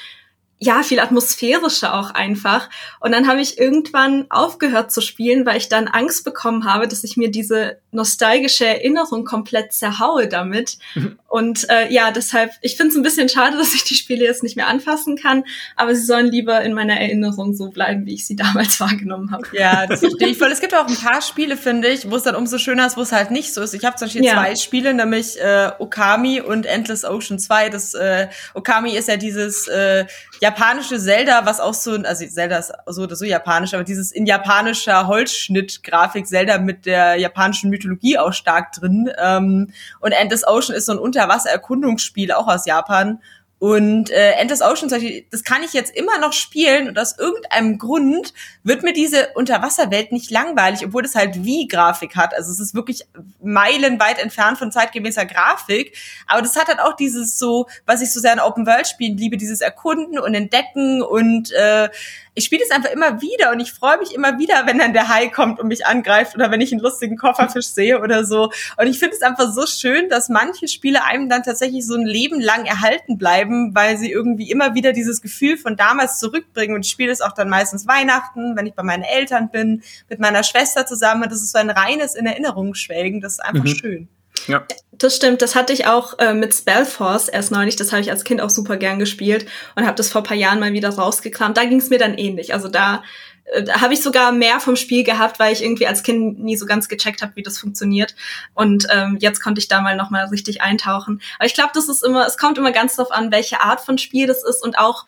ja, 0.64 0.84
viel 0.84 0.99
atmosphärischer 0.99 1.95
auch 1.95 2.12
einfach. 2.12 2.70
Und 2.99 3.14
dann 3.14 3.28
habe 3.28 3.41
ich 3.41 3.57
irgendwann 3.57 4.28
aufgehört 4.30 4.91
zu 4.91 5.01
spielen, 5.01 5.43
weil 5.43 5.57
ich 5.57 5.70
dann 5.70 5.88
Angst 5.88 6.24
bekommen 6.24 6.66
habe, 6.66 6.88
dass 6.88 7.03
ich 7.03 7.18
mir 7.18 7.32
diese 7.32 7.80
nostalgische 7.89 8.68
Erinnerung 8.68 9.26
komplett 9.26 9.74
zerhaue 9.74 10.28
damit. 10.28 10.78
Mhm. 10.93 11.18
Und 11.28 11.68
äh, 11.72 11.91
ja, 11.91 12.12
deshalb, 12.12 12.51
ich 12.62 12.78
finde 12.78 12.91
es 12.91 12.97
ein 12.97 13.01
bisschen 13.01 13.28
schade, 13.28 13.57
dass 13.57 13.74
ich 13.74 13.86
die 13.86 13.95
Spiele 13.95 14.24
jetzt 14.24 14.43
nicht 14.43 14.55
mehr 14.55 14.68
anfassen 14.68 15.18
kann, 15.18 15.45
aber 15.76 15.95
sie 15.95 16.03
sollen 16.03 16.28
lieber 16.28 16.62
in 16.62 16.74
meiner 16.74 16.99
Erinnerung 16.99 17.55
so 17.55 17.70
bleiben, 17.70 18.05
wie 18.05 18.14
ich 18.14 18.28
sie 18.28 18.36
damals 18.41 18.80
wahrgenommen 18.80 19.32
habe. 19.32 19.47
Ja, 19.53 19.88
das 19.88 20.01
verstehe 20.01 20.28
ich 20.28 20.38
voll. 20.38 20.51
Es 20.51 20.62
gibt 20.62 20.76
auch 20.76 20.88
ein 20.88 20.95
paar 20.95 21.24
Spiele, 21.24 21.57
finde 21.57 21.88
ich, 21.88 22.12
wo 22.12 22.18
es 22.18 22.24
dann 22.24 22.36
umso 22.36 22.59
schöner 22.59 22.86
ist, 22.86 22.97
wo 22.97 23.01
es 23.01 23.12
halt 23.12 23.32
nicht 23.32 23.51
so 23.51 23.64
ist. 23.64 23.74
Ich 23.74 23.84
habe 23.84 23.95
zum 23.95 24.05
Beispiel 24.05 24.26
ja. 24.26 24.34
zwei 24.34 24.55
Spiele, 24.55 24.93
nämlich 24.93 25.41
äh, 25.41 25.72
Okami 25.80 26.39
und 26.39 26.68
Endless 26.68 27.03
Ocean 27.03 27.39
2. 27.39 27.70
Das 27.70 27.95
äh, 27.95 28.28
Okami 28.53 28.95
ist 28.95 29.07
ja 29.07 29.18
dieses 29.18 29.68
äh, 29.68 30.05
japanische 30.42 31.00
Zelda, 31.00 31.46
was 31.46 31.60
auch 31.60 31.76
so, 31.76 31.92
also 31.92 32.26
Zelda 32.26 32.58
ist 32.58 32.74
so 32.88 33.04
oder 33.04 33.16
so 33.16 33.26
japanisch, 33.26 33.76
aber 33.76 33.84
dieses 33.84 34.12
in 34.12 34.26
japanischer 34.26 35.08
Holzschnitt-Grafik 35.08 36.28
Zelda 36.28 36.58
mit 36.58 36.88
der 36.88 37.16
japanischen 37.16 37.70
Mythologie 37.70 38.18
auch 38.18 38.34
stark 38.34 38.72
drin. 38.74 39.12
Ähm, 39.20 39.72
und 40.00 40.12
Endless 40.12 40.46
Ocean 40.46 40.76
ist 40.76 40.88
so 40.88 40.94
ein 40.94 40.98
Unterwasser-Erkundungsspiel, 40.98 42.32
auch 42.32 42.48
aus 42.48 42.66
Japan. 42.66 43.22
Und 43.62 44.09
äh, 44.09 44.32
Endless 44.32 44.64
Ocean, 44.64 44.89
das 45.30 45.43
kann 45.43 45.62
ich 45.62 45.74
jetzt 45.74 45.95
immer 45.95 46.18
noch 46.18 46.34
spielen 46.34 46.88
und 46.88 46.97
aus 46.97 47.20
irgendeinem 47.20 47.78
Grund 47.78 48.34
wird 48.64 48.82
mir 48.82 48.91
diese 48.91 49.34
Unterwasserwelt 49.36 50.12
nicht 50.12 50.32
langweilig, 50.32 50.84
obwohl 50.84 51.03
das 51.03 51.14
halt 51.14 51.45
wie 51.45 51.68
Grafik 51.68 52.16
hat. 52.16 52.34
Also 52.34 52.51
es 52.51 52.59
ist 52.59 52.74
wirklich 52.74 53.03
meilenweit 53.39 54.18
entfernt 54.18 54.57
von 54.57 54.72
zeitgemäßer 54.72 55.28
Grafik. 55.28 55.95
Aber 56.26 56.41
das 56.41 56.55
hat 56.55 56.70
halt 56.70 56.80
auch 56.80 56.95
dieses 56.95 57.38
so, 57.38 57.68
was 57.86 58.01
ich 58.01 58.12
so 58.12 58.20
sehr 58.20 58.34
in 58.34 58.39
Open 58.39 58.66
World 58.66 58.88
Spielen 58.88 59.16
liebe, 59.16 59.38
dieses 59.38 59.62
Erkunden 59.62 60.18
und 60.18 60.34
Entdecken 60.34 61.03
und 61.03 61.51
äh, 61.51 61.88
ich 62.34 62.46
spiele 62.46 62.64
es 62.64 62.72
einfach 62.72 62.92
immer 62.92 63.22
wieder 63.22 63.52
und 63.52 63.60
ich 63.60 63.74
freue 63.74 63.98
mich 63.98 64.14
immer 64.14 64.40
wieder, 64.40 64.66
wenn 64.66 64.78
dann 64.78 64.94
der 64.94 65.10
Hai 65.10 65.28
kommt 65.28 65.60
und 65.60 65.68
mich 65.68 65.86
angreift 65.86 66.34
oder 66.34 66.50
wenn 66.50 66.62
ich 66.62 66.72
einen 66.72 66.82
lustigen 66.82 67.18
Kofferfisch 67.18 67.68
sehe 67.68 68.00
oder 68.00 68.24
so. 68.24 68.52
Und 68.78 68.88
ich 68.88 69.00
finde 69.00 69.16
es 69.16 69.22
einfach 69.22 69.52
so 69.52 69.66
schön, 69.66 70.08
dass 70.08 70.30
manche 70.30 70.70
Spiele 70.70 71.04
einem 71.04 71.28
dann 71.28 71.44
tatsächlich 71.44 71.86
so 71.86 71.96
ein 71.96 72.06
Leben 72.06 72.40
lang 72.40 72.66
erhalten 72.66 73.18
bleiben, 73.18 73.76
weil 73.76 73.98
sie 73.98 74.10
irgendwie 74.10 74.50
immer 74.50 74.76
wieder 74.76 74.94
dieses 74.94 75.22
Gefühl 75.22 75.58
von 75.58 75.76
damals 75.76 76.20
zurückbringen. 76.20 76.76
Und 76.76 76.86
ich 76.86 76.92
spiele 76.92 77.12
es 77.12 77.20
auch 77.20 77.34
dann 77.34 77.50
meistens 77.50 77.86
Weihnachten, 77.86 78.56
wenn 78.56 78.66
ich 78.66 78.76
bei 78.76 78.84
meinen 78.84 79.04
Eltern 79.04 79.50
bin, 79.52 79.84
mit 80.10 80.20
meiner 80.20 80.44
Schwester 80.44 80.86
zusammen. 80.86 81.30
Das 81.30 81.42
ist 81.42 81.52
so 81.52 81.58
ein 81.58 81.70
reines 81.70 82.16
in 82.16 82.26
Erinnerung 82.26 82.76
schwelgen. 82.76 83.20
Das 83.20 83.34
ist 83.34 83.40
einfach 83.40 83.66
mhm. 83.66 83.76
schön. 83.76 84.08
Ja. 84.48 84.66
Das 84.92 85.16
stimmt, 85.16 85.42
das 85.42 85.56
hatte 85.56 85.74
ich 85.74 85.88
auch 85.88 86.20
äh, 86.20 86.34
mit 86.34 86.54
Spellforce 86.54 87.28
erst 87.28 87.52
neulich, 87.52 87.76
das 87.76 87.92
habe 87.92 88.02
ich 88.02 88.12
als 88.12 88.24
Kind 88.24 88.39
auch 88.39 88.50
super 88.50 88.78
gern 88.78 89.00
gespielt 89.00 89.48
und 89.76 89.86
habe 89.86 89.96
das 89.96 90.10
vor 90.10 90.22
paar 90.22 90.38
Jahren 90.38 90.60
mal 90.60 90.74
wieder 90.74 90.89
rausgekramt. 90.89 91.58
Da 91.58 91.66
ging 91.66 91.80
es 91.80 91.89
mir 91.89 91.98
dann 91.98 92.14
ähnlich. 92.14 92.54
Also 92.54 92.68
da, 92.68 93.02
äh, 93.46 93.64
da 93.64 93.82
habe 93.82 93.94
ich 93.94 94.04
sogar 94.04 94.32
mehr 94.32 94.60
vom 94.60 94.76
Spiel 94.76 95.04
gehabt, 95.04 95.39
weil 95.39 95.54
ich 95.54 95.64
irgendwie 95.64 95.88
als 95.88 96.04
Kind 96.04 96.39
nie 96.39 96.56
so 96.56 96.66
ganz 96.66 96.88
gecheckt 96.88 97.22
habe, 97.22 97.36
wie 97.36 97.44
das 97.44 97.58
funktioniert. 97.58 98.16
Und 98.54 98.88
ähm, 98.92 99.18
jetzt 99.20 99.42
konnte 99.42 99.60
ich 99.60 99.68
da 99.68 99.82
mal 99.82 99.96
nochmal 99.96 100.26
richtig 100.26 100.62
eintauchen. 100.62 101.22
Aber 101.39 101.48
ich 101.48 101.56
glaube, 101.56 101.72
das 101.74 101.89
ist 101.89 102.04
immer, 102.04 102.28
es 102.28 102.38
kommt 102.38 102.58
immer 102.58 102.72
ganz 102.72 102.96
darauf 102.96 103.12
an, 103.12 103.32
welche 103.32 103.62
Art 103.62 103.82
von 103.82 103.98
Spiel 103.98 104.28
das 104.28 104.44
ist 104.44 104.64
und 104.64 104.78
auch 104.78 105.06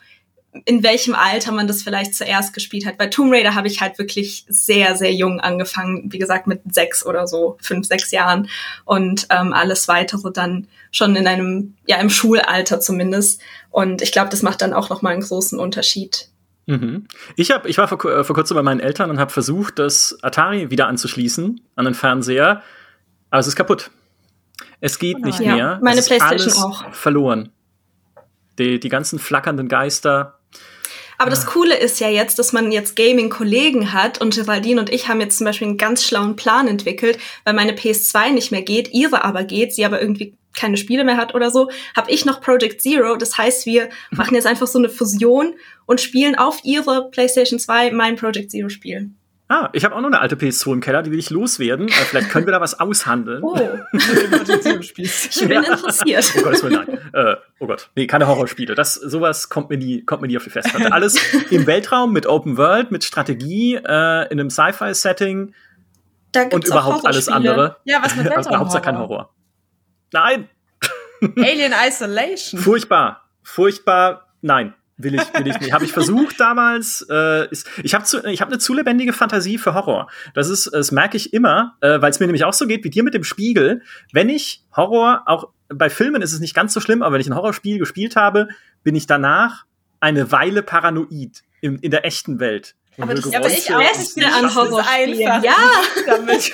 in 0.64 0.82
welchem 0.82 1.14
Alter 1.14 1.52
man 1.52 1.66
das 1.66 1.82
vielleicht 1.82 2.14
zuerst 2.14 2.54
gespielt 2.54 2.86
hat. 2.86 2.96
Bei 2.96 3.08
Tomb 3.08 3.32
Raider 3.32 3.54
habe 3.54 3.66
ich 3.66 3.80
halt 3.80 3.98
wirklich 3.98 4.44
sehr, 4.48 4.94
sehr 4.94 5.12
jung 5.12 5.40
angefangen, 5.40 6.12
wie 6.12 6.18
gesagt, 6.18 6.46
mit 6.46 6.62
sechs 6.72 7.04
oder 7.04 7.26
so, 7.26 7.56
fünf, 7.60 7.86
sechs 7.86 8.12
Jahren 8.12 8.48
und 8.84 9.26
ähm, 9.30 9.52
alles 9.52 9.88
weitere 9.88 10.32
dann 10.32 10.68
schon 10.92 11.16
in 11.16 11.26
einem, 11.26 11.74
ja, 11.86 11.96
im 11.96 12.08
Schulalter 12.08 12.78
zumindest. 12.78 13.40
Und 13.70 14.00
ich 14.00 14.12
glaube, 14.12 14.30
das 14.30 14.42
macht 14.42 14.62
dann 14.62 14.72
auch 14.72 14.90
nochmal 14.90 15.14
einen 15.14 15.22
großen 15.22 15.58
Unterschied. 15.58 16.28
Mhm. 16.66 17.06
Ich, 17.36 17.50
hab, 17.50 17.66
ich 17.66 17.76
war 17.76 17.88
vor, 17.88 18.02
äh, 18.04 18.24
vor 18.24 18.34
kurzem 18.34 18.54
bei 18.56 18.62
meinen 18.62 18.80
Eltern 18.80 19.10
und 19.10 19.18
habe 19.18 19.32
versucht, 19.32 19.78
das 19.78 20.16
Atari 20.22 20.70
wieder 20.70 20.86
anzuschließen 20.86 21.60
an 21.74 21.84
den 21.84 21.94
Fernseher, 21.94 22.62
aber 23.30 23.40
es 23.40 23.48
ist 23.48 23.56
kaputt. 23.56 23.90
Es 24.80 24.98
geht 24.98 25.16
oh, 25.20 25.26
nicht 25.26 25.40
ja. 25.40 25.54
mehr. 25.54 25.80
Meine 25.82 25.98
es 25.98 26.06
Playstation 26.06 26.52
auch. 26.54 26.92
Verloren. 26.92 27.50
Die, 28.58 28.78
die 28.78 28.88
ganzen 28.88 29.18
flackernden 29.18 29.68
Geister, 29.68 30.38
aber 31.18 31.30
das 31.30 31.46
Coole 31.46 31.76
ist 31.76 32.00
ja 32.00 32.08
jetzt, 32.08 32.38
dass 32.38 32.52
man 32.52 32.72
jetzt 32.72 32.96
Gaming-Kollegen 32.96 33.92
hat 33.92 34.20
und 34.20 34.34
Geraldine 34.34 34.80
und 34.80 34.90
ich 34.90 35.08
haben 35.08 35.20
jetzt 35.20 35.38
zum 35.38 35.46
Beispiel 35.46 35.68
einen 35.68 35.78
ganz 35.78 36.04
schlauen 36.04 36.36
Plan 36.36 36.68
entwickelt, 36.68 37.18
weil 37.44 37.54
meine 37.54 37.72
PS2 37.72 38.30
nicht 38.30 38.50
mehr 38.50 38.62
geht, 38.62 38.92
ihre 38.92 39.24
aber 39.24 39.44
geht, 39.44 39.74
sie 39.74 39.84
aber 39.84 40.00
irgendwie 40.00 40.36
keine 40.56 40.76
Spiele 40.76 41.04
mehr 41.04 41.16
hat 41.16 41.34
oder 41.34 41.50
so, 41.50 41.68
habe 41.96 42.10
ich 42.10 42.24
noch 42.24 42.40
Project 42.40 42.80
Zero. 42.80 43.16
Das 43.16 43.36
heißt, 43.36 43.66
wir 43.66 43.88
machen 44.10 44.34
jetzt 44.34 44.46
einfach 44.46 44.66
so 44.66 44.78
eine 44.78 44.88
Fusion 44.88 45.54
und 45.86 46.00
spielen 46.00 46.36
auf 46.36 46.60
ihre 46.62 47.10
PlayStation 47.10 47.58
2 47.58 47.90
mein 47.90 48.16
Project 48.16 48.50
Zero 48.50 48.68
Spiel. 48.68 49.10
Ah, 49.46 49.68
ich 49.74 49.84
habe 49.84 49.94
auch 49.94 50.00
noch 50.00 50.08
eine 50.08 50.20
alte 50.20 50.36
PS2 50.36 50.72
im 50.72 50.80
Keller, 50.80 51.02
die 51.02 51.10
will 51.10 51.18
ich 51.18 51.28
loswerden. 51.28 51.88
Äh, 51.88 51.90
vielleicht 51.90 52.30
können 52.30 52.46
wir 52.46 52.52
da 52.52 52.62
was 52.62 52.80
aushandeln. 52.80 53.42
Oh, 53.42 53.54
ich 53.92 54.06
bin 55.48 55.62
interessiert. 55.62 56.32
Oh 56.38 56.42
Gott, 56.42 56.62
nein. 56.62 56.98
Äh, 57.12 57.36
oh 57.58 57.66
Gott, 57.66 57.90
nee, 57.94 58.06
keine 58.06 58.26
Horrorspiele. 58.26 58.74
Das, 58.74 58.94
sowas 58.94 59.50
kommt 59.50 59.68
mir 59.68 59.76
nie, 59.76 60.02
kommt 60.02 60.22
mir 60.22 60.28
nie 60.28 60.38
auf 60.38 60.44
die 60.44 60.50
Festplatte. 60.50 60.90
Alles 60.92 61.18
im 61.50 61.66
Weltraum, 61.66 62.14
mit 62.14 62.26
Open 62.26 62.56
World, 62.56 62.90
mit 62.90 63.04
Strategie, 63.04 63.74
äh, 63.74 64.32
in 64.32 64.40
einem 64.40 64.48
Sci-Fi-Setting 64.48 65.54
und 66.50 66.64
überhaupt 66.64 67.06
alles 67.06 67.28
andere. 67.28 67.76
Ja, 67.84 68.02
was 68.02 68.16
mit 68.16 68.24
Weltraum? 68.24 68.58
Hauptsache 68.58 68.82
kein 68.82 68.98
Horror. 68.98 69.32
Nein! 70.12 70.48
Alien 71.36 71.72
Isolation. 71.86 72.60
Furchtbar. 72.60 73.28
Furchtbar. 73.42 74.32
Nein. 74.40 74.74
Will 74.96 75.14
ich, 75.16 75.22
will 75.34 75.46
ich 75.48 75.58
nicht. 75.58 75.72
Habe 75.72 75.84
ich 75.84 75.92
versucht 75.92 76.38
damals. 76.38 77.04
Äh, 77.10 77.50
ist, 77.50 77.68
ich 77.82 77.94
habe 77.94 78.04
ich 78.30 78.40
hab 78.40 78.48
eine 78.48 78.58
zu 78.58 78.74
lebendige 78.74 79.12
Fantasie 79.12 79.58
für 79.58 79.74
Horror. 79.74 80.08
Das 80.34 80.48
ist, 80.48 80.70
das 80.72 80.92
merke 80.92 81.16
ich 81.16 81.32
immer, 81.32 81.76
äh, 81.80 82.00
weil 82.00 82.10
es 82.10 82.20
mir 82.20 82.26
nämlich 82.26 82.44
auch 82.44 82.52
so 82.52 82.66
geht 82.66 82.84
wie 82.84 82.90
dir 82.90 83.02
mit 83.02 83.12
dem 83.12 83.24
Spiegel. 83.24 83.82
Wenn 84.12 84.28
ich 84.28 84.62
Horror, 84.76 85.22
auch 85.26 85.48
bei 85.68 85.90
Filmen 85.90 86.22
ist 86.22 86.32
es 86.32 86.38
nicht 86.38 86.54
ganz 86.54 86.72
so 86.72 86.80
schlimm, 86.80 87.02
aber 87.02 87.14
wenn 87.14 87.20
ich 87.20 87.26
ein 87.26 87.34
Horrorspiel 87.34 87.78
gespielt 87.78 88.14
habe, 88.14 88.48
bin 88.84 88.94
ich 88.94 89.06
danach 89.06 89.64
eine 89.98 90.30
Weile 90.30 90.62
paranoid 90.62 91.42
in, 91.60 91.78
in 91.78 91.90
der 91.90 92.04
echten 92.04 92.38
Welt. 92.38 92.76
Aber 93.00 93.14
das 93.14 93.24
ist 93.24 93.34
das 93.34 93.66
Beste 93.66 94.26
an 94.26 94.54
Horrorspielen. 94.54 95.42
Ja, 95.42 95.56
damit. 96.06 96.52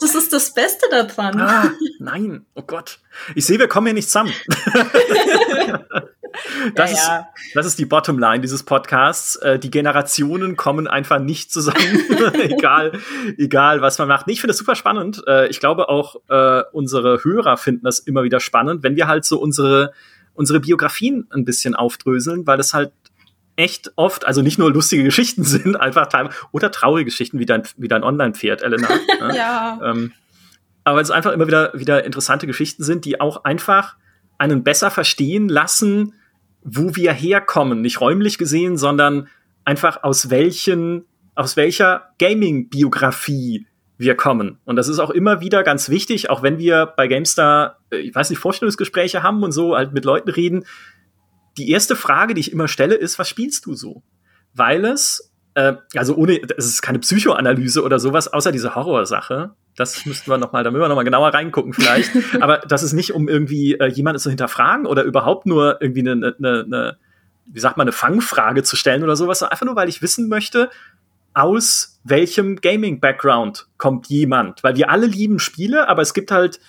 das 0.00 0.14
ist 0.16 0.32
das 0.32 0.52
Beste 0.52 0.86
daran. 0.90 1.40
Ah, 1.40 1.70
nein, 2.00 2.44
oh 2.56 2.62
Gott. 2.62 2.98
Ich 3.36 3.46
sehe, 3.46 3.60
wir 3.60 3.68
kommen 3.68 3.86
hier 3.86 3.94
nicht 3.94 4.10
zusammen. 4.10 4.32
Das, 6.74 6.92
ja, 6.92 6.96
ja. 6.96 7.18
Ist, 7.18 7.54
das 7.56 7.66
ist 7.66 7.78
die 7.78 7.84
Bottomline 7.84 8.40
dieses 8.40 8.62
Podcasts. 8.62 9.36
Äh, 9.36 9.58
die 9.58 9.70
Generationen 9.70 10.56
kommen 10.56 10.86
einfach 10.86 11.18
nicht 11.18 11.52
zusammen, 11.52 12.04
egal, 12.34 12.92
egal 13.36 13.80
was 13.80 13.98
man 13.98 14.08
macht. 14.08 14.26
Nee, 14.26 14.34
ich 14.34 14.40
finde 14.40 14.52
das 14.52 14.58
super 14.58 14.74
spannend. 14.74 15.22
Äh, 15.26 15.48
ich 15.48 15.60
glaube 15.60 15.88
auch, 15.88 16.16
äh, 16.28 16.62
unsere 16.72 17.24
Hörer 17.24 17.56
finden 17.56 17.84
das 17.84 17.98
immer 17.98 18.22
wieder 18.22 18.40
spannend, 18.40 18.82
wenn 18.82 18.96
wir 18.96 19.08
halt 19.08 19.24
so 19.24 19.40
unsere, 19.40 19.92
unsere 20.34 20.60
Biografien 20.60 21.26
ein 21.30 21.44
bisschen 21.44 21.74
aufdröseln, 21.74 22.46
weil 22.46 22.60
es 22.60 22.74
halt 22.74 22.92
echt 23.56 23.92
oft, 23.96 24.26
also 24.26 24.42
nicht 24.42 24.58
nur 24.58 24.72
lustige 24.72 25.04
Geschichten 25.04 25.44
sind, 25.44 25.76
einfach 25.76 26.06
teilweise, 26.06 26.36
oder 26.52 26.70
traurige 26.70 27.06
Geschichten 27.06 27.38
wie 27.38 27.46
dein, 27.46 27.62
wie 27.76 27.88
dein 27.88 28.04
Online-Pferd, 28.04 28.62
Elena. 28.62 28.88
Ne? 28.88 29.36
ja. 29.36 29.80
Ähm, 29.84 30.12
aber 30.84 31.00
es 31.00 31.10
einfach 31.10 31.32
immer 31.32 31.46
wieder, 31.46 31.72
wieder 31.74 32.04
interessante 32.04 32.46
Geschichten 32.46 32.82
sind, 32.82 33.04
die 33.04 33.20
auch 33.20 33.44
einfach 33.44 33.96
einen 34.38 34.64
besser 34.64 34.90
verstehen 34.90 35.48
lassen, 35.48 36.14
wo 36.64 36.94
wir 36.96 37.12
herkommen. 37.12 37.80
Nicht 37.80 38.00
räumlich 38.00 38.38
gesehen, 38.38 38.76
sondern 38.76 39.28
einfach 39.64 40.02
aus 40.02 40.30
welchen, 40.30 41.04
aus 41.34 41.56
welcher 41.56 42.12
Gaming-Biografie 42.18 43.66
wir 43.98 44.16
kommen. 44.16 44.58
Und 44.64 44.76
das 44.76 44.88
ist 44.88 44.98
auch 44.98 45.10
immer 45.10 45.40
wieder 45.40 45.62
ganz 45.62 45.88
wichtig, 45.88 46.30
auch 46.30 46.42
wenn 46.42 46.58
wir 46.58 46.86
bei 46.86 47.08
GameStar, 47.08 47.78
äh, 47.90 47.98
ich 47.98 48.14
weiß 48.14 48.30
nicht, 48.30 48.38
Vorstellungsgespräche 48.38 49.22
haben 49.22 49.42
und 49.42 49.52
so, 49.52 49.76
halt 49.76 49.92
mit 49.92 50.04
Leuten 50.04 50.30
reden. 50.30 50.64
Die 51.56 51.70
erste 51.70 51.96
Frage, 51.96 52.34
die 52.34 52.40
ich 52.40 52.52
immer 52.52 52.68
stelle, 52.68 52.94
ist, 52.94 53.18
was 53.18 53.28
spielst 53.28 53.66
du 53.66 53.74
so? 53.74 54.02
Weil 54.54 54.84
es, 54.84 55.31
äh, 55.54 55.74
also 55.96 56.14
ohne, 56.16 56.40
es 56.56 56.66
ist 56.66 56.82
keine 56.82 56.98
Psychoanalyse 56.98 57.82
oder 57.82 57.98
sowas, 57.98 58.32
außer 58.32 58.52
diese 58.52 58.74
Horrorsache. 58.74 59.50
Das 59.76 60.04
müssten 60.06 60.30
wir 60.30 60.38
noch 60.38 60.52
mal, 60.52 60.64
da 60.64 60.70
müssen 60.70 60.82
wir 60.82 60.88
noch 60.88 60.96
mal 60.96 61.02
genauer 61.02 61.34
reingucken 61.34 61.72
vielleicht. 61.72 62.10
Aber 62.40 62.58
das 62.58 62.82
ist 62.82 62.92
nicht, 62.92 63.14
um 63.14 63.28
irgendwie 63.28 63.74
äh, 63.74 63.86
jemanden 63.88 64.18
zu 64.18 64.30
hinterfragen 64.30 64.86
oder 64.86 65.02
überhaupt 65.02 65.46
nur 65.46 65.78
irgendwie 65.80 66.00
eine, 66.00 66.34
eine, 66.38 66.64
eine, 66.64 66.96
wie 67.46 67.60
sagt 67.60 67.76
man, 67.76 67.84
eine 67.84 67.92
Fangfrage 67.92 68.62
zu 68.62 68.76
stellen 68.76 69.02
oder 69.02 69.16
sowas, 69.16 69.40
sondern 69.40 69.52
einfach 69.52 69.66
nur, 69.66 69.76
weil 69.76 69.88
ich 69.88 70.02
wissen 70.02 70.28
möchte, 70.28 70.70
aus 71.34 72.00
welchem 72.04 72.56
Gaming-Background 72.56 73.66
kommt 73.78 74.08
jemand. 74.08 74.62
Weil 74.62 74.76
wir 74.76 74.90
alle 74.90 75.06
lieben 75.06 75.38
Spiele, 75.38 75.88
aber 75.88 76.02
es 76.02 76.14
gibt 76.14 76.30
halt 76.30 76.60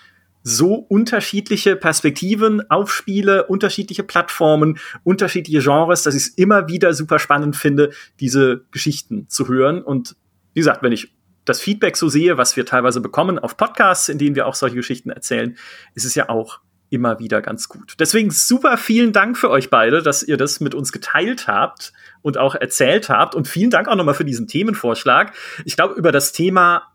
so 0.43 0.75
unterschiedliche 0.75 1.75
Perspektiven 1.75 2.69
auf 2.69 2.93
Spiele, 2.93 3.47
unterschiedliche 3.47 4.03
Plattformen, 4.03 4.77
unterschiedliche 5.03 5.61
Genres, 5.61 6.03
dass 6.03 6.15
ich 6.15 6.23
es 6.23 6.27
immer 6.29 6.67
wieder 6.67 6.93
super 6.93 7.17
spannend 7.17 7.55
finde, 7.55 7.91
diese 8.19 8.65
Geschichten 8.71 9.29
zu 9.29 9.47
hören. 9.47 9.81
Und 9.81 10.15
wie 10.53 10.59
gesagt, 10.59 10.83
wenn 10.83 10.91
ich 10.91 11.13
das 11.45 11.61
Feedback 11.61 11.97
so 11.97 12.09
sehe, 12.09 12.37
was 12.37 12.55
wir 12.55 12.65
teilweise 12.65 13.01
bekommen 13.01 13.39
auf 13.39 13.57
Podcasts, 13.57 14.09
in 14.09 14.17
denen 14.17 14.35
wir 14.35 14.47
auch 14.47 14.55
solche 14.55 14.75
Geschichten 14.75 15.09
erzählen, 15.09 15.57
ist 15.95 16.05
es 16.05 16.15
ja 16.15 16.29
auch 16.29 16.59
immer 16.89 17.19
wieder 17.19 17.41
ganz 17.41 17.69
gut. 17.69 17.95
Deswegen 17.99 18.29
super 18.29 18.77
vielen 18.77 19.13
Dank 19.13 19.37
für 19.37 19.49
euch 19.49 19.71
beide, 19.71 20.03
dass 20.03 20.21
ihr 20.21 20.37
das 20.37 20.59
mit 20.59 20.75
uns 20.75 20.91
geteilt 20.91 21.47
habt 21.47 21.91
und 22.21 22.37
auch 22.37 22.53
erzählt 22.53 23.09
habt. 23.09 23.33
Und 23.33 23.47
vielen 23.47 23.71
Dank 23.71 23.87
auch 23.87 23.95
nochmal 23.95 24.13
für 24.13 24.25
diesen 24.25 24.47
Themenvorschlag. 24.47 25.33
Ich 25.65 25.75
glaube, 25.75 25.95
über 25.95 26.11
das 26.11 26.33
Thema 26.33 26.92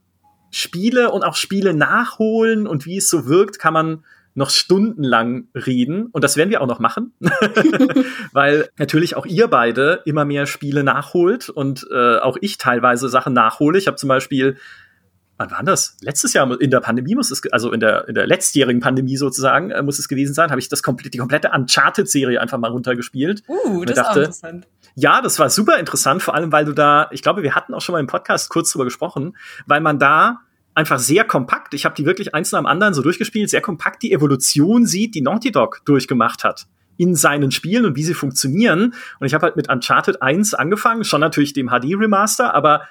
Spiele 0.50 1.10
und 1.10 1.24
auch 1.24 1.36
Spiele 1.36 1.74
nachholen 1.74 2.66
und 2.66 2.86
wie 2.86 2.98
es 2.98 3.10
so 3.10 3.26
wirkt, 3.26 3.58
kann 3.58 3.74
man 3.74 4.04
noch 4.34 4.50
stundenlang 4.50 5.48
reden 5.54 6.06
und 6.06 6.22
das 6.22 6.36
werden 6.36 6.50
wir 6.50 6.62
auch 6.62 6.66
noch 6.66 6.78
machen, 6.78 7.12
weil 8.32 8.68
natürlich 8.78 9.16
auch 9.16 9.26
ihr 9.26 9.48
beide 9.48 10.02
immer 10.04 10.24
mehr 10.24 10.46
Spiele 10.46 10.84
nachholt 10.84 11.48
und 11.48 11.86
äh, 11.90 12.18
auch 12.18 12.36
ich 12.40 12.56
teilweise 12.56 13.08
Sachen 13.08 13.32
nachhole. 13.32 13.78
Ich 13.78 13.88
habe 13.88 13.96
zum 13.96 14.08
Beispiel 14.08 14.56
wann 15.38 15.50
war 15.50 15.62
das? 15.62 15.96
Letztes 16.00 16.32
Jahr 16.34 16.60
in 16.60 16.70
der 16.70 16.80
Pandemie 16.80 17.14
muss 17.14 17.30
es, 17.30 17.42
also 17.52 17.72
in 17.72 17.80
der, 17.80 18.08
in 18.08 18.14
der 18.14 18.26
letztjährigen 18.26 18.80
Pandemie 18.80 19.16
sozusagen, 19.16 19.70
äh, 19.70 19.82
muss 19.82 19.98
es 19.98 20.08
gewesen 20.08 20.34
sein, 20.34 20.50
habe 20.50 20.60
ich 20.60 20.68
das 20.68 20.82
komplett, 20.82 21.14
die 21.14 21.18
komplette 21.18 21.50
Uncharted-Serie 21.54 22.40
einfach 22.40 22.58
mal 22.58 22.70
runtergespielt. 22.70 23.42
Uh, 23.48 23.84
das 23.84 23.96
dachte, 23.96 24.20
ist 24.20 24.26
interessant. 24.26 24.66
Ja, 24.96 25.22
das 25.22 25.38
war 25.38 25.48
super 25.48 25.78
interessant, 25.78 26.22
vor 26.22 26.34
allem, 26.34 26.52
weil 26.52 26.64
du 26.64 26.72
da, 26.72 27.08
ich 27.12 27.22
glaube, 27.22 27.42
wir 27.42 27.54
hatten 27.54 27.72
auch 27.72 27.80
schon 27.80 27.92
mal 27.92 28.00
im 28.00 28.08
Podcast 28.08 28.50
kurz 28.50 28.72
drüber 28.72 28.84
gesprochen, 28.84 29.36
weil 29.66 29.80
man 29.80 29.98
da 29.98 30.40
einfach 30.74 30.98
sehr 30.98 31.24
kompakt, 31.24 31.74
ich 31.74 31.84
habe 31.84 31.94
die 31.94 32.04
wirklich 32.04 32.34
eins 32.34 32.52
nach 32.52 32.60
dem 32.60 32.66
anderen 32.66 32.94
so 32.94 33.02
durchgespielt, 33.02 33.48
sehr 33.48 33.60
kompakt 33.60 34.02
die 34.02 34.12
Evolution 34.12 34.86
sieht, 34.86 35.14
die 35.14 35.20
Naughty 35.20 35.52
Dog 35.52 35.82
durchgemacht 35.84 36.44
hat 36.44 36.66
in 36.98 37.14
seinen 37.14 37.52
Spielen 37.52 37.86
und 37.86 37.96
wie 37.96 38.02
sie 38.02 38.12
funktionieren. 38.12 38.92
Und 39.20 39.26
ich 39.26 39.32
habe 39.32 39.46
halt 39.46 39.56
mit 39.56 39.70
Uncharted 39.70 40.20
1 40.20 40.54
angefangen, 40.54 41.04
schon 41.04 41.20
natürlich 41.20 41.52
dem 41.52 41.68
HD-Remaster, 41.68 42.52
aber 42.54 42.82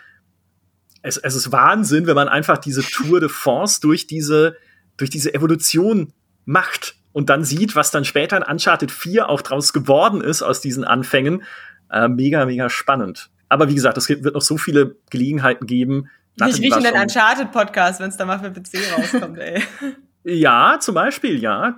es, 1.08 1.18
es 1.18 1.36
ist 1.36 1.52
Wahnsinn, 1.52 2.08
wenn 2.08 2.16
man 2.16 2.28
einfach 2.28 2.58
diese 2.58 2.82
Tour 2.84 3.20
de 3.20 3.30
Force 3.30 3.80
durch 3.80 4.08
diese, 4.08 4.58
durch 4.98 5.10
diese 5.10 5.34
Evolution 5.34 6.14
macht 6.46 6.96
und 7.14 7.30
dann 7.30 7.44
sieht, 7.44 7.76
was 7.76 7.92
dann 7.92 8.06
später 8.06 8.38
in 8.38 8.44
Uncharted 8.44 8.92
4 8.92 9.30
auch 9.30 9.42
draus 9.42 9.74
geworden 9.74 10.22
ist 10.22 10.42
aus 10.42 10.62
diesen 10.62 10.84
Anfängen. 10.84 11.44
Äh, 11.90 12.08
mega, 12.08 12.46
mega 12.46 12.70
spannend. 12.70 13.30
Aber 13.50 13.70
wie 13.70 13.76
gesagt, 13.76 13.98
es 13.98 14.10
wird 14.10 14.34
noch 14.36 14.42
so 14.42 14.58
viele 14.58 14.98
Gelegenheiten 15.10 15.66
geben. 15.66 16.10
Ich 16.46 16.62
rieche 16.62 16.82
den 16.82 16.94
Uncharted-Podcast, 16.94 18.00
wenn 18.00 18.10
es 18.10 18.18
da 18.18 18.26
mal 18.26 18.40
für 18.40 18.52
PC 18.52 18.78
rauskommt, 18.96 19.40
ey. 19.40 19.64
Ja, 20.30 20.78
zum 20.82 20.94
Beispiel, 20.94 21.42
ja. 21.42 21.74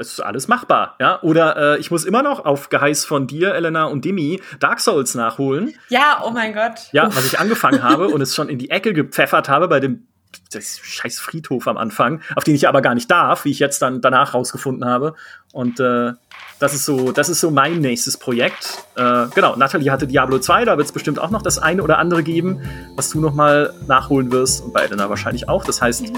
Es 0.00 0.12
ist 0.12 0.20
alles 0.20 0.48
machbar, 0.48 0.96
ja. 1.00 1.20
Oder 1.20 1.74
äh, 1.74 1.78
ich 1.78 1.90
muss 1.90 2.06
immer 2.06 2.22
noch 2.22 2.46
auf 2.46 2.70
Geheiß 2.70 3.04
von 3.04 3.26
dir, 3.26 3.54
Elena 3.54 3.84
und 3.84 4.06
Demi, 4.06 4.40
Dark 4.58 4.80
Souls 4.80 5.14
nachholen. 5.14 5.74
Ja, 5.90 6.22
oh 6.24 6.30
mein 6.30 6.54
Gott. 6.54 6.88
Ja, 6.92 7.08
Uff. 7.08 7.16
was 7.16 7.26
ich 7.26 7.38
angefangen 7.38 7.82
habe 7.82 8.08
und 8.08 8.22
es 8.22 8.34
schon 8.34 8.48
in 8.48 8.58
die 8.58 8.70
Ecke 8.70 8.94
gepfeffert 8.94 9.50
habe 9.50 9.68
bei 9.68 9.80
dem 9.80 10.06
scheiß 10.50 11.20
Friedhof 11.20 11.68
am 11.68 11.76
Anfang, 11.76 12.22
auf 12.34 12.42
den 12.42 12.54
ich 12.54 12.66
aber 12.66 12.80
gar 12.80 12.94
nicht 12.94 13.10
darf, 13.10 13.44
wie 13.44 13.50
ich 13.50 13.58
jetzt 13.58 13.82
dann 13.82 14.00
danach 14.00 14.32
rausgefunden 14.34 14.88
habe. 14.88 15.14
Und 15.54 15.78
äh, 15.78 16.12
das 16.58 16.74
ist 16.74 16.84
so, 16.84 17.12
das 17.12 17.28
ist 17.28 17.40
so 17.40 17.50
mein 17.50 17.78
nächstes 17.78 18.16
Projekt. 18.16 18.84
Äh, 18.96 19.26
genau, 19.34 19.54
Natalie 19.54 19.90
hatte 19.90 20.06
Diablo 20.06 20.40
2, 20.40 20.64
da 20.64 20.76
wird 20.76 20.86
es 20.86 20.92
bestimmt 20.92 21.20
auch 21.20 21.30
noch 21.30 21.42
das 21.42 21.58
eine 21.58 21.82
oder 21.82 21.98
andere 21.98 22.24
geben, 22.24 22.60
was 22.96 23.10
du 23.10 23.20
noch 23.20 23.34
mal 23.34 23.72
nachholen 23.86 24.32
wirst 24.32 24.64
und 24.64 24.72
bei 24.72 24.80
Elena 24.82 25.08
wahrscheinlich 25.08 25.48
auch. 25.48 25.64
Das 25.64 25.80
heißt, 25.80 26.02
mhm. 26.02 26.16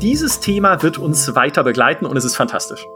dieses 0.00 0.38
Thema 0.38 0.82
wird 0.82 0.98
uns 0.98 1.34
weiter 1.34 1.64
begleiten 1.64 2.06
und 2.06 2.16
es 2.16 2.24
ist 2.24 2.36
fantastisch. 2.36 2.86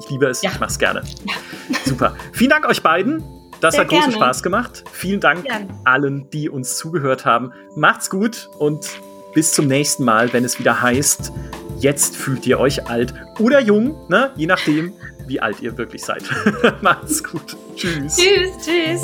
Ich 0.00 0.10
liebe 0.10 0.26
es, 0.26 0.42
ja. 0.42 0.50
ich 0.52 0.60
mach's 0.60 0.78
gerne. 0.78 1.02
Ja. 1.24 1.34
Super. 1.84 2.14
Vielen 2.32 2.50
Dank 2.50 2.68
euch 2.68 2.82
beiden. 2.82 3.24
Das 3.60 3.74
Sehr 3.74 3.82
hat 3.82 3.88
großen 3.88 4.10
gerne. 4.10 4.24
Spaß 4.24 4.42
gemacht. 4.44 4.84
Vielen 4.92 5.20
Dank 5.20 5.44
gerne. 5.44 5.68
allen, 5.84 6.30
die 6.30 6.48
uns 6.48 6.76
zugehört 6.76 7.24
haben. 7.24 7.52
Macht's 7.74 8.10
gut 8.10 8.48
und 8.58 8.86
bis 9.34 9.52
zum 9.52 9.66
nächsten 9.66 10.04
Mal, 10.04 10.32
wenn 10.32 10.44
es 10.44 10.58
wieder 10.58 10.82
heißt, 10.82 11.32
jetzt 11.78 12.16
fühlt 12.16 12.46
ihr 12.46 12.60
euch 12.60 12.88
alt 12.88 13.14
oder 13.38 13.60
jung, 13.60 13.96
ne? 14.08 14.30
je 14.36 14.46
nachdem, 14.46 14.92
wie 15.26 15.40
alt 15.40 15.60
ihr 15.60 15.76
wirklich 15.78 16.04
seid. 16.04 16.24
Macht's 16.82 17.22
gut. 17.22 17.56
Tschüss. 17.76 18.16
Tschüss, 18.16 18.50
tschüss. 18.64 19.02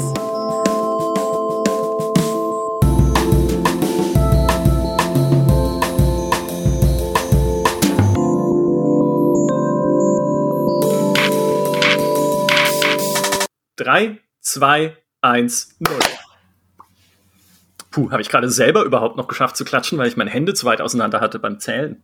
Drei, 13.77 14.19
zwei, 14.41 14.97
eins, 15.21 15.77
null. 15.79 15.99
Puh, 17.91 18.11
habe 18.11 18.21
ich 18.21 18.29
gerade 18.29 18.51
selber 18.51 18.85
überhaupt 18.85 19.17
noch 19.17 19.29
geschafft 19.29 19.57
zu 19.57 19.65
klatschen, 19.65 19.99
weil 19.99 20.09
ich 20.09 20.17
meine 20.17 20.31
Hände 20.31 20.53
zu 20.53 20.67
weit 20.67 20.81
auseinander 20.81 21.21
hatte 21.21 21.39
beim 21.39 21.59
Zählen. 21.59 22.03